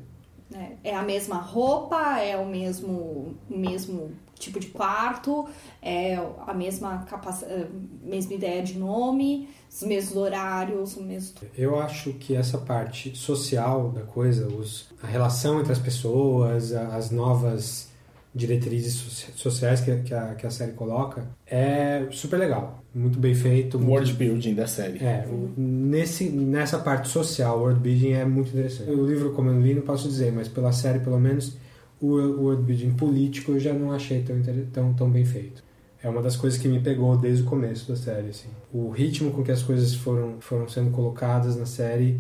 né? 0.50 0.78
É 0.84 0.96
a 0.96 1.04
mesma 1.04 1.36
roupa, 1.38 2.20
é 2.20 2.36
o 2.36 2.46
mesmo, 2.46 3.36
mesmo 3.48 4.12
tipo 4.42 4.60
de 4.60 4.68
quarto, 4.68 5.46
é 5.82 6.16
a 6.48 6.54
mesma, 6.54 7.06
capac... 7.10 7.44
eh, 7.46 7.68
mesma 8.04 8.34
ideia 8.34 8.62
de 8.64 8.78
nome, 8.78 9.48
os 9.72 9.84
mesmos 9.84 10.18
horários, 10.18 10.98
o 10.98 11.04
mesmo. 11.04 11.36
Eu 11.58 11.80
acho 11.80 12.12
que 12.14 12.36
essa 12.36 12.58
parte 12.58 13.16
social 13.18 13.90
da 13.90 14.02
coisa, 14.02 14.48
os, 14.48 14.88
a 15.02 15.08
relação 15.08 15.60
entre 15.60 15.72
as 15.72 15.80
pessoas, 15.80 16.74
as 16.74 17.12
novas 17.12 17.90
diretrizes 18.34 18.94
soci- 18.94 19.32
sociais 19.36 19.82
que, 19.82 19.94
que, 20.04 20.14
a, 20.14 20.36
que 20.36 20.48
a 20.48 20.50
série 20.50 20.72
coloca, 20.72 21.26
é 21.46 22.08
super 22.12 22.38
legal. 22.40 22.80
Muito 22.96 23.20
bem 23.20 23.36
feito. 23.36 23.76
o 23.76 23.80
muito- 23.80 23.92
world 23.92 24.14
building 24.14 24.54
da 24.56 24.68
série. 24.68 25.00
É, 25.04 25.28
nesse, 25.58 26.30
nessa 26.30 26.78
parte 26.80 27.10
social, 27.10 27.58
o 27.58 27.62
world 27.64 27.80
building 27.82 28.14
é 28.14 28.26
muito 28.26 28.50
interessante. 28.52 28.90
O 28.90 29.06
livro, 29.06 29.34
como 29.34 29.50
eu 29.50 29.62
li, 29.62 29.74
não 29.74 29.82
posso 29.82 30.08
dizer, 30.08 30.32
mas 30.32 30.48
pela 30.48 30.72
série, 30.72 31.00
pelo 31.00 31.20
menos, 31.20 31.58
o 32.02 32.42
world 32.42 32.64
building 32.64 32.92
político 32.94 33.52
eu 33.54 33.60
já 33.60 33.74
não 33.74 33.92
achei 33.92 34.24
tão, 34.24 34.42
tão, 34.72 34.94
tão 34.94 35.10
bem 35.10 35.24
feito. 35.24 35.64
É 36.04 36.10
uma 36.10 36.22
das 36.22 36.36
coisas 36.36 36.60
que 36.60 36.68
me 36.68 36.80
pegou 36.80 37.16
desde 37.16 37.44
o 37.44 37.46
começo 37.46 37.88
da 37.88 37.96
série. 37.96 38.30
Assim. 38.30 38.50
O 38.74 38.90
ritmo 38.90 39.32
com 39.32 39.44
que 39.44 39.52
as 39.52 39.62
coisas 39.62 39.94
foram, 39.94 40.42
foram 40.42 40.68
sendo 40.68 40.90
colocadas 40.92 41.56
na 41.56 41.66
série 41.66 42.20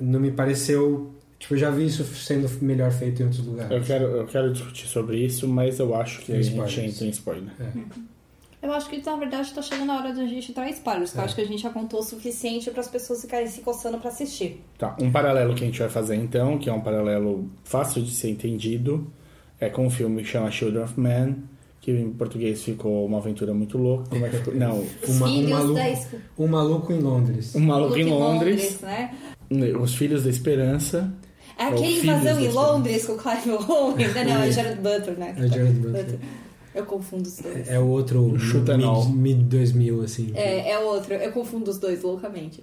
não 0.00 0.20
me 0.20 0.30
pareceu. 0.30 1.12
Tipo, 1.38 1.54
eu 1.54 1.58
já 1.58 1.70
vi 1.70 1.86
isso 1.86 2.04
sendo 2.04 2.48
melhor 2.62 2.90
feito 2.90 3.20
em 3.20 3.26
outros 3.26 3.44
lugares. 3.44 3.70
Eu 3.70 3.82
quero, 3.82 4.04
eu 4.04 4.26
quero 4.26 4.52
discutir 4.52 4.86
sobre 4.86 5.18
isso, 5.18 5.46
mas 5.46 5.78
eu 5.78 5.94
acho 5.94 6.20
que 6.20 6.26
Tem 6.26 6.36
a 6.36 6.42
gente 6.42 6.52
spoilers. 6.52 6.94
entra 6.94 7.06
em 7.06 7.10
spoiler. 7.10 7.52
Eu 8.62 8.72
acho 8.72 8.88
que 8.88 9.00
na 9.04 9.16
verdade 9.16 9.52
tá 9.52 9.60
chegando 9.62 9.92
a 9.92 9.96
hora 9.98 10.12
da 10.14 10.26
gente 10.26 10.50
entrar 10.50 10.66
em 10.68 10.72
spoilers, 10.72 11.10
que 11.12 11.18
eu 11.18 11.22
É. 11.22 11.24
acho 11.24 11.34
que 11.34 11.40
a 11.40 11.46
gente 11.46 11.62
já 11.62 11.70
contou 11.70 12.00
o 12.00 12.02
suficiente 12.02 12.70
para 12.70 12.80
as 12.80 12.88
pessoas 12.88 13.20
ficarem 13.20 13.46
se 13.46 13.60
coçando 13.60 13.98
pra 13.98 14.08
assistir. 14.10 14.62
Tá, 14.78 14.96
um 15.00 15.10
paralelo 15.10 15.54
que 15.54 15.62
a 15.62 15.66
gente 15.66 15.78
vai 15.78 15.88
fazer 15.88 16.16
então, 16.16 16.58
que 16.58 16.68
é 16.68 16.72
um 16.72 16.80
paralelo 16.80 17.48
fácil 17.64 18.02
de 18.02 18.12
ser 18.14 18.30
entendido, 18.30 19.06
é 19.60 19.68
com 19.68 19.86
um 19.86 19.90
filme 19.90 20.22
que 20.22 20.28
chama 20.28 20.50
Children 20.50 20.82
of 20.84 20.98
Men, 20.98 21.36
que 21.80 21.92
em 21.92 22.10
português 22.10 22.62
ficou 22.64 23.06
Uma 23.06 23.18
Aventura 23.18 23.54
Muito 23.54 23.78
Louca. 23.78 24.04
Como 24.10 24.26
é 24.26 24.28
que 24.30 24.36
ficou? 24.38 24.54
Não, 24.56 24.80
Uma- 25.06 25.26
um, 25.26 25.32
filhos 25.32 25.50
maluco, 25.50 25.74
da 25.74 26.18
um 26.38 26.46
maluco 26.48 26.92
em 26.92 26.98
Londres. 27.00 27.54
Um 27.54 27.60
Maluco 27.60 27.96
em 27.96 28.04
Luke 28.04 28.16
Londres, 28.18 28.80
né? 28.80 29.14
Os 29.80 29.94
Filhos 29.94 30.24
da 30.24 30.30
Esperança. 30.30 31.12
É 31.58 31.68
Ou 31.68 31.74
aquele 31.74 32.00
invasão 32.00 32.40
em. 32.40 32.48
Londres 32.48 33.06
com 33.06 33.12
o 33.12 33.16
Clive 33.16 33.50
Owen. 33.50 34.08
Não, 34.08 34.24
não, 34.24 34.42
é 34.42 34.50
Jared 34.50 34.80
Butler, 34.80 35.18
né? 35.18 35.34
É 35.38 35.46
Jared 35.46 35.72
Butler. 35.78 36.18
Eu 36.76 36.84
confundo 36.86 37.26
os 37.28 37.38
dois. 37.38 37.68
É 37.68 37.78
o 37.78 37.86
outro 37.86 38.18
all. 38.84 39.08
mid, 39.08 39.36
mid 39.38 39.46
2000, 39.48 40.02
assim. 40.02 40.30
É, 40.34 40.70
é 40.70 40.78
outro. 40.78 41.14
Eu 41.14 41.32
confundo 41.32 41.70
os 41.70 41.78
dois 41.78 42.02
loucamente. 42.02 42.62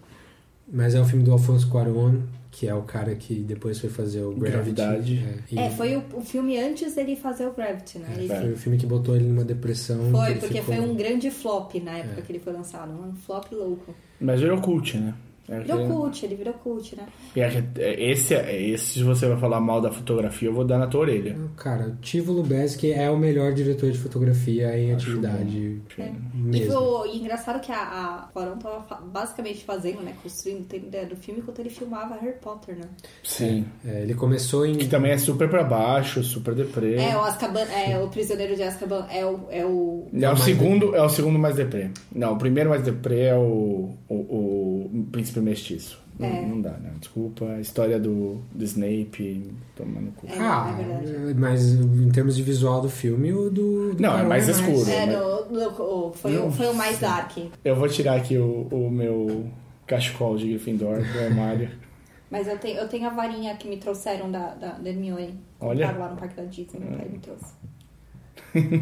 Mas 0.72 0.95
é 0.95 1.01
um 1.01 1.05
filme 1.05 1.24
do 1.26 1.32
Alfonso 1.34 1.70
Cuarón, 1.70 2.22
que 2.49 2.68
é 2.68 2.74
o 2.74 2.84
cara 2.84 3.14
que 3.16 3.36
depois 3.36 3.80
foi 3.80 3.89
fazer 3.89 4.22
o 4.22 4.32
Gravity. 4.32 4.51
Gravidade. 4.72 5.18
É, 5.18 5.53
e 5.53 5.59
É, 5.59 5.70
foi 5.70 5.97
o, 5.97 6.03
o 6.14 6.22
filme 6.22 6.57
antes 6.57 6.95
dele 6.95 7.16
fazer 7.18 7.45
o 7.47 7.51
Gravity, 7.51 7.99
né? 7.99 8.14
Ele- 8.18 8.28
foi 8.30 8.53
o 8.53 8.57
filme 8.57 8.78
que 8.78 8.86
botou 8.86 9.14
ele 9.16 9.26
numa 9.26 9.43
depressão. 9.43 10.09
Foi, 10.11 10.36
porque 10.36 10.61
ficou- 10.61 10.76
foi 10.76 10.80
um 10.80 10.95
grande 10.95 11.30
flop 11.30 11.74
na 11.84 11.97
época 11.97 12.20
É. 12.20 12.22
que 12.24 12.32
ele 12.32 12.39
foi 12.39 12.53
lançado. 12.53 12.91
Um 12.91 13.14
flop 13.16 13.51
louco. 13.51 13.93
Mas 14.22 14.39
virou 14.39 14.61
cult, 14.61 14.97
né? 14.97 15.14
É 15.58 15.64
Virou 15.64 15.88
cult, 15.88 16.26
ele 16.26 16.36
virou 16.36 16.54
cult, 16.56 16.95
né? 16.95 17.04
E 17.36 17.41
é- 17.41 17.64
é- 17.78 18.12
esse, 18.12 18.34
é- 18.34 18.62
esse, 18.70 18.86
se 18.86 19.04
você 19.04 19.28
vai 19.28 19.38
falar 19.38 19.60
mal 19.60 19.82
da 19.82 19.91
fotografia, 19.91 20.49
eu 20.49 20.54
vou 20.54 20.64
dar 20.66 20.78
na 20.78 20.88
tua 20.88 21.01
orelha. 21.01 21.38
Cara, 21.58 21.97
Tivo 22.01 22.32
Lubeski 22.34 22.91
é 22.91 23.10
o 23.10 23.18
melhor 23.18 23.54
diretor 23.54 23.91
de 23.91 23.97
fotografia 23.97 24.78
em 24.78 24.93
atividade 24.93 25.82
É. 25.97 26.12
E, 26.51 26.66
foi- 26.68 27.10
e 27.14 27.20
engraçado 27.20 27.60
que 27.60 27.72
a, 27.72 27.78
a 27.78 28.30
Quaron 28.34 28.58
tava 28.58 29.01
basicamente 29.06 29.64
fazendo, 29.64 30.01
né? 30.01 30.14
Construindo, 30.22 30.68
do 31.10 31.16
filme 31.16 31.39
enquanto 31.41 31.60
ele 31.60 31.70
filmava 31.70 32.16
Harry 32.16 32.38
Potter, 32.41 32.76
né? 32.76 32.86
Sim. 33.24 33.66
É, 33.86 34.01
ele 34.01 34.14
começou 34.14 34.66
em. 34.66 34.76
Que 34.76 34.88
também 34.88 35.12
é 35.12 35.18
super 35.18 35.49
pra 35.49 35.64
baixo, 35.64 36.24
super 36.24 36.54
deprê. 36.56 36.95
É, 36.95 37.16
o 37.18 37.22
Azkaban, 37.22 37.62
é, 37.64 37.97
o 37.99 38.08
Prisioneiro 38.10 38.56
de 38.56 38.64
Azkaban 38.64 39.06
é 39.10 39.26
o... 39.26 39.47
É 39.49 39.66
o 39.66 40.08
É 40.14 40.30
o 40.30 40.38
segundo, 40.38 40.95
é 40.95 41.01
o 41.01 41.10
segundo 41.10 41.38
mais 41.39 41.56
deprê. 41.56 41.89
Não, 42.14 42.34
o 42.34 42.38
primeiro 42.38 42.70
mais 42.70 42.84
deprê 42.84 43.22
é 43.26 43.36
o, 43.36 43.95
o, 44.10 44.16
o 44.16 45.08
Príncipe 45.12 45.39
Mestiço. 45.43 46.01
Não, 46.19 46.27
É. 46.27 46.45
não 46.45 46.61
dá, 46.61 46.71
não. 46.77 46.91
Desculpa. 46.99 47.45
A 47.45 47.59
história 47.59 47.99
do, 47.99 48.39
do 48.53 48.63
Snape 48.63 49.51
toma 49.75 49.99
no 49.99 50.11
cu. 50.11 50.27
É, 50.27 50.37
ah, 50.37 50.75
é 50.79 50.83
verdade. 50.83 51.33
mas 51.39 51.73
em 51.73 52.09
termos 52.11 52.35
de 52.35 52.43
visual 52.43 52.81
do 52.81 52.89
filme, 52.89 53.33
o 53.33 53.49
do. 53.49 53.95
do 53.95 54.01
Não, 54.01 54.09
é 54.09 54.13
Cuarón 54.13 54.29
mais 54.29 54.47
escuro. 54.47 54.89
É, 54.89 55.05
mas- 55.07 55.15
no- 55.15 55.45
no- 55.51 56.13
foi, 56.13 56.37
o, 56.37 56.51
foi 56.51 56.67
o 56.67 56.73
mais 56.75 56.99
dark. 56.99 57.37
Eu 57.65 57.75
vou 57.75 57.87
tirar 57.87 58.15
aqui 58.17 58.37
o, 58.37 58.67
o 58.71 58.91
meu 58.91 59.47
cachecol 59.87 60.37
de 60.37 60.47
Gryffindor 60.49 60.97
do 61.01 61.19
armário. 61.19 61.69
Mas 62.31 62.47
eu 62.47 62.57
tenho, 62.57 62.79
eu 62.79 62.87
tenho 62.87 63.05
a 63.05 63.09
varinha 63.11 63.55
que 63.57 63.67
me 63.67 63.77
trouxeram 63.77 64.31
da, 64.31 64.55
da, 64.55 64.71
da 64.71 64.89
Hermione. 64.89 65.39
Olha. 65.59 65.91
Lá 65.91 66.09
no 66.09 66.17
parque 66.17 66.35
da 66.35 66.43
Disney, 66.45 66.79
meu 66.79 66.97
pai 66.97 67.07
me 67.07 67.19
trouxe. 67.19 67.53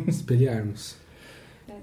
Espelharmos. 0.07 0.95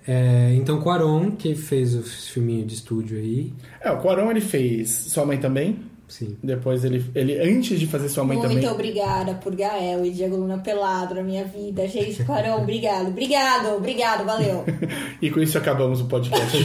É, 0.06 0.54
então, 0.54 0.80
Quaron, 0.80 1.32
que 1.32 1.54
fez 1.54 1.94
o 1.94 2.02
filminho 2.02 2.64
de 2.64 2.74
estúdio 2.74 3.18
aí. 3.18 3.52
É, 3.80 3.90
o 3.90 3.98
Quaron 3.98 4.30
ele 4.30 4.40
fez 4.40 4.90
Sua 4.90 5.26
Mãe 5.26 5.38
Também. 5.38 5.78
Sim. 6.08 6.38
Depois 6.42 6.84
ele, 6.84 7.04
ele 7.14 7.38
antes 7.38 7.78
de 7.78 7.86
fazer 7.86 8.08
Sua 8.08 8.24
Mãe 8.24 8.38
Muito 8.38 8.48
Também... 8.48 8.66
obrigada 8.68 9.34
por 9.34 9.54
Gael 9.54 10.06
e 10.06 10.10
Diego 10.10 10.36
Luna 10.36 10.58
pelado 10.58 11.14
na 11.14 11.22
minha 11.22 11.44
vida. 11.44 11.86
Gente, 11.86 12.24
Clarão, 12.24 12.62
obrigado. 12.62 13.08
Obrigado, 13.08 13.76
obrigado, 13.76 14.24
valeu. 14.24 14.64
E 15.20 15.30
com 15.30 15.40
isso 15.40 15.58
acabamos 15.58 16.00
o 16.00 16.06
podcast. 16.06 16.56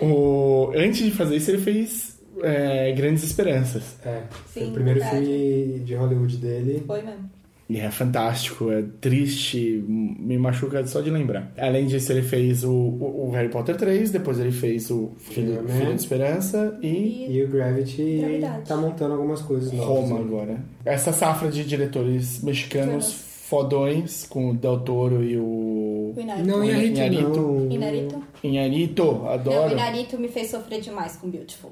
o, 0.00 0.70
antes 0.76 1.02
de 1.02 1.10
fazer 1.10 1.36
isso, 1.36 1.50
ele 1.50 1.62
fez 1.62 2.20
é, 2.42 2.92
Grandes 2.92 3.24
Esperanças. 3.24 3.96
É, 4.04 4.22
Sim, 4.46 4.68
o 4.68 4.72
primeiro 4.72 5.00
verdade. 5.00 5.24
filme 5.24 5.80
de 5.80 5.94
Hollywood 5.94 6.36
dele. 6.36 6.84
Foi 6.86 7.02
mesmo. 7.02 7.39
E 7.70 7.78
é 7.78 7.88
fantástico, 7.88 8.68
é 8.72 8.82
triste, 9.00 9.84
me 9.86 10.36
machuca 10.36 10.84
só 10.88 11.00
de 11.00 11.08
lembrar. 11.08 11.52
Além 11.56 11.86
disso, 11.86 12.10
ele 12.10 12.22
fez 12.22 12.64
o, 12.64 12.72
o, 12.72 13.28
o 13.28 13.30
Harry 13.30 13.48
Potter 13.48 13.76
3, 13.76 14.10
depois 14.10 14.40
ele 14.40 14.50
fez 14.50 14.90
o 14.90 15.12
Filho, 15.18 15.52
Filho, 15.52 15.62
né? 15.62 15.78
Filho 15.78 15.94
de 15.94 16.00
Esperança 16.00 16.76
e 16.82 17.26
E 17.30 17.44
o 17.44 17.48
Gravity 17.48 18.18
Gravidade. 18.18 18.66
tá 18.66 18.76
montando 18.76 19.14
algumas 19.14 19.40
coisas 19.40 19.72
novas. 19.72 19.86
Roma 19.88 20.18
né? 20.18 20.24
agora. 20.24 20.64
Essa 20.84 21.12
safra 21.12 21.48
de 21.48 21.64
diretores 21.64 22.42
mexicanos 22.42 23.12
fodões, 23.12 24.26
com 24.26 24.50
o 24.50 24.54
Del 24.54 24.80
Toro 24.80 25.22
e 25.22 25.36
o 25.36 26.12
O 26.16 26.20
Inarito. 26.20 26.48
Não, 26.48 26.64
Inarito 26.64 26.96
Inarito. 26.96 27.40
não. 27.40 27.70
Inarito? 27.70 28.22
Inharito, 28.42 29.04
Não, 29.04 29.22
o 29.22 29.28
adoro. 29.28 29.72
Inarito 29.72 30.18
me 30.18 30.26
fez 30.26 30.50
sofrer 30.50 30.80
demais 30.80 31.14
com 31.16 31.30
Beautiful. 31.30 31.70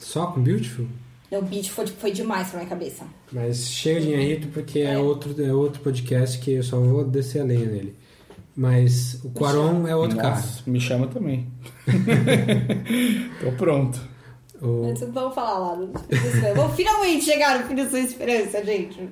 Só 0.00 0.26
com 0.26 0.40
Beautiful? 0.40 0.86
O 1.38 1.42
Beautiful 1.42 1.86
foi, 1.86 1.88
foi 1.94 2.12
demais 2.12 2.48
pra 2.48 2.58
minha 2.58 2.68
cabeça. 2.68 3.04
Mas 3.32 3.70
chega 3.70 4.00
de 4.00 4.12
Henrito 4.12 4.48
porque 4.48 4.80
é. 4.80 4.92
É. 4.94 4.98
outro, 4.98 5.34
é 5.42 5.52
outro 5.52 5.80
podcast 5.80 6.38
que 6.38 6.52
eu 6.52 6.62
só 6.62 6.78
vou 6.78 7.04
descer 7.04 7.40
a 7.40 7.44
lenha 7.44 7.66
nele. 7.66 7.96
Mas 8.54 9.14
o 9.24 9.30
Quaron 9.30 9.86
é 9.88 9.96
outro 9.96 10.18
Nossa, 10.18 10.62
me 10.66 10.78
chama 10.78 11.06
também. 11.06 11.46
Tô 13.40 13.50
pronto. 13.52 13.98
O, 14.60 14.92
Vamos 15.12 15.34
falar 15.34 15.58
lá. 15.58 15.74
Vamos 16.54 16.76
finalmente 16.76 17.24
chegar 17.24 17.58
no 17.60 17.66
Filho 17.66 17.84
da 17.84 17.90
Sua 17.90 18.00
Esperança, 18.00 18.62
gente. 18.64 19.08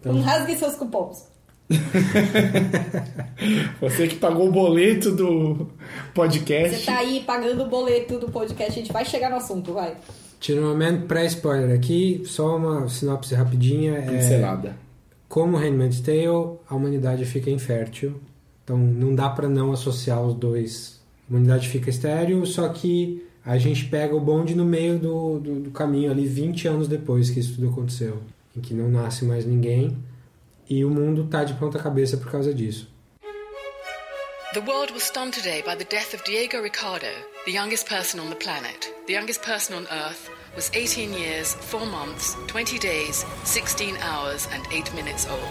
Então- 0.00 0.14
Não 0.14 0.22
rasgue 0.22 0.56
seus 0.56 0.76
cupons. 0.76 1.26
Você 3.80 4.08
que 4.08 4.16
pagou 4.16 4.48
o 4.48 4.52
boleto 4.52 5.10
do 5.12 5.68
podcast. 6.14 6.78
Você 6.78 6.86
tá 6.86 6.98
aí 6.98 7.22
pagando 7.26 7.64
o 7.64 7.68
boleto 7.68 8.18
do 8.18 8.30
podcast, 8.30 8.72
a 8.72 8.82
gente 8.82 8.92
vai 8.92 9.04
chegar 9.04 9.28
no 9.30 9.36
assunto, 9.36 9.72
vai. 9.74 9.96
Tirando 10.40 11.06
pré-spoiler 11.06 11.74
aqui, 11.74 12.22
só 12.24 12.56
uma 12.56 12.88
sinopse 12.88 13.34
rapidinha. 13.34 13.94
É, 13.94 14.02
Pincelada. 14.02 14.76
como 15.28 15.56
Handmaid's 15.56 16.00
Tale, 16.00 16.58
a 16.68 16.74
humanidade 16.74 17.24
fica 17.24 17.50
infértil. 17.50 18.20
Então 18.64 18.78
não 18.78 19.14
dá 19.14 19.28
pra 19.28 19.48
não 19.48 19.72
associar 19.72 20.22
os 20.22 20.34
dois. 20.34 21.00
A 21.28 21.32
humanidade 21.32 21.68
fica 21.68 21.90
estéril, 21.90 22.44
só 22.46 22.68
que 22.68 23.26
a 23.44 23.58
gente 23.58 23.86
pega 23.86 24.14
o 24.14 24.20
bonde 24.20 24.54
no 24.54 24.64
meio 24.64 24.98
do, 24.98 25.38
do, 25.38 25.60
do 25.60 25.70
caminho 25.70 26.10
ali 26.10 26.26
20 26.26 26.68
anos 26.68 26.88
depois 26.88 27.30
que 27.30 27.40
isso 27.40 27.54
tudo 27.54 27.70
aconteceu. 27.70 28.18
Em 28.56 28.60
que 28.60 28.74
não 28.74 28.88
nasce 28.88 29.24
mais 29.24 29.44
ninguém. 29.44 29.96
E 30.68 30.84
o 30.84 30.90
mundo 30.90 31.24
tá 31.24 31.44
de 31.44 31.54
ponta 31.54 31.78
cabeça 31.78 32.16
por 32.16 32.30
causa 32.30 32.52
disso. 32.52 32.90
The 34.54 34.62
world 34.62 34.90
was 34.92 35.02
stunned 35.02 35.34
today 35.34 35.60
by 35.60 35.74
the 35.74 35.84
death 35.84 36.14
of 36.14 36.24
Diego 36.24 36.62
Ricardo, 36.62 37.12
the 37.44 37.52
youngest 37.52 37.86
person 37.86 38.18
on 38.18 38.30
the 38.30 38.36
planet. 38.36 38.90
The 39.06 39.12
youngest 39.12 39.42
person 39.42 39.74
on 39.74 39.86
Earth 39.92 40.30
was 40.56 40.70
18 40.72 41.12
years, 41.12 41.52
4 41.52 41.84
months, 41.84 42.34
20 42.46 42.78
days, 42.78 43.26
16 43.44 43.98
hours, 43.98 44.48
and 44.50 44.66
8 44.72 44.94
minutes 44.94 45.28
old. 45.28 45.42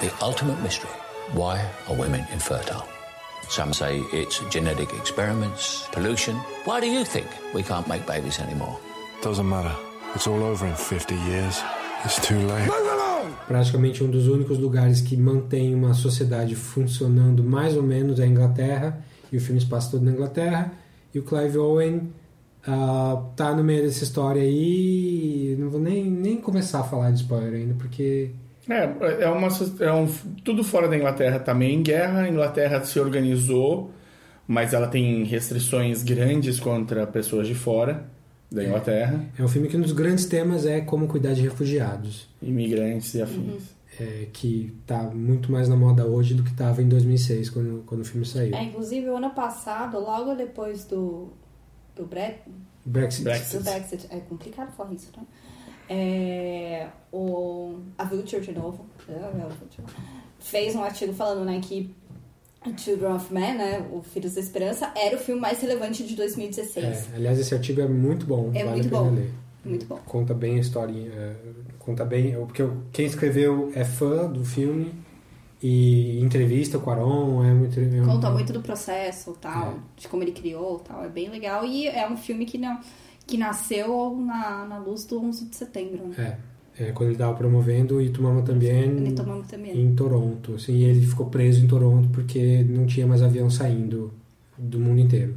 The 0.00 0.10
ultimate 0.22 0.58
mystery. 0.62 0.88
Why 1.32 1.62
are 1.88 1.94
women 1.94 2.26
infertile? 2.32 2.88
Some 3.50 3.74
say 3.74 3.98
it's 4.14 4.38
genetic 4.48 4.94
experiments, 4.94 5.86
pollution. 5.92 6.36
Why 6.64 6.80
do 6.80 6.86
you 6.86 7.04
think 7.04 7.26
we 7.52 7.64
can't 7.64 7.86
make 7.86 8.06
babies 8.06 8.40
anymore? 8.40 8.80
Doesn't 9.20 9.46
matter. 9.46 9.76
It's 10.14 10.26
all 10.26 10.42
over 10.42 10.66
in 10.66 10.74
50 10.74 11.16
years. 11.16 11.60
It's 12.02 12.18
too 12.26 12.38
late. 12.38 13.15
Praticamente 13.46 14.02
um 14.02 14.10
dos 14.10 14.28
únicos 14.28 14.58
lugares 14.58 15.00
que 15.00 15.16
mantém 15.16 15.74
uma 15.74 15.94
sociedade 15.94 16.54
funcionando 16.54 17.42
mais 17.42 17.76
ou 17.76 17.82
menos 17.82 18.18
é 18.20 18.24
a 18.24 18.26
Inglaterra 18.26 19.04
e 19.32 19.36
o 19.36 19.40
filme 19.40 19.60
se 19.60 19.66
passa 19.66 19.92
todo 19.92 20.04
na 20.04 20.12
Inglaterra 20.12 20.72
e 21.14 21.18
o 21.18 21.22
Clive 21.22 21.58
Owen 21.58 22.12
ah, 22.66 23.22
tá 23.36 23.54
no 23.54 23.62
meio 23.62 23.82
dessa 23.82 24.04
história 24.04 24.42
aí 24.42 25.56
não 25.58 25.70
vou 25.70 25.80
nem, 25.80 26.10
nem 26.10 26.36
começar 26.36 26.80
a 26.80 26.84
falar 26.84 27.10
de 27.10 27.20
spoiler 27.20 27.54
ainda 27.54 27.74
porque 27.74 28.30
É, 28.68 29.24
é 29.24 29.28
uma 29.28 29.48
é 29.80 29.92
um, 29.92 30.08
tudo 30.44 30.64
fora 30.64 30.88
da 30.88 30.96
Inglaterra 30.96 31.38
também 31.38 31.76
em 31.76 31.82
guerra. 31.82 32.22
A 32.22 32.28
Inglaterra 32.28 32.84
se 32.84 32.98
organizou, 32.98 33.92
mas 34.46 34.74
ela 34.74 34.88
tem 34.88 35.22
restrições 35.22 36.02
grandes 36.02 36.58
contra 36.58 37.06
pessoas 37.06 37.46
de 37.46 37.54
fora 37.54 38.15
da 38.50 38.64
Inglaterra, 38.64 39.24
é 39.38 39.42
um 39.42 39.48
filme 39.48 39.68
que 39.68 39.76
um 39.76 39.80
dos 39.80 39.92
grandes 39.92 40.26
temas 40.26 40.64
é 40.66 40.80
como 40.80 41.08
cuidar 41.08 41.34
de 41.34 41.42
refugiados. 41.42 42.28
Imigrantes 42.40 43.14
e 43.14 43.22
afins. 43.22 43.76
é, 43.98 44.28
que 44.32 44.76
tá 44.86 45.02
muito 45.02 45.50
mais 45.50 45.68
na 45.68 45.76
moda 45.76 46.06
hoje 46.06 46.34
do 46.34 46.42
que 46.42 46.54
tava 46.54 46.82
em 46.82 46.88
2006 46.88 47.50
quando, 47.50 47.82
quando 47.86 48.02
o 48.02 48.04
filme 48.04 48.26
saiu. 48.26 48.54
É, 48.54 48.62
inclusive, 48.62 49.08
o 49.08 49.16
ano 49.16 49.30
passado, 49.30 49.98
logo 49.98 50.34
depois 50.34 50.84
do, 50.84 51.32
do 51.94 52.04
Brexit, 52.04 52.50
Brexit, 52.84 53.24
Brexit. 53.24 53.56
do 53.56 53.64
Brexit, 53.64 54.06
é 54.10 54.20
complicado 54.20 54.72
falar 54.76 54.92
isso, 54.92 55.10
né? 55.16 55.24
É, 55.88 56.88
o, 57.12 57.78
a 57.96 58.04
Vulture, 58.04 58.42
de 58.42 58.52
novo, 58.52 58.86
é, 59.08 59.12
é, 59.12 59.48
fez 60.40 60.74
um 60.74 60.82
artigo 60.82 61.12
falando 61.12 61.44
né, 61.44 61.60
que 61.62 61.94
Children 62.76 63.12
of 63.14 63.32
Men, 63.32 63.58
né, 63.58 63.86
o 63.92 64.02
Filhos 64.02 64.34
da 64.34 64.40
Esperança, 64.40 64.92
era 64.96 65.16
o 65.16 65.18
filme 65.18 65.40
mais 65.40 65.60
relevante 65.60 66.04
de 66.04 66.14
2016. 66.16 66.84
É, 67.12 67.16
aliás 67.16 67.38
esse 67.38 67.54
artigo 67.54 67.80
é 67.80 67.88
muito 67.88 68.24
bom 68.26 68.50
É 68.54 68.64
vale 68.64 68.82
muito 68.82 68.86
a 68.86 68.98
pena 68.98 69.10
bom. 69.10 69.16
ler 69.16 69.30
Muito 69.64 69.86
bom. 69.86 69.98
conta 70.06 70.32
bem 70.34 70.56
a 70.56 70.60
historinha, 70.60 71.10
é, 71.12 71.34
conta 71.78 72.04
bem, 72.04 72.32
porque 72.46 72.62
eu- 72.62 72.82
quem 72.92 73.04
escreveu 73.06 73.70
é 73.74 73.84
fã 73.84 74.26
do 74.30 74.44
filme 74.44 74.92
e 75.62 76.20
entrevista 76.20 76.78
o 76.78 76.80
Quaron, 76.80 77.42
é 77.44 77.52
muito 77.52 77.78
é 77.80 77.82
um- 78.02 78.06
Conta 78.06 78.30
muito 78.30 78.52
do 78.52 78.60
processo, 78.60 79.32
tal, 79.40 79.72
É. 79.72 79.74
de 80.00 80.08
como 80.08 80.22
ele 80.22 80.32
criou, 80.32 80.78
tal, 80.80 81.04
é 81.04 81.08
bem 81.08 81.28
legal. 81.30 81.64
E 81.64 81.86
é 81.88 82.08
um 82.10 82.16
filme 82.16 82.44
que, 82.44 82.58
não, 82.58 82.78
que 83.26 83.36
nasceu 83.38 84.14
na, 84.16 84.64
na 84.66 84.78
luz 84.78 85.04
do 85.06 85.20
11 85.22 85.46
de 85.46 85.56
setembro, 85.56 86.08
né? 86.08 86.14
É, 86.18 86.55
é, 86.78 86.92
quando 86.92 87.10
ele 87.10 87.18
tava 87.18 87.34
promovendo 87.34 88.00
e 88.00 88.10
tomamos 88.10 88.44
também 88.44 88.70
também. 89.44 89.80
em 89.80 89.94
Toronto, 89.94 90.54
assim, 90.54 90.74
e 90.74 90.84
ele 90.84 91.06
ficou 91.06 91.26
preso 91.26 91.64
em 91.64 91.66
Toronto 91.66 92.08
porque 92.10 92.64
não 92.68 92.86
tinha 92.86 93.06
mais 93.06 93.22
avião 93.22 93.48
saindo 93.50 94.12
do 94.58 94.78
mundo 94.78 95.00
inteiro. 95.00 95.34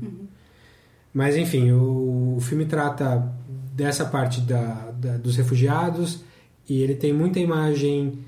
Mas 1.13 1.35
enfim, 1.35 1.71
o, 1.71 2.35
o 2.37 2.39
filme 2.41 2.65
trata 2.65 3.31
dessa 3.75 4.05
parte 4.05 4.41
da, 4.41 4.91
da- 4.91 5.17
dos 5.17 5.35
refugiados 5.37 6.23
e 6.69 6.81
ele 6.81 6.93
tem 6.95 7.11
muita 7.13 7.39
imagem 7.39 8.19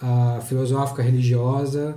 ah, 0.00 0.40
filosófica, 0.46 1.02
religiosa, 1.02 1.96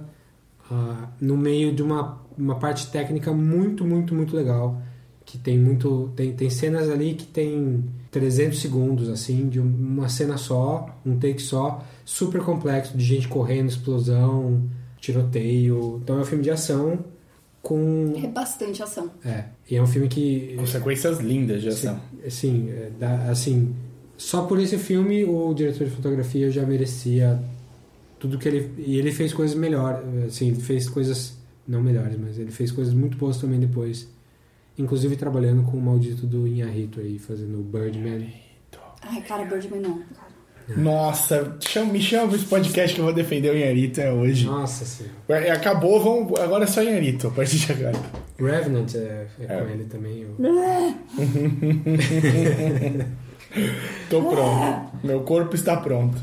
ah, 0.69 1.09
no 1.19 1.37
meio 1.37 1.73
de 1.73 1.83
uma, 1.83 2.19
uma 2.37 2.55
parte 2.55 2.89
técnica 2.89 3.31
muito, 3.31 3.85
muito, 3.85 4.15
muito 4.15 4.35
legal. 4.35 4.81
Que 5.25 5.37
tem 5.37 5.57
muito. 5.59 6.11
Tem, 6.15 6.33
tem 6.33 6.49
cenas 6.49 6.89
ali 6.89 7.13
que 7.13 7.25
tem 7.25 7.85
300 8.11 8.59
segundos, 8.59 9.07
assim, 9.09 9.47
de 9.47 9.59
um- 9.59 9.63
uma 9.65 10.09
cena 10.09 10.37
só, 10.37 10.99
um 11.05 11.17
take 11.17 11.41
só, 11.41 11.81
super 12.05 12.41
complexo, 12.41 12.95
de 12.97 13.03
gente 13.03 13.27
correndo, 13.27 13.69
explosão, 13.69 14.63
tiroteio. 14.99 15.99
Então 16.03 16.17
é 16.17 16.21
um 16.21 16.25
filme 16.25 16.43
de 16.43 16.51
ação 16.51 16.99
com. 17.61 18.13
É 18.21 18.27
bastante 18.27 18.81
ação. 18.83 19.09
É, 19.23 19.45
e 19.69 19.75
é 19.75 19.81
um 19.81 19.87
filme 19.87 20.07
que. 20.07 20.55
Com 20.57 20.65
sequências 20.65 21.19
lindas 21.19 21.61
de 21.61 21.69
ação. 21.69 21.99
Assim, 22.25 22.69
é, 22.69 22.91
assim, 23.29 23.73
só 24.17 24.43
por 24.43 24.59
esse 24.59 24.77
filme 24.77 25.23
o 25.25 25.53
diretor 25.53 25.85
de 25.87 25.91
fotografia 25.91 26.49
já 26.51 26.65
merecia 26.65 27.41
tudo 28.19 28.37
que 28.37 28.47
ele 28.47 28.71
e 28.77 28.97
ele 28.97 29.11
fez 29.11 29.33
coisas 29.33 29.55
melhores, 29.55 30.05
assim, 30.27 30.49
ele 30.49 30.61
fez 30.61 30.87
coisas 30.89 31.37
não 31.67 31.81
melhores, 31.81 32.17
mas 32.19 32.37
ele 32.37 32.51
fez 32.51 32.71
coisas 32.71 32.93
muito 32.93 33.17
boas 33.17 33.37
também 33.37 33.59
depois, 33.59 34.07
inclusive 34.77 35.15
trabalhando 35.15 35.63
com 35.63 35.77
o 35.77 35.81
maldito 35.81 36.25
do 36.27 36.45
Inharito 36.47 36.99
aí, 36.99 37.17
fazendo 37.19 37.59
o 37.59 37.63
Birdman. 37.63 38.27
Ai, 39.03 39.21
cara, 39.21 39.43
Birdman 39.45 39.79
não. 39.81 40.01
Nossa, 40.77 41.57
chama- 41.59 41.91
me 41.91 41.99
chama 42.01 42.27
pra 42.29 42.37
esse 42.37 42.45
podcast 42.45 42.93
que 42.95 43.01
eu 43.01 43.05
vou 43.05 43.13
defender 43.13 43.51
o 43.51 43.57
Inharito 43.57 43.99
é 43.99 44.11
hoje. 44.11 44.45
Nossa 44.45 44.85
senhora. 44.85 45.15
É, 45.47 45.51
Acabou, 45.51 45.99
vamos, 46.01 46.39
agora 46.39 46.63
é 46.63 46.67
só 46.67 46.81
Inharito 46.83 47.27
a 47.27 47.31
partir 47.31 47.57
de 47.57 47.71
agora. 47.73 47.99
Revenant 48.39 48.93
é, 48.95 49.27
é 49.39 49.45
com 49.47 49.67
ele 49.69 49.83
também. 49.85 50.25
o- 50.25 50.35
Tô 54.09 54.21
pronto. 54.23 54.91
Meu 55.03 55.21
corpo 55.21 55.55
está 55.55 55.77
pronto. 55.77 56.17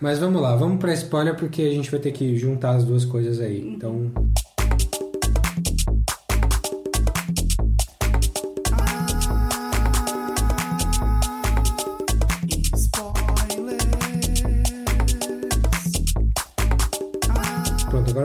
Mas 0.00 0.18
vamos 0.18 0.40
lá, 0.42 0.56
vamos 0.56 0.78
pra 0.78 0.92
spoiler 0.94 1.36
porque 1.36 1.62
a 1.62 1.70
gente 1.70 1.90
vai 1.90 2.00
ter 2.00 2.12
que 2.12 2.36
juntar 2.36 2.76
as 2.76 2.84
duas 2.84 3.04
coisas 3.04 3.40
aí. 3.40 3.60
Então. 3.74 4.10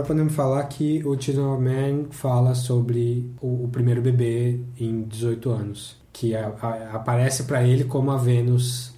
Podemos 0.07 0.33
falar 0.33 0.63
que 0.65 1.05
o 1.05 1.19
Children 1.19 1.45
of 1.47 1.61
Man 1.63 2.05
fala 2.11 2.55
sobre 2.55 3.29
o, 3.41 3.65
o 3.65 3.69
primeiro 3.71 4.01
bebê 4.01 4.59
em 4.79 5.03
18 5.03 5.49
anos, 5.49 5.97
que 6.13 6.33
a- 6.35 6.47
a- 6.61 6.91
aparece 6.95 7.43
pra 7.43 7.63
ele 7.63 7.83
como 7.83 8.09
a 8.11 8.17
Vênus 8.17 8.95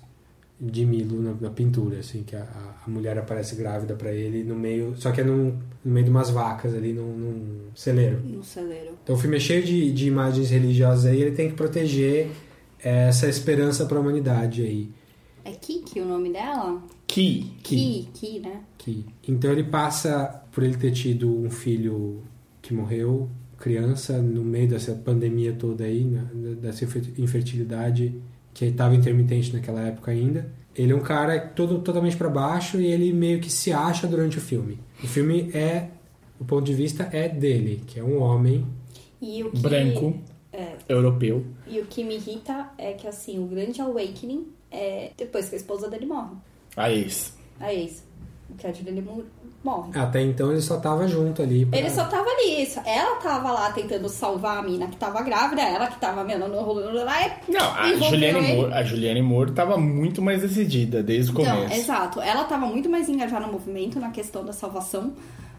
de 0.61 0.85
Milo 0.85 1.21
na, 1.21 1.33
na 1.39 1.49
pintura, 1.49 1.99
assim, 1.99 2.23
que 2.23 2.35
a, 2.35 2.41
a- 2.43 2.83
a 2.85 2.89
mulher 2.89 3.17
aparece 3.17 3.55
grávida 3.55 3.95
pra 3.95 4.11
ele 4.11 4.43
no 4.43 4.55
meio, 4.55 4.93
só 4.97 5.11
que 5.11 5.21
é 5.21 5.23
num, 5.23 5.57
no 5.83 5.91
meio 5.93 6.05
de 6.05 6.11
umas 6.11 6.29
vacas 6.29 6.73
ali, 6.73 6.93
num, 6.93 7.11
num 7.17 7.59
celeiro. 7.75 8.19
No 8.23 8.43
celeiro. 8.43 8.91
Então 9.03 9.15
o 9.15 9.19
filme 9.19 9.37
é 9.37 9.39
cheio 9.39 9.63
de, 9.63 9.91
de 9.91 10.07
imagens 10.07 10.49
religiosas 10.49 11.05
aí, 11.05 11.21
ele 11.21 11.31
tem 11.35 11.49
que 11.49 11.55
proteger 11.55 12.29
essa 12.81 13.27
esperança 13.27 13.85
pra 13.85 13.99
humanidade 13.99 14.61
aí. 14.61 14.89
É 15.45 15.51
Kiki 15.51 15.99
o 16.01 16.05
nome 16.05 16.31
dela? 16.31 16.81
Ki. 17.09 17.53
Ki, 17.63 18.07
Ki, 18.13 18.39
né? 18.39 18.61
que 18.77 19.03
então 19.27 19.51
ele 19.51 19.63
passa 19.63 20.43
por 20.51 20.63
ele 20.63 20.77
ter 20.77 20.91
tido 20.91 21.27
um 21.29 21.49
filho 21.49 22.21
que 22.61 22.73
morreu 22.73 23.27
criança 23.57 24.21
no 24.21 24.43
meio 24.43 24.67
dessa 24.69 24.93
pandemia 24.93 25.53
toda 25.53 25.83
aí 25.83 26.03
né, 26.03 26.25
dessa 26.61 26.85
infer- 26.85 27.11
infertilidade 27.17 28.13
que 28.53 28.65
estava 28.65 28.95
intermitente 28.95 29.51
naquela 29.51 29.81
época 29.87 30.11
ainda 30.11 30.49
ele 30.75 30.91
é 30.93 30.95
um 30.95 31.01
cara 31.01 31.39
todo 31.39 31.79
totalmente 31.79 32.15
para 32.15 32.29
baixo 32.29 32.79
e 32.79 32.85
ele 32.85 33.11
meio 33.11 33.39
que 33.41 33.51
se 33.51 33.71
acha 33.73 34.07
durante 34.07 34.37
o 34.37 34.41
filme 34.41 34.79
o 35.03 35.07
filme 35.07 35.49
é 35.53 35.89
o 36.39 36.45
ponto 36.45 36.63
de 36.63 36.73
vista 36.73 37.09
é 37.11 37.27
dele 37.27 37.81
que 37.87 37.99
é 37.99 38.03
um 38.03 38.21
homem 38.21 38.65
E 39.21 39.43
o 39.43 39.51
que, 39.51 39.59
Branco. 39.61 40.17
É, 40.53 40.75
Europeu. 40.87 41.43
e 41.67 41.79
o 41.79 41.85
que 41.85 42.03
me 42.03 42.15
irrita 42.15 42.69
é 42.77 42.93
que, 42.93 43.05
assim, 43.07 43.37
o 43.37 43.45
grande 43.45 43.79
awakening 43.81 44.47
é 44.71 45.11
depois 45.17 45.47
que 45.49 45.55
a 45.55 45.57
esposa 45.57 45.87
dele 45.89 46.05
morre. 46.07 46.35
A 46.77 46.91
ex. 46.91 47.33
A 47.59 47.73
ex. 47.73 48.03
Que 48.57 48.67
a 48.67 48.71
Julianne 48.73 49.01
Moore 49.01 49.25
morre. 49.63 49.91
até 49.99 50.21
então 50.21 50.51
ele 50.51 50.61
só 50.61 50.77
tava 50.77 51.07
junto 51.07 51.41
ali 51.41 51.65
pra- 51.65 51.77
Ele 51.77 51.89
só 51.89 52.05
tava 52.05 52.27
ali, 52.29 52.63
isso. 52.63 52.79
ela 52.85 53.15
tava 53.17 53.51
lá 53.51 53.71
tentando 53.71 54.09
salvar 54.09 54.57
a 54.57 54.61
mina 54.61 54.87
que 54.87 54.95
tava 54.97 55.21
grávida, 55.21 55.61
ela 55.61 55.87
que 55.87 55.99
tava 55.99 56.23
vendo 56.23 56.47
no 56.47 56.61
rolo 56.61 56.91
lá 57.03 57.27
e 57.27 57.51
Não, 57.51 57.73
a 57.75 57.93
Juliane. 57.95 58.55
Moore, 58.55 58.73
a 58.73 58.83
Juliane 58.83 59.21
Moore 59.21 59.51
tava 59.51 59.77
muito 59.77 60.21
mais 60.21 60.41
decidida 60.41 61.03
desde 61.03 61.31
o 61.31 61.39
Então, 61.41 61.55
começo. 61.57 61.73
exato. 61.79 62.21
Ela 62.21 62.43
tava 62.45 62.65
muito 62.65 62.89
mais 62.89 63.07
engajada 63.07 63.45
no 63.45 63.51
movimento, 63.53 63.99
na 63.99 64.09
questão 64.09 64.43
da 64.43 64.51
salvação 64.51 65.13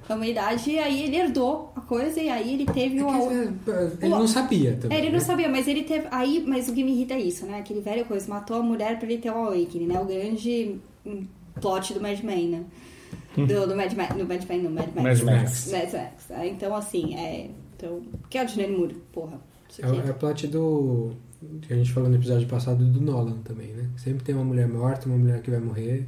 da 0.08 0.16
humanidade, 0.16 0.70
e 0.70 0.78
aí 0.78 1.04
ele 1.04 1.16
herdou 1.16 1.72
a 1.76 1.80
coisa, 1.80 2.20
e 2.20 2.28
aí 2.28 2.54
ele 2.54 2.66
teve 2.66 3.00
o. 3.00 3.08
ele 3.30 4.08
não 4.08 4.26
sabia 4.26 4.76
também 4.80 4.98
É, 4.98 5.00
ele 5.00 5.10
não 5.12 5.18
né? 5.20 5.24
sabia, 5.24 5.48
mas 5.48 5.68
ele 5.68 5.84
teve. 5.84 6.08
Aí, 6.10 6.42
mas 6.46 6.68
o 6.68 6.74
que 6.74 6.82
me 6.82 6.90
irrita 6.92 7.14
é 7.14 7.20
isso, 7.20 7.46
né? 7.46 7.58
Aquele 7.60 7.80
velho 7.80 8.04
coisa, 8.04 8.28
matou 8.28 8.56
a 8.56 8.62
mulher 8.62 8.98
pra 8.98 9.06
ele 9.08 9.18
ter 9.22 9.30
o 9.30 9.34
awakening, 9.36 9.86
né? 9.86 10.00
O 10.00 10.04
grande 10.04 10.80
plot 11.60 11.94
do 11.94 12.00
Mad 12.00 12.20
Men, 12.22 12.48
né? 12.48 12.64
Do, 13.36 13.66
do 13.66 13.76
Mad 13.76 13.92
Men, 13.92 14.08
do 14.18 14.26
Mad 14.26 14.44
Men, 14.48 14.62
no 14.62 14.70
Mad 14.70 14.88
Max. 14.94 15.22
Mad 15.22 15.22
Max. 15.22 15.72
Mad 15.72 15.92
Max. 15.92 16.30
É, 16.30 16.48
Então, 16.48 16.74
assim, 16.74 17.14
é. 17.14 17.50
Então. 17.76 18.02
Que 18.28 18.38
é 18.38 18.44
o 18.44 18.48
Julianne 18.48 18.76
Moore, 18.76 18.94
porra. 19.12 19.40
É, 19.78 20.08
é 20.08 20.10
o 20.10 20.14
plot 20.14 20.46
do. 20.48 21.12
que 21.62 21.72
a 21.72 21.76
gente 21.76 21.92
falou 21.92 22.08
no 22.08 22.16
episódio 22.16 22.46
passado 22.48 22.84
do 22.84 23.00
Nolan 23.00 23.38
também, 23.38 23.68
né? 23.68 23.88
Sempre 23.96 24.24
tem 24.24 24.34
uma 24.34 24.44
mulher 24.44 24.68
morta, 24.68 25.06
uma 25.06 25.16
mulher 25.16 25.40
que 25.42 25.50
vai 25.50 25.60
morrer. 25.60 26.06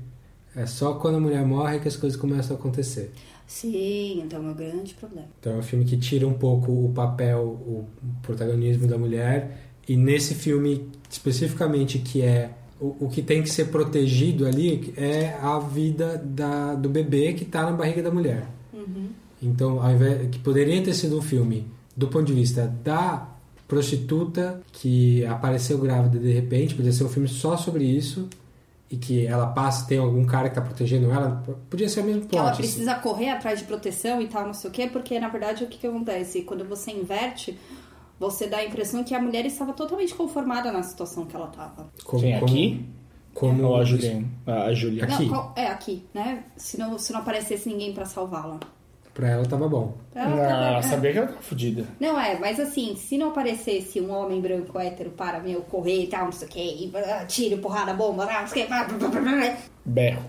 É 0.55 0.66
só 0.66 0.94
quando 0.94 1.16
a 1.16 1.20
mulher 1.20 1.44
morre 1.47 1.78
que 1.78 1.89
as 1.89 1.97
coisas 1.97 2.19
começam 2.19 2.56
a 2.56 2.59
acontecer. 2.59 3.12
Sim, 3.47 4.23
então 4.23 4.39
é 4.39 4.43
o 4.43 4.44
meu 4.47 4.55
grande 4.55 4.94
problema. 4.94 5.28
Então 5.40 5.55
é 5.55 5.56
um 5.56 5.62
filme 5.62 5.85
que 5.85 5.97
tira 5.97 6.27
um 6.27 6.35
pouco 6.35 6.70
o 6.73 6.93
papel, 6.93 7.43
o 7.43 7.86
protagonismo 8.23 8.86
da 8.86 8.98
mulher. 8.98 9.59
E 9.89 9.97
nesse 9.97 10.35
filme, 10.35 10.89
especificamente, 11.10 11.98
que 11.98 12.23
é 12.23 12.51
o, 12.83 13.05
o 13.05 13.09
que 13.09 13.23
tem 13.23 13.43
que 13.43 13.49
ser 13.49 13.67
protegido 13.67 14.45
ali, 14.45 14.93
é 14.97 15.39
a 15.41 15.61
vida 15.61 16.21
da, 16.23 16.75
do 16.75 16.89
bebê 16.89 17.33
que 17.33 17.45
está 17.45 17.63
na 17.63 17.71
barriga 17.71 18.03
da 18.03 18.11
mulher. 18.11 18.49
Uhum. 18.73 19.11
Então, 19.41 19.81
ao 19.81 19.93
invés, 19.93 20.29
que 20.31 20.41
poderia 20.41 20.83
ter 20.83 20.93
sido 20.93 21.17
um 21.17 21.23
filme 21.23 21.67
do 21.97 22.09
ponto 22.09 22.25
de 22.25 22.33
vista 22.33 22.67
da 22.83 23.29
prostituta 23.69 24.61
que 24.73 25.25
apareceu 25.27 25.79
grávida 25.79 26.19
de 26.19 26.33
repente, 26.33 26.75
podia 26.75 26.93
ser 26.93 27.05
um 27.05 27.09
filme 27.09 27.29
só 27.29 27.57
sobre 27.57 27.85
isso 27.85 28.29
e 28.91 28.97
que 28.97 29.27
ela 29.27 29.47
passa, 29.47 29.87
tem 29.87 29.99
algum 29.99 30.27
cara 30.27 30.49
que 30.49 30.55
tá 30.55 30.61
protegendo 30.61 31.11
ela, 31.11 31.43
podia 31.71 31.89
ser 31.89 32.01
o 32.01 32.05
mesmo 32.05 32.23
plot. 32.23 32.31
Que 32.31 32.37
ela 32.37 32.51
assim. 32.51 32.63
precisa 32.63 32.95
correr 32.97 33.31
atrás 33.31 33.61
de 33.61 33.65
proteção 33.65 34.21
e 34.21 34.27
tal, 34.27 34.47
não 34.47 34.55
sei 34.55 34.69
o 34.69 34.73
quê, 34.73 34.89
porque 34.93 35.19
na 35.19 35.29
verdade 35.29 35.65
o 35.65 35.69
que, 35.69 35.79
que 35.79 35.87
acontece? 35.87 36.43
Quando 36.43 36.65
você 36.65 36.91
inverte, 36.91 37.59
você 38.19 38.47
dá 38.47 38.59
a 38.59 38.65
impressão 38.65 39.03
que 39.05 39.15
a 39.15 39.21
mulher 39.21 39.45
estava 39.47 39.73
totalmente 39.73 40.15
conformada 40.15 40.71
na 40.73 40.83
situação 40.83 41.27
que 41.27 41.35
ela 41.37 41.49
estava. 41.49 41.89
Como, 42.05 42.23
Quem, 42.23 42.35
aqui? 42.35 42.87
como- 43.35 43.75
a 43.77 43.85
Juliane? 43.85 44.31
A, 44.47 44.63
a 44.65 44.75
Julia. 44.75 45.05
Aqui. 45.05 45.27
Não, 45.27 45.53
é 45.57 45.67
aqui, 45.67 46.05
né? 46.15 46.45
Se 46.57 46.79
não, 46.79 46.99
se 46.99 47.13
não 47.13 47.21
aparecesse 47.21 47.69
ninguém 47.69 47.93
pra 47.93 48.05
salvá-la. 48.05 48.61
Pra 49.15 49.29
ela 49.29 49.45
tava 49.45 49.69
bom. 49.69 49.95
Ela 50.15 50.31
tava- 50.37 50.77
Ah, 50.77 50.79
é. 50.79 50.83
sabia 50.83 51.13
que 51.13 51.19
ela 51.19 51.27
tava 51.27 51.43
fodida. 51.43 51.85
Não 52.01 52.19
é, 52.19 52.39
mas 52.39 52.59
assim, 52.59 52.97
se 52.97 53.19
não 53.19 53.29
aparecesse 53.29 54.01
um 54.01 54.11
homem 54.11 54.41
branco 54.41 54.79
hétero 54.79 55.11
para, 55.11 55.39
meu, 55.41 55.61
correr 55.63 56.05
e 56.05 56.07
tal, 56.07 56.25
não 56.27 56.33
sei 56.33 56.49
o 56.49 56.51
que, 56.51 56.61
e 56.61 56.93
ah, 56.97 57.27
tiro, 57.27 57.59
porrada, 57.59 57.93
bomba, 57.93 58.25
não 58.25 58.47
sei 58.47 58.65
o 58.65 58.67
que, 58.67 58.73
Berro. 59.85 60.23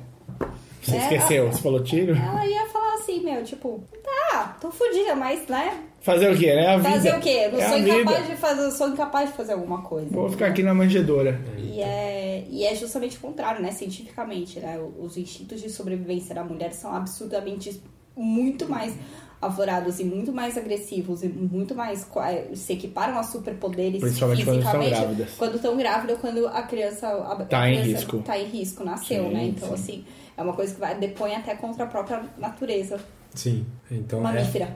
Você 0.84 0.96
É, 0.96 1.00
esqueceu? 1.00 1.52
Você 1.52 1.62
falou 1.62 1.84
tiro? 1.84 2.16
ela 2.16 2.46
ia 2.46 2.66
falar 2.68 2.94
assim, 2.96 3.24
meu, 3.24 3.44
tipo, 3.44 3.84
tá, 4.04 4.58
tô 4.60 4.70
fodida, 4.72 5.16
mas, 5.16 5.48
né? 5.48 5.80
Fazer 6.02 6.30
o 6.32 6.38
quê, 6.38 6.54
né? 6.54 6.68
A 6.68 6.78
vida. 6.78 6.90
Fazer 6.90 7.16
o 7.16 7.20
quê? 7.22 7.48
Não 7.52 7.60
é 7.60 7.68
sou 7.68 7.76
a 7.78 7.80
vida. 7.80 7.98
incapaz 8.02 8.28
de 8.28 8.36
fazer, 8.36 8.72
sou 8.72 8.90
incapaz 8.90 9.30
de 9.30 9.36
fazer 9.38 9.54
alguma 9.54 9.82
coisa. 9.82 10.10
Vou 10.12 10.30
ficar 10.30 10.48
aqui 10.48 10.62
na 10.62 10.74
manjedora. 10.74 11.40
E 11.58 11.80
é, 11.82 12.44
e 12.50 12.66
é 12.66 12.76
justamente 12.76 13.16
o 13.18 13.22
contrário, 13.22 13.62
né? 13.62 13.72
Cientificamente, 13.72 14.60
né? 14.60 14.78
Os 15.00 15.16
instintos 15.18 15.62
de 15.62 15.70
sobrevivência 15.70 16.36
da 16.36 16.44
mulher 16.44 16.74
são 16.74 16.94
absurdamente 16.94 17.82
muito 18.18 18.68
mais 18.68 18.94
aflorados 19.42 20.00
e 20.00 20.04
muito 20.06 20.32
mais 20.32 20.58
agressivos 20.58 21.22
e 21.24 21.28
muito 21.28 21.74
mais 21.76 22.04
qua- 22.06 22.32
se 22.54 22.74
equiparam 22.74 23.18
a 23.18 23.24
superpoderes 23.24 24.00
Principalmente 24.00 24.46
quando 24.46 24.58
estão 24.60 24.72
fisicamente 24.72 25.00
grávidas. 25.02 25.36
quando 25.38 25.56
estão 25.56 25.78
grávidas 25.78 26.18
quando 26.22 26.48
a 26.48 26.62
criança 26.64 27.08
a, 27.08 27.34
a 27.34 27.46
Tá 27.46 27.70
em 27.70 27.82
criança 27.82 28.00
risco. 28.00 28.18
tá 28.20 28.40
em 28.40 28.46
risco 28.46 28.84
nasceu 28.86 29.24
Sim, 29.26 29.34
né 29.34 29.46
então 29.48 29.68
sim. 29.70 29.74
assim 29.74 30.06
é 30.38 30.42
uma 30.42 30.54
coisa 30.54 30.74
que 30.74 30.80
vai 30.80 30.98
depõe 30.98 31.36
até 31.36 31.56
contra 31.56 31.84
a 31.84 31.88
própria 31.88 32.24
natureza 32.38 32.98
Sim. 33.34 33.66
Então 33.92 34.20
é, 34.20 34.22
mamífera 34.24 34.70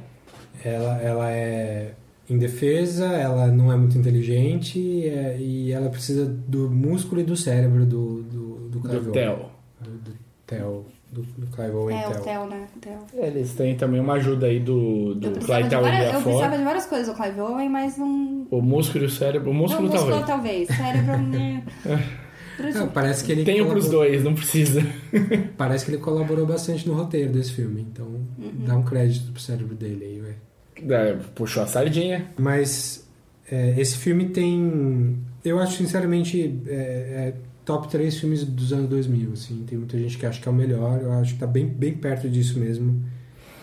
ela, 0.64 0.98
ela 1.02 1.32
é 1.32 1.94
indefesa, 2.30 3.06
ela 3.08 3.48
não 3.48 3.72
é 3.72 3.76
muito 3.78 3.98
inteligente 3.98 4.78
e, 4.80 5.08
é- 5.08 5.38
e 5.40 5.72
ela 5.72 5.90
precisa 5.90 6.26
do 6.26 6.70
músculo 6.70 7.22
e 7.22 7.24
do 7.24 7.36
cérebro 7.38 7.86
do, 7.86 8.24
do, 8.24 8.70
do 8.70 8.80
Clive 8.82 9.00
Do 9.00 9.12
Owen. 9.12 9.14
Theo. 9.14 9.46
Do, 9.80 9.90
do 9.92 10.12
Theo. 10.46 10.86
Do, 11.10 11.22
do 11.22 11.48
Clive 11.48 11.72
Owen 11.72 11.98
é 11.98 12.08
o 12.10 12.22
Theo. 12.22 12.46
Né 12.48 12.68
o 12.76 12.80
Theo. 12.80 13.00
Eles 13.14 13.54
têm 13.54 13.78
também 13.78 14.02
uma 14.02 14.14
ajuda 14.16 14.48
aí 14.48 14.60
do, 14.60 15.16
do 15.16 15.32
de 15.32 15.40
várias, 15.40 15.72
eu 15.72 16.22
precisava 16.22 16.58
de 16.58 16.64
várias 16.66 16.86
coisas 16.86 17.08
do 17.08 17.14
Clive 17.14 17.40
Owen 17.40 17.70
mas 17.70 17.98
não 17.98 18.46
O 18.52 18.62
músculo 18.62 19.06
e 19.06 19.08
o 19.08 19.10
cérebro. 19.10 19.52
O 19.52 19.54
músculo 19.54 19.88
não, 19.88 19.94
músculo 19.96 20.26
talvez. 20.26 20.68
talvez 20.68 20.78
cérebro 20.78 21.14
Ah, 22.76 22.88
parece 22.88 23.24
que 23.24 23.32
ele 23.32 23.44
Tenho 23.44 23.66
pros 23.68 23.86
colaborou- 23.86 24.10
dois, 24.12 24.24
não 24.24 24.34
precisa. 24.34 24.82
Parece 25.58 25.86
que 25.86 25.92
ele 25.92 25.98
colaborou 26.02 26.46
bastante 26.46 26.88
no 26.88 26.94
roteiro 26.96 27.32
desse 27.32 27.52
filme, 27.54 27.82
então 27.92 28.06
Uhum. 28.08 28.66
dá 28.66 28.76
um 28.78 28.84
crédito 28.84 29.32
pro 29.32 29.42
cérebro 29.42 29.76
dele 29.76 30.04
aí, 30.06 30.20
velho. 30.20 30.94
É, 30.94 31.14
Puxou 31.36 31.62
a 31.64 31.68
sardinha. 31.68 32.28
Mas 32.38 33.08
é, 33.52 33.80
esse 33.80 33.98
filme 33.98 34.30
tem. 34.30 35.18
Eu 35.46 35.60
acho, 35.60 35.78
sinceramente, 35.78 36.60
é, 36.68 36.74
é 36.74 37.34
top 37.66 37.88
3 37.90 38.18
filmes 38.20 38.44
dos 38.44 38.72
anos 38.74 38.90
2000. 38.90 39.34
Assim. 39.34 39.64
Tem 39.68 39.78
muita 39.78 39.98
gente 39.98 40.18
que 40.18 40.26
acha 40.26 40.42
que 40.42 40.48
é 40.48 40.52
o 40.52 40.56
melhor. 40.56 41.00
Eu 41.02 41.12
acho 41.14 41.34
que 41.34 41.40
tá 41.40 41.48
bem, 41.48 41.66
bem 41.68 41.94
perto 41.94 42.30
disso 42.30 42.60
mesmo. 42.60 43.02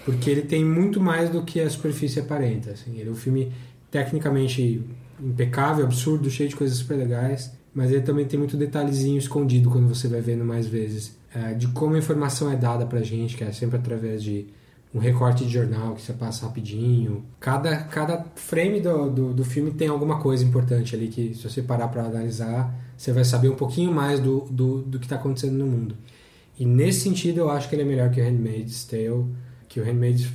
Porque 0.05 0.29
ele 0.31 0.43
tem 0.43 0.65
muito 0.65 1.01
mais 1.01 1.31
do 1.31 1.43
que 1.43 1.61
a 1.61 1.69
superfície 1.71 2.21
aparenta. 2.21 2.71
Assim. 2.73 2.99
Ele 2.99 3.09
é 3.09 3.12
um 3.12 3.16
filme 3.16 3.51
tecnicamente 3.91 4.83
impecável, 5.23 5.85
absurdo, 5.85 6.29
cheio 6.31 6.49
de 6.49 6.57
coisas 6.57 6.77
super 6.79 6.97
legais. 6.97 7.53
Mas 7.74 7.90
ele 7.90 8.02
também 8.02 8.24
tem 8.24 8.38
muito 8.38 8.56
detalhezinho 8.56 9.18
escondido 9.18 9.68
quando 9.68 9.88
você 9.88 10.06
vai 10.06 10.20
vendo 10.20 10.44
mais 10.44 10.66
vezes. 10.66 11.16
é, 11.34 11.52
de 11.55 11.66
como 11.68 11.96
a 11.96 11.98
informação 11.98 12.51
é 12.51 12.56
dada 12.56 12.86
pra 12.86 13.02
gente, 13.02 13.36
que 13.36 13.42
é 13.42 13.51
sempre 13.51 13.76
através 13.76 14.22
de 14.22 14.46
um 14.94 15.01
recorte 15.01 15.44
de 15.44 15.52
jornal 15.52 15.94
que 15.94 16.02
você 16.02 16.12
passa 16.12 16.46
rapidinho. 16.46 17.24
Cada, 17.40 17.76
cada 17.78 18.24
frame 18.36 18.80
do, 18.80 19.10
do, 19.10 19.34
do 19.34 19.44
filme 19.44 19.72
tem 19.72 19.88
alguma 19.88 20.20
coisa 20.20 20.44
importante 20.44 20.94
ali 20.94 21.09
que, 21.09 21.34
se 21.34 21.42
você 21.42 21.60
parar 21.60 21.88
para 21.88 22.05
analisar, 22.05 22.72
você 22.96 23.12
vai 23.12 23.24
saber 23.24 23.48
um 23.48 23.56
pouquinho 23.56 23.92
mais 23.92 24.20
do, 24.20 24.42
do, 24.48 24.82
do 24.82 25.01
que 25.01 25.06
está 25.06 25.16
acontecendo 25.16 25.55
no 25.55 25.66
mundo. 25.66 25.96
E 26.56 26.64
nesse 26.64 27.01
sentido 27.01 27.38
eu 27.38 27.51
acho 27.51 27.68
que 27.68 27.74
ele 27.74 27.82
é 27.82 27.84
melhor 27.84 28.10
que 28.10 28.20
o 28.20 28.24
Handmaid's 28.24 28.84
Tale, 28.84 29.26
que 29.68 29.80
o 29.80 29.84
Handmaid's 29.84 30.28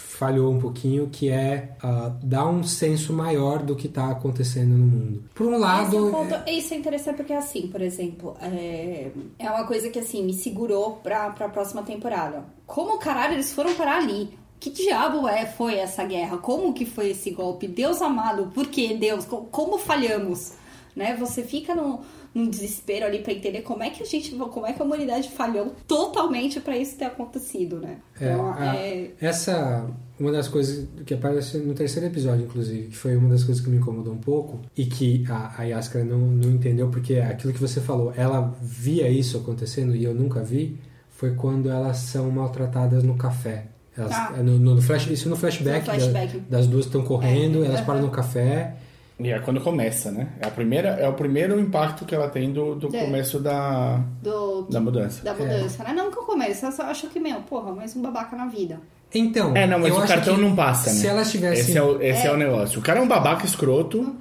falhou 0.00 0.52
um 0.52 0.58
pouquinho, 0.58 1.08
que 1.10 1.28
é 1.28 1.70
ah, 1.82 2.12
dar 2.22 2.46
um 2.48 2.62
senso 2.62 3.12
maior 3.12 3.62
do 3.62 3.76
que 3.76 3.86
está 3.86 4.10
acontecendo 4.10 4.70
no 4.70 4.86
mundo. 4.86 5.24
Por 5.34 5.46
um 5.46 5.50
Esse 5.54 5.58
é, 5.62 5.66
lado, 5.66 6.06
um 6.06 6.10
ponto, 6.10 6.34
isso 6.50 6.74
é 6.74 6.76
interessante 6.76 7.16
porque, 7.16 7.32
assim, 7.32 7.68
por 7.68 7.80
exemplo, 7.80 8.36
é, 8.40 9.10
é 9.38 9.50
uma 9.50 9.64
coisa 9.66 9.88
que, 9.90 9.98
assim, 9.98 10.24
me 10.24 10.34
segurou 10.34 10.92
pra, 11.02 11.30
pra 11.30 11.48
próxima 11.48 11.82
temporada. 11.82 12.44
Como, 12.66 12.98
caralho, 12.98 13.34
eles 13.34 13.52
foram 13.52 13.74
parar 13.74 13.98
ali? 13.98 14.38
Que 14.58 14.70
diabo 14.70 15.26
é, 15.26 15.46
foi 15.46 15.76
essa 15.76 16.04
guerra? 16.04 16.36
Como 16.38 16.74
que 16.74 16.84
foi 16.84 17.10
esse 17.10 17.30
golpe? 17.30 17.66
Deus 17.66 18.02
amado, 18.02 18.50
por 18.54 18.66
que 18.66 18.92
Deus? 18.94 19.24
Co- 19.24 19.46
Como 19.50 19.78
falhamos? 19.78 20.52
Né? 20.94 21.16
Você 21.18 21.42
fica 21.42 21.74
no, 21.74 22.00
num 22.34 22.48
desespero 22.48 23.06
ali 23.06 23.18
pra 23.20 23.32
entender 23.32 23.62
como 23.62 23.82
é 23.82 23.90
que 23.90 24.02
a 24.02 24.06
gente, 24.06 24.30
como 24.34 24.66
é 24.66 24.72
que 24.72 24.80
a 24.80 24.84
humanidade 24.84 25.28
falhou 25.30 25.74
totalmente 25.88 26.60
pra 26.60 26.76
isso 26.76 26.96
ter 26.96 27.06
acontecido, 27.06 27.80
né? 27.80 27.96
É, 28.20 28.32
Então, 28.32 28.52
a- 28.52 28.76
é, 28.76 29.10
essa 29.20 29.86
uma 30.18 30.30
das 30.30 30.48
coisas 30.48 30.86
que 31.06 31.14
aparece 31.14 31.56
no 31.58 31.72
terceiro 31.74 32.06
episódio, 32.06 32.44
inclusive, 32.44 32.88
que 32.88 32.96
foi 32.96 33.16
uma 33.16 33.30
das 33.30 33.42
coisas 33.42 33.64
que 33.64 33.70
me 33.70 33.78
incomodou 33.78 34.12
um 34.12 34.18
pouco 34.18 34.60
e 34.76 34.84
que 34.84 35.24
a, 35.28 35.54
a 35.58 35.64
Yaskara 35.64 36.04
não, 36.04 36.18
não 36.18 36.50
entendeu, 36.50 36.88
porque 36.88 37.16
aquilo 37.16 37.52
que 37.54 37.60
você 37.60 37.80
falou, 37.80 38.12
ela 38.16 38.54
via 38.60 39.08
isso 39.08 39.38
acontecendo 39.38 39.96
e 39.96 40.04
eu 40.04 40.14
nunca 40.14 40.42
vi, 40.42 40.78
foi 41.10 41.34
quando 41.34 41.70
elas 41.70 41.96
são 41.96 42.30
maltratadas 42.30 43.02
no 43.02 43.16
café. 43.16 43.66
Elas, 43.96 44.12
Ah. 44.12 44.34
no, 44.42 44.58
no 44.58 44.80
flash, 44.80 45.08
isso 45.10 45.28
no 45.28 45.36
flashback, 45.36 45.80
No 45.80 45.94
flashback. 45.94 46.38
da- 46.38 46.58
das 46.58 46.66
duas 46.66 46.84
estão 46.86 47.02
correndo, 47.02 47.64
É, 47.64 47.66
elas 47.66 47.80
param 47.80 48.02
no 48.02 48.10
café. 48.10 48.76
E 49.22 49.30
é 49.30 49.38
quando 49.38 49.60
começa, 49.60 50.10
né? 50.10 50.28
É, 50.40 50.46
a 50.46 50.50
primeira, 50.50 50.88
é 50.90 51.08
o 51.08 51.12
primeiro 51.12 51.58
impacto 51.60 52.04
que 52.04 52.14
ela 52.14 52.28
tem 52.28 52.52
do, 52.52 52.74
do 52.74 52.94
É. 52.96 53.04
começo 53.04 53.38
da, 53.38 54.02
do, 54.22 54.62
da 54.62 54.80
mudança. 54.80 55.22
da 55.24 55.34
mudança, 55.34 55.84
né? 55.84 55.92
Não 55.92 56.10
que 56.10 56.18
eu 56.18 56.22
começo, 56.24 56.64
eu 56.64 56.72
só 56.72 56.84
acho 56.84 57.08
que, 57.08 57.20
meu, 57.20 57.40
porra, 57.42 57.72
mais 57.72 57.94
um 57.94 58.00
babaca 58.02 58.34
na 58.36 58.46
vida. 58.46 58.80
Então, 59.14 59.54
É, 59.56 59.66
não, 59.66 59.78
mas 59.78 59.90
eu 59.94 60.00
o 60.02 60.06
cartão 60.06 60.36
não 60.36 60.54
passa, 60.56 60.90
né? 60.90 60.96
Se 60.96 61.06
elas 61.06 61.30
tivessem 61.30 61.60
Esse, 61.64 61.76
é 61.78 61.82
o, 61.82 62.00
esse 62.00 62.26
é. 62.26 62.30
É. 62.30 62.32
o 62.32 62.36
negócio. 62.36 62.78
O 62.78 62.82
cara 62.82 63.00
é 63.00 63.02
um 63.02 63.08
babaca 63.08 63.44
escroto. 63.44 64.14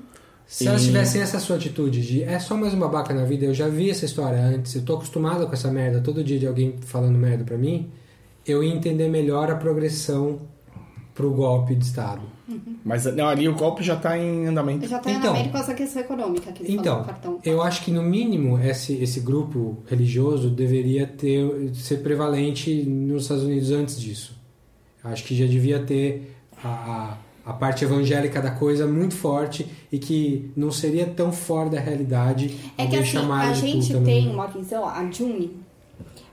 Se 0.47 0.67
elas 0.67 0.81
E- 0.81 0.87
tivessem 0.87 1.21
essa 1.21 1.37
sua 1.39 1.57
atitude 1.57 2.01
de 2.05 2.23
é 2.23 2.39
só 2.39 2.57
mais 2.57 2.73
um 2.73 2.79
babaca 2.79 3.13
na 3.13 3.23
vida, 3.23 3.45
eu 3.45 3.53
já 3.53 3.67
vi 3.67 3.91
essa 3.91 4.03
história 4.05 4.39
antes, 4.41 4.73
eu 4.73 4.81
tô 4.81 4.95
acostumado 4.95 5.45
com 5.45 5.53
essa 5.53 5.69
merda 5.71 6.01
todo 6.01 6.23
dia 6.23 6.39
de 6.39 6.47
alguém 6.47 6.75
falando 6.81 7.17
merda 7.19 7.43
pra 7.43 7.55
mim, 7.55 7.87
eu 8.47 8.63
ia 8.63 8.73
entender 8.73 9.07
melhor 9.09 9.51
a 9.51 9.55
progressão 9.55 10.39
pro 11.13 11.29
golpe 11.31 11.75
de 11.75 11.85
Estado. 11.85 12.23
Mas 12.83 13.05
não, 13.15 13.27
ali 13.27 13.47
o 13.47 13.53
golpe 13.55 13.83
já 13.83 13.95
tá 13.95 14.17
em 14.17 14.47
andamento. 14.47 14.87
Já 14.87 14.99
tá 14.99 15.09
Então. 15.11 15.23
na 15.23 15.29
América 15.31 15.51
com 15.51 15.57
essa 15.63 15.73
questão 15.73 16.01
econômica 16.01 16.51
que 16.51 16.71
Então, 16.71 17.05
eu 17.43 17.61
acho 17.61 17.83
que 17.83 17.91
no 17.91 18.01
mínimo 18.03 18.59
esse, 18.59 18.93
esse 19.01 19.19
grupo 19.19 19.77
religioso 19.87 20.49
deveria 20.49 21.05
ter 21.07 21.71
ser 21.75 21.97
prevalente 22.03 22.73
nos 22.83 23.23
Estados 23.23 23.43
Unidos 23.43 23.71
antes 23.71 23.99
disso. 23.99 24.37
Acho 25.03 25.23
que 25.23 25.35
já 25.35 25.45
devia 25.45 25.79
ter 25.79 26.35
a, 26.63 27.17
a, 27.45 27.51
a 27.51 27.53
parte 27.53 27.83
evangélica 27.85 28.41
da 28.41 28.51
coisa 28.51 28.85
muito 28.85 29.15
forte 29.15 29.65
e 29.91 29.97
que 29.97 30.51
não 30.55 30.71
seria 30.71 31.05
tão 31.05 31.31
fora 31.31 31.69
da 31.69 31.79
realidade 31.79 32.55
É 32.77 32.85
que 32.85 32.95
assim, 32.97 33.17
a 33.17 33.53
gente 33.53 33.93
tem 34.01 34.27
uma 34.29 34.47
visão, 34.47 34.85
a 34.85 35.09
June, 35.11 35.57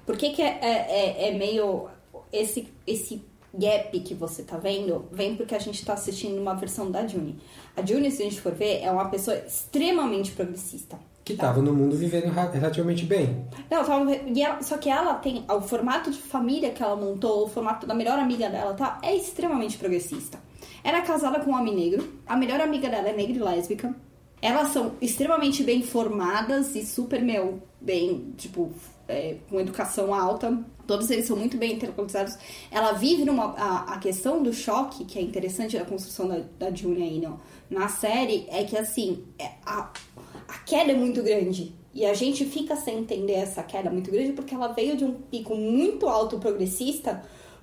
por 0.05 0.17
que 0.17 0.31
que 0.31 0.43
é, 0.43 0.59
é, 0.63 1.29
é- 1.29 1.29
é 1.35 1.39
meio 1.39 1.87
esse, 2.33 2.69
esse 2.87 3.23
gap 3.59 3.99
que 4.01 4.15
você 4.15 4.43
tá 4.43 4.57
vendo, 4.57 5.07
vem 5.13 5.37
porque 5.37 5.55
a 5.55 5.59
gente 5.59 5.85
tá 5.85 5.95
assistindo 5.95 6.41
uma 6.41 6.55
versão 6.55 6.91
da 6.91 7.07
June. 7.07 7.39
A 7.77 7.85
June, 7.85 8.11
se 8.11 8.23
a 8.23 8.25
gente 8.25 8.41
for 8.41 8.53
ver, 8.53 8.81
é 8.83 8.91
uma 8.91 9.09
pessoa 9.09 9.37
extremamente 9.37 10.33
progressista. 10.33 10.99
que 11.25 11.33
estava 11.33 11.61
no 11.61 11.73
mundo 11.73 11.97
vivendo 11.97 12.31
relativamente 12.31 13.05
bem. 13.05 13.45
Não, 13.69 13.85
tava, 13.85 14.13
ela- 14.15 14.63
só 14.63 14.79
que 14.79 14.89
ela 14.89 15.15
tem 15.15 15.45
o 15.51 15.61
formato 15.61 16.09
de 16.09 16.19
família 16.19 16.71
que 16.71 16.81
ela 16.81 16.95
montou, 16.95 17.45
o 17.45 17.49
formato 17.49 17.85
da 17.85 17.93
melhor 17.95 18.17
amiga 18.17 18.49
dela, 18.49 18.75
tá? 18.75 19.01
É 19.03 19.13
extremamente 19.13 19.77
progressista. 19.77 20.39
Ela 20.85 20.99
é 20.99 21.03
casada 21.03 21.41
com 21.41 21.51
um 21.51 21.55
homem 21.59 21.75
negro, 21.75 22.09
a 22.29 22.37
melhor 22.37 22.61
amiga 22.61 22.89
dela 22.89 23.09
é 23.09 23.13
negra 23.13 23.35
e 23.35 23.39
lésbica. 23.41 23.93
Elas 24.41 24.69
são 24.69 24.93
extremamente 25.01 25.65
bem 25.65 25.83
formadas 25.83 26.77
e 26.77 26.87
super, 26.87 27.21
meu, 27.21 27.61
bem, 27.81 28.33
tipo, 28.37 28.71
é, 29.09 29.37
com 29.49 29.61
educação 29.61 30.15
alta. 30.15 30.59
Todos 30.87 31.11
eles 31.11 31.27
são 31.27 31.37
muito 31.37 31.57
bem 31.57 31.75
intelectualizados. 31.75 32.37
Ela 32.71 32.93
vive 32.93 33.25
numa. 33.25 33.55
A, 33.57 33.95
a 33.95 33.99
questão 33.99 34.43
do 34.43 34.53
choque, 34.53 35.05
que 35.05 35.19
é 35.19 35.23
interessante 35.23 35.79
da 35.79 35.85
construção 35.85 36.29
da, 36.29 36.43
da 36.59 36.75
June 36.75 37.03
aí 37.03 37.21
no, 37.21 37.41
na 37.69 37.89
série, 37.89 38.47
é 38.49 38.65
que 38.65 38.77
assim, 38.77 39.25
é, 39.39 39.51
a, 39.65 39.91
a 40.49 40.59
queda 40.65 40.93
é 40.93 40.95
muito 40.95 41.23
grande. 41.23 41.75
E 41.93 42.05
a 42.05 42.13
gente 42.13 42.45
fica 42.45 42.77
sem 42.77 42.99
entender 42.99 43.33
essa 43.33 43.63
queda 43.63 43.91
muito 43.91 44.11
grande 44.11 44.33
porque 44.33 44.55
ela 44.55 44.69
veio 44.69 44.97
de 44.97 45.05
um 45.05 45.15
pico 45.15 45.57
muito 45.57 46.07
alto 46.07 46.39
progressista 46.39 47.23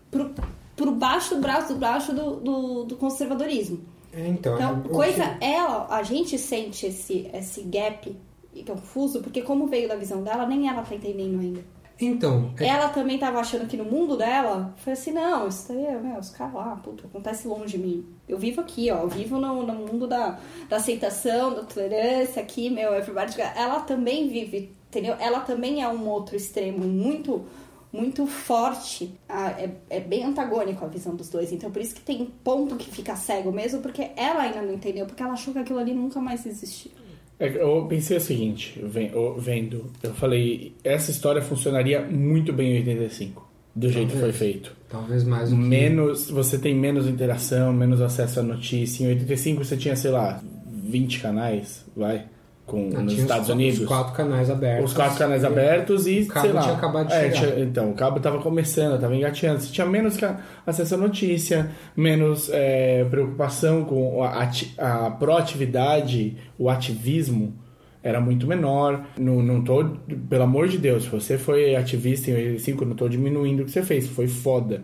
pro, 0.10 0.34
pro 0.76 0.92
baixo 0.92 1.40
braço 1.40 1.74
do 1.74 1.80
baixo 1.80 2.14
do, 2.14 2.38
do, 2.38 2.84
do 2.84 2.96
conservadorismo. 2.96 3.80
Então, 4.12 4.56
Então, 4.56 4.80
o 4.80 4.90
coisa 4.90 5.38
ela, 5.40 5.88
a 5.90 6.04
gente 6.04 6.38
sente 6.38 6.86
esse, 6.88 7.30
esse 7.34 7.62
gap 7.62 8.16
confuso, 8.62 9.22
porque 9.22 9.42
como 9.42 9.66
veio 9.68 9.88
da 9.88 9.96
visão 9.96 10.22
dela, 10.22 10.46
nem 10.46 10.68
ela 10.68 10.84
tá 10.84 10.94
entendendo 10.94 11.40
ainda. 11.40 11.64
Então, 12.00 12.52
é- 12.60 12.68
Ela 12.68 12.90
também 12.90 13.18
tava 13.18 13.40
achando 13.40 13.68
que 13.68 13.78
no 13.78 13.86
mundo 13.86 14.18
dela, 14.18 14.74
foi 14.78 14.94
assim, 14.94 15.12
não, 15.12 15.48
isso 15.48 15.68
daí 15.70 15.86
é, 15.86 15.98
meu, 15.98 16.18
os 16.20 16.30
caras 16.32 16.54
lá, 16.54 16.76
puta, 16.84 17.06
acontece 17.06 17.48
longe 17.48 17.78
de 17.78 17.84
mim. 17.84 18.06
Eu 18.28 18.38
vivo 18.38 18.62
aqui, 18.62 18.90
ó, 18.92 19.02
eu 19.02 19.08
vivo 19.08 19.40
no, 19.40 19.64
no 19.66 19.74
mundo 19.74 20.08
da, 20.08 20.40
da 20.68 20.78
aceitação, 20.78 21.54
da 21.54 21.64
tolerância 21.64 22.42
aqui, 22.42 22.70
meu, 22.70 22.94
everybody. 22.94 23.40
Ela 23.56 23.80
também 23.82 24.28
vive, 24.28 24.76
entendeu? 24.90 25.16
Ela 25.20 25.42
também 25.42 25.82
é 25.84 25.88
um 25.88 26.08
outro 26.10 26.36
extremo 26.36 26.80
muito, 26.80 27.46
muito 27.92 28.26
forte. 28.26 29.14
Ah, 29.30 29.52
é, 29.52 29.70
é 29.90 30.00
bem 30.00 30.24
antagônico 30.24 30.84
a 30.84 30.88
visão 30.88 31.16
dos 31.16 31.30
dois. 31.30 31.52
Então, 31.54 31.72
por 31.72 31.82
isso 31.82 31.94
que 31.94 32.02
tem 32.02 32.26
ponto 32.44 32.76
que 32.76 32.90
fica 32.90 33.16
cego 33.16 33.52
mesmo, 33.52 33.82
porque 33.82 34.10
ela 34.16 34.42
ainda 34.42 34.64
não 34.64 34.74
entendeu, 34.74 35.06
porque 35.06 35.22
ela 35.22 35.34
achou 35.34 35.54
que 35.54 35.60
aquilo 35.60 35.78
ali 35.80 35.94
nunca 35.94 36.20
mais 36.20 36.44
existia. 36.46 36.92
É 37.40 37.48
Eu 37.62 37.86
pensei 37.88 38.18
o 38.18 38.22
seguinte, 38.22 38.80
vendo, 38.84 39.92
eu 40.04 40.14
falei, 40.14 40.74
essa 40.84 41.12
história 41.12 41.42
funcionaria 41.42 42.02
muito 42.02 42.54
bem 42.54 42.74
em 42.74 42.76
85, 42.78 43.50
do 43.76 43.90
jeito 43.90 44.14
que 44.14 44.20
foi 44.20 44.32
feito. 44.32 44.76
talvez 44.90 45.24
mais 45.24 45.50
do 45.50 45.56
que- 45.56 45.62
Menos, 45.64 46.30
você 46.30 46.58
tem 46.60 46.76
menos 46.76 47.08
interação, 47.08 47.74
menos 47.74 48.00
acesso 48.02 48.40
à 48.40 48.44
notícia. 48.44 49.04
Em 49.04 49.08
85 49.10 49.64
você 49.66 49.76
tinha, 49.76 49.96
sei 49.96 50.12
lá, 50.12 50.42
20 50.72 51.20
canais, 51.20 51.84
vai, 51.96 52.26
com, 52.66 52.90
Ah, 52.96 53.02
nos 53.02 53.14
os 53.14 53.20
Estados 53.20 53.48
quatro- 53.48 53.54
Unidos. 53.54 53.80
Os 53.82 53.88
quatro 53.88 54.14
canais 54.14 54.50
abertos. 54.50 54.86
Os 54.92 54.94
quatro 54.96 55.18
canais 55.18 55.44
abertos 55.44 56.08
e, 56.08 56.20
o 56.22 56.28
cabo 56.28 56.46
sei 56.46 56.54
lá. 56.54 56.62
tinha 56.62 56.74
acabado 56.76 57.08
de 57.08 57.14
é, 57.14 57.20
chegar. 57.32 57.52
tinha- 57.54 57.60
então, 57.66 57.92
o 57.92 57.94
cabo 57.94 58.20
tava 58.20 58.40
começando, 58.40 59.00
tava 59.00 59.16
engateando. 59.16 59.60
Você 59.60 59.72
tinha 59.72 59.86
menos 59.86 60.18
acesso 60.66 60.96
à 60.96 60.98
notícia, 60.98 61.70
menos 61.96 62.50
é, 62.54 63.04
preocupação 63.10 63.84
com 63.84 64.24
a, 64.24 64.50
a 64.78 65.10
proatividade, 65.12 66.38
o 66.58 66.70
ativismo 66.70 67.54
era 68.02 68.20
muito 68.20 68.48
menor. 68.48 69.06
Não, 69.18 69.42
não 69.42 69.62
tô, 69.62 69.84
pelo 70.30 70.44
amor 70.44 70.68
de 70.68 70.78
Deus, 70.78 71.04
se 71.04 71.10
você 71.10 71.38
foi 71.38 71.76
ativista 71.76 72.32
em 72.32 72.34
85, 72.36 72.86
não 72.86 72.96
tô 72.96 73.08
diminuindo 73.08 73.62
o 73.64 73.66
que 73.66 73.72
você 73.72 73.82
fez, 73.84 74.08
foi 74.08 74.28
foda. 74.28 74.84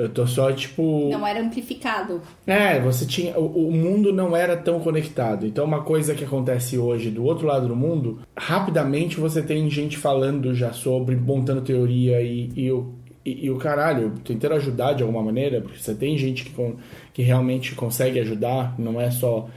Eu 0.00 0.08
tô 0.08 0.26
só, 0.26 0.50
tipo... 0.50 1.10
Não 1.10 1.26
era 1.26 1.42
amplificado. 1.42 2.22
É, 2.46 2.80
você 2.80 3.04
tinha. 3.04 3.38
O, 3.38 3.68
o 3.68 3.70
mundo 3.70 4.14
não 4.14 4.34
era 4.34 4.56
tão 4.56 4.80
conectado. 4.80 5.46
Então, 5.46 5.62
uma 5.62 5.82
coisa 5.82 6.14
que 6.14 6.24
acontece 6.24 6.78
hoje 6.78 7.10
do 7.10 7.22
outro 7.22 7.46
lado 7.46 7.68
do 7.68 7.76
mundo, 7.76 8.20
rapidamente 8.34 9.20
você 9.20 9.42
tem 9.42 9.68
gente 9.68 9.98
falando 9.98 10.54
já 10.54 10.72
sobre, 10.72 11.14
montando 11.16 11.60
teoria 11.60 12.22
e, 12.22 12.50
e 12.56 12.72
o. 12.72 12.94
E, 13.22 13.44
e 13.44 13.50
o 13.50 13.58
caralho, 13.58 14.14
tentando 14.24 14.54
ajudar 14.54 14.94
de 14.94 15.02
alguma 15.02 15.22
maneira, 15.22 15.60
porque 15.60 15.78
você 15.78 15.94
tem 15.94 16.16
gente 16.16 16.46
que, 16.46 16.74
que 17.12 17.20
realmente 17.20 17.74
consegue 17.74 18.18
ajudar, 18.18 18.74
não 18.78 18.98
é 18.98 19.10
só 19.10 19.50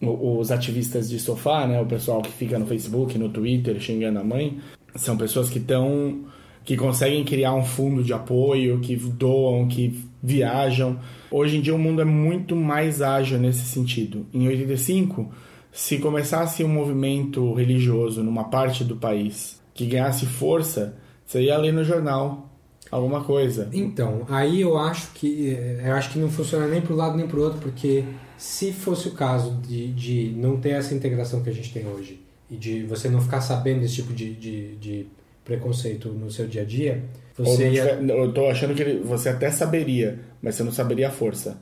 os 0.00 0.52
ativistas 0.52 1.10
de 1.10 1.18
sofá, 1.18 1.66
né? 1.66 1.80
O 1.80 1.86
pessoal 1.86 2.22
que 2.22 2.30
fica 2.30 2.56
no 2.60 2.66
Facebook, 2.66 3.18
no 3.18 3.28
Twitter 3.28 3.80
xingando 3.80 4.20
a 4.20 4.24
mãe. 4.24 4.60
São 4.94 5.16
pessoas 5.16 5.50
que 5.50 5.58
estão. 5.58 6.26
Que 6.64 6.76
conseguem 6.76 7.24
criar 7.24 7.54
um 7.54 7.64
fundo 7.64 8.02
de 8.02 8.12
apoio, 8.12 8.80
que 8.80 8.96
doam, 8.96 9.66
que 9.66 10.04
viajam. 10.22 10.98
Hoje 11.30 11.56
em 11.56 11.60
dia 11.60 11.74
o 11.74 11.78
mundo 11.78 12.02
é 12.02 12.04
muito 12.04 12.54
mais 12.54 13.00
ágil 13.00 13.38
nesse 13.38 13.64
sentido. 13.64 14.26
Em 14.32 14.46
85, 14.46 15.30
se 15.72 15.98
começasse 15.98 16.62
um 16.64 16.68
movimento 16.68 17.54
religioso 17.54 18.22
numa 18.22 18.44
parte 18.44 18.84
do 18.84 18.96
país 18.96 19.60
que 19.72 19.86
ganhasse 19.86 20.26
força, 20.26 20.96
você 21.24 21.42
ia 21.42 21.56
ler 21.56 21.72
no 21.72 21.84
jornal 21.84 22.50
alguma 22.90 23.22
coisa. 23.22 23.68
Então, 23.72 24.26
aí 24.28 24.60
eu 24.60 24.76
acho 24.76 25.12
que 25.12 25.50
eh, 25.50 25.82
eu 25.84 25.94
acho 25.94 26.10
que 26.10 26.18
não 26.18 26.28
funciona 26.28 26.66
nem 26.66 26.80
para 26.80 26.92
um 26.92 26.96
lado 26.96 27.16
nem 27.16 27.26
para 27.26 27.38
o 27.38 27.42
outro, 27.42 27.60
porque 27.60 28.04
se 28.36 28.72
fosse 28.72 29.08
o 29.08 29.12
caso 29.12 29.56
de, 29.62 29.92
de 29.92 30.34
não 30.36 30.58
ter 30.58 30.70
essa 30.70 30.94
integração 30.94 31.42
que 31.42 31.50
a 31.50 31.52
gente 31.52 31.72
tem 31.72 31.86
hoje 31.86 32.20
e 32.50 32.56
de 32.56 32.82
você 32.82 33.08
não 33.08 33.20
ficar 33.20 33.40
sabendo 33.40 33.80
desse 33.80 33.96
tipo 33.96 34.12
de, 34.12 34.34
de, 34.34 34.76
de 34.76 35.06
preconceito 35.44 36.08
no 36.10 36.30
seu 36.30 36.46
dia 36.46 36.62
a 36.62 36.64
dia, 36.64 37.02
você 37.36 37.70
ia... 37.70 37.96
tiver- 37.96 38.10
eu 38.10 38.32
tô 38.32 38.46
achando 38.48 38.74
que 38.74 38.82
ele- 38.82 39.00
você 39.02 39.28
até 39.30 39.50
saberia, 39.50 40.18
mas 40.42 40.54
você 40.54 40.62
não 40.62 40.72
saberia 40.72 41.08
a 41.08 41.10
força. 41.10 41.58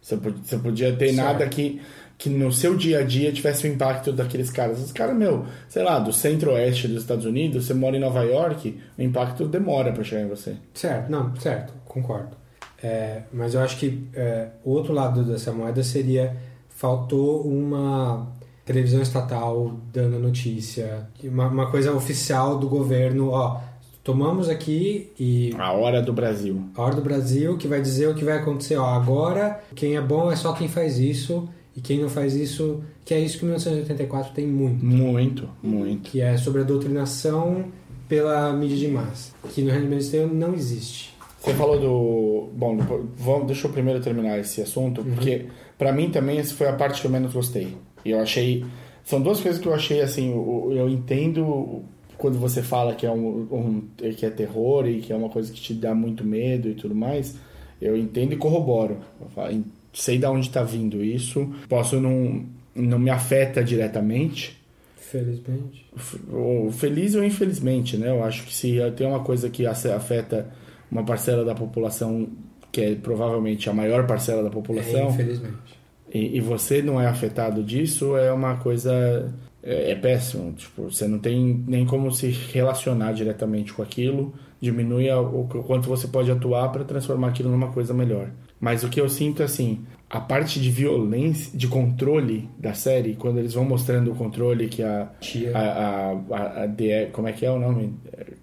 Você, 0.00 0.16
você 0.16 0.56
podia 0.58 0.92
ter 0.94 1.08
Certo. 1.12 1.16
nada 1.16 1.46
que. 1.48 1.80
que 2.16 2.28
no 2.28 2.52
seu 2.52 2.76
dia 2.76 2.98
a 3.00 3.02
dia 3.02 3.32
tivesse 3.32 3.66
o 3.66 3.70
impacto 3.72 4.12
daqueles 4.12 4.50
caras. 4.50 4.78
Os 4.78 4.92
caras, 4.92 5.16
meu, 5.16 5.46
sei 5.68 5.82
lá, 5.82 5.98
do 5.98 6.12
centro-oeste 6.12 6.86
dos 6.88 7.02
Estados 7.02 7.24
Unidos, 7.24 7.64
você 7.66 7.72
mora 7.74 7.96
em 7.96 8.00
Nova 8.00 8.22
York, 8.22 8.78
o 8.98 9.02
impacto 9.02 9.46
demora 9.48 9.90
pra 9.92 10.04
chegar 10.04 10.22
em 10.22 10.28
você. 10.28 10.54
Certo, 10.74 11.10
não, 11.10 11.34
certo, 11.36 11.72
concordo. 11.86 12.36
É, 12.82 13.22
mas 13.32 13.54
eu 13.54 13.60
acho 13.60 13.78
que 13.78 14.06
é, 14.14 14.48
o 14.64 14.70
outro 14.70 14.92
lado 14.92 15.22
dessa 15.24 15.50
moeda 15.52 15.82
seria 15.82 16.36
faltou 16.68 17.42
uma 17.46 18.30
televisão 18.72 19.02
estatal 19.02 19.74
dando 19.92 20.18
notícia, 20.18 21.08
uma, 21.24 21.48
uma 21.48 21.70
coisa 21.70 21.92
oficial 21.92 22.56
do 22.58 22.68
governo, 22.68 23.30
ó, 23.30 23.60
tomamos 24.04 24.48
aqui 24.48 25.10
e 25.18 25.52
A 25.58 25.72
hora 25.72 26.00
do 26.00 26.12
Brasil. 26.12 26.62
a 26.76 26.82
hora 26.82 26.94
do 26.94 27.02
Brasil 27.02 27.56
que 27.56 27.66
vai 27.66 27.80
dizer 27.82 28.08
o 28.08 28.14
que 28.14 28.24
vai 28.24 28.38
acontecer, 28.38 28.76
ó, 28.76 28.86
agora 28.86 29.60
quem 29.74 29.96
é 29.96 30.00
bom 30.00 30.30
é 30.30 30.36
só 30.36 30.52
quem 30.52 30.68
faz 30.68 30.98
isso 30.98 31.48
e 31.76 31.80
quem 31.80 31.98
não 32.00 32.08
faz 32.08 32.34
isso, 32.34 32.80
que 33.04 33.12
é 33.12 33.18
isso 33.20 33.38
que 33.38 33.44
1984 33.44 34.32
tem 34.32 34.46
muito, 34.46 34.84
Muito, 34.84 35.48
muito. 35.62 36.02
que 36.10 36.20
é 36.20 36.36
sobre 36.36 36.60
a 36.60 36.64
doutrinação 36.64 37.64
pela 38.08 38.52
mídia 38.52 38.76
de 38.76 38.88
massa, 38.88 39.32
que 39.52 39.62
no 39.62 39.70
Handmaid's 39.70 40.10
Tale 40.10 40.26
não 40.32 40.54
existe. 40.54 41.10
Você 41.40 41.54
falou 41.54 41.78
do. 41.80 42.50
Bom, 42.54 42.76
vamos, 43.16 43.46
deixa 43.46 43.66
eu 43.66 43.72
primeiro 43.72 43.98
terminar 44.00 44.38
esse 44.38 44.60
assunto, 44.60 45.02
porque 45.02 45.46
pra 45.78 45.90
mim 45.90 46.10
também 46.10 46.38
essa 46.38 46.52
foi 46.54 46.68
a 46.68 46.74
parte 46.74 47.00
que 47.00 47.06
eu 47.06 47.10
menos 47.10 47.32
gostei. 47.32 47.78
E 48.04 48.10
eu 48.10 48.20
achei. 48.20 48.64
São 49.04 49.20
duas 49.20 49.40
coisas 49.40 49.60
que 49.60 49.66
eu 49.66 49.74
achei 49.74 50.00
assim. 50.00 50.30
Eu 50.32 50.88
entendo 50.88 51.82
quando 52.16 52.38
você 52.38 52.62
fala 52.62 52.94
que 52.94 53.06
é, 53.06 53.10
um, 53.10 53.48
um- 53.50 53.82
que 54.12 54.24
é 54.26 54.30
terror 54.30 54.86
e 54.86 55.00
que 55.00 55.12
é 55.12 55.16
uma 55.16 55.28
coisa 55.30 55.52
que 55.52 55.60
te 55.60 55.74
dá 55.74 55.94
muito 55.94 56.24
medo 56.24 56.68
e 56.68 56.74
tudo 56.74 56.94
mais. 56.94 57.36
Eu 57.80 57.96
entendo 57.96 58.32
e 58.34 58.36
corroboro. 58.36 58.98
Falo, 59.34 59.64
sei 59.92 60.18
de 60.18 60.26
onde 60.26 60.50
tá 60.50 60.62
vindo 60.62 61.02
isso. 61.02 61.50
Posso 61.68 62.00
não. 62.00 62.44
Não 62.74 62.98
me 62.98 63.10
afeta 63.10 63.64
diretamente. 63.64 64.56
Felizmente. 64.96 65.84
ou 66.32 66.70
feliz 66.70 67.14
ou 67.16 67.24
infelizmente, 67.24 67.96
né? 67.96 68.10
Eu 68.10 68.22
acho 68.22 68.44
que 68.46 68.54
se 68.54 68.78
tem 68.96 69.06
uma 69.06 69.20
coisa 69.20 69.50
que 69.50 69.66
afeta 69.66 70.48
uma 70.90 71.02
parcela 71.04 71.44
da 71.44 71.54
população 71.54 72.28
que 72.70 72.80
é 72.80 72.94
provavelmente 72.94 73.68
a 73.68 73.72
maior 73.72 74.06
parcela 74.06 74.42
da 74.42 74.48
É, 74.48 74.52
população 74.52 75.08
infelizmente. 75.10 75.69
E, 76.12 76.36
e 76.36 76.40
você 76.40 76.82
não 76.82 77.00
é 77.00 77.06
afetado 77.06 77.62
disso 77.62 78.16
é 78.16 78.32
uma 78.32 78.56
coisa 78.56 79.32
é, 79.62 79.92
é 79.92 79.94
péssimo 79.94 80.52
tipo 80.52 80.90
você 80.90 81.06
não 81.06 81.18
tem 81.18 81.62
nem 81.66 81.86
como 81.86 82.10
se 82.12 82.28
relacionar 82.52 83.12
diretamente 83.12 83.72
com 83.72 83.82
aquilo 83.82 84.32
diminui 84.60 85.08
a- 85.08 85.20
o 85.20 85.46
qu- 85.48 85.62
quanto 85.62 85.88
você 85.88 86.06
pode 86.08 86.30
atuar 86.30 86.68
para 86.70 86.84
transformar 86.84 87.28
aquilo 87.28 87.50
numa 87.50 87.68
coisa 87.68 87.94
melhor. 87.94 88.28
Mas 88.60 88.84
o 88.84 88.90
que 88.90 89.00
eu 89.00 89.08
sinto 89.08 89.40
é 89.40 89.46
assim 89.46 89.80
a 90.10 90.20
parte 90.20 90.60
de 90.60 90.70
violência 90.70 91.56
de 91.56 91.66
controle 91.66 92.46
da 92.58 92.74
série 92.74 93.14
quando 93.14 93.38
eles 93.38 93.54
vão 93.54 93.64
mostrando 93.64 94.12
o 94.12 94.14
controle 94.14 94.68
que 94.68 94.82
a 94.82 95.08
Tia. 95.18 95.56
a, 95.56 95.60
a, 95.60 96.10
a, 96.30 96.64
a 96.64 96.68
The- 96.68 97.06
como 97.10 97.26
é 97.28 97.32
que 97.32 97.46
é 97.46 97.50
o 97.50 97.58
nome? 97.58 97.94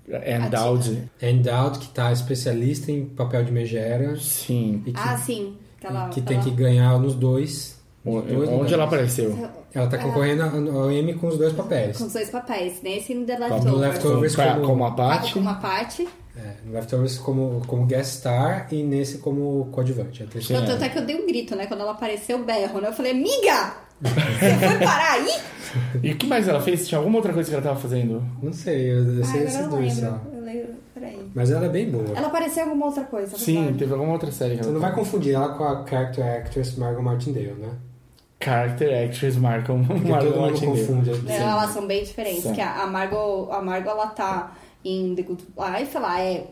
Endowed. 0.10 1.03
Endowed, 1.22 1.80
que 1.80 1.89
tá 1.89 2.11
especialista 2.11 2.91
em 2.91 3.06
papel 3.06 3.44
de 3.44 3.52
megera. 3.52 4.15
Sim. 4.18 4.81
Que, 4.85 4.94
Ah, 4.95 5.18
sim. 5.18 5.53
Aquela, 5.88 6.10
que 6.10 6.20
aquela- 6.20 6.42
tem 6.42 6.52
que 6.52 6.56
ganhar 6.58 7.00
nos 7.00 7.16
dois. 7.16 7.78
nos 8.06 8.16
onde 8.24 8.36
dois 8.36 8.50
ela 8.50 8.86
lugares. 8.86 8.88
apareceu 8.88 9.50
Ela 9.74 9.88
tá 9.88 9.98
concorrendo 9.98 10.44
ao 10.44 10.84
ao 10.84 10.92
Emmy 10.92 11.14
com 11.16 11.28
os 11.28 11.38
dois 11.38 11.52
papéis. 11.54 11.98
Com 11.98 12.06
os 12.06 12.14
dois 12.14 12.30
papéis, 12.30 12.82
nesse 12.82 13.12
e 13.12 13.16
no 13.16 13.26
The 13.26 13.38
No 13.38 13.76
Leftovers. 13.78 14.36
Pra- 14.36 14.54
como, 14.54 14.66
como 14.66 14.84
a 14.86 14.88
Ah, 14.88 14.92
parte 14.92 15.34
com 15.34 15.40
uma 15.42 15.56
parte. 15.56 16.08
é, 16.38 16.54
no 16.66 16.74
Leftovers 16.74 17.18
como, 17.18 17.62
como 17.68 17.86
guest 17.86 18.20
star 18.20 18.68
e 18.72 18.82
nesse 18.82 19.18
como 19.18 19.68
coadjuvante. 19.72 20.24
A 20.24 20.26
terceira. 20.28 20.66
Tanto 20.66 20.84
é 20.84 20.90
que 20.90 20.98
eu 20.98 21.06
dei 21.06 21.16
um 21.16 21.28
grito, 21.28 21.56
né? 21.56 21.66
Quando 21.68 21.82
ela 21.82 21.92
apareceu, 21.92 22.44
berro, 22.46 22.80
né? 22.80 22.88
Eu 22.90 22.94
falei, 22.94 23.12
amiga! 23.12 23.74
Você 24.00 24.68
foi 24.68 24.80
parar 24.86 25.12
aí? 25.14 25.30
E 26.02 26.12
o 26.14 26.16
que 26.16 26.26
mais 26.28 26.48
ela 26.48 26.62
fez? 26.62 26.88
Tinha 26.88 26.98
alguma 26.98 27.18
outra 27.18 27.34
coisa 27.34 27.50
que 27.50 27.54
ela 27.56 27.64
tava 27.64 27.78
fazendo? 27.78 28.24
Não 28.42 28.54
sei, 28.54 28.90
eu, 28.90 29.04
sei 29.26 29.42
agora 29.42 29.44
esses 29.44 29.68
dois 29.68 29.98
lembro. 30.02 30.12
só. 30.12 30.37
Mas 31.34 31.52
ela 31.52 31.66
é 31.66 31.70
bem 31.70 31.90
boa. 31.90 32.16
Ela 32.16 32.28
apareceu 32.28 32.64
em 32.64 32.68
alguma 32.70 32.88
outra 32.88 33.04
coisa. 33.04 33.38
Sim, 33.38 33.56
verdade. 33.56 33.78
teve 33.80 33.94
alguma 33.94 34.14
outra 34.14 34.32
série 34.32 34.58
Você 34.58 34.70
não 34.70 34.80
vai 34.80 34.94
confundir 34.94 35.34
ela 35.36 35.50
com 35.50 35.64
a 35.64 35.86
character 35.88 36.26
actress 36.26 36.78
Margot 36.78 37.02
Martindale, 37.02 37.54
né? 37.54 37.70
Character 38.44 39.06
Actress 39.06 39.38
Margot 39.38 39.76
mundo 39.76 40.08
Martindale. 40.08 40.60
confunde. 40.60 41.12
Não, 41.24 41.34
elas 41.34 41.72
são 41.72 41.88
bem 41.88 42.04
diferentes. 42.04 42.44
Sim. 42.44 42.54
Que 42.54 42.62
a 42.62 42.84
a 42.84 42.88
Margot, 42.88 43.50
a 43.52 43.62
Margot, 43.62 43.90
ela 43.90 44.08
tá 44.08 44.56
em 44.86 45.16
The 45.16 45.24
Good 45.24 45.44
Life, 45.58 45.98
ela 45.98 46.22
é 46.22 46.46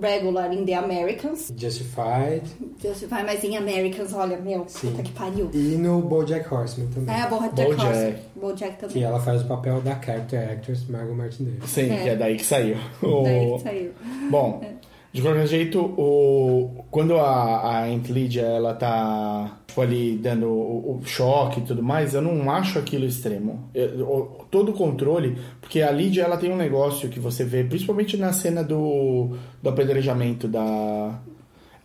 regular 0.00 0.52
em 0.52 0.64
The 0.64 0.74
Americans. 0.74 1.52
Justified 1.56 2.42
Justify, 2.82 3.22
mas 3.24 3.44
em 3.44 3.56
Americans, 3.56 4.12
olha, 4.14 4.36
meu, 4.38 4.64
Sim. 4.66 4.90
puta 4.90 5.02
que 5.02 5.12
pariu. 5.12 5.50
e 5.52 5.76
no 5.76 6.00
BoJack 6.02 6.52
Horseman 6.52 6.88
também. 6.90 7.14
É, 7.14 7.20
a 7.22 7.26
Bojack 7.28 7.54
Bojack. 7.54 7.86
Horseman. 7.86 8.14
Bojack 8.36 8.76
também. 8.78 8.96
Que 8.96 9.02
ela 9.04 9.20
faz 9.20 9.42
o 9.42 9.46
papel 9.46 9.80
da 9.80 10.00
character 10.00 10.50
actress 10.50 10.84
Margot 10.88 11.14
Martindale. 11.14 11.58
Sim, 11.66 11.90
É. 11.92 12.02
que 12.02 12.08
é 12.08 12.16
daí 12.16 12.36
que 12.36 12.44
saiu. 12.44 12.76
Daí 13.24 13.52
que 13.56 13.60
saiu. 13.62 13.92
Bom, 14.30 14.64
de 15.12 15.20
qualquer 15.20 15.46
jeito, 15.46 15.78
o... 15.80 16.84
quando 16.90 17.18
a, 17.18 17.22
a 17.30 17.84
Aunt 17.84 18.08
Lydia 18.08 18.42
ela 18.42 18.72
tá 18.74 19.58
tipo, 19.66 19.80
ali 19.82 20.16
dando 20.16 20.46
o, 20.48 20.98
o 21.00 21.06
choque 21.06 21.60
e 21.60 21.64
tudo 21.64 21.82
mais, 21.82 22.14
eu 22.14 22.22
não 22.22 22.50
acho 22.50 22.78
aquilo 22.78 23.04
extremo. 23.04 23.68
Eu- 23.74 24.08
o- 24.08 24.44
todo 24.50 24.70
o 24.70 24.74
controle, 24.74 25.38
porque 25.60 25.82
a 25.82 25.90
Lydia 25.90 26.24
ela 26.24 26.36
tem 26.36 26.50
um 26.50 26.56
negócio 26.56 27.08
que 27.10 27.20
você 27.20 27.44
vê, 27.44 27.62
principalmente 27.64 28.16
na 28.16 28.32
cena 28.32 28.62
do, 28.64 29.36
do 29.62 29.68
apedrejamento 29.68 30.48
da. 30.48 31.18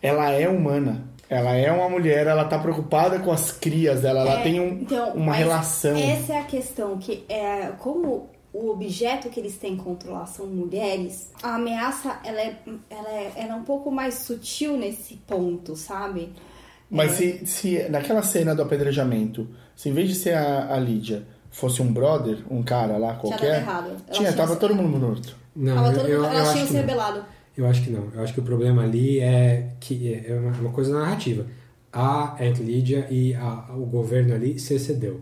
Ela 0.00 0.30
é 0.32 0.48
humana. 0.48 1.04
Ela 1.30 1.54
é 1.54 1.70
uma 1.70 1.90
mulher, 1.90 2.26
ela 2.26 2.44
tá 2.44 2.58
preocupada 2.58 3.18
com 3.18 3.30
as 3.30 3.52
crias 3.52 4.00
dela, 4.00 4.20
ela 4.20 4.40
É, 4.40 4.42
tem 4.42 4.58
um- 4.58 4.78
então, 4.80 5.12
uma 5.12 5.34
relação. 5.34 5.94
Essa 5.94 6.32
é 6.34 6.38
a 6.40 6.44
questão, 6.44 6.96
que 6.96 7.24
é 7.28 7.72
como 7.78 8.30
o 8.64 8.70
objeto 8.70 9.28
que 9.28 9.38
eles 9.40 9.56
têm 9.56 9.76
que 9.76 9.82
controlar 9.84 10.26
são 10.26 10.46
mulheres, 10.46 11.30
a 11.42 11.54
ameaça 11.56 12.18
ela 12.24 12.40
é, 12.40 12.56
ela 12.90 13.08
é, 13.10 13.32
ela 13.36 13.52
é 13.52 13.54
um 13.54 13.62
pouco 13.64 13.90
mais 13.90 14.14
sutil 14.14 14.76
nesse 14.76 15.14
ponto, 15.26 15.76
sabe? 15.76 16.32
Mas 16.90 17.12
É. 17.12 17.14
se, 17.14 17.46
se 17.46 17.88
naquela 17.88 18.22
cena 18.22 18.54
do 18.54 18.62
apedrejamento, 18.62 19.46
se 19.76 19.88
em 19.88 19.92
vez 19.92 20.08
de 20.08 20.14
ser 20.14 20.34
a, 20.34 20.74
a 20.74 20.78
Lídia 20.78 21.26
fosse 21.50 21.80
um 21.82 21.92
brother, 21.92 22.38
um 22.50 22.62
cara 22.62 22.96
lá 22.96 23.10
Tinha 23.10 23.20
qualquer. 23.20 23.50
dado 23.50 23.60
errado. 23.62 23.86
Ela 24.06 24.16
Tinha, 24.16 24.32
tava 24.32 24.56
todo 24.56 24.74
mundo 24.74 24.98
morto. 24.98 25.36
Não, 25.54 25.74
Tava 25.74 25.88
eu, 25.88 25.94
todo 25.98 26.08
eu, 26.08 26.22
mundo- 26.22 26.32
eu 26.32 26.38
elas 26.38 26.52
tinham 26.52 26.66
se 26.66 26.72
não. 26.72 26.80
rebelado. 26.80 27.24
Eu 27.56 27.66
acho 27.66 27.82
que 27.82 27.90
não. 27.90 28.08
Eu 28.14 28.22
acho 28.22 28.32
que 28.32 28.40
o 28.40 28.44
problema 28.44 28.82
ali 28.84 29.18
é 29.20 29.70
que 29.80 30.14
é 30.14 30.32
uma, 30.34 30.52
uma 30.58 30.70
coisa 30.70 30.96
narrativa. 30.98 31.46
A 31.92 32.30
Aunt 32.42 32.58
Lydia 32.60 33.06
e 33.10 33.34
a- 33.34 33.66
o 33.76 33.84
governo 33.86 34.34
ali 34.34 34.58
se 34.58 34.74
excedeu. 34.74 35.20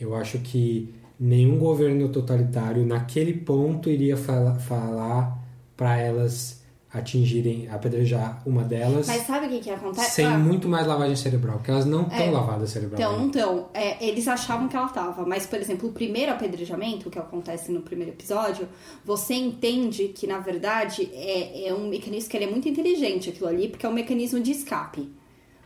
Eu 0.00 0.14
acho 0.14 0.38
que 0.38 0.94
nenhum 1.20 1.58
governo 1.58 2.08
totalitário 2.08 2.86
naquele 2.86 3.34
ponto 3.34 3.90
iria 3.90 4.16
fala, 4.16 4.54
falar 4.54 5.38
para 5.76 5.98
elas 5.98 6.58
atingirem, 6.92 7.68
apedrejar 7.68 8.42
uma 8.44 8.64
delas 8.64 9.06
Mas 9.06 9.24
sabe 9.24 9.46
o 9.46 9.48
que 9.48 9.60
que 9.60 9.70
acontece? 9.70 10.10
sem 10.10 10.26
Ah, 10.26 10.36
muito 10.36 10.68
mais 10.68 10.86
lavagem 10.88 11.14
cerebral, 11.14 11.58
porque 11.58 11.70
elas 11.70 11.86
não 11.86 12.02
estão 12.02 12.18
É. 12.18 12.30
lavadas 12.30 12.70
cerebral. 12.70 13.00
Então, 13.00 13.18
não 13.18 13.26
estão. 13.28 13.68
É, 13.72 14.04
eles 14.04 14.26
achavam 14.26 14.66
que 14.66 14.76
ela 14.76 14.88
tava, 14.88 15.24
mas, 15.24 15.46
por 15.46 15.60
exemplo, 15.60 15.88
o 15.88 15.92
primeiro 15.92 16.32
apedrejamento, 16.32 17.08
que 17.08 17.18
acontece 17.18 17.70
no 17.70 17.80
primeiro 17.82 18.12
episódio, 18.12 18.66
você 19.04 19.34
entende 19.34 20.08
que, 20.08 20.26
na 20.26 20.38
verdade, 20.40 21.08
é, 21.12 21.68
é 21.68 21.74
um 21.74 21.86
mecanismo 21.88 22.28
que 22.28 22.36
ele 22.36 22.46
é 22.46 22.50
muito 22.50 22.68
inteligente, 22.68 23.30
aquilo 23.30 23.46
ali, 23.48 23.68
porque 23.68 23.86
é 23.86 23.88
um 23.88 23.92
mecanismo 23.94 24.40
de 24.40 24.50
escape. 24.50 25.08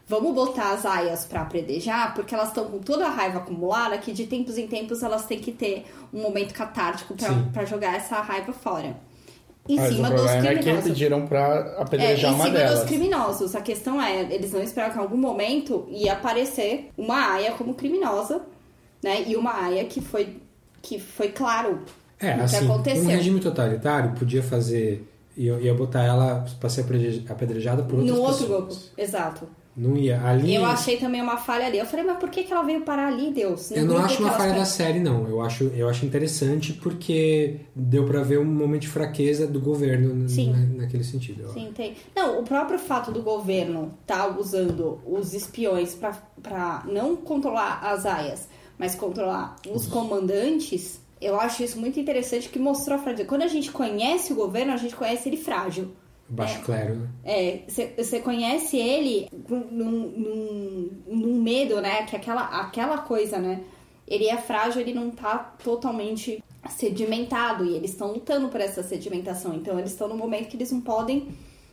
Vamos 0.06 0.34
botar 0.34 0.72
as 0.72 0.84
aias 0.84 1.24
pra 1.24 1.42
apedrejar, 1.42 2.14
porque 2.14 2.34
elas 2.34 2.48
estão 2.48 2.66
com 2.66 2.78
toda 2.78 3.06
a 3.06 3.10
raiva 3.10 3.38
acumulada, 3.38 3.96
que 3.96 4.12
de 4.12 4.26
tempos 4.26 4.58
em 4.58 4.66
tempos 4.66 5.02
elas 5.02 5.24
têm 5.24 5.38
que 5.38 5.50
ter 5.50 5.86
um 6.12 6.20
momento 6.20 6.52
catártico 6.52 7.14
pra 7.52 7.64
jogar 7.64 7.94
essa 7.96 8.16
raiva 8.20 8.52
fora. 8.52 8.96
Em 9.66 9.76
Mas 9.76 9.94
cima 9.94 10.08
o 10.08 10.10
dos 10.12 10.20
problema 10.20 10.46
é 10.46 10.50
que 10.56 10.58
criminosos. 10.60 10.90
pediram 10.90 11.26
pra 11.26 11.74
É, 11.78 11.82
apedrejar 11.82 12.30
em 12.30 12.34
uma 12.34 12.44
cima 12.44 12.56
delas. 12.58 12.78
dos 12.80 12.88
criminosos. 12.88 13.54
A 13.56 13.62
questão 13.62 14.02
é, 14.02 14.20
eles 14.30 14.52
não 14.52 14.62
esperavam 14.62 14.92
que 14.92 14.98
em 15.00 15.02
algum 15.02 15.16
momento 15.16 15.86
ia 15.88 16.12
aparecer 16.12 16.90
uma 16.98 17.32
aia 17.32 17.52
como 17.52 17.72
criminosa, 17.72 18.42
né? 19.02 19.24
E 19.26 19.34
uma 19.36 19.54
aia 19.64 19.86
que 19.86 20.02
foi, 20.02 20.36
que 20.82 20.98
foi 20.98 21.28
claro 21.28 21.80
É, 22.20 22.32
assim, 22.32 22.56
aconteceu. 22.66 23.04
um 23.04 23.06
regime 23.06 23.40
totalitário 23.40 24.12
podia 24.18 24.42
fazer. 24.42 25.08
Ia, 25.34 25.54
ia 25.58 25.72
botar 25.74 26.04
ela 26.04 26.44
pra 26.60 26.68
ser 26.68 26.82
apedreja- 26.82 27.22
apedrejada 27.32 27.82
por 27.84 28.00
outras 28.00 28.14
no 28.16 28.22
outro 28.22 28.40
pessoas. 28.46 28.66
grupo, 28.68 28.82
exato. 28.98 29.48
Não 29.76 29.96
ia. 29.96 30.22
Ali. 30.22 30.54
Eu 30.54 30.64
achei 30.64 30.96
também 30.98 31.20
uma 31.20 31.36
falha 31.36 31.66
ali. 31.66 31.78
Eu 31.78 31.86
falei, 31.86 32.04
mas 32.04 32.18
por 32.18 32.30
que, 32.30 32.44
que 32.44 32.52
ela 32.52 32.62
veio 32.62 32.82
parar 32.82 33.08
ali, 33.08 33.32
Deus? 33.32 33.70
No 33.70 33.76
Eu 33.76 33.84
não 33.86 33.98
acho 33.98 34.20
uma 34.22 34.30
falha 34.32 34.52
da 34.54 34.64
série, 34.64 35.00
não. 35.00 35.26
Eu 35.28 35.40
acho, 35.42 35.64
eu 35.74 35.88
acho 35.88 36.06
interessante 36.06 36.72
porque 36.72 37.56
deu 37.74 38.04
pra 38.04 38.22
ver 38.22 38.38
um 38.38 38.44
momento 38.44 38.82
de 38.82 38.88
fraqueza 38.88 39.46
do 39.46 39.60
governo 39.60 40.28
Sim. 40.28 40.52
na- 40.52 40.82
naquele 40.82 41.02
sentido. 41.02 41.52
Sim, 41.52 41.72
tem. 41.74 41.94
Não, 42.14 42.38
o 42.40 42.44
próprio 42.44 42.78
fato 42.78 43.10
do 43.10 43.20
governo 43.22 43.92
tá 44.06 44.28
usando 44.38 45.00
os 45.06 45.34
espiões 45.34 45.94
pra, 45.94 46.12
pra 46.42 46.84
não 46.86 47.16
controlar 47.16 47.80
as 47.82 48.06
aias, 48.06 48.48
mas 48.78 48.94
controlar 48.94 49.56
os 49.68 49.86
comandantes, 49.88 51.00
eu 51.20 51.38
acho 51.40 51.62
isso 51.64 51.78
muito 51.80 51.98
interessante 51.98 52.48
que 52.48 52.58
mostrou 52.58 52.96
a 52.96 52.98
fragilidade. 52.98 53.28
Quando 53.28 53.42
a 53.42 53.48
gente 53.48 53.70
conhece 53.72 54.32
o 54.32 54.36
governo, 54.36 54.72
a 54.72 54.76
gente 54.76 54.94
conhece 54.94 55.28
ele 55.28 55.36
frágil. 55.36 55.92
Baixo 56.28 56.62
clero? 56.62 57.08
É, 57.22 57.62
você 57.68 58.20
conhece 58.20 58.76
ele 58.76 59.28
num, 59.48 59.90
num, 59.90 60.90
num 61.06 61.42
medo, 61.42 61.80
né? 61.80 62.04
Que 62.04 62.16
aquela, 62.16 62.60
aquela 62.60 62.98
coisa, 62.98 63.38
né? 63.38 63.62
Ele 64.06 64.26
é 64.26 64.36
frágil, 64.36 64.80
ele 64.80 64.94
não 64.94 65.10
tá 65.10 65.54
totalmente 65.62 66.42
sedimentado 66.70 67.64
e 67.64 67.74
eles 67.74 67.90
estão 67.90 68.12
lutando 68.12 68.48
por 68.48 68.60
essa 68.60 68.82
sedimentação. 68.82 69.54
Então 69.54 69.78
eles 69.78 69.92
estão 69.92 70.08
no 70.08 70.16
momento 70.16 70.48
que 70.48 70.56
eles 70.56 70.72
não 70.72 70.80
podem 70.80 71.28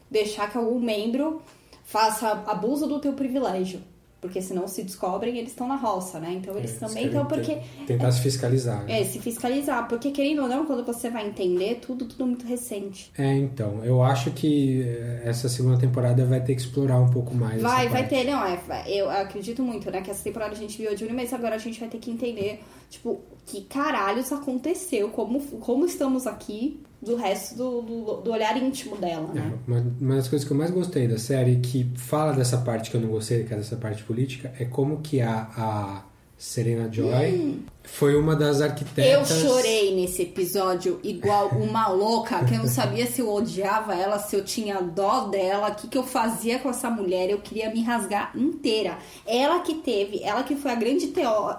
deixar 0.10 0.52
que 0.52 0.58
algum 0.58 0.80
membro 0.80 1.42
faça 1.84 2.44
abuso 2.48 2.88
do 2.88 3.00
teu 3.00 3.14
privilégio. 3.14 3.82
Porque 4.22 4.40
senão 4.40 4.68
se 4.68 4.84
descobrem, 4.84 5.36
eles 5.40 5.50
estão 5.50 5.68
na 5.68 5.76
roça, 5.76 6.20
né? 6.20 6.32
Então 6.34 6.56
eles 6.56 6.76
É, 6.76 6.86
também 6.88 7.08
estão 7.08 7.26
porque. 7.26 7.56
te- 7.56 7.86
Tentar 7.88 8.12
se 8.12 8.22
fiscalizar, 8.22 8.84
né? 8.86 9.02
É, 9.02 9.04
se 9.04 9.18
fiscalizar. 9.20 9.88
Porque 9.88 10.12
querendo 10.12 10.44
ou 10.44 10.48
não, 10.48 10.64
quando 10.68 10.86
você 10.86 11.10
vai 11.10 11.28
entender, 11.28 11.80
tudo, 11.82 12.06
tudo 12.06 12.28
muito 12.28 12.46
recente. 12.46 13.12
É, 13.18 13.34
então, 13.36 13.84
eu 13.84 14.04
acho 14.04 14.30
que 14.30 14.84
eh, 14.84 15.24
essa 15.26 15.50
segunda 15.50 15.80
temporada 15.80 16.24
vai 16.24 16.40
ter 16.40 16.54
que 16.54 16.62
explorar 16.62 17.00
um 17.00 17.10
pouco 17.10 17.34
mais. 17.34 17.60
Vai, 17.64 17.90
vai 17.90 18.04
parte. 18.04 18.10
ter, 18.24 18.32
não, 18.32 18.46
é. 18.46 18.60
Eu 18.86 19.10
acredito 19.10 19.64
muito, 19.64 19.90
né? 19.90 20.02
Que 20.02 20.12
essa 20.12 20.24
temporada 20.24 20.52
a 20.52 20.56
gente 20.58 20.78
viu 20.78 20.92
a 20.92 20.96
Júlia, 20.96 21.16
mas 21.16 21.34
agora 21.34 21.56
a 21.56 21.58
gente 21.58 21.80
vai 21.80 21.90
ter 21.90 21.98
que 21.98 22.12
entender, 22.12 22.62
tipo, 22.92 23.22
que 23.48 23.62
caralhos 23.62 24.32
aconteceu, 24.32 25.10
como, 25.10 25.42
como 25.60 25.84
estamos 25.84 26.28
aqui 26.28 26.80
do 27.02 27.16
resto 27.16 27.56
do, 27.56 27.82
do, 27.82 28.22
do 28.22 28.32
olhar 28.32 28.56
íntimo 28.62 28.96
dela, 28.96 29.28
né? 29.34 29.54
É, 29.68 29.72
uma, 29.72 29.96
uma 30.00 30.16
das 30.16 30.28
coisas 30.28 30.48
que 30.48 30.54
eu 30.54 30.58
mais 30.58 30.70
gostei 30.70 31.08
da 31.08 31.18
série, 31.18 31.56
que 31.58 31.90
fala 31.96 32.32
dessa 32.34 32.58
parte 32.58 32.92
que 32.92 32.98
eu 32.98 33.02
não 33.02 33.10
gostei, 33.10 33.44
que 33.44 33.54
é 33.54 33.58
dessa 33.58 33.76
parte 33.76 34.04
política, 34.04 34.54
é 34.60 34.66
como 34.66 35.02
que 35.02 35.20
a, 35.20 35.50
a 35.58 36.04
Serena 36.38 36.92
Joy 36.92 37.60
foi 37.84 38.16
uma 38.16 38.36
das 38.36 38.60
Eu 38.60 38.66
arquitetas. 38.66 39.30
chorei 39.30 39.96
nesse 39.96 40.24
episódio 40.24 41.00
igual 41.04 41.50
uma 41.50 41.88
louca, 41.88 42.44
que 42.46 42.54
eu 42.54 42.60
não 42.60 42.68
sabia 42.68 43.06
se 43.08 43.22
eu 43.22 43.32
odiava 43.32 43.96
ela, 43.96 44.20
se 44.20 44.36
eu 44.36 44.44
tinha 44.44 44.82
dó 44.82 45.28
dela, 45.28 45.70
o 45.70 45.76
que, 45.76 45.88
que 45.88 45.98
eu 45.98 46.04
fazia 46.04 46.60
com 46.60 46.70
essa 46.70 46.90
mulher. 46.90 47.30
Eu 47.30 47.40
queria 47.40 47.72
me 47.72 47.84
rasgar 47.84 48.32
inteira. 48.36 48.98
Ela 49.26 49.60
que 49.60 49.76
teve, 49.76 50.22
ela 50.24 50.44
que 50.44 50.56
foi 50.56 50.72
a 50.72 50.76
grande 50.76 51.08
teó... 51.08 51.58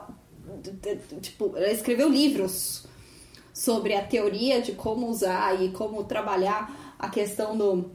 Tipo, 1.20 1.56
ela 1.56 1.72
escreveu 1.72 2.08
livros 2.08 2.84
sobre 3.52 3.94
a 3.94 4.04
teoria 4.04 4.60
de 4.60 4.72
como 4.72 5.08
usar 5.08 5.62
e 5.62 5.70
como 5.70 6.04
trabalhar 6.04 6.94
a 6.98 7.08
questão 7.08 7.56
do, 7.56 7.90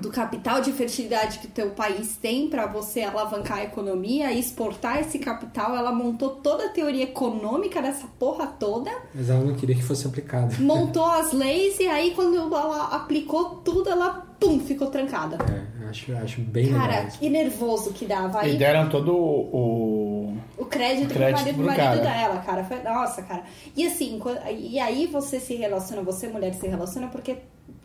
do 0.00 0.10
capital 0.10 0.60
de 0.60 0.72
fertilidade 0.72 1.38
que 1.38 1.46
o 1.46 1.50
teu 1.50 1.70
país 1.70 2.16
tem 2.16 2.48
para 2.48 2.66
você 2.66 3.02
alavancar 3.02 3.58
a 3.58 3.64
economia 3.64 4.32
e 4.32 4.40
exportar 4.40 4.98
esse 5.00 5.18
capital. 5.18 5.76
Ela 5.76 5.92
montou 5.92 6.30
toda 6.36 6.66
a 6.66 6.68
teoria 6.68 7.04
econômica 7.04 7.80
dessa 7.80 8.06
porra 8.18 8.46
toda, 8.46 8.90
Mas 9.14 9.30
ela 9.30 9.40
não 9.44 9.54
queria 9.54 9.74
que 9.76 9.82
fosse 9.82 10.06
aplicada. 10.06 10.54
montou 10.58 11.04
as 11.06 11.32
leis 11.32 11.78
e 11.80 11.86
aí 11.86 12.12
quando 12.12 12.36
ela 12.36 12.88
aplicou 12.94 13.56
tudo, 13.64 13.88
ela 13.88 14.26
pum, 14.38 14.60
ficou 14.60 14.88
trancada. 14.88 15.38
É, 15.50 15.88
acho, 15.88 16.14
acho 16.16 16.40
bem 16.42 16.66
legal. 16.66 16.80
Cara, 16.80 17.04
que 17.06 17.30
nervoso 17.30 17.92
que 17.92 18.04
dava. 18.04 18.46
E 18.46 18.50
Aí 18.52 18.56
deram 18.58 18.88
todo 18.88 19.14
o. 19.14 20.36
o 20.58 20.64
crédito, 20.66 21.10
O 21.10 21.14
crédito 21.14 21.54
pro 21.54 21.54
marido, 21.54 21.56
pro 21.56 21.66
marido 21.66 22.02
cara. 22.02 22.18
dela, 22.18 22.42
cara. 22.44 22.64
Foi, 22.64 22.82
nossa, 22.82 23.22
cara. 23.22 23.44
E 23.76 23.86
assim, 23.86 24.20
e 24.58 24.78
aí 24.78 25.06
você 25.06 25.38
se 25.40 25.54
relaciona, 25.54 26.02
você 26.02 26.28
mulher 26.28 26.52
se 26.54 26.66
relaciona, 26.66 27.06
porque 27.08 27.36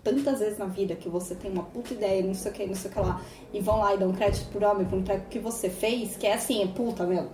tantas 0.04 0.40
vezes 0.40 0.58
na 0.58 0.66
vida 0.66 0.96
que 0.96 1.10
você 1.10 1.36
tem 1.36 1.52
uma 1.52 1.64
puta 1.64 1.94
ideia, 1.94 2.24
não 2.24 2.34
sei 2.34 2.52
o 2.52 2.54
que, 2.54 2.66
não 2.66 2.76
sei 2.76 2.90
o 2.90 2.94
que 2.94 3.00
lá, 3.00 3.22
e 3.54 3.60
vão 3.60 3.80
lá 3.80 3.96
e 3.96 3.98
dão 3.98 4.12
crédito 4.12 4.50
pro 4.50 4.66
homem, 4.66 4.86
pro 4.86 4.98
emprego 4.98 5.26
que 5.30 5.40
você 5.40 5.70
fez, 5.70 6.16
que 6.16 6.28
é 6.28 6.34
assim, 6.34 6.64
é 6.64 6.68
puta, 6.68 7.06
meu. 7.06 7.30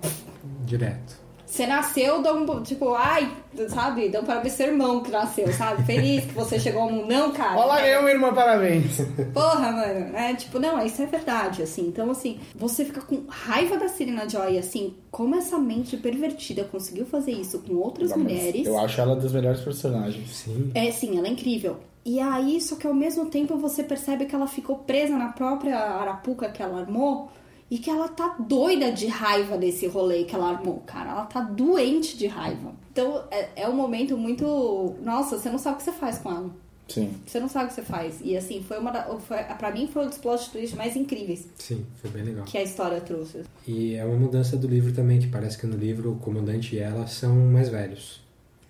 Direto. 0.65 1.25
Você 1.45 1.67
nasceu, 1.67 2.21
dão, 2.21 2.63
tipo, 2.63 2.93
ai, 2.95 3.31
sabe, 3.69 4.09
dão 4.09 4.25
para 4.25 4.43
seu 4.49 4.67
irmão 4.67 5.01
que 5.01 5.11
nasceu, 5.11 5.47
sabe? 5.53 5.83
Feliz 5.83 6.25
que 6.25 6.33
você 6.33 6.59
chegou 6.59 6.81
ao 6.81 6.91
mundo. 6.91 7.07
Não, 7.07 7.31
cara. 7.31 7.57
Olá, 7.57 7.81
minha 7.81 8.11
irmã, 8.11 8.33
parabéns. 8.33 8.97
Porra, 9.33 9.71
mano, 9.71 10.11
né? 10.11 10.35
Tipo, 10.35 10.59
não, 10.59 10.83
isso 10.83 11.01
é 11.01 11.05
verdade, 11.05 11.61
assim. 11.61 11.83
Então, 11.87 12.09
assim, 12.11 12.39
você 12.55 12.83
fica 12.83 12.99
com 12.99 13.23
raiva 13.29 13.77
da 13.77 13.87
Serena 13.87 14.27
Joy, 14.27 14.57
assim, 14.57 14.95
como 15.11 15.35
essa 15.35 15.57
mente 15.57 15.95
pervertida 15.95 16.63
conseguiu 16.65 17.05
fazer 17.05 17.31
isso 17.31 17.59
com 17.59 17.75
outras 17.75 18.13
mulheres. 18.17 18.65
Eu 18.65 18.77
acho 18.77 18.99
ela 18.99 19.15
das 19.15 19.31
melhores 19.31 19.61
personagens. 19.61 20.35
Sim. 20.35 20.71
É, 20.73 20.91
sim, 20.91 21.17
ela 21.17 21.27
é 21.27 21.31
incrível. 21.31 21.77
E 22.06 22.19
aí, 22.19 22.61
só 22.61 22.76
que 22.76 22.86
ao 22.86 22.94
mesmo 22.94 23.26
tempo 23.26 23.57
você 23.57 23.84
percebe 23.84 24.26
que 24.26 24.36
ela 24.36 24.48
ficou 24.48 24.77
presa 24.77 25.18
na 25.18 25.30
própria 25.30 25.77
arapuca 25.77 26.49
que 26.49 26.61
ela 26.61 26.82
armou 26.82 27.32
e 27.69 27.80
que 27.80 27.90
ela 27.90 28.07
tá 28.07 28.36
doida 28.40 28.91
de 28.91 29.07
raiva 29.07 29.57
desse 29.57 29.88
rolê 29.88 30.23
que 30.23 30.36
ela 30.36 30.52
armou, 30.52 30.84
cara. 30.86 31.10
Ela 31.10 31.26
tá 31.26 31.41
doente 31.41 32.15
de 32.15 32.27
raiva. 32.27 32.73
Então, 32.91 33.23
é, 33.32 33.64
é 33.64 33.68
um 33.68 33.76
momento 33.76 34.15
muito. 34.15 34.95
Nossa, 35.02 35.40
você 35.40 35.49
não 35.49 35.57
sabe 35.57 35.76
o 35.76 35.77
que 35.80 35.84
você 35.84 35.91
faz 35.91 36.19
com 36.19 36.30
ela. 36.30 36.49
Sim. 36.88 37.11
Você 37.26 37.40
não 37.40 37.49
sabe 37.49 37.65
o 37.65 37.68
que 37.69 37.73
você 37.73 37.82
faz. 37.82 38.19
E 38.23 38.38
assim, 38.38 38.61
foi 38.61 38.77
uma 38.77 38.91
da, 38.91 39.03
foi, 39.18 39.38
pra 39.57 39.72
mim 39.72 39.88
foi 39.88 40.06
um 40.06 40.07
dos 40.07 40.19
plot 40.19 40.52
twists 40.52 40.77
mais 40.77 40.95
incríveis 40.95 41.48
Sim, 41.57 41.84
foi 41.99 42.11
bem 42.11 42.23
legal. 42.23 42.45
que 42.45 42.57
a 42.57 42.64
história 42.64 43.02
trouxe. 43.02 43.41
E 43.68 43.95
é 43.95 44.06
uma 44.06 44.15
mudança 44.15 44.56
do 44.56 44.68
livro 44.68 44.94
também, 44.94 45.19
que 45.19 45.27
parece 45.27 45.57
que 45.57 45.65
no 45.65 45.76
livro 45.76 46.11
o 46.11 46.18
comandante 46.18 46.76
e 46.76 46.80
ela 46.80 47.07
são 47.07 47.36
mais 47.36 47.69
velhos. 47.69 48.22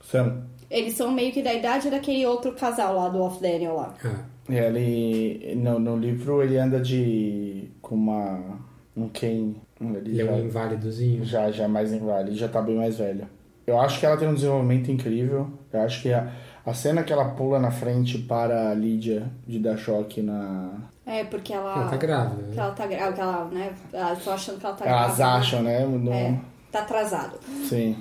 São. 0.10 0.44
Eles 0.70 0.94
são 0.96 1.12
meio 1.12 1.32
que 1.32 1.42
da 1.42 1.54
idade 1.54 1.90
daquele 1.90 2.26
outro 2.26 2.52
casal 2.54 2.96
lá 2.96 3.10
do 3.10 3.22
Off 3.22 3.42
Daniel 3.42 3.76
lá. 3.76 3.94
Ah, 4.04 4.24
Ele. 4.50 5.54
No, 5.56 5.80
no 5.80 5.98
livro 5.98 6.42
ele 6.44 6.58
anda 6.58 6.80
de. 6.80 7.70
com 7.82 7.96
uma. 7.96 8.60
um 8.96 9.08
Ken. 9.10 9.56
Ele 9.80 9.98
ele 9.98 10.22
é 10.22 10.26
já, 10.26 10.32
um 10.32 10.40
inválidozinho. 10.46 11.26
já, 11.26 11.52
já 11.52 11.68
mais 11.68 11.92
inválido, 11.92 12.36
já 12.36 12.48
tá 12.48 12.62
bem 12.62 12.76
mais 12.78 12.98
velho. 12.98 13.28
Eu 13.68 13.80
acho 13.80 14.00
que 14.00 14.06
ela 14.06 14.16
tem 14.18 14.28
um 14.28 14.34
desenvolvimento 14.34 14.92
incrível. 14.92 15.50
Eu 15.74 15.82
acho 15.82 16.02
que 16.02 16.14
a, 16.14 16.32
a 16.66 16.74
cena 16.74 17.04
que 17.04 17.12
ela 17.12 17.30
pula 17.30 17.60
na 17.60 17.72
frente 17.72 18.18
para 18.20 18.70
a 18.70 18.74
Lídia 18.74 19.30
de 19.48 19.60
dar 19.60 19.76
choque 19.78 20.22
na. 20.22 20.72
É, 21.06 21.24
porque 21.24 21.54
ela. 21.54 21.74
Ela 21.82 21.90
tá 21.90 21.98
grávida, 21.98 22.42
né? 22.44 22.54
ela 22.58 22.72
tá 22.72 22.88
grávida, 22.88 23.14
que 23.14 23.22
ela, 23.22 23.46
né? 23.52 23.74
Elas 23.94 24.28
achando 24.28 24.60
que 24.60 24.66
ela 24.66 24.76
tá 24.76 24.86
Elas 24.86 25.18
grávida. 25.18 25.28
acham, 25.28 25.62
né? 25.64 25.86
No- 25.86 26.12
É, 26.14 26.40
tá 26.72 26.80
atrasado. 26.80 27.38
Sim. 27.68 27.96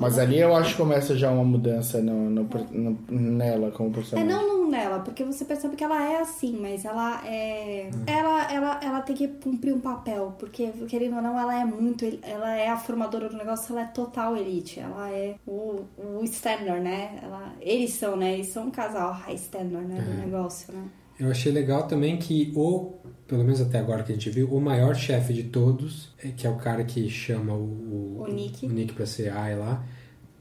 Mas 0.00 0.18
ali 0.18 0.38
eu 0.38 0.54
acho 0.56 0.72
que 0.72 0.76
começa 0.76 1.16
já 1.16 1.30
uma 1.30 1.44
mudança 1.44 2.00
no, 2.00 2.30
no, 2.30 2.48
no- 2.72 2.98
nela 3.10 3.70
como 3.70 3.90
É 3.90 3.92
personagem. 3.92 4.28
não, 4.30 4.48
não 4.48 4.70
nela, 4.70 5.00
porque 5.00 5.22
você 5.24 5.44
percebe 5.44 5.76
que 5.76 5.84
ela 5.84 6.02
é 6.02 6.20
assim, 6.20 6.58
mas 6.60 6.84
ela 6.84 7.20
é. 7.26 7.90
Ela, 8.06 8.52
ela, 8.52 8.80
ela 8.82 9.00
tem 9.02 9.14
que 9.14 9.28
cumprir 9.28 9.74
um 9.74 9.80
papel, 9.80 10.34
porque, 10.38 10.68
querendo 10.88 11.16
ou 11.16 11.22
não, 11.22 11.38
ela 11.38 11.60
é 11.60 11.64
muito. 11.64 12.04
Ela 12.22 12.56
é 12.56 12.68
a 12.68 12.76
formadora 12.76 13.28
do 13.28 13.36
negócio, 13.36 13.72
ela 13.72 13.82
é 13.82 13.86
total 13.92 14.36
elite. 14.36 14.80
Ela 14.80 15.10
é 15.10 15.34
o, 15.46 15.82
o 15.98 16.24
standard, 16.24 16.80
né? 16.80 17.18
Ela, 17.22 17.52
eles 17.60 17.92
são, 17.94 18.16
né? 18.16 18.34
Eles 18.34 18.48
são 18.48 18.66
um 18.66 18.70
casal 18.70 19.12
high 19.12 19.34
standard, 19.36 19.86
né? 19.86 20.00
Do 20.00 20.14
negócio, 20.14 20.72
né? 20.72 20.84
Eu 21.18 21.30
achei 21.30 21.52
legal 21.52 21.86
também 21.86 22.16
que 22.16 22.52
o, 22.56 22.94
pelo 23.26 23.44
menos 23.44 23.60
até 23.60 23.78
agora 23.78 24.02
que 24.02 24.12
a 24.12 24.14
gente 24.14 24.30
viu, 24.30 24.48
o 24.52 24.60
maior 24.60 24.94
chefe 24.94 25.32
de 25.32 25.44
todos, 25.44 26.08
é- 26.22 26.28
que 26.28 26.46
é 26.46 26.50
o 26.50 26.56
cara 26.56 26.82
que 26.84 27.08
chama 27.08 27.52
o, 27.54 28.22
O 28.22 28.26
Nick. 28.32 28.66
o 28.66 28.68
Nick 28.68 28.92
pra 28.94 29.06
ser 29.06 29.30
AI 29.30 29.56
lá, 29.56 29.84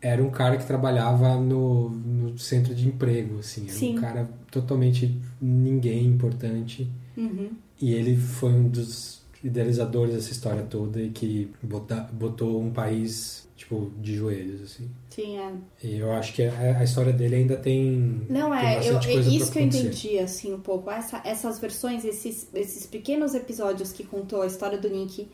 era 0.01 0.21
um 0.21 0.29
cara 0.29 0.57
que 0.57 0.65
trabalhava 0.65 1.35
no, 1.37 1.89
no 1.89 2.37
centro 2.37 2.73
de 2.75 2.87
emprego, 2.87 3.39
assim. 3.39 3.63
Era 3.69 3.73
Sim. 3.77 3.97
um 3.97 4.01
cara 4.01 4.29
totalmente 4.51 5.17
ninguém 5.41 6.05
importante. 6.05 6.89
Uhum. 7.15 7.51
E 7.79 7.93
ele 7.93 8.17
foi 8.17 8.51
um 8.51 8.67
dos 8.67 9.21
idealizadores 9.43 10.13
dessa 10.15 10.31
história 10.31 10.63
toda 10.63 11.01
e 11.01 11.09
que 11.09 11.49
bota, 11.61 12.09
botou 12.13 12.61
um 12.61 12.71
país, 12.71 13.47
tipo, 13.55 13.91
de 14.01 14.15
joelhos, 14.15 14.61
assim. 14.63 14.89
Sim, 15.13 15.37
é. 15.37 15.53
E 15.83 15.99
eu 15.99 16.11
acho 16.11 16.33
que 16.33 16.43
a, 16.43 16.79
a 16.79 16.83
história 16.83 17.13
dele 17.13 17.35
ainda 17.35 17.55
tem. 17.55 18.25
Não, 18.27 18.49
tem 18.49 18.59
é, 18.59 18.89
eu, 18.89 18.93
bastante 18.95 19.09
é 19.09 19.13
coisa 19.13 19.29
isso 19.29 19.51
que 19.51 19.59
eu 19.59 19.63
entendi, 19.63 20.19
assim, 20.19 20.53
um 20.53 20.59
pouco. 20.59 20.89
Essa, 20.89 21.21
essas 21.23 21.59
versões, 21.59 22.03
esses, 22.03 22.47
esses 22.53 22.87
pequenos 22.87 23.35
episódios 23.35 23.91
que 23.91 24.03
contou 24.03 24.41
a 24.41 24.47
história 24.47 24.77
do 24.77 24.89
Nick, 24.89 25.29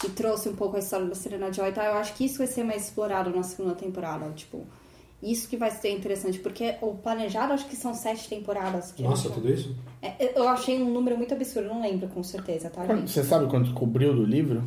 que 0.00 0.10
trouxe 0.10 0.48
um 0.48 0.56
pouco 0.56 0.76
a 0.76 0.78
história 0.78 1.06
da 1.06 1.14
Serena 1.14 1.52
Joy, 1.52 1.72
tá? 1.72 1.84
Eu 1.84 1.94
acho 1.94 2.14
que 2.14 2.24
isso 2.24 2.38
vai 2.38 2.46
ser 2.46 2.64
mais 2.64 2.84
explorado 2.84 3.28
na 3.30 3.42
segunda 3.42 3.74
temporada, 3.74 4.30
tipo... 4.30 4.66
Isso 5.22 5.48
que 5.48 5.56
vai 5.56 5.70
ser 5.70 5.92
interessante, 5.92 6.40
porque 6.40 6.74
o 6.80 6.94
planejado 6.94 7.52
acho 7.52 7.68
que 7.68 7.76
são 7.76 7.94
sete 7.94 8.28
temporadas. 8.28 8.90
Que 8.90 9.04
Nossa, 9.04 9.30
tudo 9.30 9.48
isso? 9.48 9.72
É, 10.02 10.36
eu 10.36 10.48
achei 10.48 10.82
um 10.82 10.90
número 10.92 11.16
muito 11.16 11.32
absurdo, 11.32 11.68
não 11.68 11.80
lembro 11.80 12.08
com 12.08 12.24
certeza, 12.24 12.68
tá, 12.68 12.84
gente? 12.84 13.08
Você 13.08 13.22
sabe 13.22 13.48
quanto 13.48 13.72
cobriu 13.72 14.12
do 14.12 14.24
livro? 14.24 14.64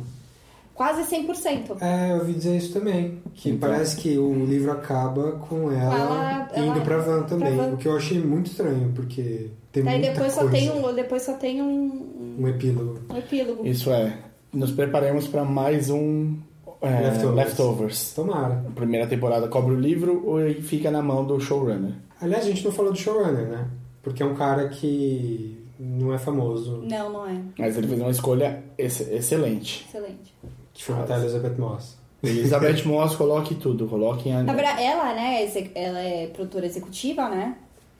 Quase 0.76 1.02
100%. 1.04 1.78
É, 1.80 2.12
eu 2.12 2.16
ouvi 2.18 2.34
dizer 2.34 2.56
isso 2.56 2.72
também. 2.74 3.18
Que 3.34 3.48
Então. 3.50 3.68
parece 3.70 3.96
que 3.96 4.18
o 4.18 4.44
livro 4.44 4.70
acaba 4.70 5.32
com 5.32 5.72
ela, 5.72 5.94
Ela- 5.98 6.48
ela- 6.54 6.66
indo 6.66 6.80
pra 6.82 6.98
van 6.98 7.22
também. 7.22 7.54
pra 7.56 7.64
van. 7.66 7.72
O 7.74 7.76
que 7.78 7.88
eu 7.88 7.96
achei 7.96 8.20
muito 8.20 8.50
estranho, 8.50 8.92
porque 8.94 9.48
tem 9.72 9.82
Daí 9.82 9.98
muita 9.98 10.12
depois 10.12 10.32
só, 10.34 10.40
coisa. 10.42 10.56
tem 10.56 10.70
um, 10.70 10.94
depois 10.94 11.22
só 11.22 11.32
tem 11.34 11.62
um, 11.62 12.36
Um 12.38 12.46
epílogo. 12.48 12.98
um 13.10 13.16
epílogo. 13.16 13.66
Isso 13.66 13.90
é. 13.90 14.18
Nos 14.52 14.70
preparemos 14.70 15.26
para 15.26 15.44
mais 15.44 15.88
um 15.90 16.36
é, 16.82 17.00
Leftovers. 17.08 17.34
Leftovers. 17.36 18.12
Tomara. 18.14 18.64
A 18.68 18.70
primeira 18.70 19.06
temporada 19.06 19.48
cobre 19.48 19.74
o 19.74 19.80
livro 19.80 20.22
ou 20.26 20.40
ele 20.40 20.60
fica 20.60 20.90
na 20.90 21.00
mão 21.02 21.24
do 21.24 21.40
showrunner. 21.40 21.92
Aliás, 22.20 22.44
a 22.44 22.48
gente 22.48 22.62
não 22.64 22.70
falou 22.72 22.92
do 22.92 22.98
showrunner, 22.98 23.46
né? 23.48 23.66
Porque 24.02 24.22
é 24.22 24.26
um 24.26 24.34
cara 24.34 24.68
que 24.68 25.58
não 25.80 26.12
é 26.14 26.18
famoso. 26.18 26.82
Não, 26.88 27.10
não 27.12 27.26
é. 27.26 27.40
Mas 27.58 27.76
ele 27.78 27.86
fez 27.88 28.00
uma 28.00 28.10
escolha 28.10 28.62
ex- 28.78 29.00
excelente. 29.10 29.86
Excelente. 29.88 30.34
Deixa 30.76 30.92
eu 30.92 30.96
matar 30.96 31.14
a 31.16 31.20
Elizabeth 31.20 31.54
Moss. 31.58 31.96
Elizabeth 32.22 32.84
Moss, 32.86 33.16
coloque 33.16 33.54
tudo. 33.54 33.86
Coloque 33.86 34.30
a... 34.30 34.40
Ela, 34.40 35.14
né, 35.14 35.42
exe- 35.44 35.70
ela 35.74 35.98
é 35.98 36.26
produtora 36.28 36.66
executiva, 36.66 37.28
né? 37.28 37.56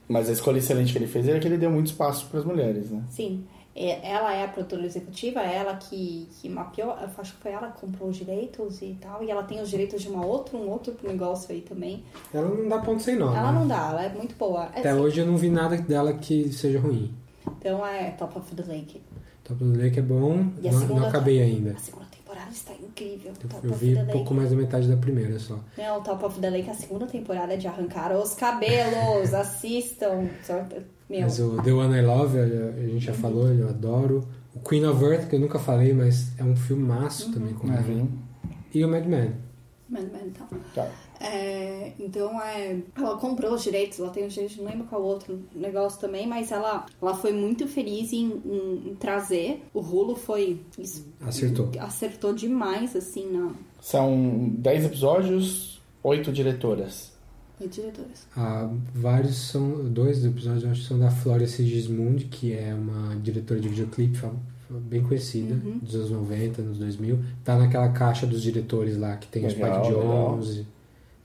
Mas 0.07 0.29
a 0.29 0.31
escolha 0.31 0.59
excelente 0.59 0.91
que 0.93 0.97
ele 0.99 1.07
fez 1.07 1.27
era 1.27 1.39
que 1.39 1.47
ele 1.47 1.57
deu 1.57 1.69
muito 1.71 1.87
espaço 1.87 2.27
para 2.27 2.39
as 2.39 2.45
mulheres, 2.45 2.91
né? 2.91 3.03
Sim. 3.09 3.43
É, 3.79 4.09
Ela 4.11 4.33
é 4.33 4.43
a 4.43 4.47
produtora 4.47 4.83
executiva, 4.85 5.39
é 5.39 5.55
ela 5.57 5.75
que, 5.75 6.27
que 6.41 6.49
mapeou, 6.49 6.89
eu 6.89 7.09
acho 7.15 7.35
que 7.35 7.41
foi 7.43 7.51
ela 7.51 7.67
que 7.69 7.79
comprou 7.81 8.09
os 8.09 8.17
direitos 8.17 8.81
e 8.81 8.97
tal, 8.99 9.23
e 9.23 9.29
ela 9.29 9.43
tem 9.43 9.61
os 9.61 9.69
direitos 9.69 10.01
de 10.01 10.07
uma 10.09 10.25
outra, 10.25 10.57
um 10.57 10.67
outro 10.67 10.95
negócio 11.03 11.53
aí 11.53 11.61
também. 11.61 12.03
Ela 12.33 12.47
não 12.47 12.67
dá 12.67 12.79
ponto 12.79 13.03
sem 13.03 13.15
nó. 13.17 13.35
ela 13.35 13.51
né? 13.51 13.59
não 13.59 13.67
dá, 13.67 13.89
ela 13.91 14.03
é 14.05 14.09
muito 14.09 14.33
boa. 14.35 14.63
É 14.73 14.79
Até 14.79 14.89
assim, 14.89 14.99
hoje 14.99 15.19
eu 15.19 15.27
não 15.27 15.37
vi 15.37 15.51
nada 15.51 15.77
dela 15.77 16.11
que 16.13 16.51
seja 16.51 16.79
ruim. 16.79 17.13
Então 17.59 17.85
é 17.85 18.09
Top 18.11 18.39
of 18.39 18.55
the 18.55 18.63
Lake. 18.63 18.99
Top 19.43 19.63
of 19.63 19.71
the 19.77 19.83
Lake 19.83 19.99
é 19.99 20.01
bom, 20.01 20.47
E 20.59 20.67
a 20.67 20.71
não, 20.71 20.79
segunda 20.79 21.01
não 21.01 21.07
acabei 21.09 21.39
ainda. 21.39 21.71
A 21.73 21.77
segunda 21.77 22.06
temporada 22.47 22.53
está 22.53 22.73
incrível. 22.73 23.33
Top 23.49 23.65
Eu 23.65 23.71
of 23.73 23.85
vi 23.85 23.93
the 23.93 24.01
um 24.01 24.05
Lake. 24.05 24.17
pouco 24.17 24.33
mais 24.33 24.49
da 24.49 24.55
metade 24.55 24.87
da 24.87 24.97
primeira 24.97 25.39
só. 25.39 25.59
Não, 25.77 26.01
Top 26.01 26.25
of 26.25 26.39
the 26.39 26.49
Lake, 26.49 26.69
a 26.69 26.73
segunda 26.73 27.05
temporada 27.05 27.53
é 27.53 27.57
de 27.57 27.67
arrancar 27.67 28.15
os 28.15 28.33
cabelos. 28.33 29.33
Assistam. 29.35 30.29
Meu, 31.09 31.21
Mas 31.21 31.39
o 31.39 31.61
The 31.61 31.71
One 31.71 31.97
I 31.97 32.01
Love, 32.01 32.37
a 32.39 32.87
gente 32.87 33.05
já 33.05 33.13
falou, 33.13 33.47
eu 33.47 33.69
adoro. 33.69 34.27
O 34.53 34.59
Queen 34.59 34.85
of 34.85 35.03
Earth, 35.03 35.29
que 35.29 35.35
eu 35.35 35.39
nunca 35.39 35.59
falei, 35.59 35.93
mas 35.93 36.37
é 36.37 36.43
um 36.43 36.55
filmaço 36.55 37.31
também 37.31 37.53
com 37.53 37.71
ela. 37.71 37.81
Uhum. 37.87 38.09
E 38.73 38.83
o 38.83 38.89
Mad 38.89 39.05
Men. 39.05 39.35
Mano, 39.87 40.09
mano, 40.11 40.25
então. 40.27 40.47
Tá. 40.75 40.89
É, 41.19 41.93
então, 41.99 42.39
é, 42.41 42.77
ela 42.95 43.17
comprou 43.17 43.53
os 43.53 43.63
direitos, 43.63 43.99
ela 43.99 44.09
tem 44.09 44.25
os 44.25 44.33
direitos, 44.33 44.57
não 44.57 44.65
lembro 44.65 44.85
qual 44.85 45.01
outro 45.01 45.39
negócio 45.55 45.99
também, 45.99 46.27
mas 46.27 46.51
ela, 46.51 46.85
ela 47.01 47.15
foi 47.15 47.31
muito 47.33 47.67
feliz 47.67 48.13
em, 48.13 48.41
em- 48.45 48.89
em 48.91 48.95
trazer. 48.95 49.63
O 49.73 49.79
Rulo 49.79 50.15
foi. 50.15 50.59
Acertou. 51.21 51.71
Acertou 51.79 52.33
demais, 52.33 52.95
assim, 52.95 53.31
na. 53.31 53.51
São 53.81 54.49
10 54.57 54.85
episódios, 54.85 55.81
8 56.03 56.31
diretoras. 56.31 57.11
E 57.59 57.67
diretores. 57.67 58.27
Ah, 58.35 58.69
vários 58.93 59.35
são, 59.35 59.91
dois 59.91 60.23
episódios 60.23 60.63
acho 60.65 60.81
que 60.81 60.87
são 60.87 60.99
da 60.99 61.09
Flória 61.09 61.47
Sigismund, 61.47 62.25
que 62.25 62.53
é 62.53 62.71
uma 62.73 63.15
diretora 63.15 63.59
de 63.59 63.67
videoclipe 63.69 64.19
bem 64.69 65.01
conhecida, 65.01 65.55
Uhum. 65.55 65.79
dos 65.79 65.95
anos 65.95 66.11
90, 66.11 66.61
anos 66.61 66.77
2000. 66.77 67.17
Tá 67.43 67.57
naquela 67.57 67.89
caixa 67.89 68.27
dos 68.27 68.43
diretores 68.43 68.95
lá, 68.97 69.15
que 69.17 69.27
tem 69.27 69.43
o 69.43 69.47
Legal, 69.47 69.83
Spike 69.83 69.97
legal. 69.97 70.39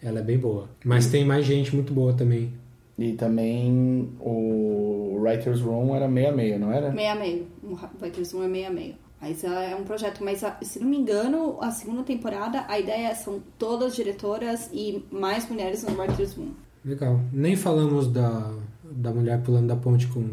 Ela 0.03 0.19
é 0.21 0.23
bem 0.23 0.39
boa. 0.39 0.69
Mas 0.85 1.07
tem 1.07 1.25
mais 1.25 1.45
gente 1.47 1.75
muito 1.75 1.93
boa 1.93 2.13
também. 2.13 2.53
E 2.99 3.13
também 3.13 4.11
o 4.21 5.17
Writer's 5.21 5.61
Room 5.61 5.95
era 5.95 6.09
meio 6.09 6.29
a 6.29 6.33
meio, 6.33 6.59
não 6.59 6.73
era? 6.73 6.91
Meia 6.91 7.15
meio. 7.15 7.47
O 7.63 7.77
Writers 8.01 8.33
Room 8.33 8.45
é 8.45 8.49
meia 8.49 8.71
meio. 8.71 8.95
Mas 9.21 9.45
é 9.45 9.75
um 9.77 9.85
projeto, 9.85 10.23
mas 10.25 10.43
ah, 10.43 10.59
se 10.63 10.81
não 10.81 10.89
me 10.89 10.97
engano, 10.99 11.57
a 11.61 11.71
segunda 11.71 12.03
temporada, 12.03 12.65
a 12.69 12.79
ideia 12.79 13.09
é 13.09 13.15
são 13.15 13.41
todas 13.57 13.95
diretoras 13.95 14.69
e 14.73 15.05
mais 15.13 15.49
mulheres 15.49 15.85
no 15.85 15.97
Writers 15.97 16.35
Room. 16.35 16.51
Legal. 16.85 17.21
Nem 17.33 17.55
falamos 17.55 18.09
da, 18.09 18.53
da 18.85 19.13
mulher 19.13 19.41
pulando 19.43 19.69
da 19.69 19.77
ponte 19.77 20.09
com. 20.09 20.29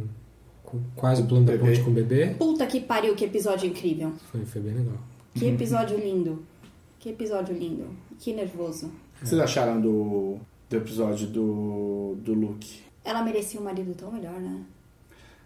com- 0.64 0.80
quase 0.96 1.22
pulando 1.24 1.52
da 1.52 1.58
ponte 1.58 1.82
com 1.84 1.92
o 1.92 1.94
bebê. 1.94 2.32
Puta 2.38 2.66
que 2.66 2.80
pariu, 2.80 3.16
que 3.16 3.26
episódio 3.26 3.70
incrível. 3.70 4.12
Foi, 4.32 4.44
foi 4.44 4.62
bem 4.62 4.74
legal. 4.74 4.98
Que 5.36 5.46
episódio 5.46 5.98
lindo. 5.98 6.44
Que 7.00 7.10
episódio 7.10 7.56
lindo. 7.56 7.88
Que 8.18 8.34
nervoso. 8.34 8.92
O 9.20 9.24
que 9.24 9.30
vocês 9.30 9.42
acharam 9.42 9.80
do, 9.82 10.38
do 10.70 10.78
episódio 10.78 11.28
do, 11.28 12.16
do 12.20 12.34
Luke? 12.34 12.82
Ela 13.04 13.22
merecia 13.22 13.60
um 13.60 13.64
marido 13.64 13.94
tão 13.94 14.12
melhor, 14.12 14.40
né? 14.40 14.62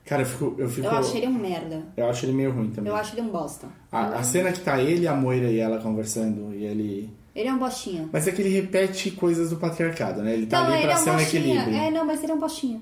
Cara, 0.05 0.21
eu 0.21 0.25
fico. 0.25 0.55
Eu, 0.57 0.69
fico, 0.69 0.85
Eu 0.87 0.91
achei 0.91 1.21
ele 1.21 1.27
um 1.27 1.33
merda. 1.33 1.81
eu 1.95 2.09
acho 2.09 2.25
ele 2.25 2.33
meio 2.33 2.51
ruim 2.51 2.69
também. 2.71 2.91
Eu 2.91 2.95
acho 2.95 3.13
ele 3.15 3.21
um 3.21 3.29
bosta. 3.29 3.67
A, 3.91 4.19
a 4.19 4.23
cena 4.23 4.51
que 4.51 4.59
tá 4.59 4.81
ele, 4.81 5.07
a 5.07 5.15
Moira 5.15 5.49
e 5.49 5.59
ela 5.59 5.79
conversando 5.79 6.53
e 6.53 6.63
ele. 6.65 7.09
Ele 7.33 7.47
é 7.49 7.53
um 7.53 7.57
bostinha. 7.57 8.07
Mas 8.11 8.27
é 8.27 8.31
que 8.31 8.41
ele 8.41 8.49
repete 8.49 9.09
coisas 9.11 9.49
do 9.49 9.55
patriarcado, 9.57 10.21
né? 10.21 10.33
Ele 10.33 10.45
tá 10.45 10.59
não, 10.59 10.67
ali 10.67 10.75
ele 10.75 10.83
pra 10.83 10.91
é 10.91 10.95
um 10.95 11.03
ser 11.03 11.09
um 11.09 11.15
bostinha. 11.15 11.41
equilíbrio. 11.41 11.75
É, 11.75 11.89
não, 11.91 12.05
mas 12.05 12.21
ele 12.21 12.31
é 12.31 12.35
um 12.35 12.39
bostinha. 12.39 12.81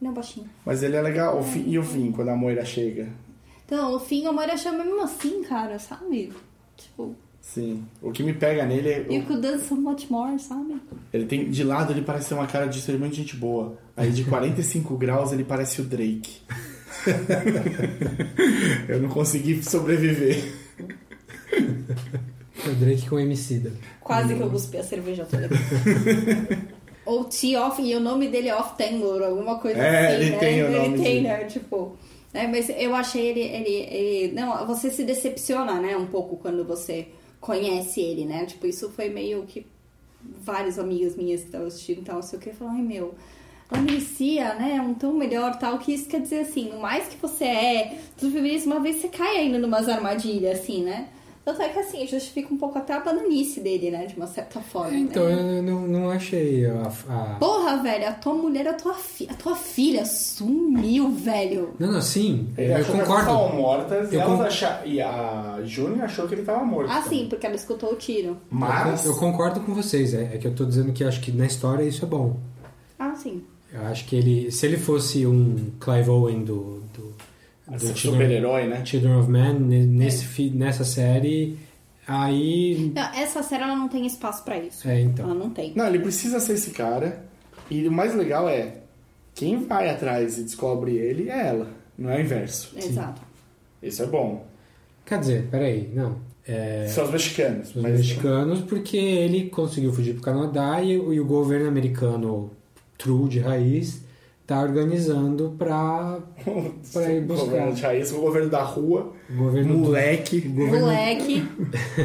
Ele 0.00 0.08
é 0.08 0.10
um 0.10 0.14
bostinha. 0.14 0.46
Mas 0.64 0.82
ele 0.82 0.96
é 0.96 1.02
legal. 1.02 1.38
O 1.38 1.42
fim, 1.42 1.64
e 1.68 1.78
o 1.78 1.82
fim, 1.82 2.10
quando 2.12 2.28
a 2.28 2.36
Moira 2.36 2.64
chega? 2.64 3.08
Então, 3.66 3.92
no 3.92 3.98
fim, 4.00 4.26
a 4.26 4.32
Moira 4.32 4.56
chama 4.56 4.84
mesmo 4.84 5.02
assim, 5.02 5.42
cara, 5.42 5.78
sabe? 5.78 6.32
Tipo, 6.76 7.14
Sim. 7.42 7.84
O 8.00 8.12
que 8.12 8.22
me 8.22 8.32
pega 8.32 8.64
nele 8.64 8.88
é. 8.88 9.06
you 9.10 9.24
could 9.26 9.42
done 9.42 9.60
so 9.60 9.74
much 9.74 10.08
more, 10.08 10.38
sabe? 10.38 10.80
Ele 11.12 11.26
tem. 11.26 11.50
De 11.50 11.64
lado 11.64 11.92
ele 11.92 12.02
parece 12.02 12.28
ter 12.28 12.34
uma 12.34 12.46
cara 12.46 12.66
de 12.66 12.80
ser 12.80 12.96
muito 12.96 13.16
gente 13.16 13.36
boa. 13.36 13.76
Aí 13.96 14.12
de 14.12 14.24
45 14.24 14.96
graus 14.96 15.32
ele 15.32 15.42
parece 15.42 15.80
o 15.80 15.84
Drake. 15.84 16.40
eu 18.88 19.02
não 19.02 19.08
consegui 19.08 19.60
sobreviver. 19.62 20.54
O 22.64 22.74
Drake 22.76 23.08
com 23.08 23.18
Emicida. 23.18 23.72
Quase 24.00 24.36
que 24.36 24.40
eu 24.40 24.48
cuspi 24.48 24.76
a 24.76 24.84
cerveja 24.84 25.26
toda. 25.28 25.48
Ou 27.04 27.24
T-Off, 27.24 27.82
e 27.82 27.96
o 27.96 28.00
nome 28.00 28.28
dele 28.28 28.48
é 28.48 28.54
Off 28.54 28.78
Tanglor, 28.78 29.20
alguma 29.24 29.58
coisa 29.58 29.80
É, 29.80 30.06
assim, 30.06 30.14
ele 30.14 30.30
né? 30.30 30.38
tem 30.38 30.62
o 30.62 30.66
ele 30.66 30.78
nome 30.78 31.02
tem, 31.02 31.22
né? 31.22 31.44
Tipo. 31.46 31.96
Né? 32.32 32.46
Mas 32.46 32.68
eu 32.68 32.94
achei 32.94 33.26
ele, 33.26 33.40
ele, 33.40 33.70
ele. 33.70 34.32
Não, 34.32 34.64
você 34.64 34.88
se 34.90 35.02
decepciona, 35.02 35.80
né? 35.80 35.96
Um 35.96 36.06
pouco 36.06 36.36
quando 36.36 36.64
você 36.64 37.08
conhece 37.42 38.00
ele, 38.00 38.24
né? 38.24 38.46
Tipo, 38.46 38.66
isso 38.66 38.88
foi 38.88 39.10
meio 39.10 39.42
que 39.42 39.66
várias 40.22 40.78
amigas 40.78 41.16
minhas 41.16 41.40
que 41.40 41.46
estavam 41.46 41.66
assistindo 41.66 41.98
e 41.98 42.04
tal, 42.04 42.14
não 42.14 42.22
sei 42.22 42.38
o 42.38 42.42
que, 42.42 42.52
falaram, 42.52 42.78
ai 42.78 42.84
meu, 42.84 43.14
ela 43.68 43.82
merecia, 43.82 44.54
né? 44.54 44.80
Um 44.80 44.94
tom 44.94 45.12
melhor 45.12 45.58
tal. 45.58 45.78
Que 45.78 45.92
isso 45.92 46.08
quer 46.08 46.20
dizer 46.20 46.40
assim, 46.40 46.70
no 46.70 46.78
mais 46.78 47.08
que 47.08 47.16
você 47.16 47.44
é 47.44 47.98
do 48.20 48.30
feminismo, 48.30 48.72
uma 48.72 48.80
vez 48.80 48.96
você 48.96 49.08
cai 49.08 49.38
ainda 49.38 49.58
numas 49.58 49.88
armadilhas, 49.88 50.60
assim, 50.60 50.84
né? 50.84 51.08
Tanto 51.44 51.60
é 51.60 51.68
que 51.70 51.78
assim, 51.80 52.06
justifica 52.06 52.54
um 52.54 52.56
pouco 52.56 52.78
até 52.78 52.92
a 52.94 53.00
bananice 53.00 53.60
dele, 53.60 53.90
né? 53.90 54.06
De 54.06 54.14
uma 54.16 54.28
certa 54.28 54.60
forma. 54.60 54.96
Então, 54.96 55.24
né? 55.24 55.58
eu 55.58 55.62
não, 55.62 55.80
não 55.88 56.10
achei 56.10 56.64
a, 56.66 56.82
a- 57.08 57.36
Porra, 57.40 57.82
velho, 57.82 58.08
a 58.08 58.12
tua 58.12 58.34
mulher, 58.34 58.68
a 58.68 58.74
tua, 58.74 58.94
fi 58.94 59.26
a 59.28 59.34
tua 59.34 59.56
filha 59.56 60.04
sumiu, 60.06 61.10
velho. 61.10 61.74
Não, 61.80 61.90
não, 61.92 62.00
sim. 62.00 62.48
Ele 62.56 62.72
eu 62.72 62.76
achou 62.76 62.94
que 62.94 63.00
concordo. 63.00 63.28
elas 63.30 63.40
estavam 63.42 63.56
mortas 63.60 64.12
e, 64.12 64.14
Eu 64.14 64.20
elas 64.20 64.36
con- 64.38 64.44
acha- 64.44 64.82
e 64.86 65.00
a 65.00 65.58
Júnior 65.64 66.02
achou 66.04 66.28
que 66.28 66.34
ele 66.34 66.42
tava 66.42 66.64
morto. 66.64 66.90
Ah, 66.92 67.00
também. 67.02 67.20
sim, 67.20 67.26
porque 67.28 67.44
ela 67.46 67.56
escutou 67.56 67.92
o 67.92 67.96
tiro. 67.96 68.36
Mas. 68.48 69.04
Eu 69.04 69.16
concordo 69.16 69.60
com 69.60 69.74
vocês. 69.74 70.14
É, 70.14 70.34
é 70.34 70.38
que 70.38 70.46
eu 70.46 70.54
tô 70.54 70.64
dizendo 70.64 70.92
que 70.92 71.02
acho 71.02 71.20
que 71.20 71.32
na 71.32 71.46
história 71.46 71.82
isso 71.82 72.04
é 72.04 72.08
bom. 72.08 72.36
Ah, 72.98 73.14
sim. 73.16 73.42
Eu 73.72 73.82
acho 73.86 74.04
que 74.06 74.14
ele. 74.14 74.50
Se 74.52 74.64
ele 74.66 74.76
fosse 74.76 75.26
um 75.26 75.72
Clive 75.80 76.08
Owen 76.10 76.44
do. 76.44 76.82
do, 76.92 77.00
do 77.00 77.14
Esse 77.14 77.14
Children- 77.14 77.50
super-herói, 77.94 78.66
né? 78.66 78.84
Children 78.84 79.16
of 79.16 79.30
Man, 79.30 79.54
ne- 79.60 79.86
nesse, 79.86 80.24
fi- 80.24 80.50
nessa 80.50 80.84
série. 80.84 81.58
Aí. 82.06 82.92
Não, 82.94 83.02
essa 83.14 83.42
série 83.42 83.62
ela 83.62 83.76
não 83.76 83.88
tem 83.88 84.04
espaço 84.06 84.44
pra 84.44 84.58
isso. 84.58 84.86
É, 84.88 85.00
então. 85.00 85.24
Ela 85.26 85.34
não 85.34 85.50
tem. 85.50 85.72
Não, 85.74 85.86
ele 85.86 86.00
precisa 86.00 86.40
ser 86.40 86.54
esse 86.54 86.70
cara. 86.70 87.24
E 87.70 87.86
o 87.86 87.92
mais 87.92 88.14
legal 88.14 88.48
é. 88.48 88.78
Quem 89.34 89.64
vai 89.64 89.88
atrás 89.88 90.36
e 90.38 90.42
descobre 90.42 90.96
ele 90.96 91.30
é 91.30 91.46
ela. 91.48 91.68
Não 91.96 92.10
é 92.10 92.18
o 92.18 92.20
inverso. 92.20 92.74
Exato. 92.76 93.22
Isso 93.82 94.02
é 94.02 94.06
bom. 94.06 94.44
Quer 95.06 95.20
dizer, 95.20 95.48
peraí, 95.50 95.90
não. 95.94 96.16
É, 96.46 96.86
São 96.88 97.04
os 97.04 97.10
mexicanos. 97.10 97.68
os 97.74 97.80
mas- 97.82 97.92
mexicanos, 97.98 98.60
porque 98.62 98.96
ele 98.96 99.48
conseguiu 99.48 99.92
fugir 99.92 100.14
pro 100.14 100.22
Canadá 100.22 100.82
e, 100.82 100.98
o- 100.98 101.12
e 101.14 101.20
o 101.20 101.24
governo 101.24 101.68
americano, 101.68 102.50
true 102.98 103.28
de 103.28 103.38
raiz, 103.38 104.01
tá 104.52 104.60
organizando 104.62 105.54
pra, 105.58 106.18
pra 106.92 107.12
ir 107.12 107.22
O 107.22 107.26
buscar. 107.26 107.44
governo 107.46 107.72
de 107.74 107.82
raiz, 107.82 108.12
o 108.12 108.20
governo 108.20 108.50
da 108.50 108.62
rua, 108.62 109.12
O 109.30 109.34
governo 109.36 109.72
do- 109.74 109.78
moleque. 109.80 110.40
Moleque. 110.48 111.42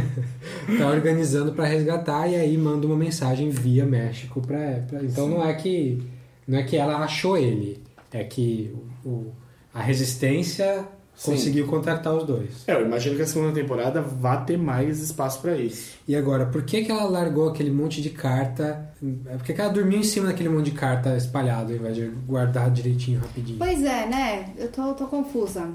tá 0.78 0.88
organizando 0.88 1.52
pra 1.54 1.66
resgatar 1.66 2.28
e 2.28 2.36
aí 2.36 2.58
manda 2.58 2.88
uma 2.88 2.96
mensagem 2.96 3.50
via 3.50 3.86
México 3.86 4.42
pra, 4.42 4.84
pra- 4.88 5.04
então 5.04 5.28
não 5.28 5.44
é 5.46 5.54
que 5.54 6.02
não 6.48 6.58
é 6.60 6.64
que 6.64 6.78
ela 6.78 6.98
achou 7.00 7.38
ele 7.38 7.84
é 8.14 8.24
que 8.24 8.74
o, 9.04 9.10
o- 9.10 9.32
a 9.74 9.82
resistência 9.82 10.86
Sim. 11.18 11.32
conseguiu 11.32 11.66
contratar 11.66 12.14
os 12.14 12.24
dois 12.26 12.64
É, 12.68 12.74
eu 12.76 12.86
imagino 12.86 13.16
que 13.16 13.24
a 13.24 13.28
segunda 13.28 13.52
temporada 13.52 14.00
vá 14.02 14.38
ter 14.38 14.56
mais 14.58 15.02
espaço 15.02 15.42
pra 15.42 15.58
isso. 15.58 15.96
e 16.08 16.16
agora 16.16 16.46
por 16.46 16.62
que 16.62 16.84
que 16.86 16.92
ela 16.92 17.06
largou 17.06 17.50
aquele 17.50 17.72
monte 17.72 18.02
de 18.02 18.12
carta 18.12 18.88
por 19.00 19.44
que 19.44 19.54
que 19.54 19.60
ela 19.60 19.74
dormiu 19.74 20.00
em 20.00 20.04
cima 20.04 20.28
daquele 20.28 20.50
monte 20.50 20.66
de 20.66 20.78
carta 20.78 21.18
espalhado 21.18 21.72
ao 21.74 21.78
invés 21.80 21.96
de 21.96 22.06
guardar 22.28 22.70
direitinho 22.70 23.20
rapidinho 23.20 23.58
Pois 23.58 23.84
é, 23.84 24.06
né? 24.06 24.54
Eu 24.58 24.72
tô, 24.72 24.94
tô 24.94 25.08
confusa. 25.08 25.68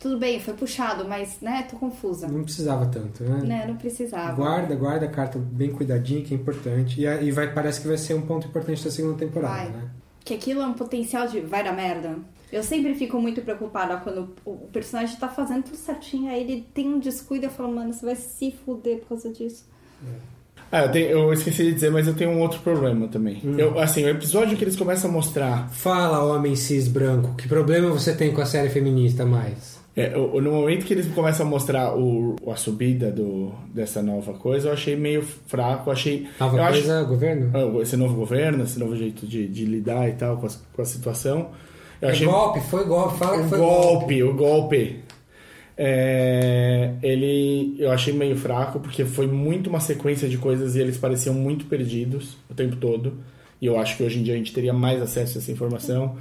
Tudo 0.00 0.16
bem, 0.16 0.38
foi 0.40 0.54
puxado, 0.54 1.04
mas, 1.08 1.38
né, 1.40 1.66
tô 1.68 1.76
confusa. 1.76 2.28
não 2.28 2.44
precisava 2.44 2.86
tanto 2.86 3.24
né, 3.24 3.40
Né, 3.44 3.64
não 3.66 3.76
precisava. 3.76 4.32
guarda 4.32 4.74
guarda 4.76 5.06
a 5.06 5.08
carta 5.08 5.38
bem 5.40 5.70
cuidadinho 5.72 6.22
que 6.24 6.32
é 6.34 6.36
importante 6.36 7.00
e, 7.00 7.04
e 7.04 7.30
vai 7.32 7.52
parece 7.52 7.80
que 7.80 7.88
vai 7.88 7.96
ser 7.98 8.14
um 8.14 8.22
ponto 8.22 8.46
importante 8.46 8.84
da 8.84 8.90
segunda 8.92 9.16
temporada 9.18 9.54
Vai. 9.54 9.68
né 9.70 9.88
Que 10.24 10.34
aquilo 10.34 10.60
é 10.62 10.66
um 10.66 10.74
potencial 10.74 11.26
de 11.26 11.40
vai 11.40 11.64
dar 11.64 11.72
merda. 11.74 12.16
Eu 12.52 12.62
sempre 12.62 12.94
fico 12.94 13.20
muito 13.20 13.40
preocupada 13.42 13.96
quando 13.98 14.30
o 14.44 14.68
personagem 14.72 15.16
tá 15.16 15.28
fazendo 15.28 15.64
tudo 15.64 15.76
certinho, 15.76 16.30
aí 16.30 16.40
ele 16.42 16.66
tem 16.72 16.88
um 16.88 16.98
descuido 16.98 17.44
e 17.44 17.46
eu 17.46 17.50
falo, 17.50 17.74
mano, 17.74 17.92
você 17.92 18.06
vai 18.06 18.16
se 18.16 18.50
fuder 18.64 18.98
por 19.00 19.08
causa 19.10 19.30
disso. 19.30 19.66
Ah, 20.70 20.82
eu, 20.84 20.90
tenho- 20.92 21.08
eu 21.10 21.32
esqueci 21.32 21.64
de 21.64 21.72
dizer, 21.74 21.90
mas 21.90 22.06
eu 22.06 22.14
tenho 22.14 22.30
um 22.30 22.40
outro 22.40 22.60
problema 22.60 23.08
também. 23.08 23.40
Hum. 23.44 23.54
Eu, 23.58 23.78
assim, 23.78 24.04
o 24.04 24.08
episódio 24.08 24.56
que 24.56 24.64
eles 24.64 24.76
começam 24.76 25.08
a 25.10 25.12
mostrar. 25.12 25.68
Fala, 25.70 26.22
homem 26.24 26.54
cis 26.56 26.88
branco, 26.88 27.34
que 27.36 27.48
problema 27.48 27.88
você 27.90 28.14
tem 28.14 28.32
com 28.32 28.40
a 28.42 28.46
série 28.46 28.68
feminista 28.68 29.24
mais? 29.24 29.78
É, 29.96 30.16
o- 30.16 30.40
no 30.40 30.52
momento 30.52 30.84
que 30.86 30.92
eles 30.94 31.06
começam 31.12 31.46
a 31.46 31.48
mostrar 31.48 31.96
o, 31.98 32.36
a 32.50 32.54
subida 32.56 33.10
do, 33.10 33.50
dessa 33.74 34.00
nova 34.02 34.34
coisa, 34.34 34.68
eu 34.68 34.72
achei 34.72 34.94
meio 34.94 35.22
fraco. 35.22 35.88
eu 35.88 35.92
Achei. 35.92 36.28
Nova 36.38 36.56
eu 36.56 36.62
acho- 36.62 36.72
coisa, 36.78 37.02
governo? 37.02 37.50
Ah, 37.54 37.82
esse 37.82 37.96
novo 37.96 38.14
governo, 38.14 38.62
esse 38.64 38.78
novo 38.78 38.94
jeito 38.94 39.26
de, 39.26 39.48
de 39.48 39.64
lidar 39.64 40.08
e 40.08 40.12
tal 40.12 40.36
com 40.36 40.46
a, 40.46 40.50
com 40.74 40.82
a 40.82 40.84
situação. 40.84 41.50
Eu 42.00 42.08
É 42.08 42.12
achei 42.12 42.26
golpe, 42.26 42.60
foi 42.60 42.84
golpe, 42.84 43.18
fala 43.18 43.38
que 43.38 43.46
o 43.46 43.48
foi 43.48 43.58
golpe, 43.58 44.22
o 44.22 44.34
golpe. 44.34 45.00
É, 45.76 46.94
ele 47.02 47.76
eu 47.78 47.90
achei 47.92 48.12
meio 48.12 48.36
fraco 48.36 48.80
porque 48.80 49.04
foi 49.04 49.26
muito 49.28 49.70
uma 49.70 49.78
sequência 49.80 50.28
de 50.28 50.36
coisas 50.36 50.74
e 50.74 50.80
eles 50.80 50.98
pareciam 50.98 51.34
muito 51.34 51.66
perdidos 51.66 52.36
o 52.50 52.54
tempo 52.54 52.76
todo. 52.76 53.14
E 53.60 53.66
eu 53.66 53.78
acho 53.78 53.96
que 53.96 54.02
hoje 54.02 54.18
em 54.18 54.22
dia 54.22 54.34
a 54.34 54.36
gente 54.36 54.52
teria 54.52 54.72
mais 54.72 55.00
acesso 55.02 55.38
a 55.38 55.40
essa 55.40 55.52
informação, 55.52 56.16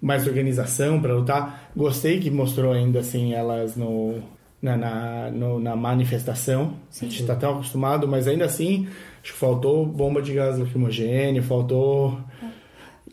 mais 0.00 0.26
organização 0.26 1.00
para 1.00 1.14
lutar. 1.14 1.70
Gostei 1.76 2.20
que 2.20 2.30
mostrou 2.30 2.72
ainda 2.72 3.00
assim 3.00 3.32
elas 3.34 3.76
no 3.76 4.20
na, 4.60 4.76
na, 4.76 5.30
no- 5.30 5.60
na 5.60 5.76
manifestação. 5.76 6.74
A 7.00 7.04
gente 7.04 7.20
está 7.20 7.34
tão 7.36 7.52
acostumado, 7.54 8.06
mas 8.08 8.26
ainda 8.28 8.44
assim 8.44 8.88
acho 9.22 9.32
que 9.32 9.38
faltou 9.38 9.86
bomba 9.86 10.20
de 10.22 10.34
gás 10.34 10.58
lacrimogêneo, 10.58 11.42
faltou 11.42 12.18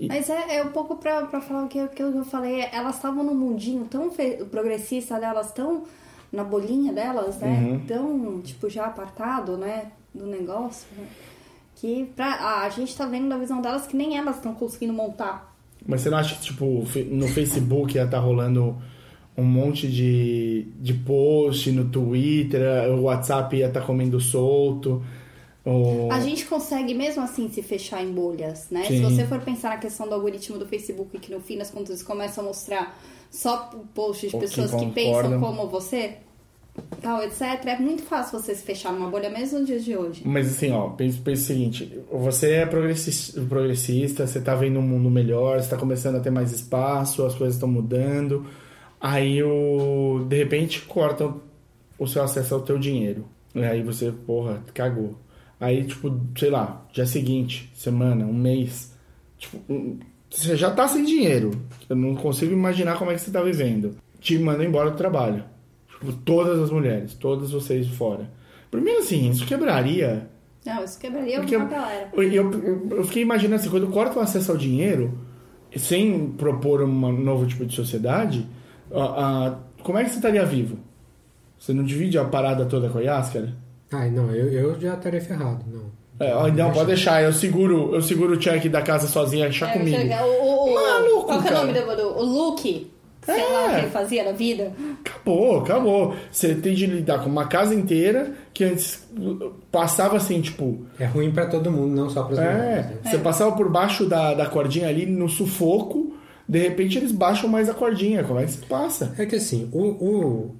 Mas 0.07 0.29
é, 0.29 0.57
é 0.57 0.63
um 0.63 0.71
pouco 0.71 0.95
pra, 0.97 1.25
pra 1.25 1.41
falar 1.41 1.65
o 1.65 1.67
que, 1.67 1.87
que 1.89 2.03
eu 2.03 2.25
falei. 2.25 2.67
Elas 2.71 2.95
estavam 2.95 3.23
num 3.23 3.35
mundinho 3.35 3.85
tão 3.85 4.11
progressista 4.51 5.19
delas, 5.19 5.51
tão 5.51 5.83
na 6.31 6.43
bolinha 6.43 6.91
delas, 6.91 7.37
né? 7.39 7.47
Uhum. 7.47 7.79
Tão, 7.85 8.41
tipo, 8.41 8.69
já 8.69 8.85
apartado, 8.85 9.57
né? 9.57 9.91
Do 10.13 10.25
negócio, 10.25 10.87
né? 10.97 11.07
Que 11.75 12.05
pra, 12.15 12.61
a, 12.63 12.69
gente 12.69 12.95
tá 12.95 13.05
vendo 13.05 13.29
da 13.29 13.37
visão 13.37 13.61
delas 13.61 13.85
que 13.85 13.95
nem 13.95 14.17
elas 14.17 14.37
estão 14.37 14.53
conseguindo 14.53 14.93
montar. 14.93 15.53
Mas 15.85 16.01
você 16.01 16.09
não 16.09 16.17
acha 16.17 16.35
que, 16.35 16.41
tipo, 16.41 16.85
no 17.11 17.27
Facebook 17.27 17.95
ia 17.95 18.07
tá 18.07 18.17
rolando 18.17 18.75
um 19.37 19.43
monte 19.43 19.87
de, 19.87 20.67
de 20.79 20.93
post, 20.93 21.69
no 21.71 21.85
Twitter, 21.85 22.89
o 22.89 23.03
WhatsApp 23.03 23.55
ia 23.55 23.67
estar 23.67 23.81
comendo 23.81 24.19
solto? 24.19 25.03
Ou... 25.65 26.11
A 26.11 26.19
gente 26.19 26.45
consegue 26.45 26.93
mesmo 26.93 27.23
assim 27.23 27.49
se 27.49 27.63
fechar 27.63 28.03
em 28.03 28.11
bolhas, 28.11 28.69
né? 28.69 28.83
Sim. 28.83 28.97
Se 28.97 29.01
você 29.01 29.25
for 29.25 29.41
pensar 29.41 29.69
na 29.69 29.77
questão 29.77 30.07
do 30.07 30.13
algoritmo 30.13 30.59
do 30.59 30.67
Facebook, 30.67 31.17
que 31.17 31.31
no 31.33 31.41
fim 31.41 31.57
das 31.57 31.71
contas 31.71 32.03
começa 32.03 32.39
a 32.39 32.43
mostrar 32.43 32.95
só 33.31 33.71
posts 33.93 34.29
de 34.29 34.35
Ou 34.35 34.41
que 34.41 34.47
pessoas 34.47 34.69
que, 34.69 34.77
concordam. 34.77 34.93
pensam 34.93 35.39
como 35.39 35.67
você, 35.67 36.17
tal, 37.01 37.23
etc. 37.23 37.41
É 37.65 37.79
muito 37.79 38.03
fácil 38.03 38.39
você 38.39 38.53
se 38.53 38.63
fechar 38.63 38.93
numa 38.93 39.09
bolha 39.09 39.27
mesmo 39.27 39.57
nos 39.57 39.67
dias 39.67 39.83
de 39.83 39.97
hoje. 39.97 40.21
Mas 40.23 40.47
assim, 40.47 40.71
ó, 40.71 40.89
pensa, 40.89 41.19
pensa 41.23 41.41
o 41.41 41.45
seguinte, 41.45 41.99
você 42.11 42.51
é 42.51 42.65
progressista, 42.67 43.41
progressista, 43.41 44.27
você 44.27 44.39
tá 44.39 44.53
vendo 44.53 44.77
um 44.77 44.83
mundo 44.83 45.09
melhor, 45.09 45.59
você 45.59 45.69
tá 45.69 45.77
começando 45.77 46.17
a 46.17 46.19
ter 46.19 46.29
mais 46.29 46.51
espaço, 46.51 47.25
as 47.25 47.33
coisas 47.33 47.55
estão 47.55 47.67
mudando, 47.67 48.45
aí 49.01 49.41
o, 49.41 50.23
de 50.29 50.37
repente 50.37 50.81
cortam 50.81 51.41
o 51.97 52.05
seu 52.05 52.21
acesso 52.21 52.53
ao 52.53 52.61
teu 52.61 52.77
dinheiro. 52.77 53.25
E 53.55 53.63
aí 53.63 53.81
você, 53.81 54.11
porra, 54.11 54.61
cagou. 54.73 55.15
Aí, 55.59 55.83
tipo, 55.85 56.19
sei 56.37 56.49
lá, 56.49 56.85
dia 56.91 57.05
seguinte, 57.05 57.71
semana, 57.73 58.25
um 58.25 58.33
mês, 58.33 58.93
tipo, 59.37 59.57
um- 59.69 59.99
você 60.29 60.55
já 60.57 60.69
tá 60.71 60.87
sem 60.87 61.05
dinheiro. 61.05 61.51
Eu 61.89 61.95
não 61.95 62.13
consigo 62.15 62.51
imaginar 62.51 62.97
como 62.97 63.11
é 63.11 63.15
que 63.15 63.21
você 63.21 63.31
tá 63.31 63.41
vivendo. 63.41 63.95
Te 64.19 64.37
mandam 64.37 64.65
embora 64.65 64.91
do 64.91 64.97
trabalho. 64.97 65.43
Tipo, 65.89 66.11
todas 66.11 66.59
as 66.59 66.69
mulheres, 66.71 67.13
todas 67.13 67.51
vocês 67.51 67.87
fora. 67.87 68.29
Primeiro 68.69 68.99
assim, 68.99 69.29
isso 69.29 69.45
quebraria 69.45 70.27
Não, 70.65 70.83
isso 70.83 70.99
quebraria 70.99 71.37
porque 71.39 71.55
uma 71.55 71.65
eu, 71.65 71.69
galera. 71.69 72.09
eu, 72.13 72.23
eu- 72.51 72.87
eu 72.97 73.03
fiquei 73.05 73.21
imaginando 73.21 73.55
assim, 73.61 73.69
quando 73.69 73.87
corta 73.87 74.19
o 74.19 74.21
acesso 74.21 74.51
ao 74.51 74.57
dinheiro, 74.57 75.17
sem 75.77 76.31
propor 76.31 76.81
um 76.83 77.11
novo 77.23 77.45
tipo 77.45 77.65
de 77.65 77.73
sociedade, 77.75 78.45
a- 78.91 79.47
a- 79.47 79.59
como 79.83 79.97
é 79.97 80.03
que 80.03 80.09
você 80.09 80.17
estaria 80.17 80.45
vivo? 80.45 80.77
Você 81.57 81.71
não 81.73 81.83
divide 81.83 82.17
a 82.17 82.25
parada 82.25 82.65
toda 82.65 82.89
com 82.89 82.97
a 82.97 83.01
Yaskara? 83.01 83.55
Ai, 83.99 84.09
não, 84.11 84.31
eu, 84.31 84.51
eu 84.51 84.79
já 84.79 84.93
estaria 84.95 85.21
ferrado, 85.21 85.63
não. 85.71 85.85
É, 86.19 86.33
ó, 86.33 86.47
não, 86.47 86.71
pode 86.71 86.87
deixar, 86.87 87.21
eu 87.23 87.33
seguro, 87.33 87.93
eu 87.93 88.01
seguro 88.01 88.33
o 88.33 88.37
check 88.37 88.69
da 88.69 88.81
casa 88.81 89.05
sozinha, 89.07 89.45
deixa 89.45 89.67
É, 89.67 89.73
comigo. 89.73 89.97
chega- 89.97 90.25
o, 90.25 90.29
o, 90.43 90.69
o- 90.69 90.73
Maluco, 90.73 91.25
qual 91.25 91.41
que 91.41 91.47
é 91.49 91.51
o 91.51 91.55
nome 91.55 91.73
do, 91.73 91.95
do 91.95 92.17
o 92.19 92.23
Luke? 92.23 92.91
Sei 93.25 93.41
lá 93.51 93.65
o 93.65 93.69
que 93.71 93.75
ele 93.81 93.89
fazia 93.89 94.23
na 94.23 94.31
vida. 94.33 94.71
Acabou, 95.03 95.59
acabou. 95.61 96.15
Você 96.31 96.53
tem 96.53 96.75
de 96.75 96.85
lidar 96.85 97.23
com 97.23 97.29
uma 97.29 97.47
casa 97.47 97.73
inteira 97.73 98.33
que 98.53 98.63
antes 98.63 99.03
passava 99.71 100.17
assim, 100.17 100.41
tipo, 100.41 100.85
É 100.99 101.05
ruim 101.05 101.31
pra 101.31 101.47
todo 101.47 101.71
mundo, 101.71 101.95
não 101.95 102.07
só 102.09 102.23
pras 102.23 102.37
mulheres. 102.39 102.61
É, 102.61 102.75
né? 102.81 102.97
você 103.03 103.17
passava 103.17 103.51
por 103.53 103.67
baixo 103.69 104.05
da, 104.05 104.33
da 104.35 104.45
cordinha 104.45 104.87
ali 104.87 105.05
no 105.07 105.27
sufoco, 105.27 106.13
de 106.47 106.59
repente 106.59 106.97
eles 106.99 107.11
baixam 107.11 107.49
mais 107.49 107.67
a 107.67 107.73
cordinha. 107.73 108.23
Como 108.23 108.39
é 108.39 108.45
que 108.45 108.51
você 108.51 108.65
passa? 108.67 109.13
É 109.17 109.25
que 109.25 109.35
assim, 109.37 109.67
o, 109.73 109.79
o, 109.81 110.55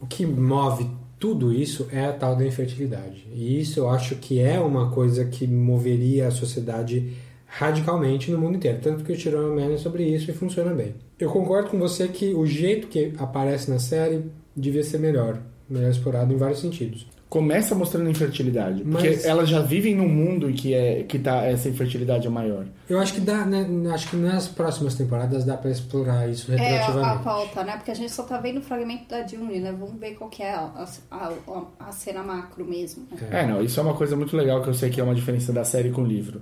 o 0.00 0.06
que 0.06 0.26
move 0.26 0.90
tudo 1.18 1.52
isso 1.52 1.88
é 1.92 2.04
a 2.04 2.12
tal 2.12 2.36
da 2.36 2.46
infertilidade. 2.46 3.26
E 3.32 3.60
isso 3.60 3.80
eu 3.80 3.88
acho 3.88 4.16
que 4.16 4.40
é 4.40 4.60
uma 4.60 4.90
coisa 4.90 5.24
que 5.24 5.46
moveria 5.46 6.28
a 6.28 6.30
sociedade 6.30 7.12
radicalmente 7.46 8.30
no 8.30 8.38
mundo 8.38 8.56
inteiro. 8.56 8.78
Tanto 8.80 9.02
que 9.02 9.12
o 9.12 9.16
Tirou 9.16 9.54
Man 9.54 9.72
é 9.72 9.78
sobre 9.78 10.04
isso 10.04 10.30
e 10.30 10.34
funciona 10.34 10.72
bem. 10.72 10.94
Eu 11.18 11.30
concordo 11.30 11.70
com 11.70 11.78
você 11.78 12.06
que 12.08 12.34
o 12.34 12.46
jeito 12.46 12.86
que 12.88 13.12
aparece 13.18 13.70
na 13.70 13.78
série 13.78 14.24
devia 14.54 14.84
ser 14.84 14.98
melhor. 14.98 15.40
Melhor 15.68 15.90
explorado 15.90 16.32
em 16.32 16.36
vários 16.36 16.60
sentidos. 16.60 17.06
Começa 17.28 17.74
mostrando 17.74 18.08
infertilidade. 18.08 18.82
Porque 18.84 19.08
Mas- 19.10 19.24
elas 19.26 19.50
já 19.50 19.60
vivem 19.60 19.94
num 19.94 20.08
mundo 20.08 20.50
que, 20.50 20.72
é, 20.72 21.02
que 21.02 21.18
tá, 21.18 21.42
essa 21.44 21.68
infertilidade 21.68 22.26
é 22.26 22.30
maior. 22.30 22.64
Eu 22.88 22.98
acho 22.98 23.12
que 23.12 23.20
dá, 23.20 23.44
né, 23.44 23.66
acho 23.92 24.08
que 24.08 24.16
nas 24.16 24.48
próximas 24.48 24.94
temporadas 24.94 25.44
dá 25.44 25.54
pra 25.56 25.70
explorar 25.70 26.26
isso 26.30 26.50
É 26.50 26.54
a, 26.54 26.58
a 26.58 26.62
retroativamente. 26.62 27.22
pauta, 27.24 27.64
né? 27.64 27.72
Porque 27.76 27.90
a 27.90 27.94
gente 27.94 28.10
só 28.12 28.22
tá 28.22 28.38
vendo 28.38 28.58
o 28.58 28.62
fragmento 28.62 29.10
da 29.10 29.26
June, 29.26 29.60
né? 29.60 29.74
Vamos 29.78 30.00
ver 30.00 30.12
qual 30.14 30.30
que 30.30 30.42
é 30.42 30.54
a, 30.54 30.86
a, 31.10 31.16
a- 31.50 31.62
a 31.88 31.92
cena 31.92 32.22
macro 32.22 32.64
mesmo. 32.64 33.04
né? 33.12 33.18
É, 33.30 33.46
não, 33.46 33.62
isso 33.62 33.78
é 33.78 33.82
uma 33.82 33.94
coisa 33.94 34.16
muito 34.16 34.34
legal 34.34 34.62
que 34.62 34.68
eu 34.70 34.74
sei 34.74 34.88
que 34.88 34.98
é 34.98 35.04
uma 35.04 35.14
diferença 35.14 35.52
da 35.52 35.64
série 35.64 35.90
com 35.90 36.00
o 36.02 36.06
livro. 36.06 36.40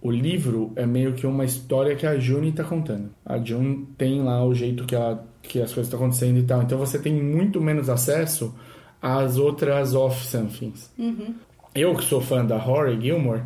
O 0.00 0.10
livro 0.10 0.72
é 0.76 0.86
meio 0.86 1.14
que 1.14 1.26
uma 1.26 1.44
história 1.44 1.96
que 1.96 2.06
a 2.06 2.16
June 2.18 2.52
tá 2.52 2.62
contando. 2.62 3.10
A 3.26 3.38
June 3.38 3.88
tem 3.98 4.22
lá 4.22 4.44
o 4.44 4.54
jeito 4.54 4.84
que, 4.84 4.94
ela, 4.94 5.24
que 5.42 5.60
as 5.60 5.72
coisas 5.72 5.86
estão 5.86 5.98
acontecendo 5.98 6.38
e 6.38 6.42
tal. 6.44 6.62
Então 6.62 6.78
você 6.78 6.98
tem 6.98 7.12
muito 7.12 7.60
menos 7.60 7.88
acesso 7.88 8.54
às 9.02 9.36
outras 9.36 9.94
off-somethings. 9.94 10.90
Uhum. 10.98 11.34
Eu 11.74 11.94
que 11.96 12.04
sou 12.04 12.20
fã 12.20 12.44
da 12.44 12.56
Rory 12.56 13.00
Gilmore, 13.00 13.42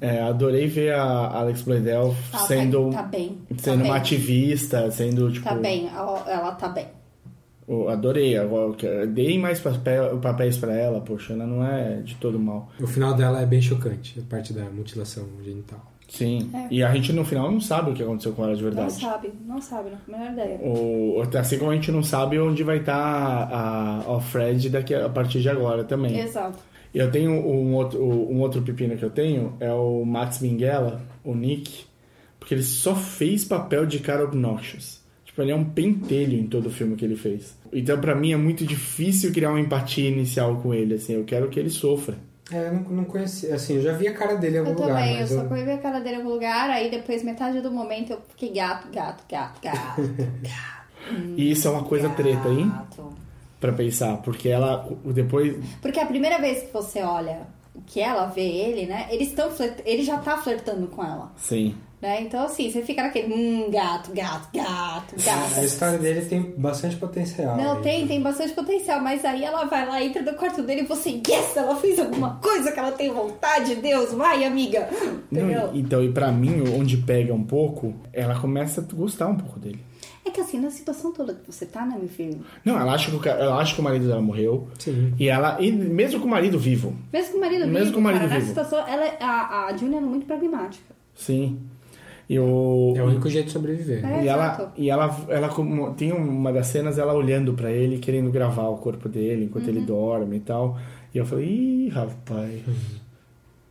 é, 0.00 0.20
adorei 0.22 0.66
ver 0.66 0.94
a 0.94 1.02
Alex 1.38 1.62
Bledel 1.62 2.14
tá- 2.32 2.38
sendo, 2.38 2.90
tá 2.90 3.02
bem, 3.02 3.38
tá 3.48 3.54
sendo 3.58 3.82
bem. 3.82 3.90
uma 3.90 3.96
ativista, 3.96 4.90
sendo 4.90 5.30
tipo. 5.30 5.44
Tá 5.44 5.54
bem, 5.54 5.88
ela, 5.88 6.52
tá 6.52 6.68
bem. 6.68 6.86
eu 7.68 7.88
Adorei. 7.88 8.36
eu- 8.36 8.76
Dei 9.08 9.38
mais 9.38 9.58
papel, 9.60 10.18
papéis 10.18 10.56
pra 10.56 10.74
ela, 10.74 11.00
poxa, 11.00 11.32
ela 11.32 11.46
não 11.46 11.64
é 11.66 11.96
de 12.02 12.14
todo 12.16 12.38
mal. 12.38 12.70
O 12.80 12.86
final 12.86 13.14
dela 13.14 13.40
é 13.40 13.46
bem 13.46 13.60
chocante, 13.62 14.20
a 14.20 14.22
parte 14.30 14.52
da 14.52 14.64
mutilação 14.64 15.24
genital. 15.42 15.80
Sim. 16.08 16.50
É. 16.54 16.66
E 16.70 16.82
a 16.82 16.94
gente 16.94 17.12
no 17.12 17.24
final 17.24 17.50
não 17.50 17.60
sabe 17.60 17.90
o 17.90 17.94
que 17.94 18.02
aconteceu 18.02 18.32
com 18.32 18.44
ela 18.44 18.54
de 18.54 18.62
Não 18.62 18.70
verdade. 18.70 18.92
sabe, 19.00 19.32
não 19.46 19.60
sabe, 19.60 19.90
não. 19.90 20.18
Melhor 20.18 20.32
ideia. 20.32 20.58
O, 20.60 21.22
assim 21.38 21.58
como 21.58 21.70
a 21.70 21.74
gente 21.74 21.90
não 21.90 22.02
sabe 22.02 22.38
onde 22.38 22.62
vai 22.62 22.78
estar 22.78 22.94
a, 22.96 24.16
a 24.16 24.20
Fred 24.20 24.68
daqui 24.70 24.94
a, 24.94 25.06
a 25.06 25.08
partir 25.08 25.40
de 25.40 25.48
agora 25.48 25.82
também. 25.84 26.18
Exato. 26.20 26.58
Eu 26.94 27.10
tenho 27.10 27.32
um 27.32 27.74
outro, 27.74 28.00
um 28.00 28.40
outro 28.40 28.62
pepino 28.62 28.96
que 28.96 29.04
eu 29.04 29.10
tenho, 29.10 29.54
é 29.58 29.72
o 29.72 30.04
Max 30.04 30.40
Minghella, 30.40 31.02
o 31.24 31.34
Nick, 31.34 31.86
porque 32.38 32.54
ele 32.54 32.62
só 32.62 32.94
fez 32.94 33.44
papel 33.44 33.84
de 33.84 33.98
cara 33.98 34.22
obnoxious. 34.22 35.02
Tipo, 35.24 35.42
ele 35.42 35.50
é 35.50 35.56
um 35.56 35.64
pentelho 35.64 36.38
em 36.38 36.46
todo 36.46 36.66
o 36.66 36.70
filme 36.70 36.94
que 36.94 37.04
ele 37.04 37.16
fez. 37.16 37.58
Então, 37.72 38.00
pra 38.00 38.14
mim, 38.14 38.32
é 38.32 38.36
muito 38.36 38.64
difícil 38.64 39.32
criar 39.32 39.50
uma 39.50 39.60
empatia 39.60 40.08
inicial 40.08 40.58
com 40.58 40.72
ele, 40.72 40.94
assim. 40.94 41.14
Eu 41.14 41.24
quero 41.24 41.48
que 41.48 41.58
ele 41.58 41.70
sofra. 41.70 42.16
É, 42.52 42.68
eu 42.68 42.72
não, 42.74 42.80
não 42.82 43.04
conheci, 43.04 43.50
assim, 43.50 43.76
eu 43.76 43.82
já 43.82 43.92
vi 43.92 44.06
a 44.06 44.12
cara 44.14 44.34
dele 44.36 44.56
em 44.56 44.58
algum 44.60 44.72
Eu 44.72 44.76
lugar, 44.80 44.98
também, 44.98 45.20
eu 45.20 45.26
só 45.26 45.34
eu... 45.42 45.48
conheci 45.48 45.70
a 45.70 45.78
cara 45.78 46.00
dele 46.00 46.16
em 46.16 46.18
algum 46.18 46.30
lugar, 46.30 46.68
aí 46.70 46.90
depois, 46.90 47.22
metade 47.22 47.60
do 47.60 47.70
momento, 47.70 48.12
eu 48.12 48.20
fiquei 48.30 48.52
gato, 48.52 48.88
gato, 48.92 49.24
gato, 49.30 49.60
gato. 49.62 50.02
E 51.36 51.50
isso 51.50 51.68
é 51.68 51.70
uma 51.70 51.84
coisa 51.84 52.08
treta, 52.10 52.48
hein? 52.48 52.70
gato. 52.70 53.12
Pra 53.60 53.72
pensar, 53.72 54.16
porque 54.18 54.48
ela, 54.48 54.86
o- 55.04 55.12
depois... 55.12 55.56
Porque 55.82 56.00
a 56.00 56.06
primeira 56.06 56.38
vez 56.38 56.62
que 56.62 56.72
você 56.72 57.02
olha 57.02 57.42
que 57.86 58.00
ela 58.00 58.26
vê 58.26 58.42
ele, 58.46 58.86
né? 58.86 59.06
Eles 59.10 59.28
estão 59.28 59.50
flert... 59.50 59.80
ele 59.84 60.02
já 60.02 60.16
tá 60.18 60.36
flertando 60.38 60.86
com 60.86 61.02
ela, 61.04 61.32
Sim. 61.36 61.74
Né? 62.04 62.20
Então 62.20 62.44
assim, 62.44 62.70
você 62.70 62.82
fica 62.82 63.02
naquele 63.02 63.32
hum, 63.32 63.70
gato, 63.70 64.12
gato, 64.12 64.48
gato, 64.54 65.14
gato. 65.24 65.58
A 65.58 65.64
história 65.64 65.98
dele 65.98 66.20
tem 66.26 66.42
bastante 66.56 66.96
potencial. 66.96 67.56
Não, 67.56 67.76
aí. 67.78 67.82
tem, 67.82 68.06
tem 68.06 68.20
bastante 68.22 68.52
potencial, 68.52 69.00
mas 69.00 69.24
aí 69.24 69.42
ela 69.42 69.64
vai 69.64 69.86
lá, 69.86 70.02
entra 70.02 70.20
no 70.22 70.34
quarto 70.34 70.62
dele 70.62 70.82
e 70.82 70.84
você, 70.86 71.10
yes, 71.26 71.56
ela 71.56 71.74
fez 71.76 71.98
alguma 71.98 72.36
coisa 72.36 72.70
que 72.70 72.78
ela 72.78 72.92
tem 72.92 73.10
vontade, 73.10 73.76
Deus, 73.76 74.12
vai, 74.12 74.44
amiga. 74.44 74.88
Não, 75.30 75.44
Entendeu? 75.46 75.70
e- 75.72 75.80
então, 75.80 76.02
e 76.04 76.12
pra 76.12 76.30
mim, 76.30 76.62
onde 76.78 76.98
pega 76.98 77.32
um 77.32 77.42
pouco, 77.44 77.94
ela 78.12 78.38
começa 78.38 78.80
a 78.82 78.94
gostar 78.94 79.26
um 79.28 79.36
pouco 79.36 79.58
dele. 79.58 79.80
É 80.26 80.30
que 80.30 80.40
assim, 80.40 80.58
na 80.58 80.70
situação 80.70 81.12
toda 81.12 81.34
que 81.34 81.50
você 81.52 81.66
tá, 81.66 81.84
né, 81.84 81.96
meu 81.98 82.08
filho? 82.08 82.40
Não, 82.64 82.78
ela 82.80 82.94
acha 82.94 83.10
que 83.10 83.16
o, 83.16 83.28
ela 83.28 83.56
acha 83.58 83.74
que 83.74 83.80
o 83.80 83.84
marido 83.84 84.06
dela 84.08 84.22
morreu. 84.22 84.68
Sim. 84.78 85.12
E 85.18 85.28
ela, 85.28 85.58
e 85.60 85.70
mesmo 85.70 86.18
com 86.20 86.26
o 86.26 86.30
marido 86.30 86.58
vivo. 86.58 86.96
Mesmo 87.12 87.32
com 87.32 87.38
o 87.38 87.40
marido 87.42 87.66
Mesmo 87.66 87.78
vivo, 87.78 87.92
com 87.92 88.00
o 88.00 88.02
marido 88.02 88.22
cara, 88.28 88.34
vivo. 88.40 88.46
situação, 88.48 88.78
ela, 88.88 89.04
é- 89.04 89.18
a, 89.20 89.66
a 89.66 89.76
Julia 89.76 89.98
é 89.98 90.00
muito 90.00 90.24
pragmática. 90.26 90.94
Sim. 91.14 91.58
E 92.28 92.38
o, 92.38 92.94
É 92.96 93.02
o 93.02 93.06
único 93.06 93.28
jeito 93.28 93.46
de 93.46 93.52
sobreviver. 93.52 94.04
É, 94.04 94.24
e 94.24 94.28
ela, 94.28 94.72
e 94.78 94.88
ela, 94.90 95.24
ela 95.28 95.48
como- 95.50 95.92
tem 95.94 96.10
uma 96.12 96.52
das 96.52 96.68
cenas 96.68 96.98
ela 96.98 97.12
olhando 97.12 97.52
pra 97.54 97.70
ele, 97.70 97.98
querendo 97.98 98.30
gravar 98.30 98.68
o 98.68 98.78
corpo 98.78 99.08
dele 99.08 99.44
enquanto 99.44 99.64
Uhum. 99.64 99.70
ele 99.76 99.80
dorme 99.84 100.36
e 100.36 100.40
tal. 100.40 100.78
E 101.14 101.18
eu 101.18 101.26
falei, 101.26 101.46
ih, 101.46 101.88
rapaz. 101.90 102.60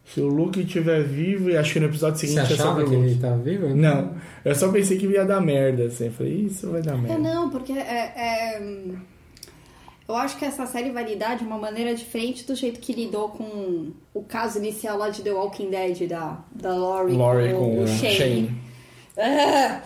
Se 0.06 0.20
o 0.22 0.28
Luke 0.28 0.60
estiver 0.62 1.02
vivo, 1.02 1.50
e 1.50 1.58
acho 1.58 1.74
que 1.74 1.80
no 1.80 1.86
episódio 1.88 2.20
Você 2.20 2.28
seguinte 2.28 2.52
é 2.52 2.56
achava 2.56 2.70
sobre 2.70 2.84
o 2.84 2.90
que 2.90 2.96
Luke. 2.96 3.08
ele 3.10 3.20
tava 3.20 3.38
vivo? 3.38 3.70
Não, 3.76 4.12
eu 4.46 4.54
só 4.54 4.70
pensei 4.72 4.98
que 4.98 5.08
ia 5.08 5.26
dar 5.26 5.40
merda, 5.42 5.86
assim. 5.86 6.06
Eu 6.06 6.12
falei, 6.12 6.34
"Ih, 6.34 6.46
isso 6.46 6.70
vai 6.70 6.82
dar 6.82 6.94
É, 6.94 6.98
merda. 6.98 7.18
não, 7.18 7.50
porque 7.50 7.72
é, 7.72 8.14
é, 8.16 8.62
eu 10.08 10.16
acho 10.16 10.38
que 10.38 10.46
essa 10.46 10.66
série 10.66 10.92
vai 10.92 11.04
lidar 11.04 11.38
de 11.38 11.44
uma 11.44 11.58
maneira 11.58 11.96
diferente 11.96 12.46
do 12.46 12.56
jeito 12.56 12.80
que 12.80 12.94
lidou 12.94 13.30
com 13.30 13.92
o 14.14 14.24
caso 14.24 14.58
inicial 14.60 14.98
lá 14.98 15.10
de 15.10 15.22
The 15.22 15.32
Walking 15.32 15.70
Dead, 15.70 16.08
da, 16.08 16.44
da 16.52 16.76
Laurie, 16.76 17.16
Laurie 17.16 17.54
com, 17.54 17.60
com 17.60 17.84
o 17.84 17.88
Shane. 17.88 18.16
Shane. 18.16 18.64
Ah, 19.16 19.84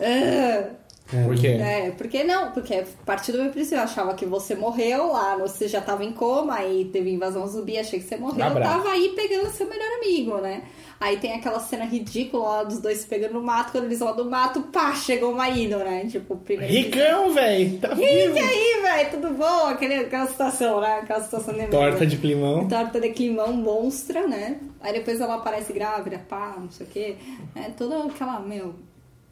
ah. 0.00 0.70
Por 1.10 1.36
quê? 1.36 1.46
É, 1.48 1.90
porque 1.92 2.22
não, 2.22 2.52
porque 2.52 2.74
a 2.74 2.84
partir 3.06 3.32
do 3.32 3.42
meu 3.42 3.50
princípio 3.50 3.78
eu 3.78 3.82
achava 3.82 4.14
que 4.14 4.26
você 4.26 4.54
morreu 4.54 5.12
lá, 5.12 5.36
você 5.36 5.66
já 5.66 5.80
tava 5.80 6.04
em 6.04 6.12
coma, 6.12 6.56
aí 6.56 6.84
teve 6.92 7.10
invasão 7.10 7.46
zumbi, 7.46 7.78
achei 7.78 7.98
que 7.98 8.06
você 8.06 8.16
morreu, 8.16 8.46
eu 8.46 8.62
tava 8.62 8.90
aí 8.90 9.12
pegando 9.16 9.50
seu 9.50 9.68
melhor 9.68 9.88
amigo, 10.02 10.36
né? 10.38 10.62
Aí 11.00 11.16
tem 11.16 11.32
aquela 11.32 11.60
cena 11.60 11.84
ridícula 11.84 12.44
lá 12.44 12.64
dos 12.64 12.80
dois 12.80 12.98
se 12.98 13.06
pegando 13.06 13.34
no 13.34 13.42
mato, 13.42 13.70
quando 13.70 13.84
eles 13.84 14.00
vão 14.00 14.14
do 14.16 14.28
mato, 14.28 14.62
pá, 14.62 14.92
chegou 14.94 15.32
uma 15.32 15.48
Ido, 15.48 15.78
né? 15.78 16.06
Tipo, 16.06 16.36
primeiro. 16.36 16.72
Ricão, 16.72 17.32
velho! 17.32 17.78
Tá 17.78 17.94
E 17.94 18.04
aí, 18.04 18.82
velho, 18.82 19.10
tudo 19.12 19.30
bom? 19.34 19.66
Aquele, 19.68 19.94
aquela 19.94 20.26
situação, 20.26 20.80
né? 20.80 20.98
Aquela 21.02 21.22
situação 21.22 21.54
de 21.54 21.68
Torta 21.68 22.04
de 22.04 22.16
climão. 22.16 22.66
Torta 22.66 23.00
de 23.00 23.10
climão 23.10 23.52
monstra, 23.52 24.26
né? 24.26 24.58
Aí 24.80 24.92
depois 24.92 25.20
ela 25.20 25.36
aparece 25.36 25.72
grávida, 25.72 26.18
pá, 26.28 26.56
não 26.58 26.70
sei 26.70 26.84
o 26.84 26.90
quê. 26.90 27.16
É 27.54 27.70
toda 27.70 28.02
aquela, 28.02 28.40
meu. 28.40 28.74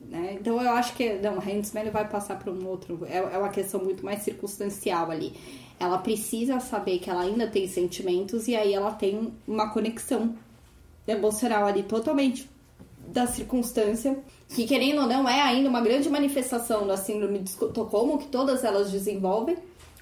Né? 0.09 0.37
Então 0.41 0.61
eu 0.63 0.71
acho 0.71 0.95
que. 0.95 1.15
Não, 1.15 1.39
Handsman 1.39 1.91
vai 1.91 2.09
passar 2.09 2.39
para 2.39 2.51
um 2.51 2.67
outro. 2.67 3.07
É, 3.09 3.19
é 3.19 3.39
uma 3.39 3.49
questão 3.49 3.83
muito 3.83 4.05
mais 4.05 4.23
circunstancial 4.23 5.11
ali. 5.11 5.33
Ela 5.79 5.99
precisa 5.99 6.59
saber 6.61 6.99
que 6.99 7.11
ela 7.11 7.23
ainda 7.23 7.47
tem 7.47 7.69
sentimentos 7.69 8.49
e 8.49 8.57
aí 8.57 8.73
ela 8.73 8.93
tem 8.93 9.33
uma 9.47 9.71
conexão 9.71 10.35
emocional 11.07 11.67
ali 11.67 11.83
totalmente 11.83 12.49
da 13.09 13.27
circunstância. 13.27 14.19
Que 14.49 14.67
querendo 14.67 15.03
ou 15.03 15.07
não 15.07 15.29
é 15.29 15.43
ainda 15.43 15.69
uma 15.69 15.81
grande 15.81 16.09
manifestação 16.09 16.87
da 16.87 16.97
síndrome 16.97 17.41
de 17.41 17.51
Estocolmo 17.51 18.19
que 18.19 18.29
todas 18.29 18.65
elas 18.65 18.91
desenvolvem. 18.91 19.57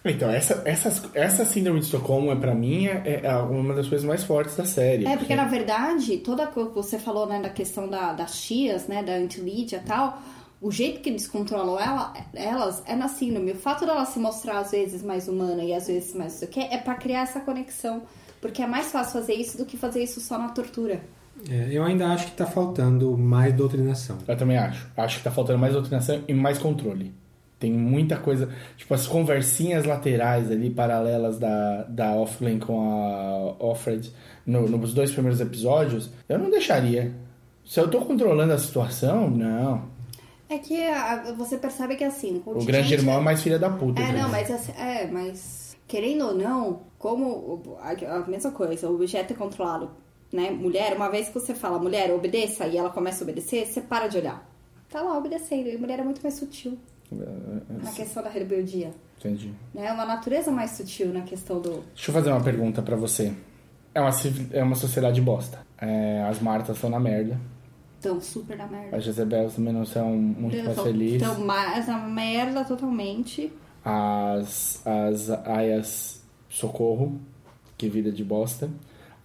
Então, 0.04 0.28
essa, 0.30 0.60
essa, 0.66 1.10
essa 1.14 1.44
síndrome 1.46 1.80
de 1.80 1.86
Estocolmo, 1.86 2.30
é, 2.30 2.36
pra 2.36 2.54
mim, 2.54 2.86
é, 2.86 3.20
é 3.22 3.36
uma 3.36 3.72
das 3.74 3.88
coisas 3.88 4.06
mais 4.06 4.22
fortes 4.22 4.54
da 4.54 4.66
série. 4.66 5.06
É, 5.06 5.16
porque 5.16 5.34
na 5.34 5.46
verdade, 5.46 6.18
toda 6.18 6.46
coisa 6.46 6.68
que 6.68 6.74
você 6.74 6.98
falou, 6.98 7.26
né, 7.26 7.40
da 7.40 7.48
questão 7.48 7.88
da, 7.88 8.12
das 8.12 8.42
tias, 8.42 8.86
né, 8.86 9.02
da 9.02 9.14
antilídia 9.14 9.80
e 9.82 9.88
tal, 9.88 10.18
o 10.60 10.70
jeito 10.70 11.00
que 11.00 11.08
eles 11.08 11.26
controlam 11.26 11.80
ela, 11.80 12.12
elas 12.34 12.82
é 12.86 12.94
na 12.94 13.08
síndrome. 13.08 13.52
O 13.52 13.56
fato 13.56 13.86
dela 13.86 14.04
se 14.04 14.18
mostrar 14.18 14.58
às 14.58 14.72
vezes 14.72 15.02
mais 15.02 15.26
humana 15.26 15.64
e 15.64 15.72
às 15.72 15.86
vezes 15.86 16.14
mais 16.14 16.32
não 16.32 16.38
sei 16.40 16.48
o 16.48 16.50
que, 16.50 16.60
é 16.60 16.76
pra 16.76 16.94
criar 16.96 17.22
essa 17.22 17.40
conexão. 17.40 18.02
Porque 18.42 18.62
é 18.62 18.66
mais 18.66 18.92
fácil 18.92 19.14
fazer 19.14 19.34
isso 19.34 19.56
do 19.56 19.64
que 19.64 19.78
fazer 19.78 20.02
isso 20.02 20.20
só 20.20 20.38
na 20.38 20.50
tortura. 20.50 21.00
É, 21.50 21.68
eu 21.70 21.82
ainda 21.82 22.08
acho 22.08 22.26
que 22.26 22.32
tá 22.32 22.44
faltando 22.46 23.16
mais 23.16 23.54
doutrinação. 23.54 24.18
Eu 24.28 24.36
também 24.36 24.58
acho. 24.58 24.86
Acho 24.96 25.18
que 25.18 25.24
tá 25.24 25.30
faltando 25.30 25.58
mais 25.58 25.72
doutrinação 25.72 26.22
e 26.28 26.34
mais 26.34 26.58
controle. 26.58 27.12
Tem 27.58 27.72
muita 27.72 28.16
coisa. 28.16 28.48
Tipo, 28.76 28.94
as 28.94 29.06
conversinhas 29.06 29.84
laterais 29.84 30.50
ali, 30.50 30.70
paralelas 30.70 31.38
da, 31.38 31.84
da 31.84 32.12
Offlane 32.14 32.58
com 32.60 32.78
a 33.58 33.64
Offred 33.64 34.12
no, 34.44 34.68
nos 34.68 34.92
dois 34.92 35.10
primeiros 35.12 35.40
episódios, 35.40 36.10
eu 36.28 36.38
não 36.38 36.50
deixaria. 36.50 37.14
Se 37.64 37.80
eu 37.80 37.88
tô 37.90 38.00
controlando 38.02 38.52
a 38.52 38.58
situação, 38.58 39.30
não. 39.30 39.88
É 40.48 40.58
que 40.58 40.84
a- 40.84 41.32
você 41.36 41.56
percebe 41.56 41.96
que 41.96 42.04
assim. 42.04 42.42
O 42.44 42.64
grande 42.64 42.92
irmão 42.92 43.18
é 43.18 43.20
mais 43.22 43.42
filha 43.42 43.58
da 43.58 43.70
puta. 43.70 44.02
É, 44.02 44.12
né? 44.12 44.22
não, 44.22 44.28
mas 44.28 44.50
assim, 44.50 44.72
é, 44.72 45.06
mas 45.06 45.74
querendo 45.88 46.26
ou 46.26 46.34
não, 46.34 46.80
como 46.98 47.76
a, 47.80 48.16
a 48.16 48.26
mesma 48.26 48.50
coisa, 48.50 48.88
o 48.90 48.94
objeto 48.96 49.32
é 49.32 49.36
controlado, 49.36 49.90
né? 50.32 50.50
Mulher, 50.50 50.94
uma 50.96 51.08
vez 51.08 51.28
que 51.28 51.34
você 51.34 51.54
fala, 51.54 51.78
mulher, 51.78 52.12
obedeça, 52.12 52.66
e 52.66 52.76
ela 52.76 52.90
começa 52.90 53.22
a 53.22 53.24
obedecer, 53.24 53.66
você 53.66 53.80
para 53.80 54.08
de 54.08 54.18
olhar. 54.18 54.46
Tá 54.90 55.00
lá 55.00 55.16
obedecendo, 55.16 55.68
e 55.68 55.78
mulher 55.78 56.00
é 56.00 56.04
muito 56.04 56.22
mais 56.22 56.34
sutil 56.34 56.76
na 57.82 57.92
questão 57.92 58.22
da 58.22 58.28
rebeldia. 58.28 58.92
Entendi. 59.18 59.52
Né? 59.72 59.86
É 59.86 59.92
uma 59.92 60.04
natureza 60.04 60.50
mais 60.50 60.72
sutil 60.72 61.12
na 61.12 61.22
questão 61.22 61.60
do. 61.60 61.82
Deixa 61.94 62.10
eu 62.10 62.14
fazer 62.14 62.30
uma 62.30 62.42
pergunta 62.42 62.82
pra 62.82 62.96
você. 62.96 63.32
É 63.94 64.00
uma, 64.00 64.10
é 64.52 64.62
uma 64.62 64.74
sociedade 64.74 65.20
bosta. 65.20 65.60
É, 65.78 66.22
as 66.28 66.40
Martas 66.40 66.76
estão 66.76 66.90
na 66.90 66.98
merda. 66.98 67.38
Tão 68.00 68.20
super 68.20 68.58
na 68.58 68.66
merda. 68.66 68.96
As 68.96 69.04
Jezebels 69.04 69.54
também 69.54 69.72
não 69.72 69.86
são 69.86 70.10
muito 70.10 70.62
mais 70.62 70.80
felizes. 70.80 71.22
Tão 71.22 71.40
mais 71.44 71.86
na 71.86 71.98
merda 71.98 72.64
totalmente. 72.64 73.52
as, 73.84 74.82
as 74.86 75.30
aias 75.46 76.22
socorro, 76.48 77.20
que 77.78 77.88
vida 77.88 78.12
de 78.12 78.24
bosta. 78.24 78.68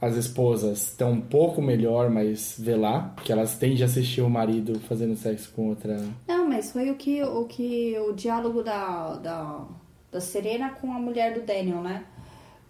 As 0.01 0.15
esposas 0.15 0.83
estão 0.83 1.11
um 1.11 1.21
pouco 1.21 1.61
melhor, 1.61 2.09
mas 2.09 2.55
vê 2.57 2.75
lá, 2.75 3.11
porque 3.15 3.33
elas 3.33 3.57
tendem 3.57 3.81
a 3.81 3.85
assistir 3.85 4.21
o 4.21 4.29
marido 4.29 4.79
fazendo 4.81 5.15
sexo 5.17 5.51
com 5.53 5.69
outra. 5.69 6.01
Não, 6.25 6.47
mas 6.47 6.71
foi 6.71 6.89
o 6.89 6.95
que 6.95 7.21
o, 7.21 7.45
que, 7.45 7.99
o 7.99 8.13
diálogo 8.13 8.63
da, 8.63 9.15
da, 9.15 9.65
da 10.09 10.21
Serena 10.21 10.69
com 10.69 10.93
a 10.93 10.99
mulher 10.99 11.33
do 11.33 11.41
Daniel, 11.41 11.81
né? 11.81 12.05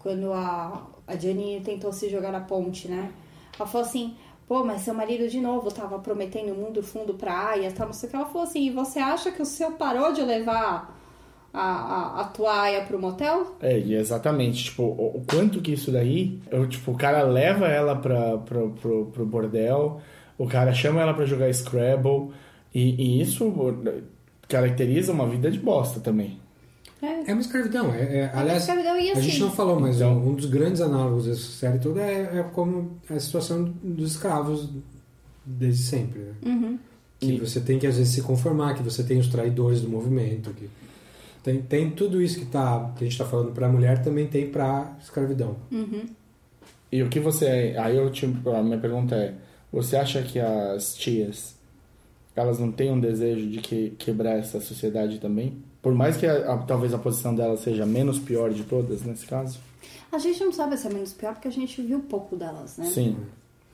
Quando 0.00 0.32
a, 0.32 0.88
a 1.06 1.16
Janine 1.16 1.60
tentou 1.60 1.92
se 1.92 2.08
jogar 2.08 2.32
na 2.32 2.40
ponte, 2.40 2.88
né? 2.88 3.12
Ela 3.56 3.68
falou 3.68 3.86
assim, 3.86 4.16
pô, 4.48 4.64
mas 4.64 4.80
seu 4.80 4.94
marido 4.94 5.28
de 5.28 5.40
novo 5.40 5.70
tava 5.70 6.00
prometendo 6.00 6.52
o 6.52 6.56
mundo 6.56 6.82
fundo 6.82 7.14
pra 7.14 7.50
Aya, 7.50 7.70
tal, 7.70 7.86
não 7.86 7.92
sei 7.92 8.08
o 8.08 8.10
que. 8.10 8.16
Ela 8.16 8.26
falou 8.26 8.42
assim, 8.42 8.66
e 8.66 8.70
você 8.70 8.98
acha 8.98 9.30
que 9.30 9.40
o 9.40 9.46
seu 9.46 9.72
parou 9.72 10.12
de 10.12 10.22
levar 10.22 10.99
a, 11.52 11.60
a, 11.60 12.20
a 12.20 12.24
toalha 12.24 12.82
pro 12.82 12.98
motel? 13.00 13.56
É, 13.60 13.78
e 13.78 13.94
exatamente, 13.94 14.64
tipo, 14.64 14.82
o, 14.82 15.16
o 15.18 15.24
quanto 15.28 15.60
que 15.60 15.72
isso 15.72 15.90
daí, 15.90 16.40
eu, 16.50 16.68
tipo, 16.68 16.92
o 16.92 16.96
cara 16.96 17.22
leva 17.22 17.66
ela 17.68 17.96
pra, 17.96 18.38
pro, 18.38 18.70
pro, 18.70 19.06
pro 19.06 19.26
bordel, 19.26 20.00
o 20.38 20.46
cara 20.46 20.72
chama 20.72 21.00
ela 21.02 21.12
pra 21.14 21.24
jogar 21.26 21.52
Scrabble, 21.52 22.30
e, 22.74 22.94
e 23.18 23.20
isso 23.20 23.52
caracteriza 24.48 25.12
uma 25.12 25.26
vida 25.28 25.50
de 25.50 25.58
bosta 25.58 26.00
também. 26.00 26.38
É. 27.02 27.30
É 27.30 27.32
uma 27.32 27.40
escravidão. 27.40 27.92
É, 27.94 28.18
é- 28.20 28.30
uma 28.32 28.40
aliás, 28.42 28.62
escravidão, 28.62 28.98
e 29.00 29.08
a 29.08 29.12
assim- 29.14 29.22
gente 29.22 29.40
não 29.40 29.50
falou, 29.50 29.80
mas 29.80 29.96
Então- 29.96 30.18
um 30.18 30.34
dos 30.34 30.46
grandes 30.46 30.80
análogos 30.80 31.24
dessa 31.26 31.40
série 31.50 31.78
toda 31.78 32.00
é, 32.02 32.38
é 32.38 32.42
como 32.52 32.98
a 33.08 33.18
situação 33.18 33.72
dos 33.82 34.12
escravos 34.12 34.68
desde 35.44 35.82
sempre. 35.82 36.20
né? 36.20 36.32
Uhum. 36.44 36.78
Que 37.18 37.38
você 37.38 37.60
tem 37.60 37.78
que 37.78 37.86
às 37.86 37.96
vezes 37.96 38.14
se 38.14 38.22
conformar, 38.22 38.74
que 38.74 38.82
você 38.82 39.02
tem 39.02 39.18
os 39.18 39.28
traidores 39.28 39.80
do 39.80 39.88
movimento, 39.88 40.50
que 40.54 40.68
tem, 41.42 41.62
tem 41.62 41.90
tudo 41.90 42.20
isso 42.22 42.38
que, 42.38 42.46
tá, 42.46 42.92
que 42.96 43.04
a 43.04 43.06
gente 43.06 43.12
está 43.12 43.24
falando 43.24 43.52
para 43.52 43.66
a 43.66 43.70
mulher 43.70 44.02
também 44.02 44.26
tem 44.26 44.50
para 44.50 44.96
escravidão. 45.00 45.56
Uhum. 45.70 46.04
E 46.92 47.02
o 47.02 47.08
que 47.08 47.20
você. 47.20 47.74
Aí 47.78 47.96
eu 47.96 48.10
te, 48.10 48.26
a 48.26 48.62
minha 48.62 48.78
pergunta 48.78 49.14
é: 49.14 49.34
você 49.72 49.96
acha 49.96 50.22
que 50.22 50.38
as 50.40 50.94
tias 50.94 51.54
elas 52.34 52.58
não 52.58 52.70
têm 52.72 52.90
um 52.90 53.00
desejo 53.00 53.48
de 53.48 53.58
que, 53.60 53.90
quebrar 53.98 54.38
essa 54.38 54.60
sociedade 54.60 55.18
também? 55.18 55.56
Por 55.82 55.94
mais 55.94 56.16
que 56.16 56.26
a- 56.26 56.52
a- 56.54 56.58
talvez 56.58 56.94
a 56.94 56.98
posição 56.98 57.34
delas 57.34 57.60
seja 57.60 57.84
menos 57.84 58.18
pior 58.18 58.50
de 58.52 58.64
todas 58.64 59.02
nesse 59.02 59.26
caso? 59.26 59.58
A 60.12 60.18
gente 60.18 60.42
não 60.42 60.52
sabe 60.52 60.76
se 60.76 60.86
é 60.86 60.90
menos 60.90 61.12
pior 61.12 61.34
porque 61.34 61.48
a 61.48 61.52
gente 61.52 61.80
viu 61.82 62.00
pouco 62.00 62.36
delas, 62.36 62.76
né? 62.78 62.86
Sim. 62.86 63.16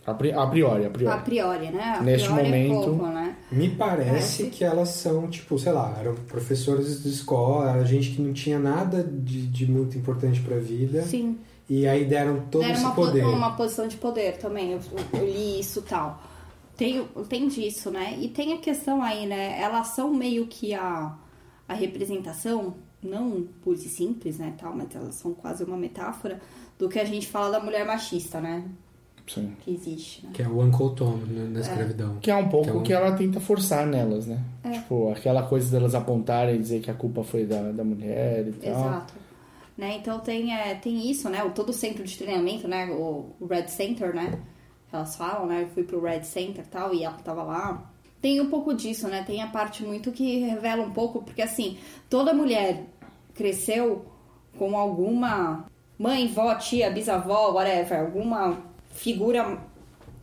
A, 0.07 0.15
pri- 0.15 0.33
a 0.33 0.47
priori, 0.47 0.85
a 0.87 0.91
priori. 0.91 1.17
A 1.19 1.21
priori, 1.21 1.71
né? 1.71 1.97
A 1.99 2.01
Neste 2.03 2.29
priori 2.29 2.47
é 2.49 2.69
momento- 2.69 2.85
pouco, 2.91 3.07
né? 3.07 3.37
Me 3.51 3.69
parece 3.71 4.45
que 4.51 4.63
elas 4.65 4.91
são, 4.91 5.29
tipo, 5.29 5.59
sei 5.59 5.73
lá, 5.73 5.97
eram 5.99 6.15
professores 6.15 7.03
de 7.03 7.09
escola, 7.09 7.71
era 7.73 7.85
gente 7.85 8.11
que 8.11 8.23
não 8.23 8.33
tinha 8.33 8.59
nada 8.59 9.03
de, 9.03 9.47
de 9.49 9.71
muito 9.71 9.99
importante 9.99 10.41
para 10.41 10.57
a 10.57 10.61
vida. 10.61 11.03
Sim. 11.03 11.39
E 11.69 11.89
aí 11.89 12.05
deram 12.05 12.43
todo 12.51 12.63
Era 12.63 12.75
esse 12.75 12.83
uma, 12.85 12.95
po- 12.95 13.07
poder. 13.07 13.25
uma 13.27 13.57
posição 13.57 13.89
de 13.89 13.97
poder 13.97 14.37
também. 14.39 14.71
Eu, 14.73 14.81
eu 15.13 15.25
li 15.27 15.59
isso 15.59 15.81
e 15.81 15.83
tal. 15.83 16.23
Tem, 16.77 17.05
tem 17.29 17.49
disso, 17.49 17.91
né? 17.91 18.17
E 18.21 18.29
tem 18.29 18.53
a 18.53 18.59
questão 18.59 19.03
aí, 19.03 19.27
né? 19.27 19.61
Elas 19.61 19.89
são 19.89 20.15
meio 20.15 20.47
que 20.47 20.73
a, 20.75 21.17
a 21.69 21.75
representação, 21.75 22.75
não 23.03 23.43
pura 23.63 23.77
e 23.77 23.81
simples, 23.89 24.39
né? 24.39 24.55
Tal, 24.57 24.73
mas 24.77 24.95
elas 24.95 25.17
são 25.17 25.35
quase 25.35 25.65
uma 25.65 25.77
metáfora 25.77 26.41
do 26.79 26.89
que 26.89 26.99
a 27.01 27.05
gente 27.05 27.27
fala 27.27 27.51
da 27.51 27.61
mulher 27.65 27.85
machista, 27.85 28.41
né? 28.41 28.63
Sim. 29.27 29.57
Que 29.61 29.73
existe, 29.75 30.25
né? 30.25 30.31
Que 30.33 30.43
é 30.43 30.49
o 30.49 30.61
Uncle 30.61 30.95
Tom 30.95 31.17
né, 31.17 31.49
na 31.53 31.61
escravidão. 31.61 32.17
Que 32.21 32.31
é 32.31 32.37
um 32.37 32.49
pouco 32.49 32.65
Que 32.67 32.71
é 32.71 32.75
o 32.75 32.79
um- 32.79 32.83
que 32.83 32.93
ela 32.93 33.13
tenta 33.17 33.41
forçar 33.41 33.87
nelas, 33.87 34.27
né? 34.27 34.41
É. 34.63 34.71
Tipo, 34.71 35.11
aquela 35.11 35.43
coisa 35.43 35.71
delas 35.71 35.95
apontarem 35.95 36.55
e 36.55 36.59
dizer 36.59 36.81
que 36.81 36.91
a 36.91 36.95
culpa 36.95 37.25
foi 37.25 37.45
da, 37.45 37.73
da 37.73 37.83
mulher 37.85 38.47
e 38.47 38.53
tal. 38.53 38.71
Exato. 38.71 39.15
Né? 39.77 39.97
Então 39.97 40.19
tem, 40.21 40.55
é, 40.55 40.75
tem 40.75 41.11
isso, 41.11 41.29
né? 41.29 41.43
O, 41.45 41.51
todo 41.51 41.71
o 41.71 41.73
centro 41.73 42.03
de 42.05 42.17
treinamento, 42.17 42.67
né? 42.69 42.87
O, 42.91 43.35
o 43.41 43.47
Red 43.47 43.69
Center, 43.69 44.15
né? 44.15 44.39
Elas 44.93 45.17
falam, 45.17 45.47
né? 45.47 45.65
Eu 45.65 45.69
fui 45.69 45.83
pro 45.83 46.01
Red 46.01 46.23
Center 46.23 46.65
e 46.65 46.69
tal, 46.69 46.95
e 46.95 47.03
ela 47.05 47.17
tava 47.17 47.43
lá. 47.43 47.91
Tem 48.23 48.41
um 48.41 48.49
pouco 48.49 48.73
disso, 48.73 49.09
né? 49.09 49.23
Tem 49.27 49.43
a 49.43 49.49
parte 49.49 49.85
muito 49.85 50.11
que 50.13 50.39
revela 50.39 50.83
um 50.83 50.91
pouco, 50.93 51.23
porque 51.23 51.43
assim, 51.43 51.77
toda 52.09 52.33
mulher 52.33 52.85
cresceu 53.35 54.07
com 54.59 54.77
alguma 54.79 55.67
mãe, 55.99 56.27
vó, 56.29 56.55
tia, 56.55 56.91
bisavó, 56.91 57.53
whatever, 57.53 58.01
alguma 58.01 58.59
figura 58.97 59.59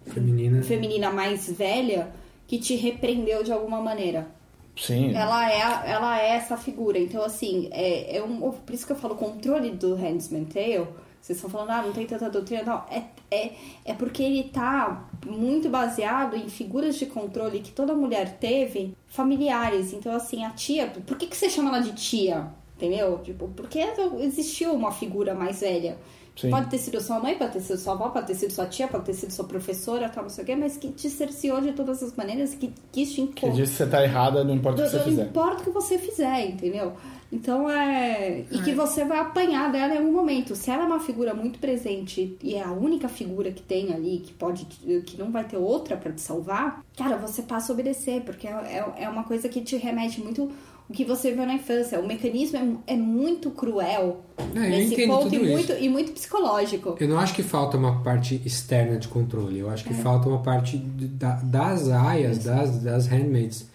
Feminina. 0.06 0.62
feminina 0.64 1.12
mais 1.12 1.50
velha 1.50 2.12
que 2.48 2.58
te 2.60 2.76
repreendeu 2.76 3.44
de 3.44 3.52
alguma 3.52 3.82
maneira. 3.82 4.28
Sim. 4.76 5.14
Ela 5.14 5.52
é, 5.52 5.91
ela 5.91 6.22
é 6.22 6.30
essa 6.32 6.58
figura. 6.58 6.98
Então, 6.98 7.24
assim, 7.24 7.70
é, 7.72 8.18
é 8.18 8.24
um, 8.24 8.52
por 8.52 8.74
isso 8.74 8.86
que 8.86 8.91
eu 8.91 8.98
falo 8.98 9.16
controle 9.16 9.72
do 9.72 9.95
Handsman 9.95 10.45
Tale. 10.45 10.88
Vocês 11.22 11.38
estão 11.38 11.50
falando, 11.50 11.70
ah, 11.70 11.82
não 11.84 11.94
tem 11.94 12.06
tanta 12.06 12.30
doutrina. 12.30 12.64
Não, 12.64 12.84
é, 12.90 13.04
é, 13.32 13.52
é 13.86 13.94
porque 13.94 14.22
ele 14.22 14.44
tá 14.45 15.08
muito 15.26 15.70
baseado 15.70 16.36
em 16.36 16.50
figuras 16.50 16.95
de 16.95 17.06
controle 17.06 17.62
que 17.62 17.72
toda 17.72 17.94
mulher 17.94 18.38
teve, 18.40 18.94
familiares. 19.08 19.94
Então, 19.94 20.14
assim, 20.14 20.44
a 20.44 20.50
tia. 20.50 20.88
Por 20.88 21.18
que, 21.18 21.28
que 21.28 21.38
você 21.38 21.50
chama 21.50 21.70
ela 21.70 21.80
de 21.80 21.94
tia? 21.94 22.48
Entendeu? 22.76 23.20
Tipo, 23.24 23.48
porque 23.50 23.80
existiu 24.20 24.74
uma 24.74 24.91
figura 24.91 25.34
mais 25.34 25.62
velha. 25.62 25.98
Sim. 26.36 26.50
Pode 26.50 26.68
ter 26.70 26.80
sido 26.80 27.00
sua 27.00 27.20
mãe, 27.20 27.38
pode 27.38 27.54
ter 27.54 27.60
sido 27.62 27.78
sua 27.78 27.94
avó, 27.94 28.10
pode 28.10 28.26
ter 28.26 28.34
sido 28.34 28.52
sua 28.52 28.66
tia, 28.66 28.88
pode 28.88 29.06
ter 29.06 29.14
sido 29.14 29.32
sua 29.32 29.46
professora, 29.46 30.10
tal, 30.10 30.24
não 30.24 30.30
sei 30.32 30.44
o 30.44 30.48
quê, 30.48 30.56
mas 30.56 30.76
que 30.78 30.88
te 30.92 31.08
cerceou 31.10 31.62
de 31.62 31.74
todas 31.74 32.02
as 32.02 32.16
maneiras, 32.16 32.56
que 32.56 32.74
quis 32.92 33.10
te 33.12 33.16
Que 33.28 33.46
impor. 33.46 33.52
diz 33.56 33.70
que 33.70 33.76
você 33.76 33.86
tá 33.86 34.04
errada, 34.04 34.44
não 34.44 34.56
importa 34.56 34.82
o 34.82 34.86
que 34.86 34.90
você 34.92 34.98
Não 34.98 35.04
fizer. 35.04 35.24
importa 35.26 35.62
o 35.62 35.64
que 35.66 35.70
você 35.70 36.00
fizer, 36.00 36.50
entendeu? 36.50 36.94
Então 37.32 37.70
é. 37.70 38.46
E 38.52 38.60
que 38.62 38.74
você 38.74 39.04
vai 39.06 39.20
apanhar 39.20 39.72
dela 39.72 39.94
em 39.94 39.98
algum 39.98 40.12
momento. 40.12 40.56
Se 40.56 40.70
ela 40.70 40.84
é 40.84 40.86
uma 40.86 41.00
figura 41.00 41.34
muito 41.34 41.58
presente 41.58 42.38
e 42.44 42.54
é 42.56 42.64
a 42.64 42.72
única 42.72 43.08
figura 43.10 43.52
que 43.52 43.62
tem 43.62 43.92
ali, 43.94 44.20
que 44.20 44.34
pode. 44.34 44.66
que 45.06 45.18
não 45.18 45.32
vai 45.32 45.44
ter 45.44 45.58
outra 45.58 45.98
pra 45.98 46.12
te 46.12 46.22
salvar, 46.22 46.84
cara, 46.98 47.18
você 47.18 47.42
passa 47.42 47.72
a 47.72 47.74
obedecer, 47.74 48.22
porque 48.22 48.48
é, 48.48 48.52
é- 48.52 49.04
é 49.06 49.10
uma 49.10 49.24
coisa 49.24 49.50
que 49.50 49.62
te 49.62 49.76
remete 49.78 50.22
muito 50.22 50.52
o 50.90 50.94
que 50.94 51.06
você 51.06 51.32
viu 51.32 51.46
na 51.46 51.54
infância. 51.54 52.00
O 52.00 52.06
mecanismo 52.08 52.82
é, 52.88 52.94
é 52.94 52.96
muito 52.98 53.50
cruel 53.52 54.22
É, 54.38 54.44
eu 54.58 54.62
nesse 54.62 54.94
entendo 54.94 55.10
ponto 55.14 55.24
tudo 55.24 55.36
e 55.36 55.38
isso. 55.44 55.52
muito, 55.52 55.72
e 55.84 55.90
muito 55.90 56.12
psicológico. 56.12 56.96
Eu 57.00 57.08
não 57.08 57.18
acho 57.20 57.34
que 57.34 57.42
falta 57.44 57.78
uma 57.78 58.04
parte 58.04 58.42
externa 58.46 58.98
de 58.98 59.08
controle. 59.08 59.60
Eu 59.60 59.70
acho 59.70 59.84
que 59.84 59.94
falta 59.94 60.28
uma 60.30 60.40
parte 60.44 60.78
da- 60.78 61.40
das 61.44 61.90
aias, 61.90 62.40
das, 62.44 62.80
das 62.84 63.08
handmaids, 63.08 63.68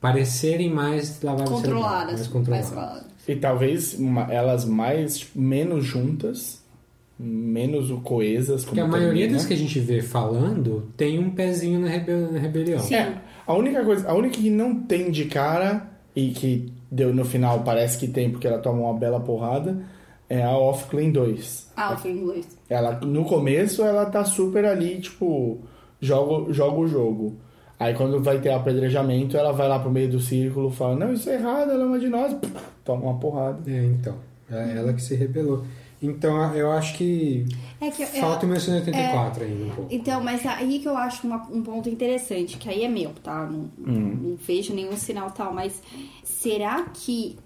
parecerem 0.00 0.70
mais 0.70 1.20
lavadas 1.22 1.48
Controladas. 1.50 2.14
mais 2.14 2.26
controladas. 2.28 2.70
mais- 2.74 3.04
E 3.28 3.36
talvez 3.36 3.94
uma- 3.94 4.32
elas 4.32 4.64
mais, 4.64 5.18
tipo, 5.18 5.40
menos 5.40 5.84
juntas, 5.84 6.60
menos 7.18 7.90
o 7.90 7.98
coesas. 8.00 8.64
Porque 8.64 8.80
a 8.80 8.86
maioria 8.86 9.28
das 9.30 9.44
que 9.44 9.52
a 9.52 9.56
gente 9.56 9.78
vê 9.78 10.00
falando 10.00 10.90
tem 10.96 11.18
um 11.18 11.30
pezinho 11.30 11.78
na, 11.80 11.88
rebe- 11.88 12.12
na 12.32 12.38
rebelião. 12.38 12.80
É, 12.90 13.14
a 13.46 13.52
única 13.54 13.84
coisa, 13.84 14.08
a 14.08 14.14
única 14.14 14.38
que 14.38 14.48
não 14.50 14.74
tem 14.74 15.10
de 15.10 15.26
cara 15.26 15.86
e 16.28 16.32
que 16.32 16.72
deu 16.90 17.14
no 17.14 17.24
final 17.24 17.62
parece 17.62 17.98
que 17.98 18.08
tem 18.08 18.30
porque 18.30 18.46
ela 18.46 18.58
toma 18.58 18.82
uma 18.82 18.98
bela 18.98 19.20
porrada 19.20 19.78
é 20.30 20.44
a 20.44 20.56
Off 20.56 20.86
Clean 20.88 21.10
2. 21.10 21.72
Ah, 21.76 21.96
foi 21.96 22.12
em 22.12 22.18
inglês. 22.18 22.46
Ela 22.68 22.92
no 23.00 23.24
começo 23.24 23.82
ela 23.82 24.06
tá 24.06 24.24
super 24.24 24.64
ali, 24.64 25.00
tipo, 25.00 25.58
joga, 26.00 26.52
joga 26.52 26.78
o 26.78 26.86
jogo. 26.86 27.36
Aí 27.78 27.94
quando 27.94 28.22
vai 28.22 28.38
ter 28.38 28.50
apedrejamento, 28.50 29.36
ela 29.36 29.52
vai 29.52 29.66
lá 29.66 29.80
pro 29.80 29.90
meio 29.90 30.08
do 30.08 30.20
círculo, 30.20 30.70
fala: 30.70 30.94
"Não, 30.94 31.12
isso 31.12 31.28
é 31.28 31.34
errado, 31.34 31.72
ela 31.72 31.82
é 31.82 31.86
uma 31.86 31.98
de 31.98 32.08
nós". 32.08 32.36
Toma 32.84 33.06
uma 33.06 33.18
porrada. 33.18 33.58
É, 33.68 33.84
então. 33.86 34.14
É 34.48 34.76
ela 34.76 34.92
que 34.92 35.02
se 35.02 35.14
rebelou. 35.16 35.64
Então 36.02 36.54
eu 36.54 36.70
acho 36.72 36.96
que 36.96 37.46
É 37.80 37.90
que, 37.90 38.04
falta 38.06 38.46
o 38.46 38.48
é, 38.48 38.52
1984 38.52 39.44
ainda 39.44 39.64
um 39.64 39.70
pouco. 39.70 39.94
Então, 39.94 40.22
mas 40.22 40.44
aí 40.46 40.78
que 40.78 40.88
eu 40.88 40.96
acho 40.96 41.26
uma- 41.26 41.46
um 41.50 41.62
ponto 41.62 41.88
interessante, 41.88 42.56
que 42.56 42.68
aí 42.68 42.84
é 42.84 42.88
meu, 42.88 43.10
tá? 43.22 43.46
Não, 43.46 43.70
não 43.76 44.36
vejo 44.36 44.72
nenhum 44.74 44.96
sinal 44.96 45.30
tal, 45.30 45.52
mas 45.52 45.82
será 46.24 46.84
que 46.84 47.38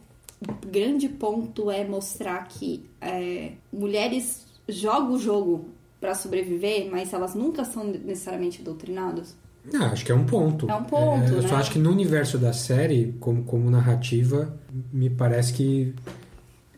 o 0.47 0.67
grande 0.67 1.09
ponto 1.09 1.71
é 1.71 1.85
mostrar 1.85 2.47
que 2.49 2.85
é, 3.01 3.53
mulheres 3.73 4.47
jogam 4.69 5.13
o 5.13 5.19
jogo 5.19 5.67
pra 6.01 6.15
sobreviver, 6.15 6.89
mas 6.91 7.13
elas 7.13 7.35
nunca 7.35 7.65
são 7.65 7.85
necessariamente 7.85 8.63
doutrinadas? 8.63 9.37
Não, 9.73 9.87
acho 9.87 10.05
que 10.05 10.13
é 10.13 10.15
um 10.15 10.27
ponto. 10.27 10.71
É 10.71 10.75
um 10.75 10.85
ponto, 10.85 11.33
eu 11.33 11.41
né? 11.43 11.49
só 11.49 11.57
acho 11.57 11.71
que 11.73 11.79
no 11.79 11.91
universo 11.91 12.37
da 12.37 12.53
série, 12.53 13.15
como, 13.19 13.45
como 13.45 13.71
narrativa, 13.71 14.55
me 14.93 15.09
parece 15.09 15.55
que 15.55 15.95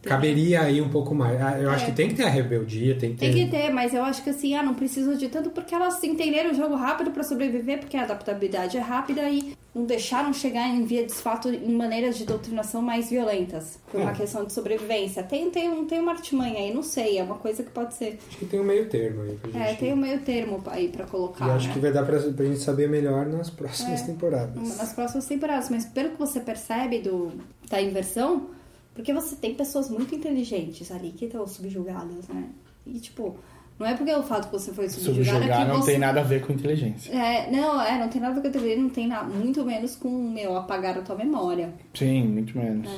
caberia 0.08 0.62
aí 0.62 0.80
um 0.80 0.88
pouco 0.88 1.14
mais. 1.14 1.40
Ah, 1.40 1.58
Eu 1.60 1.70
acho 1.70 1.84
É. 1.84 1.86
que 1.86 1.92
tem 1.96 2.08
que 2.08 2.14
ter 2.14 2.24
a 2.24 2.28
rebeldia, 2.28 2.96
tem 2.98 3.12
que 3.12 3.16
ter. 3.18 3.32
Tem 3.32 3.44
que 3.44 3.50
ter, 3.50 3.70
mas 3.70 3.92
eu 3.94 4.02
acho 4.04 4.22
que 4.22 4.30
assim, 4.30 4.54
ah, 4.54 4.62
não 4.62 4.74
precisa 4.74 5.16
de 5.16 5.28
tanto 5.28 5.50
porque 5.50 5.74
elas 5.74 6.02
entenderam 6.04 6.50
o 6.50 6.54
jogo 6.54 6.74
rápido 6.74 7.10
pra 7.10 7.22
sobreviver, 7.22 7.78
porque 7.80 7.96
a 7.96 8.02
adaptabilidade 8.02 8.76
é 8.76 8.80
rápida 8.80 9.28
e 9.28 9.54
não 9.74 9.84
deixaram 9.84 10.32
chegar 10.32 10.66
em 10.68 10.84
via 10.84 11.04
de 11.04 11.12
fato 11.12 11.50
em 11.50 11.72
maneiras 11.74 12.16
de 12.16 12.24
doutrinação 12.24 12.80
mais 12.80 13.10
violentas. 13.10 13.78
Por 13.92 14.00
uma 14.00 14.10
É. 14.10 14.14
questão 14.14 14.44
de 14.44 14.52
sobrevivência. 14.52 15.22
Tem, 15.22 15.50
tem, 15.50 15.68
um- 15.68 15.84
tem 15.84 16.00
uma 16.00 16.12
artimanha 16.12 16.58
aí, 16.60 16.72
não 16.72 16.82
sei, 16.82 17.18
é 17.18 17.22
uma 17.22 17.34
coisa 17.36 17.62
que 17.62 17.70
pode 17.70 17.92
ser. 17.94 18.18
Acho 18.26 18.38
que 18.38 18.46
tem 18.46 18.58
um 18.58 18.64
meio 18.64 18.88
termo 18.88 19.22
aí 19.22 19.36
pra 19.36 19.50
gente. 19.50 19.62
É, 19.62 19.74
tem 19.74 19.92
um 19.92 19.96
meio 19.96 20.18
termo 20.20 20.62
aí 20.68 20.88
pra 20.88 21.04
colocar. 21.04 21.46
E 21.46 21.50
acho 21.50 21.68
né? 21.68 21.74
que 21.74 21.78
vai 21.80 21.92
dar 21.92 22.04
pra, 22.06 22.18
pra 22.20 22.44
gente 22.46 22.58
saber 22.60 22.88
melhor 22.88 23.26
nas 23.26 23.50
próximas 23.50 24.00
É. 24.00 24.04
temporadas. 24.06 24.76
nas 24.78 24.92
próximas 24.94 25.26
temporadas. 25.26 25.68
Mas 25.68 25.84
pelo 25.84 26.08
que 26.10 26.18
você 26.18 26.40
percebe 26.40 27.00
do, 27.00 27.32
da 27.68 27.80
inversão, 27.82 28.46
porque 28.96 29.12
você 29.12 29.36
tem 29.36 29.54
pessoas 29.54 29.90
muito 29.90 30.14
inteligentes 30.14 30.90
ali 30.90 31.12
que 31.12 31.26
estão 31.26 31.46
subjugadas, 31.46 32.26
né? 32.28 32.48
E 32.86 32.98
tipo, 32.98 33.36
não 33.78 33.86
é 33.86 33.94
porque 33.94 34.12
o 34.12 34.22
fato 34.22 34.46
que 34.46 34.52
você 34.52 34.72
foi 34.72 34.88
subjugada 34.88 35.38
Subjugar 35.38 35.58
que 35.58 35.68
não 35.68 35.82
você... 35.82 35.90
tem 35.92 36.00
nada 36.00 36.20
a 36.20 36.24
ver 36.24 36.44
com 36.44 36.52
inteligência. 36.52 37.12
É, 37.12 37.50
não, 37.50 37.80
é, 37.80 37.98
não 37.98 38.08
tem 38.08 38.20
nada 38.20 38.32
a 38.32 38.34
ver 38.36 38.40
com 38.40 38.48
a 38.48 38.50
TV, 38.50 38.74
não 38.76 38.88
tem 38.88 39.06
nada, 39.06 39.28
muito 39.28 39.64
menos 39.66 39.94
com, 39.96 40.08
meu, 40.08 40.56
apagar 40.56 40.96
a 40.96 41.02
tua 41.02 41.14
memória. 41.14 41.74
Sim, 41.92 42.26
muito 42.26 42.56
menos. 42.56 42.90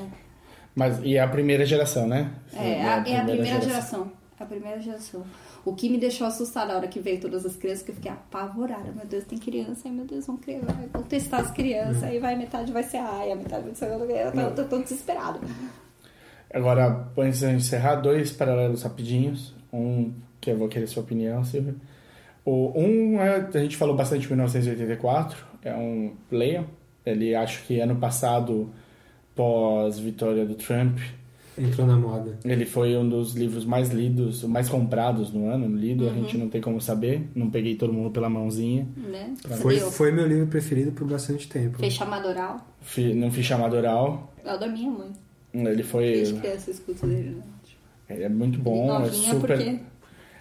Mas 0.72 1.00
e 1.02 1.18
a 1.18 1.26
primeira 1.26 1.66
geração, 1.66 2.06
né? 2.06 2.30
É, 2.54 2.80
a, 2.84 3.04
é 3.04 3.16
a 3.18 3.24
primeira 3.24 3.60
geração. 3.60 4.12
A 4.38 4.44
primeira 4.46 4.80
geração. 4.80 5.24
O 5.64 5.74
que 5.74 5.88
me 5.90 5.98
deixou 5.98 6.28
assustada 6.28 6.72
na 6.72 6.78
hora 6.78 6.86
que 6.86 7.00
veio 7.00 7.20
todas 7.20 7.44
as 7.44 7.56
crianças, 7.56 7.82
que 7.82 7.90
eu 7.90 7.96
fiquei 7.96 8.12
apavorada. 8.12 8.92
Meu 8.92 9.04
Deus, 9.04 9.24
tem 9.24 9.36
criança, 9.36 9.82
ai 9.86 9.90
meu 9.90 10.04
Deus, 10.04 10.26
vão, 10.26 10.36
criar, 10.36 10.60
vão 10.92 11.02
testar 11.02 11.38
as 11.40 11.50
crianças, 11.50 12.04
aí 12.04 12.20
vai, 12.20 12.36
metade 12.36 12.72
vai 12.72 12.84
ser 12.84 12.98
a 12.98 13.18
Aya, 13.18 13.34
metade 13.34 13.64
vai 13.64 13.74
ser 13.74 13.86
a 13.86 13.88
eu 13.88 14.32
tô, 14.32 14.40
eu 14.40 14.54
tô, 14.54 14.64
tô 14.64 14.78
desesperado. 14.78 15.40
Agora, 16.52 17.08
antes 17.16 17.40
de 17.40 17.46
encerrar, 17.46 17.96
dois 17.96 18.32
paralelos 18.32 18.82
rapidinhos. 18.82 19.54
Um 19.72 20.12
que 20.40 20.50
eu 20.50 20.56
vou 20.56 20.68
querer 20.68 20.86
sua 20.86 21.02
opinião, 21.02 21.44
Silvia. 21.44 21.74
O, 22.44 22.72
um, 22.74 23.20
é, 23.20 23.46
a 23.52 23.58
gente 23.58 23.76
falou 23.76 23.94
bastante 23.94 24.22
de 24.22 24.28
1984, 24.28 25.44
é 25.62 25.74
um 25.74 26.12
leiam. 26.30 26.64
Ele 27.04 27.34
acho 27.34 27.64
que 27.66 27.80
ano 27.80 27.96
passado, 27.96 28.70
pós 29.34 29.98
vitória 29.98 30.44
do 30.46 30.54
Trump, 30.54 30.98
Entrou 31.56 31.86
na 31.86 31.96
moda. 31.96 32.38
ele 32.44 32.64
foi 32.64 32.96
um 32.96 33.08
dos 33.08 33.34
livros 33.34 33.64
mais 33.64 33.90
lidos, 33.90 34.44
mais 34.44 34.68
comprados 34.68 35.32
no 35.32 35.48
ano, 35.50 35.66
lido, 35.76 36.04
a 36.06 36.10
Uhum. 36.12 36.14
gente 36.22 36.38
não 36.38 36.48
tem 36.48 36.60
como 36.60 36.80
saber, 36.80 37.28
não 37.34 37.50
peguei 37.50 37.74
todo 37.74 37.92
mundo 37.92 38.10
pela 38.10 38.28
mãozinha. 38.30 38.86
Né? 38.96 39.34
Foi, 39.60 39.78
foi 39.80 40.12
meu 40.12 40.26
livro 40.26 40.46
preferido 40.46 40.92
por 40.92 41.06
bastante 41.08 41.48
tempo. 41.48 41.78
Fez 41.78 41.94
chamada 41.94 42.28
oral. 42.28 42.66
Fi- 42.80 43.12
Não 43.14 43.30
fiz 43.30 43.44
chamada 43.44 43.76
oral, 43.76 44.32
É 44.44 44.54
o 44.54 44.58
da 44.58 44.68
minha 44.68 44.90
mãe. 44.90 45.10
Ele 45.54 45.82
foi... 45.82 46.22
Escuto 46.22 47.06
dele. 47.06 47.36
né? 47.36 47.42
Ele 48.10 48.24
é 48.24 48.28
muito 48.28 48.58
bom, 48.58 48.84
é 48.96 48.98
Novinha 49.00 49.34
super... 49.34 49.56
porque... 49.56 49.78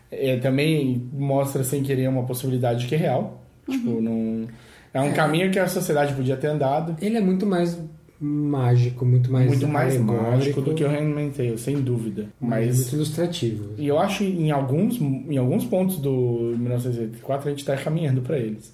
É, 0.09 0.38
também 0.38 1.05
mostra 1.11 1.63
sem 1.65 1.84
querer 1.84 2.07
uma 2.07 2.23
possibilidade 2.23 2.88
que 2.88 2.95
é 2.95 2.97
real. 2.97 3.43
Tipo, 3.69 3.89
Uhum. 3.89 4.01
não... 4.01 4.47
É 4.93 5.01
um 5.01 5.11
caminho 5.13 5.51
que 5.51 5.59
a 5.59 5.67
sociedade 5.67 6.13
podia 6.13 6.38
ter 6.38 6.47
andado. 6.47 6.95
Ele 7.01 7.17
é 7.17 7.21
muito 7.21 7.45
mais 7.45 7.77
mágico, 8.19 9.05
muito 9.05 9.31
mais 9.31 9.47
muito 9.47 9.67
mais 9.67 9.95
mágico 9.99 10.61
do 10.61 10.73
que 10.73 10.84
o 10.84 10.88
Handmaid's 10.88 11.38
Tale, 11.38 11.57
sem 11.57 11.79
dúvida. 11.81 12.27
mas 12.39 12.77
muito 12.77 12.95
ilustrativo. 12.95 13.73
e 13.77 13.85
eu 13.88 13.99
acho 13.99 14.19
que 14.19 14.23
em 14.25 14.49
alguns 14.49 14.99
em 14.99 15.38
alguns 15.38 15.65
pontos 15.65 15.99
do 15.99 16.55
1984 16.57 17.47
a 17.47 17.51
gente 17.51 17.59
está 17.59 17.77
caminhando 17.77 18.21
para 18.21 18.39
eles. 18.39 18.73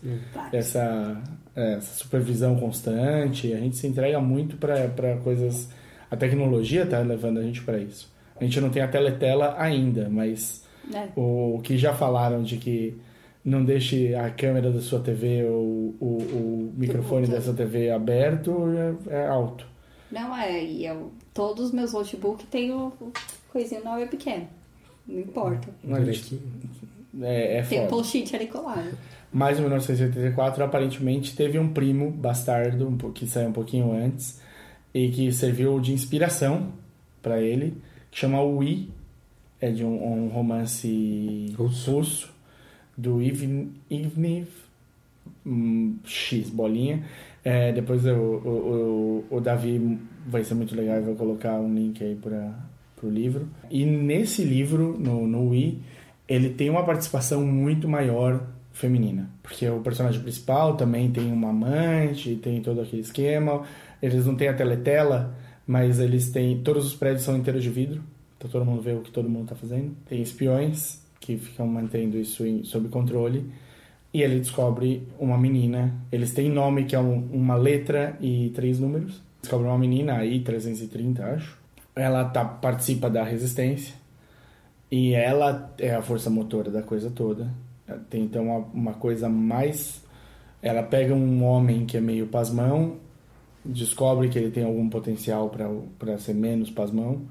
Essa, 0.53 1.21
é, 1.55 1.73
essa 1.73 1.93
supervisão 1.95 2.55
constante, 2.55 3.51
a 3.53 3.57
gente 3.57 3.75
se 3.75 3.85
entrega 3.87 4.21
muito 4.21 4.55
para 4.55 5.17
coisas. 5.23 5.67
A 6.13 6.17
tecnologia 6.17 6.83
está 6.83 6.99
levando 6.99 7.39
a 7.39 7.43
gente 7.43 7.61
para 7.63 7.79
isso. 7.79 8.11
A 8.39 8.43
gente 8.43 8.61
não 8.61 8.69
tem 8.69 8.83
a 8.83 8.87
teletela 8.87 9.55
ainda, 9.57 10.07
mas 10.11 10.63
É. 10.93 11.07
o 11.15 11.59
que 11.63 11.75
já 11.75 11.91
falaram 11.93 12.43
de 12.43 12.57
que 12.57 12.95
não 13.43 13.65
deixe 13.65 14.13
a 14.13 14.29
câmera 14.29 14.69
da 14.71 14.79
sua 14.79 14.99
TV 14.99 15.43
ou 15.45 15.95
o, 15.99 16.05
o 16.05 16.73
microfone 16.77 17.25
da 17.27 17.41
sua 17.41 17.53
TV 17.55 17.89
aberto 17.89 18.63
é, 19.09 19.15
é 19.23 19.27
alto. 19.27 19.65
Não, 20.11 20.37
é, 20.37 20.63
e 20.63 20.85
eu, 20.85 21.11
todos 21.33 21.65
os 21.65 21.71
meus 21.71 21.93
notebooks 21.93 22.45
têm 22.51 22.71
o, 22.71 22.93
o 23.01 23.11
coisinho 23.51 23.83
na 23.83 23.95
webcam. 23.95 24.43
Não 25.07 25.19
importa. 25.19 25.67
Não 25.83 25.97
é, 25.97 26.03
é, 27.21 27.57
é 27.57 27.61
Tem 27.63 27.79
um 27.79 27.81
foda. 27.83 27.89
post-it 27.95 28.35
ali 28.35 28.47
colado. 28.47 28.97
Mas 29.31 29.57
em 29.57 29.61
1984, 29.61 30.63
aparentemente, 30.63 31.35
teve 31.35 31.57
um 31.57 31.73
primo 31.73 32.11
bastardo, 32.11 32.87
um 32.87 32.97
que 33.11 33.25
saiu 33.25 33.49
um 33.49 33.51
pouquinho 33.51 33.91
antes, 33.91 34.39
e 34.93 35.09
que 35.09 35.31
serviu 35.31 35.79
de 35.79 35.91
inspiração 35.93 36.71
para 37.21 37.41
ele, 37.41 37.73
que 38.11 38.19
chama 38.19 38.41
Ui, 38.41 38.89
é 39.59 39.71
de 39.71 39.83
um, 39.83 40.25
um 40.25 40.27
romance 40.27 41.53
russo, 41.57 42.29
do 42.95 43.21
Ivn- 43.21 43.71
Ivnev 43.89 44.47
hum, 45.45 45.95
X, 46.05 46.49
bolinha. 46.49 47.03
É, 47.43 47.71
depois 47.71 48.05
o, 48.05 48.11
o, 48.11 49.25
o, 49.29 49.37
o 49.37 49.41
Davi 49.41 49.97
vai 50.27 50.43
ser 50.43 50.53
muito 50.53 50.75
legal 50.75 50.97
e 50.97 51.01
vai 51.01 51.15
colocar 51.15 51.59
um 51.59 51.73
link 51.73 52.03
aí 52.03 52.15
para 52.15 52.53
o 53.01 53.09
livro. 53.09 53.47
E 53.69 53.85
nesse 53.85 54.43
livro, 54.43 54.97
no, 54.97 55.27
no 55.27 55.49
Wii, 55.49 55.81
ele 56.27 56.49
tem 56.49 56.69
uma 56.69 56.83
participação 56.83 57.45
muito 57.45 57.87
maior 57.87 58.45
feminina. 58.73 59.29
Porque 59.41 59.67
o 59.69 59.79
personagem 59.79 60.21
principal 60.21 60.75
também 60.75 61.09
tem 61.11 61.31
uma 61.31 61.49
amante, 61.51 62.35
tem 62.35 62.61
todo 62.61 62.81
aquele 62.81 63.01
esquema. 63.03 63.63
Eles 64.01 64.25
não 64.25 64.35
têm 64.35 64.49
a 64.49 64.53
teletela, 64.53 65.33
mas 65.65 65.99
eles 65.99 66.29
têm. 66.31 66.59
Todos 66.61 66.85
os 66.87 66.93
prédios 66.95 67.21
são 67.23 67.37
inteiros 67.37 67.63
de 67.63 67.69
vidro. 67.69 68.03
Então 68.37 68.49
todo 68.49 68.65
mundo 68.65 68.81
vê 68.81 68.91
o 68.91 68.99
que 69.01 69.11
todo 69.11 69.29
mundo 69.29 69.47
tá 69.47 69.55
fazendo. 69.55 69.95
Tem 70.09 70.21
espiões 70.21 71.01
que 71.19 71.37
ficam 71.37 71.65
mantendo 71.67 72.17
isso 72.17 72.45
em, 72.45 72.63
sob 72.65 72.89
controle. 72.89 73.49
E 74.13 74.21
ele 74.21 74.39
descobre 74.39 75.07
uma 75.17 75.37
menina. 75.37 75.93
Eles 76.11 76.33
têm 76.33 76.49
nome 76.49 76.83
que 76.85 76.95
é 76.95 76.99
um- 76.99 77.27
uma 77.31 77.55
letra 77.55 78.17
e 78.19 78.51
três 78.53 78.79
números. 78.79 79.21
Descobre 79.41 79.67
uma 79.67 79.77
menina 79.77 80.17
aí, 80.17 80.39
330, 80.41 81.25
acho. 81.25 81.57
Ela 81.95 82.25
tá, 82.25 82.43
participa 82.43 83.09
da 83.09 83.23
resistência. 83.23 83.95
E 84.91 85.13
ela 85.13 85.73
é 85.79 85.95
a 85.95 86.01
força 86.01 86.29
motora 86.29 86.69
da 86.69 86.81
coisa 86.83 87.09
toda. 87.09 87.49
Tem 88.09 88.23
então 88.23 88.45
uma, 88.45 88.57
uma 88.73 88.93
coisa 88.93 89.27
mais. 89.29 90.03
Ela 90.61 90.83
pega 90.83 91.13
um 91.13 91.43
homem 91.43 91.85
que 91.85 91.97
é 91.97 92.01
meio 92.01 92.27
pasmão, 92.27 92.97
descobre 93.65 94.29
que 94.29 94.39
ele 94.39 94.51
tem 94.51 94.63
algum 94.63 94.89
potencial 94.89 95.51
para 95.99 96.17
ser 96.17 96.33
menos 96.33 96.69
pasmão 96.69 97.21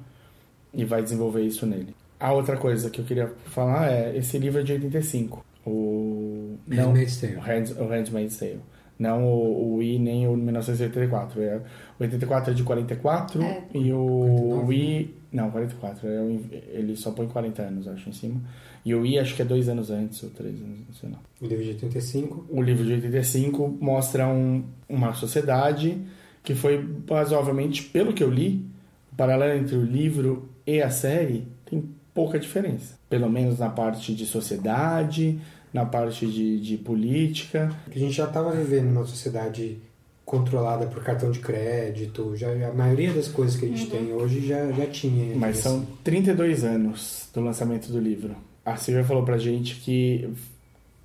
e 0.72 0.84
vai 0.84 1.02
desenvolver 1.02 1.42
isso 1.42 1.66
nele. 1.66 1.94
A 2.20 2.32
outra 2.32 2.56
coisa 2.56 2.88
que 2.90 3.00
eu 3.00 3.04
queria 3.04 3.28
falar 3.46 3.90
é: 3.90 4.16
esse 4.16 4.38
livro 4.38 4.60
é 4.60 4.62
de 4.62 4.72
85. 4.72 5.44
O. 5.66 6.56
Handmaid's 6.68 7.20
Tale. 7.20 7.36
O, 7.36 7.40
Hand, 7.40 7.70
o 7.78 7.88
Handmaid's 7.88 8.38
Tale. 8.38 8.60
Não 8.98 9.24
o, 9.24 9.76
o 9.76 9.82
I 9.82 9.98
nem 9.98 10.28
o 10.28 10.36
1984. 10.36 11.40
É, 11.42 11.56
o 11.98 12.02
84 12.02 12.50
é 12.50 12.54
de 12.54 12.62
44 12.62 13.42
É. 13.42 13.62
e 13.74 13.92
o, 13.92 14.62
o 14.66 14.72
I. 14.72 15.14
Não, 15.32 15.50
44. 15.50 16.06
É, 16.08 16.20
o- 16.20 16.40
ele 16.72 16.94
só 16.96 17.10
põe 17.10 17.26
40 17.26 17.62
anos, 17.62 17.88
acho, 17.88 18.08
em 18.08 18.12
cima. 18.12 18.40
E 18.84 18.94
o 18.94 19.04
I 19.06 19.18
acho 19.18 19.34
que 19.34 19.42
é 19.42 19.44
dois 19.44 19.68
anos 19.68 19.90
antes, 19.90 20.22
ou 20.22 20.30
três 20.30 20.54
anos, 20.60 20.78
não 20.88 20.94
sei 20.94 21.08
não. 21.08 21.18
O 21.40 21.46
livro 21.46 21.64
de 21.64 21.70
85. 21.70 22.46
O 22.50 22.62
livro 22.62 22.84
de 22.84 22.92
85 22.92 23.78
mostra 23.80 24.26
um, 24.28 24.62
uma 24.88 25.14
sociedade 25.14 25.98
que 26.42 26.54
foi 26.54 26.84
razoavelmente, 27.08 27.82
pelo 27.84 28.12
que 28.12 28.22
eu 28.22 28.30
li, 28.30 28.66
o 29.12 29.16
paralelo 29.16 29.58
entre 29.58 29.76
o 29.76 29.82
livro 29.84 30.48
e 30.66 30.82
a 30.82 30.90
série 30.90 31.46
tem 31.64 31.84
pouca 32.12 32.38
diferença. 32.38 32.96
Pelo 33.08 33.30
menos 33.30 33.58
na 33.58 33.68
parte 33.70 34.14
de 34.14 34.26
sociedade, 34.26 35.38
na 35.72 35.84
parte 35.86 36.26
de, 36.26 36.60
de 36.60 36.76
política. 36.76 37.74
A 37.90 37.98
gente 37.98 38.12
já 38.12 38.24
estava 38.24 38.50
vivendo 38.52 38.86
numa 38.86 39.04
sociedade 39.04 39.78
controlada 40.24 40.86
por 40.86 41.02
cartão 41.02 41.30
de 41.30 41.40
crédito, 41.40 42.34
já, 42.36 42.48
a 42.68 42.72
maioria 42.72 43.12
das 43.12 43.28
coisas 43.28 43.58
que 43.58 43.66
a 43.66 43.68
gente 43.68 43.90
tem 43.90 44.12
hoje 44.12 44.46
já, 44.46 44.70
já 44.72 44.86
tinha. 44.86 45.36
Mas 45.36 45.58
são 45.58 45.84
32 46.04 46.64
anos 46.64 47.28
do 47.34 47.40
lançamento 47.40 47.90
do 47.90 47.98
livro. 47.98 48.34
A 48.64 48.76
Silvia 48.76 49.04
falou 49.04 49.24
pra 49.24 49.36
gente 49.36 49.76
que 49.76 50.32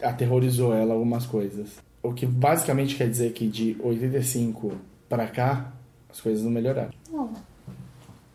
aterrorizou 0.02 0.74
ela 0.74 0.94
algumas 0.94 1.26
coisas. 1.26 1.78
O 2.04 2.14
que 2.14 2.26
basicamente 2.26 2.96
quer 2.96 3.10
dizer 3.10 3.34
que 3.34 3.48
de 3.48 3.76
85 3.82 4.74
pra 5.10 5.28
cá, 5.28 5.74
as 6.10 6.22
coisas 6.22 6.44
não 6.44 6.52
melhoraram. 6.52 6.92
Não. 7.12 7.34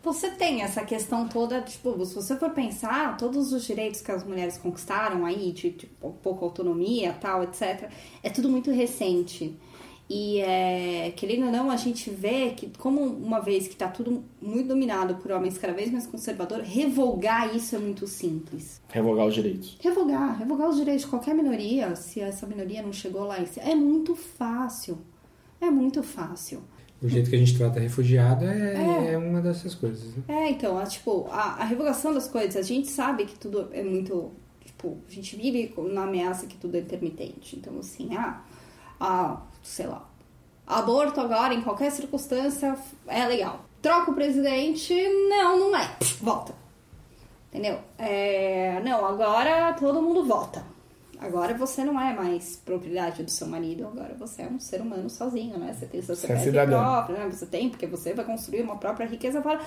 Você 0.03 0.29
tem 0.31 0.63
essa 0.63 0.83
questão 0.83 1.29
toda, 1.29 1.61
tipo, 1.61 2.05
se 2.05 2.13
você 2.13 2.35
for 2.35 2.49
pensar, 2.49 3.15
todos 3.15 3.53
os 3.53 3.65
direitos 3.65 4.01
que 4.01 4.11
as 4.11 4.21
mulheres 4.25 4.57
conquistaram 4.57 5.25
aí, 5.25 5.53
de, 5.53 5.69
de 5.69 5.85
pouca 5.87 6.43
autonomia, 6.43 7.13
tal, 7.13 7.41
etc., 7.41 7.89
é 8.21 8.29
tudo 8.29 8.49
muito 8.49 8.69
recente. 8.69 9.57
E, 10.09 10.41
é, 10.41 11.13
querendo 11.15 11.45
ou 11.45 11.51
não, 11.53 11.71
a 11.71 11.77
gente 11.77 12.09
vê 12.09 12.49
que, 12.49 12.69
como 12.77 13.01
uma 13.01 13.39
vez 13.39 13.69
que 13.69 13.77
tá 13.77 13.87
tudo 13.87 14.25
muito 14.41 14.67
dominado 14.67 15.15
por 15.15 15.31
homens 15.31 15.57
cada 15.57 15.71
vez 15.71 15.89
mais 15.89 16.05
conservadores, 16.05 16.67
revogar 16.67 17.55
isso 17.55 17.73
é 17.73 17.79
muito 17.79 18.05
simples. 18.05 18.81
Revogar 18.89 19.25
os 19.25 19.33
direitos. 19.33 19.77
Revogar, 19.79 20.37
revogar 20.37 20.67
os 20.67 20.75
direitos 20.75 21.03
de 21.05 21.09
qualquer 21.09 21.33
minoria, 21.33 21.95
se 21.95 22.19
essa 22.19 22.45
minoria 22.45 22.81
não 22.81 22.91
chegou 22.91 23.23
lá, 23.23 23.37
é 23.57 23.73
muito 23.73 24.15
fácil. 24.15 24.97
É 25.61 25.71
muito 25.71 26.03
fácil. 26.03 26.61
O 27.03 27.09
jeito 27.09 27.29
que 27.29 27.35
a 27.35 27.39
gente 27.39 27.57
trata 27.57 27.79
refugiado 27.81 28.45
é, 28.45 28.73
É. 29.09 29.11
é 29.13 29.17
uma 29.17 29.41
dessas 29.41 29.75
coisas. 29.75 30.15
Né? 30.15 30.23
É, 30.29 30.49
então, 30.49 30.77
a, 30.77 30.85
tipo, 30.85 31.27
a, 31.29 31.55
a 31.61 31.65
revogação 31.65 32.13
das 32.13 32.27
coisas, 32.27 32.55
a 32.55 32.61
gente 32.61 32.87
sabe 32.87 33.25
que 33.25 33.37
tudo 33.37 33.67
é 33.73 33.83
muito. 33.83 34.31
Tipo, 34.63 34.97
a 35.07 35.11
gente 35.11 35.35
vive 35.35 35.73
na 35.91 36.03
ameaça 36.03 36.47
que 36.47 36.55
tudo 36.55 36.75
é 36.75 36.79
intermitente. 36.79 37.57
Então, 37.57 37.77
assim, 37.79 38.15
ah, 38.15 38.41
ah, 38.99 39.41
sei 39.61 39.85
lá. 39.87 40.07
Aborto 40.65 41.19
agora, 41.19 41.53
em 41.53 41.61
qualquer 41.61 41.91
circunstância, 41.91 42.75
é 43.05 43.25
legal. 43.27 43.65
Troca 43.81 44.11
o 44.11 44.15
presidente, 44.15 44.93
não, 45.29 45.59
não 45.59 45.77
é. 45.77 45.89
Volta. 46.21 46.55
Entendeu? 47.51 47.79
É, 47.97 48.81
não, 48.83 49.05
agora 49.05 49.73
todo 49.73 50.01
mundo 50.01 50.23
vota. 50.23 50.63
Agora 51.19 51.53
você 51.53 51.83
não 51.85 51.99
é 51.99 52.13
mais 52.13 52.55
propriedade 52.57 53.23
do 53.23 53.31
seu 53.31 53.47
marido, 53.47 53.85
agora 53.87 54.13
você 54.19 54.41
é 54.41 54.47
um 54.47 54.59
ser 54.59 54.81
humano 54.81 55.09
sozinho, 55.09 55.57
né? 55.57 55.73
Você 55.77 55.85
tem 55.85 56.01
seu 56.01 56.13
é 56.13 56.17
CPF 56.17 56.43
cidadão. 56.43 56.79
próprio, 56.79 57.17
né? 57.17 57.29
Você 57.31 57.45
tem, 57.45 57.69
porque 57.69 57.87
você 57.87 58.13
vai 58.13 58.25
construir 58.25 58.61
uma 58.61 58.75
própria 58.77 59.05
riqueza. 59.07 59.41
Fala, 59.41 59.61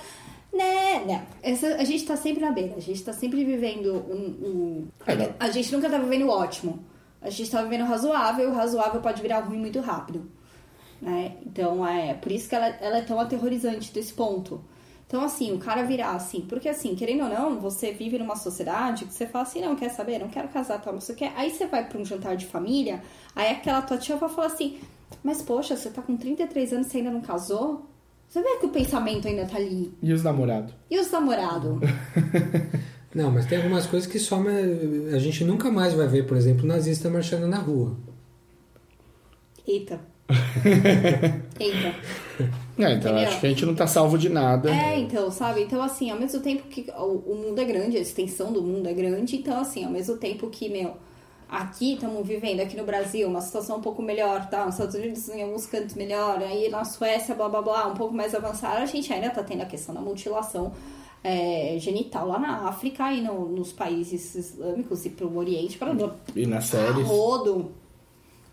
né, 0.53 1.03
né. 1.05 1.25
Essa, 1.41 1.67
a 1.75 1.83
gente 1.83 2.05
tá 2.05 2.15
sempre 2.15 2.41
na 2.41 2.51
beira, 2.51 2.75
a 2.75 2.79
gente 2.81 3.03
tá 3.03 3.13
sempre 3.13 3.43
vivendo 3.43 3.93
um. 3.93 4.47
um- 4.47 4.87
É, 5.07 5.33
a 5.39 5.49
gente 5.49 5.71
nunca 5.73 5.89
tá 5.89 5.97
vivendo 5.97 6.23
o 6.25 6.29
ótimo. 6.29 6.79
A 7.21 7.29
gente 7.29 7.49
tá 7.49 7.61
vivendo 7.63 7.81
o 7.81 7.85
razoável, 7.87 8.49
o 8.49 8.53
razoável 8.53 9.01
pode 9.01 9.21
virar 9.21 9.39
ruim 9.39 9.57
muito 9.57 9.79
rápido. 9.79 10.29
Né? 11.01 11.37
Então 11.45 11.85
é 11.87 12.13
por 12.13 12.31
isso 12.31 12.47
que 12.49 12.55
ela, 12.55 12.67
ela 12.67 12.97
é 12.97 13.01
tão 13.01 13.19
aterrorizante 13.19 13.91
desse 13.93 14.13
ponto. 14.13 14.61
Então, 15.07 15.23
assim, 15.23 15.53
o 15.53 15.57
cara 15.57 15.83
virar 15.83 16.11
assim, 16.11 16.41
porque 16.41 16.67
assim, 16.67 16.93
querendo 16.93 17.23
ou 17.23 17.29
não, 17.29 17.59
você 17.61 17.93
vive 17.93 18.17
numa 18.19 18.35
sociedade 18.35 19.05
que 19.05 19.13
você 19.13 19.25
fala 19.25 19.45
assim, 19.45 19.61
não, 19.61 19.73
quer 19.73 19.89
saber, 19.89 20.19
não 20.19 20.27
quero 20.27 20.49
casar, 20.49 20.81
tal, 20.81 20.93
não 20.93 20.99
sei 20.99 21.15
o 21.15 21.17
que. 21.17 21.23
Aí 21.23 21.49
você 21.49 21.65
vai 21.65 21.87
pra 21.87 21.97
um 21.97 22.03
jantar 22.03 22.35
de 22.35 22.45
família, 22.45 23.01
aí 23.33 23.51
aquela 23.51 23.81
tua 23.81 23.97
tia 23.97 24.17
vai 24.17 24.27
falar 24.27 24.47
assim, 24.47 24.79
mas 25.23 25.41
poxa, 25.41 25.77
você 25.77 25.89
tá 25.89 26.01
com 26.01 26.17
33 26.17 26.73
anos 26.73 26.87
e 26.87 26.89
você 26.89 26.97
ainda 26.97 27.11
não 27.11 27.21
casou? 27.21 27.85
Você 28.27 28.41
vê 28.41 28.57
que 28.57 28.65
o 28.65 28.69
pensamento 28.69 29.29
ainda 29.29 29.45
tá 29.45 29.55
ali. 29.55 29.93
E 30.03 30.11
os 30.11 30.21
namorados? 30.21 30.73
E 30.91 30.99
os 30.99 31.09
namorados? 31.09 31.79
Não, 33.15 33.31
mas 33.31 33.45
tem 33.45 33.57
algumas 33.57 33.87
coisas 33.87 34.07
que 34.07 34.19
só 34.19 34.37
a 34.37 35.17
gente 35.17 35.43
nunca 35.43 35.71
mais 35.71 35.93
vai 35.93 36.07
ver, 36.07 36.27
por 36.27 36.37
exemplo, 36.37 36.67
nazista 36.67 37.09
marchando 37.09 37.47
na 37.47 37.57
rua. 37.57 37.97
Eita. 39.65 39.99
Eita. 41.59 41.95
É, 42.77 42.93
então 42.93 43.11
Entendeu? 43.11 43.27
acho 43.29 43.39
que 43.39 43.45
a 43.45 43.49
gente 43.49 43.65
não 43.65 43.73
tá 43.75 43.87
salvo 43.87 44.17
de 44.17 44.29
nada. 44.29 44.69
É, 44.69 44.99
então, 44.99 45.31
sabe? 45.31 45.63
Então, 45.63 45.81
assim, 45.81 46.09
ao 46.11 46.19
mesmo 46.19 46.39
tempo 46.41 46.63
que 46.67 46.85
o, 46.97 47.31
o 47.31 47.35
mundo 47.35 47.59
é 47.59 47.65
grande, 47.65 47.97
a 47.97 47.99
extensão 48.01 48.51
do 48.53 48.61
mundo 48.61 48.87
é 48.87 48.93
grande, 48.93 49.35
então, 49.37 49.59
assim, 49.59 49.83
ao 49.83 49.91
mesmo 49.91 50.17
tempo 50.17 50.47
que, 50.49 50.69
meu, 50.69 50.95
aqui 51.49 51.93
estamos 51.95 52.27
vivendo, 52.27 52.59
aqui 52.59 52.77
no 52.77 52.83
Brasil, 52.83 53.27
uma 53.27 53.41
situação 53.41 53.77
um 53.77 53.81
pouco 53.81 54.01
melhor, 54.01 54.47
tá? 54.49 54.65
Nos 54.65 54.75
Estados 54.75 54.95
Unidos, 54.95 55.27
em 55.29 55.41
alguns 55.41 55.65
cantos 55.65 55.95
melhor, 55.95 56.37
aí 56.43 56.69
na 56.69 56.83
Suécia, 56.83 57.33
blá 57.33 57.49
blá 57.49 57.61
blá, 57.61 57.87
um 57.87 57.95
pouco 57.95 58.13
mais 58.13 58.35
avançada, 58.35 58.79
a 58.81 58.85
gente 58.85 59.11
ainda 59.11 59.29
tá 59.31 59.41
tendo 59.43 59.61
a 59.61 59.65
questão 59.65 59.95
da 59.95 60.01
mutilação 60.01 60.71
é, 61.23 61.77
genital 61.79 62.27
lá 62.27 62.37
na 62.39 62.67
África 62.69 63.11
e 63.11 63.21
no- 63.21 63.49
nos 63.49 63.73
países 63.73 64.35
islâmicos 64.35 65.03
e 65.05 65.09
pro 65.09 65.35
Oriente, 65.35 65.77
para 65.77 65.93
E 66.35 66.45
nas 66.45 66.65
a 66.75 66.77
séries. 66.77 67.07
rodo, 67.07 67.71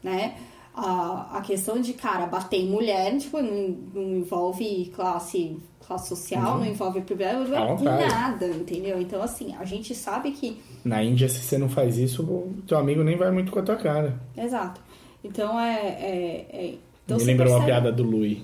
né? 0.03 0.35
A, 0.77 1.39
a 1.39 1.41
questão 1.41 1.81
de, 1.81 1.93
cara, 1.93 2.27
bater 2.27 2.57
em 2.57 2.69
mulher, 2.69 3.17
tipo, 3.19 3.41
não, 3.41 3.69
não 3.95 4.17
envolve 4.19 4.91
classe, 4.95 5.57
classe 5.87 6.09
social, 6.09 6.55
Uhum. 6.55 6.59
não 6.61 6.67
envolve 6.67 7.01
privilégio, 7.03 7.57
À 7.57 7.65
vontade. 7.67 8.09
nada, 8.13 8.47
entendeu? 8.49 9.01
Então, 9.01 9.23
assim, 9.23 9.55
a 9.55 9.65
gente 9.65 9.95
sabe 9.95 10.33
que... 10.33 10.61
Na 10.85 11.03
Índia, 11.03 11.29
se 11.29 11.39
você 11.41 11.57
não 11.59 11.69
faz 11.69 11.97
isso, 11.97 12.23
o 12.25 12.55
teu 12.67 12.77
amigo 12.77 13.05
nem 13.05 13.17
vai 13.17 13.31
muito 13.31 13.53
com 13.53 13.59
a 13.61 13.63
tua 13.63 13.77
cara. 13.77 14.19
Exato. 14.37 14.81
Então, 15.23 15.59
é... 15.61 15.75
é, 15.79 16.47
é 16.53 16.75
então 17.05 17.19
Me 17.19 17.25
lembrou 17.25 17.49
uma 17.53 17.59
percebe- 17.61 17.81
piada 17.83 17.93
do 17.93 18.03
Louis. 18.03 18.39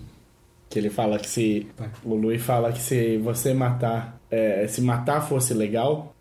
Que 0.69 0.79
ele 0.79 0.89
fala 0.91 1.19
que 1.19 1.27
se. 1.27 1.67
O 2.05 2.15
Louis 2.15 2.41
fala 2.41 2.71
que 2.73 2.79
se 2.81 3.17
você 3.19 3.53
matar. 3.53 4.21
é, 4.31 4.69
se 4.69 4.81
matar 4.81 5.21
fosse 5.23 5.53
legal, 5.53 6.15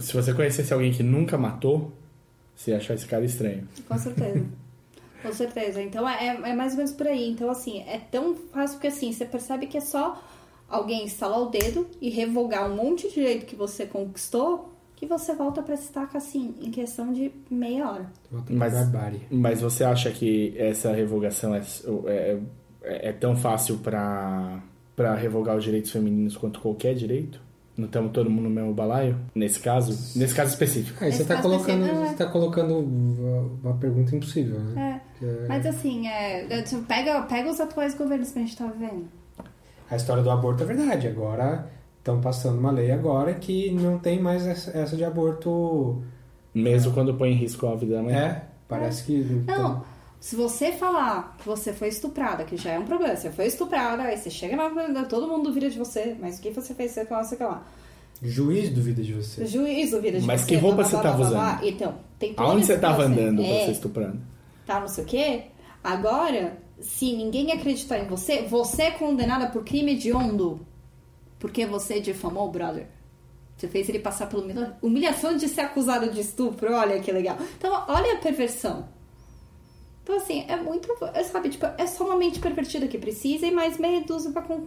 se 0.00 0.12
você 0.14 0.34
conhecesse 0.34 0.72
alguém 0.74 0.90
que 0.90 1.02
nunca 1.04 1.38
matou, 1.38 1.92
você 2.56 2.72
ia 2.72 2.78
achar 2.78 2.94
esse 2.94 3.06
cara 3.06 3.24
estranho. 3.24 3.68
Com 3.86 3.96
certeza. 3.96 4.44
Com 5.24 5.32
certeza. 5.32 5.82
Então 5.82 6.08
é, 6.08 6.26
é 6.26 6.54
mais 6.54 6.72
ou 6.72 6.78
menos 6.78 6.92
por 6.92 7.06
aí. 7.06 7.30
Então, 7.30 7.48
assim, 7.50 7.80
é 7.80 7.98
tão 8.10 8.34
fácil 8.52 8.78
que 8.78 8.86
assim, 8.86 9.12
você 9.12 9.24
percebe 9.24 9.66
que 9.66 9.78
é 9.78 9.80
só 9.80 10.22
alguém 10.68 11.04
instalar 11.04 11.40
o 11.40 11.46
dedo 11.46 11.86
e 12.00 12.10
revogar 12.10 12.70
um 12.70 12.76
monte 12.76 13.08
de 13.08 13.14
direito 13.14 13.46
que 13.46 13.56
você 13.56 13.86
conquistou 13.86 14.70
que 14.96 15.06
você 15.06 15.34
volta 15.34 15.62
pra 15.62 15.74
estaca 15.74 16.18
assim, 16.18 16.54
em 16.60 16.70
questão 16.70 17.12
de 17.12 17.32
meia 17.50 17.90
hora. 17.90 18.12
Mas, 18.48 18.72
mas 19.30 19.60
você 19.60 19.82
acha 19.84 20.10
que 20.10 20.54
essa 20.56 20.92
revogação 20.92 21.54
é, 21.54 21.62
é, 22.06 22.38
é- 22.82 23.08
é 23.08 23.12
tão 23.12 23.36
fácil 23.36 23.78
pra, 23.78 24.62
pra 24.94 25.14
revogar 25.14 25.56
os 25.56 25.64
direitos 25.64 25.90
femininos 25.90 26.36
quanto 26.36 26.60
qualquer 26.60 26.94
direito? 26.94 27.40
Não 27.76 27.86
estamos 27.86 28.12
todo 28.12 28.30
mundo 28.30 28.44
no 28.44 28.50
mesmo 28.50 28.72
balaio? 28.72 29.18
Nesse 29.34 29.58
caso? 29.58 29.90
Nesse 30.18 30.32
caso 30.34 30.50
específico. 30.50 31.02
Aí 31.02 31.10
você 31.10 31.22
Esse 31.22 31.22
está 31.22 31.42
colocando, 31.42 31.82
específico, 31.82 32.04
é. 32.04 32.08
você 32.08 32.14
tá 32.14 32.26
colocando 32.26 32.78
uma 33.64 33.74
pergunta 33.74 34.14
impossível, 34.14 34.60
né? 34.60 35.00
É. 35.04 35.18
Que 35.18 35.24
é- 35.24 35.46
Mas 35.48 35.66
assim, 35.66 36.06
é, 36.06 36.46
é, 36.60 36.64
pega, 36.86 37.22
pega 37.22 37.50
os 37.50 37.60
atuais 37.60 37.94
governos 37.94 38.30
que 38.30 38.38
a 38.38 38.42
gente 38.42 38.56
tá 38.56 38.66
vivendo. 38.66 39.06
A 39.90 39.96
história 39.96 40.22
do 40.22 40.30
aborto 40.30 40.62
é 40.62 40.66
verdade. 40.66 41.08
Agora 41.08 41.68
estão 41.98 42.20
passando 42.20 42.58
uma 42.58 42.70
lei 42.70 42.90
agora 42.92 43.34
que 43.34 43.70
não 43.72 43.98
tem 43.98 44.20
mais 44.20 44.46
essa, 44.46 44.70
essa 44.76 44.96
de 44.96 45.04
aborto. 45.04 46.02
Mesmo 46.54 46.92
quando 46.92 47.14
põe 47.14 47.30
em 47.32 47.34
risco 47.36 47.66
a 47.66 47.74
vida 47.74 47.96
da 47.96 48.02
mulher? 48.02 48.50
É. 48.50 48.54
Parece 48.68 49.04
que. 49.04 49.14
então, 49.14 49.62
Não, 49.62 49.84
se 50.26 50.34
você 50.36 50.72
falar 50.72 51.36
que 51.38 51.46
você 51.46 51.70
foi 51.74 51.88
estuprada, 51.88 52.44
que 52.44 52.56
já 52.56 52.70
é 52.72 52.78
um 52.78 52.86
problema, 52.86 53.14
você 53.14 53.30
foi 53.30 53.44
estuprada, 53.46 54.04
aí 54.04 54.16
você 54.16 54.30
chega 54.30 54.56
lá, 54.56 55.04
todo 55.04 55.28
mundo 55.28 55.44
duvida 55.44 55.68
de 55.68 55.78
você, 55.78 56.16
mas 56.18 56.38
o 56.38 56.40
que 56.40 56.50
você 56.50 56.72
fez, 56.74 56.92
você 56.92 57.04
fala, 57.04 57.24
sei 57.24 57.36
lá. 57.38 57.62
Juiz 58.22 58.70
duvida 58.70 59.02
de 59.02 59.12
você. 59.12 59.44
Juiz 59.44 59.90
duvida 59.90 60.18
de 60.18 60.24
Mas 60.26 60.40
você. 60.40 60.46
que 60.46 60.56
roupa 60.56 60.76
blá, 60.76 60.84
você 60.86 60.90
blá, 60.92 61.02
blá, 61.02 61.10
tava 61.10 61.24
blá, 61.24 61.30
blá. 61.30 61.52
usando? 61.56 61.68
Então, 61.68 61.94
tem 62.18 62.32
todo 62.32 62.46
Aonde 62.46 62.64
você 62.64 62.78
tava 62.78 62.94
processo. 63.02 63.20
andando 63.20 63.36
pra 63.42 63.52
É, 63.54 63.64
ser 63.66 63.72
estuprando? 63.72 64.20
Tá, 64.64 64.80
não 64.80 64.88
sei 64.88 65.04
o 65.04 65.06
quê. 65.06 65.42
Agora, 65.82 66.56
se 66.80 67.14
ninguém 67.14 67.52
acreditar 67.52 67.98
em 67.98 68.06
você, 68.06 68.42
você 68.42 68.84
é 68.84 68.90
condenada 68.92 69.48
por 69.48 69.62
crime 69.62 69.92
hediondo. 69.92 70.66
Porque 71.38 71.66
você 71.66 72.00
difamou 72.00 72.48
o 72.48 72.50
brother. 72.50 72.86
Você 73.58 73.68
fez 73.68 73.90
ele 73.90 73.98
passar 73.98 74.26
pela 74.26 74.42
humilha- 74.42 74.76
humilhação 74.80 75.36
de 75.36 75.46
ser 75.48 75.60
acusado 75.60 76.10
de 76.10 76.20
estupro. 76.20 76.72
Olha 76.72 76.98
que 77.00 77.12
legal. 77.12 77.36
Então, 77.58 77.84
olha 77.88 78.14
a 78.14 78.16
perversão. 78.16 78.88
Então, 80.04 80.16
assim, 80.16 80.44
é 80.46 80.56
muito. 80.56 80.86
É, 81.14 81.24
sabe, 81.24 81.48
tipo, 81.48 81.64
é 81.66 81.86
só 81.86 82.04
uma 82.04 82.16
mente 82.16 82.38
pervertida 82.38 82.86
que 82.86 82.98
precisa 82.98 83.46
e 83.46 83.50
mais 83.50 83.78
meia 83.78 84.02
dúzia 84.02 84.30
pra, 84.30 84.42
pra, 84.42 84.58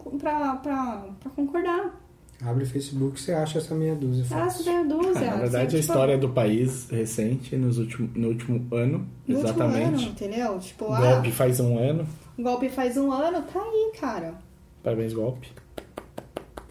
pra, 0.56 1.06
pra 1.20 1.32
concordar. 1.36 2.04
Abre 2.44 2.64
o 2.64 2.68
Facebook 2.68 3.20
você 3.20 3.32
acha 3.32 3.60
essa 3.60 3.74
meia 3.74 3.96
dúzia. 3.96 4.26
Ah, 4.32 4.46
essa 4.48 4.64
meia 4.64 4.84
dúzia. 4.84 5.14
Na 5.32 5.38
verdade, 5.38 5.48
assim, 5.48 5.58
a 5.58 5.66
tipo, 5.68 5.78
história 5.80 6.18
do 6.18 6.30
país 6.30 6.90
recente, 6.90 7.56
nos 7.56 7.78
último, 7.78 8.10
no 8.16 8.28
último 8.30 8.68
ano, 8.76 9.08
no 9.28 9.38
último 9.38 9.40
exatamente. 9.54 9.86
ano, 9.86 10.02
entendeu? 10.02 10.60
Tipo, 10.60 10.86
O 10.86 10.94
ah, 10.94 11.00
golpe 11.14 11.32
faz 11.32 11.60
um 11.60 11.78
ano. 11.78 12.08
golpe 12.38 12.70
faz 12.70 12.98
um 12.98 13.12
ano, 13.12 13.42
tá 13.44 13.62
aí, 13.62 13.92
cara. 14.00 14.36
Parabéns, 14.84 15.14
golpe. 15.14 15.50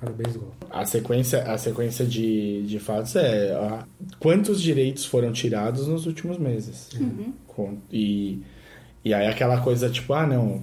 Parabéns, 0.01 0.37
Gol. 0.37 0.51
A 0.71 0.85
sequência, 0.85 1.43
a 1.51 1.57
sequência 1.57 2.05
de, 2.05 2.63
de 2.67 2.79
fatos 2.79 3.17
é 3.17 3.53
ah, 3.55 3.87
quantos 4.21 4.61
direitos 4.61 5.07
foram 5.07 5.33
tirados 5.33 5.89
nos 5.89 6.07
últimos 6.07 6.37
meses. 6.39 6.91
Uhum. 6.93 7.33
Com- 7.47 7.79
e, 7.91 8.43
e 9.07 9.15
aí 9.15 9.29
aquela 9.29 9.61
coisa 9.61 9.89
tipo, 9.89 10.13
ah 10.15 10.27
não, 10.27 10.63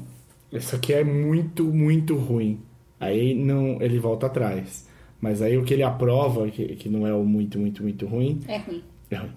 isso 0.51 0.75
aqui 0.75 0.93
é 0.93 1.01
muito, 1.01 1.63
muito 1.63 2.17
ruim. 2.17 2.61
Aí 2.99 3.33
não, 3.33 3.81
ele 3.81 3.97
volta 3.99 4.25
atrás. 4.25 4.85
Mas 5.21 5.41
aí 5.41 5.57
o 5.57 5.63
que 5.63 5.73
ele 5.73 5.83
aprova, 5.83 6.49
que, 6.49 6.75
que 6.75 6.89
não 6.89 7.07
é 7.07 7.13
o 7.13 7.23
muito, 7.23 7.57
muito, 7.57 7.81
muito 7.81 8.05
ruim, 8.05 8.41
É 8.45 8.57
ruim. 8.57 8.83
é 9.09 9.15
ruim. 9.15 9.31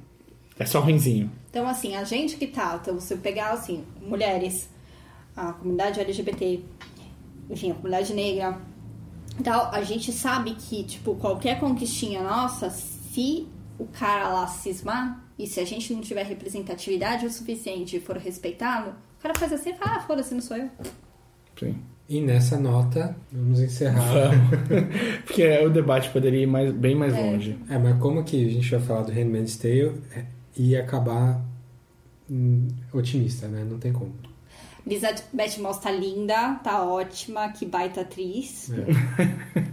É 0.59 0.67
só 0.67 0.81
ruinzinho. 0.81 1.31
Então, 1.49 1.69
assim, 1.69 1.95
a 1.95 2.03
gente 2.03 2.35
que 2.37 2.49
tá, 2.49 2.81
então, 2.83 2.99
você 2.99 3.15
pegar, 3.15 3.53
assim, 3.53 3.85
mulheres, 4.03 4.69
a 5.37 5.53
comunidade 5.53 6.01
LGBT, 6.01 6.61
enfim, 7.49 7.71
a 7.71 7.75
comunidade 7.75 8.13
negra 8.13 8.59
tal, 9.45 9.71
a 9.73 9.85
gente 9.85 10.11
sabe 10.11 10.57
que, 10.57 10.83
tipo, 10.83 11.15
qualquer 11.15 11.61
conquistinha 11.61 12.25
nossa, 12.25 12.71
se 12.71 13.47
o 13.79 13.87
cara 13.87 14.29
lá 14.29 14.47
cismar, 14.47 15.25
e 15.39 15.47
se 15.47 15.61
a 15.61 15.65
gente 15.65 15.93
não 15.93 16.01
tiver 16.01 16.25
representatividade 16.25 17.27
o 17.27 17.31
suficiente 17.31 17.97
e 17.97 18.01
for 18.01 18.17
respeitado, 18.17 18.91
o 18.91 19.23
cara 19.23 19.35
faz 19.39 19.53
assim 19.53 19.71
e 19.71 19.75
fala, 19.75 19.97
ah, 19.97 20.01
foda-se, 20.01 20.35
não 20.35 20.41
sou 20.41 20.57
eu. 20.57 20.71
Sim. 21.59 21.77
E 22.09 22.21
nessa 22.21 22.59
nota, 22.59 23.17
vamos 23.33 23.59
encerrar. 23.61 24.31
Porque 25.27 25.43
o 25.59 25.71
debate 25.71 26.09
poderia 26.11 26.43
ir 26.43 26.47
mais, 26.47 26.73
bem 26.73 26.95
mais 26.95 27.13
longe. 27.13 27.59
É, 27.69 27.77
mas 27.79 27.99
como 27.99 28.23
que 28.23 28.47
a 28.47 28.49
gente 28.49 28.71
vai 28.71 28.81
falar 28.81 29.03
do 29.03 29.13
Handmaid's 29.13 29.57
Tale 29.57 30.01
é, 30.15 30.25
e 30.57 30.77
acabar 30.77 31.45
hum, 32.31 32.69
otimista, 32.93 33.49
né? 33.49 33.67
Não 33.69 33.79
tem 33.79 33.93
como. 33.93 34.15
Elizabeth 34.87 35.61
Moss 35.61 35.79
tá 35.79 35.91
linda, 35.91 36.61
tá 36.63 36.85
ótima, 36.85 37.49
que 37.49 37.67
baita 37.67 38.03
atriz. 38.03 38.71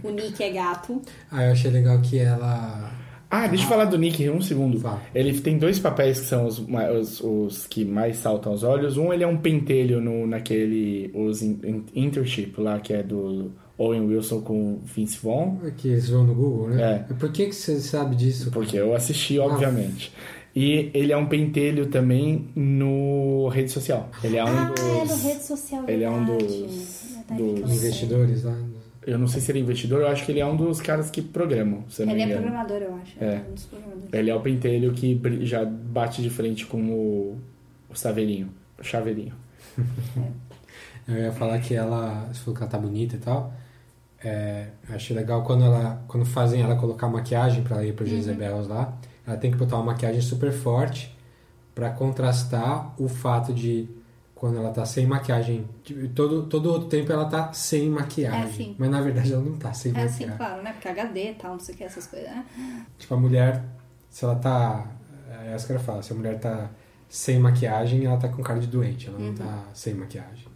O 0.02 0.10
Nick 0.10 0.42
é 0.42 0.50
gato. 0.50 1.00
Ah, 1.30 1.44
eu 1.44 1.52
achei 1.52 1.70
legal 1.70 2.00
que 2.00 2.18
ela... 2.18 2.90
Ah, 3.36 3.48
deixa 3.48 3.64
eu 3.64 3.68
falar 3.68 3.86
do 3.86 3.98
Nick 3.98 4.30
um 4.30 4.40
segundo. 4.40 4.80
Ele 5.12 5.38
tem 5.40 5.58
dois 5.58 5.80
papéis 5.80 6.20
que 6.20 6.26
são 6.26 6.46
os, 6.46 6.58
os, 6.60 7.20
os 7.20 7.66
que 7.66 7.84
mais 7.84 8.18
saltam 8.18 8.52
aos 8.52 8.62
olhos. 8.62 8.96
Um, 8.96 9.12
ele 9.12 9.24
é 9.24 9.26
um 9.26 9.36
pentelho 9.36 10.00
no, 10.00 10.24
naquele... 10.24 11.10
Os 11.12 11.42
in- 11.42 11.58
in- 11.64 11.84
internship 11.96 12.54
lá, 12.58 12.78
que 12.78 12.92
é 12.92 13.02
do 13.02 13.50
Owen 13.76 14.02
Wilson 14.02 14.40
com 14.40 14.78
Vince 14.84 15.18
Vaughn. 15.20 15.56
Que 15.76 15.88
eles 15.88 16.08
vão 16.08 16.22
no 16.22 16.32
Google, 16.32 16.68
né? 16.68 17.04
É. 17.10 17.14
Por 17.14 17.32
que, 17.32 17.46
que 17.46 17.54
você 17.56 17.80
sabe 17.80 18.14
disso? 18.14 18.52
Porque 18.52 18.76
eu 18.76 18.94
assisti, 18.94 19.36
obviamente. 19.36 20.12
E 20.54 20.90
ele 20.94 21.12
é 21.12 21.16
um 21.16 21.26
pentelho 21.26 21.86
também 21.86 22.46
no 22.54 23.48
rede 23.48 23.72
social. 23.72 24.10
Ele 24.22 24.36
é 24.36 24.44
um 24.44 24.48
ah, 24.48 24.64
dos... 24.66 24.80
é 24.80 25.04
no 25.04 25.16
rede 25.16 25.42
social, 25.42 25.84
Ele 25.88 26.04
é 26.04 26.10
um 26.10 26.24
dos... 26.24 27.14
É 27.28 27.34
dos. 27.34 27.74
Investidores 27.74 28.44
lá. 28.44 28.56
Eu 29.06 29.18
não 29.18 29.26
sei 29.26 29.40
se 29.40 29.50
ele 29.52 29.58
é 29.58 29.62
investidor, 29.62 30.00
eu 30.00 30.08
acho 30.08 30.24
que 30.24 30.32
ele 30.32 30.40
é 30.40 30.46
um 30.46 30.56
dos 30.56 30.80
caras 30.80 31.10
que 31.10 31.20
programam, 31.20 31.84
se 31.90 32.02
eu 32.02 32.06
não 32.06 32.14
Ele 32.14 32.24
me 32.24 32.32
é 32.32 32.34
engano. 32.36 32.50
programador, 32.52 32.82
eu 32.82 32.94
acho. 32.96 33.16
É. 33.22 33.42
um 33.48 33.52
dos 33.54 33.64
programadores. 33.66 34.08
Ele 34.12 34.30
é 34.30 34.34
o 34.34 34.40
pentelho 34.40 34.92
que 34.94 35.20
já 35.46 35.64
bate 35.64 36.22
de 36.22 36.30
frente 36.30 36.64
com 36.66 36.80
o, 36.90 37.38
o 37.90 37.94
saveirinho, 37.94 38.48
o 38.78 38.82
chaveirinho. 38.82 39.34
Eu 41.06 41.16
ia 41.16 41.32
falar 41.32 41.58
que 41.58 41.74
ela, 41.74 42.26
você 42.32 42.40
falou 42.40 42.56
que 42.56 42.62
ela 42.62 42.70
tá 42.70 42.78
bonita 42.78 43.16
e 43.16 43.18
tal. 43.18 43.52
É, 44.24 44.68
eu 44.88 44.94
achei 44.94 45.14
legal 45.14 45.42
quando 45.44 45.62
ela, 45.62 46.02
quando 46.08 46.24
fazem 46.24 46.62
ela 46.62 46.76
colocar 46.76 47.08
maquiagem 47.08 47.62
pra 47.62 47.76
ela 47.76 47.84
ir 47.86 47.92
pro 47.92 48.06
Uhum. 48.06 48.10
Jezebels 48.10 48.68
lá. 48.68 48.96
Ela 49.26 49.36
tem 49.36 49.50
que 49.50 49.56
botar 49.58 49.76
uma 49.76 49.84
maquiagem 49.84 50.22
super 50.22 50.50
forte 50.50 51.14
pra 51.74 51.90
contrastar 51.90 52.94
o 52.98 53.06
fato 53.06 53.52
de 53.52 53.86
quando 54.34 54.56
ela 54.58 54.70
tá 54.70 54.84
sem 54.84 55.06
maquiagem, 55.06 55.64
tipo, 55.82 56.08
todo 56.08 56.46
todo 56.46 56.70
outro 56.70 56.88
tempo 56.88 57.10
ela 57.12 57.24
tá 57.26 57.52
sem 57.52 57.88
maquiagem. 57.88 58.42
É, 58.42 58.46
sim. 58.48 58.74
Mas 58.78 58.90
na 58.90 59.00
verdade 59.00 59.32
ela 59.32 59.42
não 59.42 59.56
tá 59.56 59.72
sem 59.72 59.92
É 59.94 60.02
assim, 60.02 60.26
maquiagem. 60.26 60.36
claro, 60.36 60.62
né? 60.62 60.72
Porque 60.72 60.88
HD 60.88 61.30
e 61.30 61.34
tal, 61.34 61.52
não 61.52 61.60
sei 61.60 61.74
o 61.74 61.78
que, 61.78 61.84
essas 61.84 62.06
coisas, 62.06 62.28
né? 62.28 62.44
Tipo, 62.98 63.14
a 63.14 63.16
mulher, 63.16 63.64
se 64.10 64.24
ela 64.24 64.36
tá. 64.36 64.86
É 65.42 65.52
essa 65.54 65.66
que 65.66 65.72
eu 65.72 65.80
falo, 65.80 66.02
se 66.02 66.12
a 66.12 66.16
mulher 66.16 66.38
tá 66.38 66.70
sem 67.08 67.38
maquiagem, 67.38 68.04
ela 68.04 68.16
tá 68.16 68.28
com 68.28 68.42
cara 68.42 68.58
de 68.60 68.66
doente, 68.66 69.08
ela 69.08 69.18
Uhum. 69.18 69.26
não 69.28 69.34
tá 69.34 69.64
sem 69.72 69.94
maquiagem. 69.94 70.46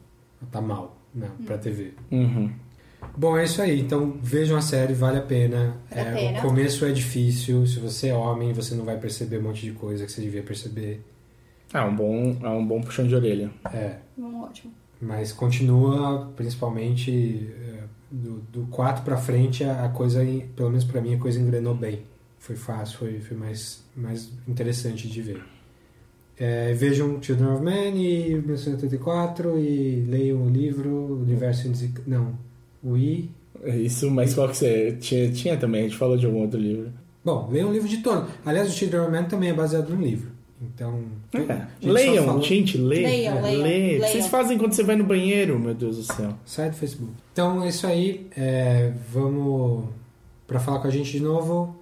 Ela 0.41 0.51
tá 0.51 0.61
mal, 0.61 0.97
não, 1.15 1.29
pra 1.47 1.57
TV. 1.59 1.95
Uhum. 2.11 2.53
Bom, 3.17 3.37
é 3.39 3.45
isso 3.45 3.63
aí. 3.63 3.81
Então 3.81 4.19
vejam 4.21 4.57
a 4.57 4.61
série, 4.61 4.93
vale 4.93 5.19
a 5.19 5.23
pena. 5.23 5.77
Vale 5.89 6.01
a 6.01 6.05
É, 6.11 6.15
pena. 6.15 6.39
O 6.41 6.43
começo 6.43 6.85
é 6.85 6.91
difícil. 6.93 7.65
Se 7.67 7.79
você 7.79 8.09
é 8.09 8.15
homem, 8.15 8.53
você 8.53 8.75
não 8.75 8.85
vai 8.85 8.97
perceber 8.99 9.39
um 9.39 9.43
monte 9.43 9.63
de 9.63 9.73
coisa 9.73 10.05
que 10.05 10.11
você 10.13 10.21
devia 10.21 10.43
perceber. 10.43 11.05
É 11.73 11.81
um 11.83 11.95
bom, 11.95 12.37
é 12.43 12.49
um 12.49 12.67
bom 12.67 12.81
puxão 12.81 13.07
de 13.07 13.15
orelha. 13.15 13.51
É. 13.73 13.97
Bom, 14.17 14.43
ótimo. 14.43 14.73
Mas 15.01 15.33
continua, 15.33 16.33
principalmente 16.35 17.51
é, 17.61 17.83
do, 18.11 18.41
do 18.53 18.67
4 18.69 19.05
pra 19.05 19.17
frente, 19.17 19.63
a, 19.65 19.85
a 19.85 19.89
coisa, 19.89 20.21
pelo 20.57 20.71
menos 20.71 20.85
pra 20.85 21.01
mim, 21.01 21.15
a 21.15 21.19
coisa 21.19 21.39
engrenou 21.41 21.75
bem. 21.75 22.01
Foi 22.39 22.57
fácil, 22.57 22.99
foi, 22.99 23.21
foi 23.21 23.37
mais, 23.37 23.85
mais 23.97 24.31
interessante 24.47 25.09
de 25.09 25.23
ver. 25.23 25.43
É, 26.39 26.73
vejam 26.73 27.21
Children 27.23 27.49
of 27.51 27.63
Men 27.65 27.97
e 27.97 28.29
1984 28.35 29.59
e 29.59 30.05
leiam 30.09 30.43
o 30.43 30.49
livro 30.49 31.21
Universo 31.23 31.67
Indesi- 31.67 31.93
Não, 32.07 32.33
o 32.83 32.97
I. 32.97 33.31
Isso, 33.65 34.09
mas 34.11 34.35
qual 34.35 34.49
que 34.49 34.57
você. 34.57 34.93
Tinha, 35.01 35.31
tinha 35.33 35.57
também, 35.57 35.81
a 35.81 35.89
gente 35.89 35.99
falou 35.99 36.17
de 36.17 36.25
algum 36.27 36.43
outro 36.43 36.59
livro. 36.61 36.93
Bom, 37.25 37.49
leiam 37.51 37.69
o 37.69 37.73
livro 37.73 37.89
de 37.89 37.99
todo. 37.99 38.29
Aliás, 38.47 38.69
o 38.69 38.73
Children 38.73 39.03
of 39.03 39.11
Men 39.11 39.25
também 39.25 39.51
é 39.51 39.53
baseado 39.55 39.91
num 39.91 40.01
livro. 40.01 40.31
Então. 40.61 41.05
a 41.33 41.39
gente 41.39 41.69
leiam, 41.83 42.43
gente, 42.43 42.77
leiam. 42.79 43.09
Leiam, 43.11 43.37
É, 43.37 43.41
leiam, 43.41 43.63
lê. 43.63 43.69
O 43.69 43.73
que 43.95 43.99
leiam. 43.99 44.09
Vocês 44.09 44.27
fazem 44.27 44.59
quando 44.59 44.73
você 44.73 44.83
vai 44.83 44.97
no 44.97 45.05
banheiro, 45.05 45.57
meu 45.59 45.75
Deus 45.75 45.97
do 45.97 46.03
céu. 46.03 46.35
Sai 46.45 46.71
do 46.71 46.77
Facebook. 46.77 47.13
Então 47.33 47.63
é 47.63 47.69
isso 47.69 47.87
aí. 47.87 48.27
É, 48.37 48.93
vamos 49.13 49.85
para 50.47 50.59
falar 50.59 50.81
com 50.81 50.89
a 50.89 50.91
gente 50.91 51.13
de 51.13 51.21
novo. 51.21 51.77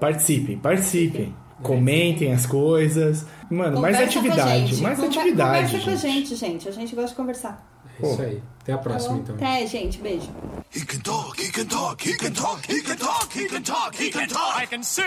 Participem, 0.00 0.58
participem. 0.58 1.34
Comentem 1.62 2.32
as 2.32 2.46
coisas. 2.46 3.26
Mano, 3.50 3.80
mais 3.80 3.96
Conversa 3.96 4.18
a 4.18 4.22
atividade. 4.22 4.66
gente. 4.68 4.82
Mais 4.82 4.98
Conver- 4.98 5.18
atividade. 5.18 5.66
Conversa 5.66 5.84
com 5.84 5.90
a 5.90 5.94
gente. 5.96 6.28
gente, 6.28 6.36
gente. 6.36 6.68
A 6.68 6.72
gente 6.72 6.94
gosta 6.94 7.10
de 7.10 7.16
conversar. 7.16 7.66
É 8.00 8.06
isso 8.12 8.22
aí. 8.22 8.42
Até 8.62 8.72
a 8.74 8.78
próxima 8.78 9.14
bom? 9.14 9.20
então. 9.22 9.34
Até, 9.34 9.66
gente. 9.66 9.98
Beijo. 9.98 10.28
He 10.72 10.84
can 10.84 11.00
talk, 11.00 11.42
he 11.42 11.50
can 11.50 11.64
talk, 11.64 12.08
he 12.08 12.16
can 12.16 12.30
talk, 12.32 12.72
he 12.72 12.80
can 12.82 12.94
talk, 12.96 13.36
he 13.36 13.48
can 13.48 13.62
talk, 13.62 13.96
he 14.00 14.10
can 14.10 14.28
talk. 14.28 14.62
I 14.62 14.66
can 14.66 14.82
sing. 14.84 15.02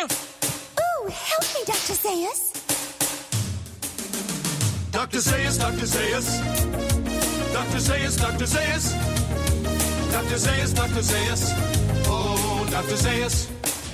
Ooh, 0.00 1.08
help 1.08 1.44
me, 1.54 1.64
Dr. 1.64 1.94
Zayas. 1.94 2.52
Dr. 4.98 5.18
Zayas, 5.18 5.56
Dr. 5.56 5.86
Zayas. 5.86 6.42
Dr. 7.52 7.78
Zayas, 7.78 8.16
Dr. 8.18 8.46
Zayas. 8.46 8.84
Dr. 10.10 10.36
Zayas, 10.36 10.74
Dr. 10.74 11.02
Zayas. 11.02 11.54
Oh, 12.08 12.66
Dr. 12.68 12.96
Zayas. 12.96 13.46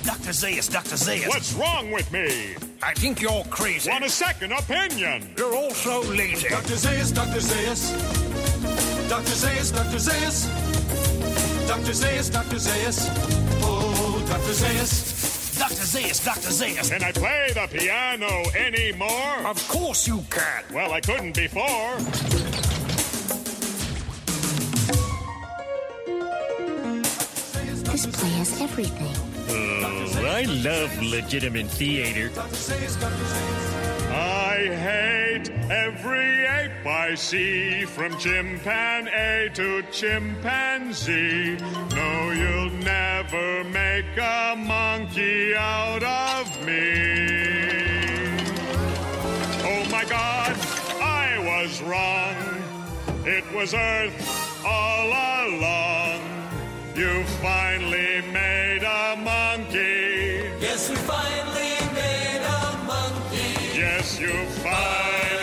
Dr. 0.03 0.33
Zayas, 0.33 0.67
Dr. 0.67 0.95
Zayas. 0.95 1.27
What's 1.27 1.53
wrong 1.53 1.91
with 1.91 2.11
me? 2.11 2.55
I 2.81 2.95
think 2.95 3.21
you're 3.21 3.43
crazy. 3.51 3.87
Want 3.87 4.03
a 4.03 4.09
second 4.09 4.51
opinion? 4.51 5.29
You're 5.37 5.55
also 5.55 6.01
lazy. 6.05 6.49
Dr. 6.49 6.73
Zayas, 6.73 7.13
Dr. 7.13 7.39
Zayas. 7.39 7.93
Dr. 9.07 9.35
Zayas, 9.37 9.71
Dr. 9.71 9.99
Zayas. 9.99 10.47
Dr. 11.67 11.93
Zayas, 11.93 12.31
Dr. 12.31 12.57
Zayas. 12.57 12.97
Oh, 13.61 14.25
Dr. 14.27 14.53
Zayas. 14.53 15.24
Dr. 15.57 15.85
Zayas, 15.85 16.23
Dr. 16.23 16.49
Zayas. 16.49 16.89
Can 16.89 17.03
I 17.03 17.11
play 17.11 17.51
the 17.53 17.67
piano 17.71 18.43
anymore? 18.55 19.47
Of 19.47 19.65
course 19.67 20.07
you 20.07 20.23
can. 20.29 20.63
Well, 20.73 20.91
I 20.93 21.01
couldn't 21.01 21.35
before. 21.35 21.95
This 27.91 28.05
play 28.07 28.29
has 28.31 28.61
everything. 28.61 29.15
Oh, 29.47 30.25
I 30.25 30.43
love 30.43 31.01
legitimate 31.01 31.67
theater. 31.67 32.29
I 34.15 34.57
hate 34.67 35.49
every 35.69 36.45
ape 36.45 36.85
I 36.85 37.15
see, 37.15 37.83
from 37.83 38.17
chimpanzee 38.17 39.49
to 39.55 39.83
chimpanzee. 39.91 41.57
No, 41.93 42.31
you'll 42.31 42.69
never 42.83 43.63
make 43.65 44.17
a 44.17 44.55
monkey 44.57 45.53
out 45.55 46.03
of 46.03 46.65
me. 46.65 47.25
Oh 49.63 49.85
my 49.91 50.05
God, 50.05 50.55
I 51.01 51.37
was 51.51 51.81
wrong. 51.81 52.35
It 53.25 53.43
was 53.53 53.73
Earth 53.73 54.65
all 54.65 55.07
along. 55.07 56.21
You 56.95 57.25
finally 57.41 58.21
made 58.31 58.83
a 58.83 59.17
monkey. 59.17 60.49
Yes, 60.61 60.89
we 60.89 60.95
finally 60.95 61.54
you 64.19 64.45
finally 64.63 65.34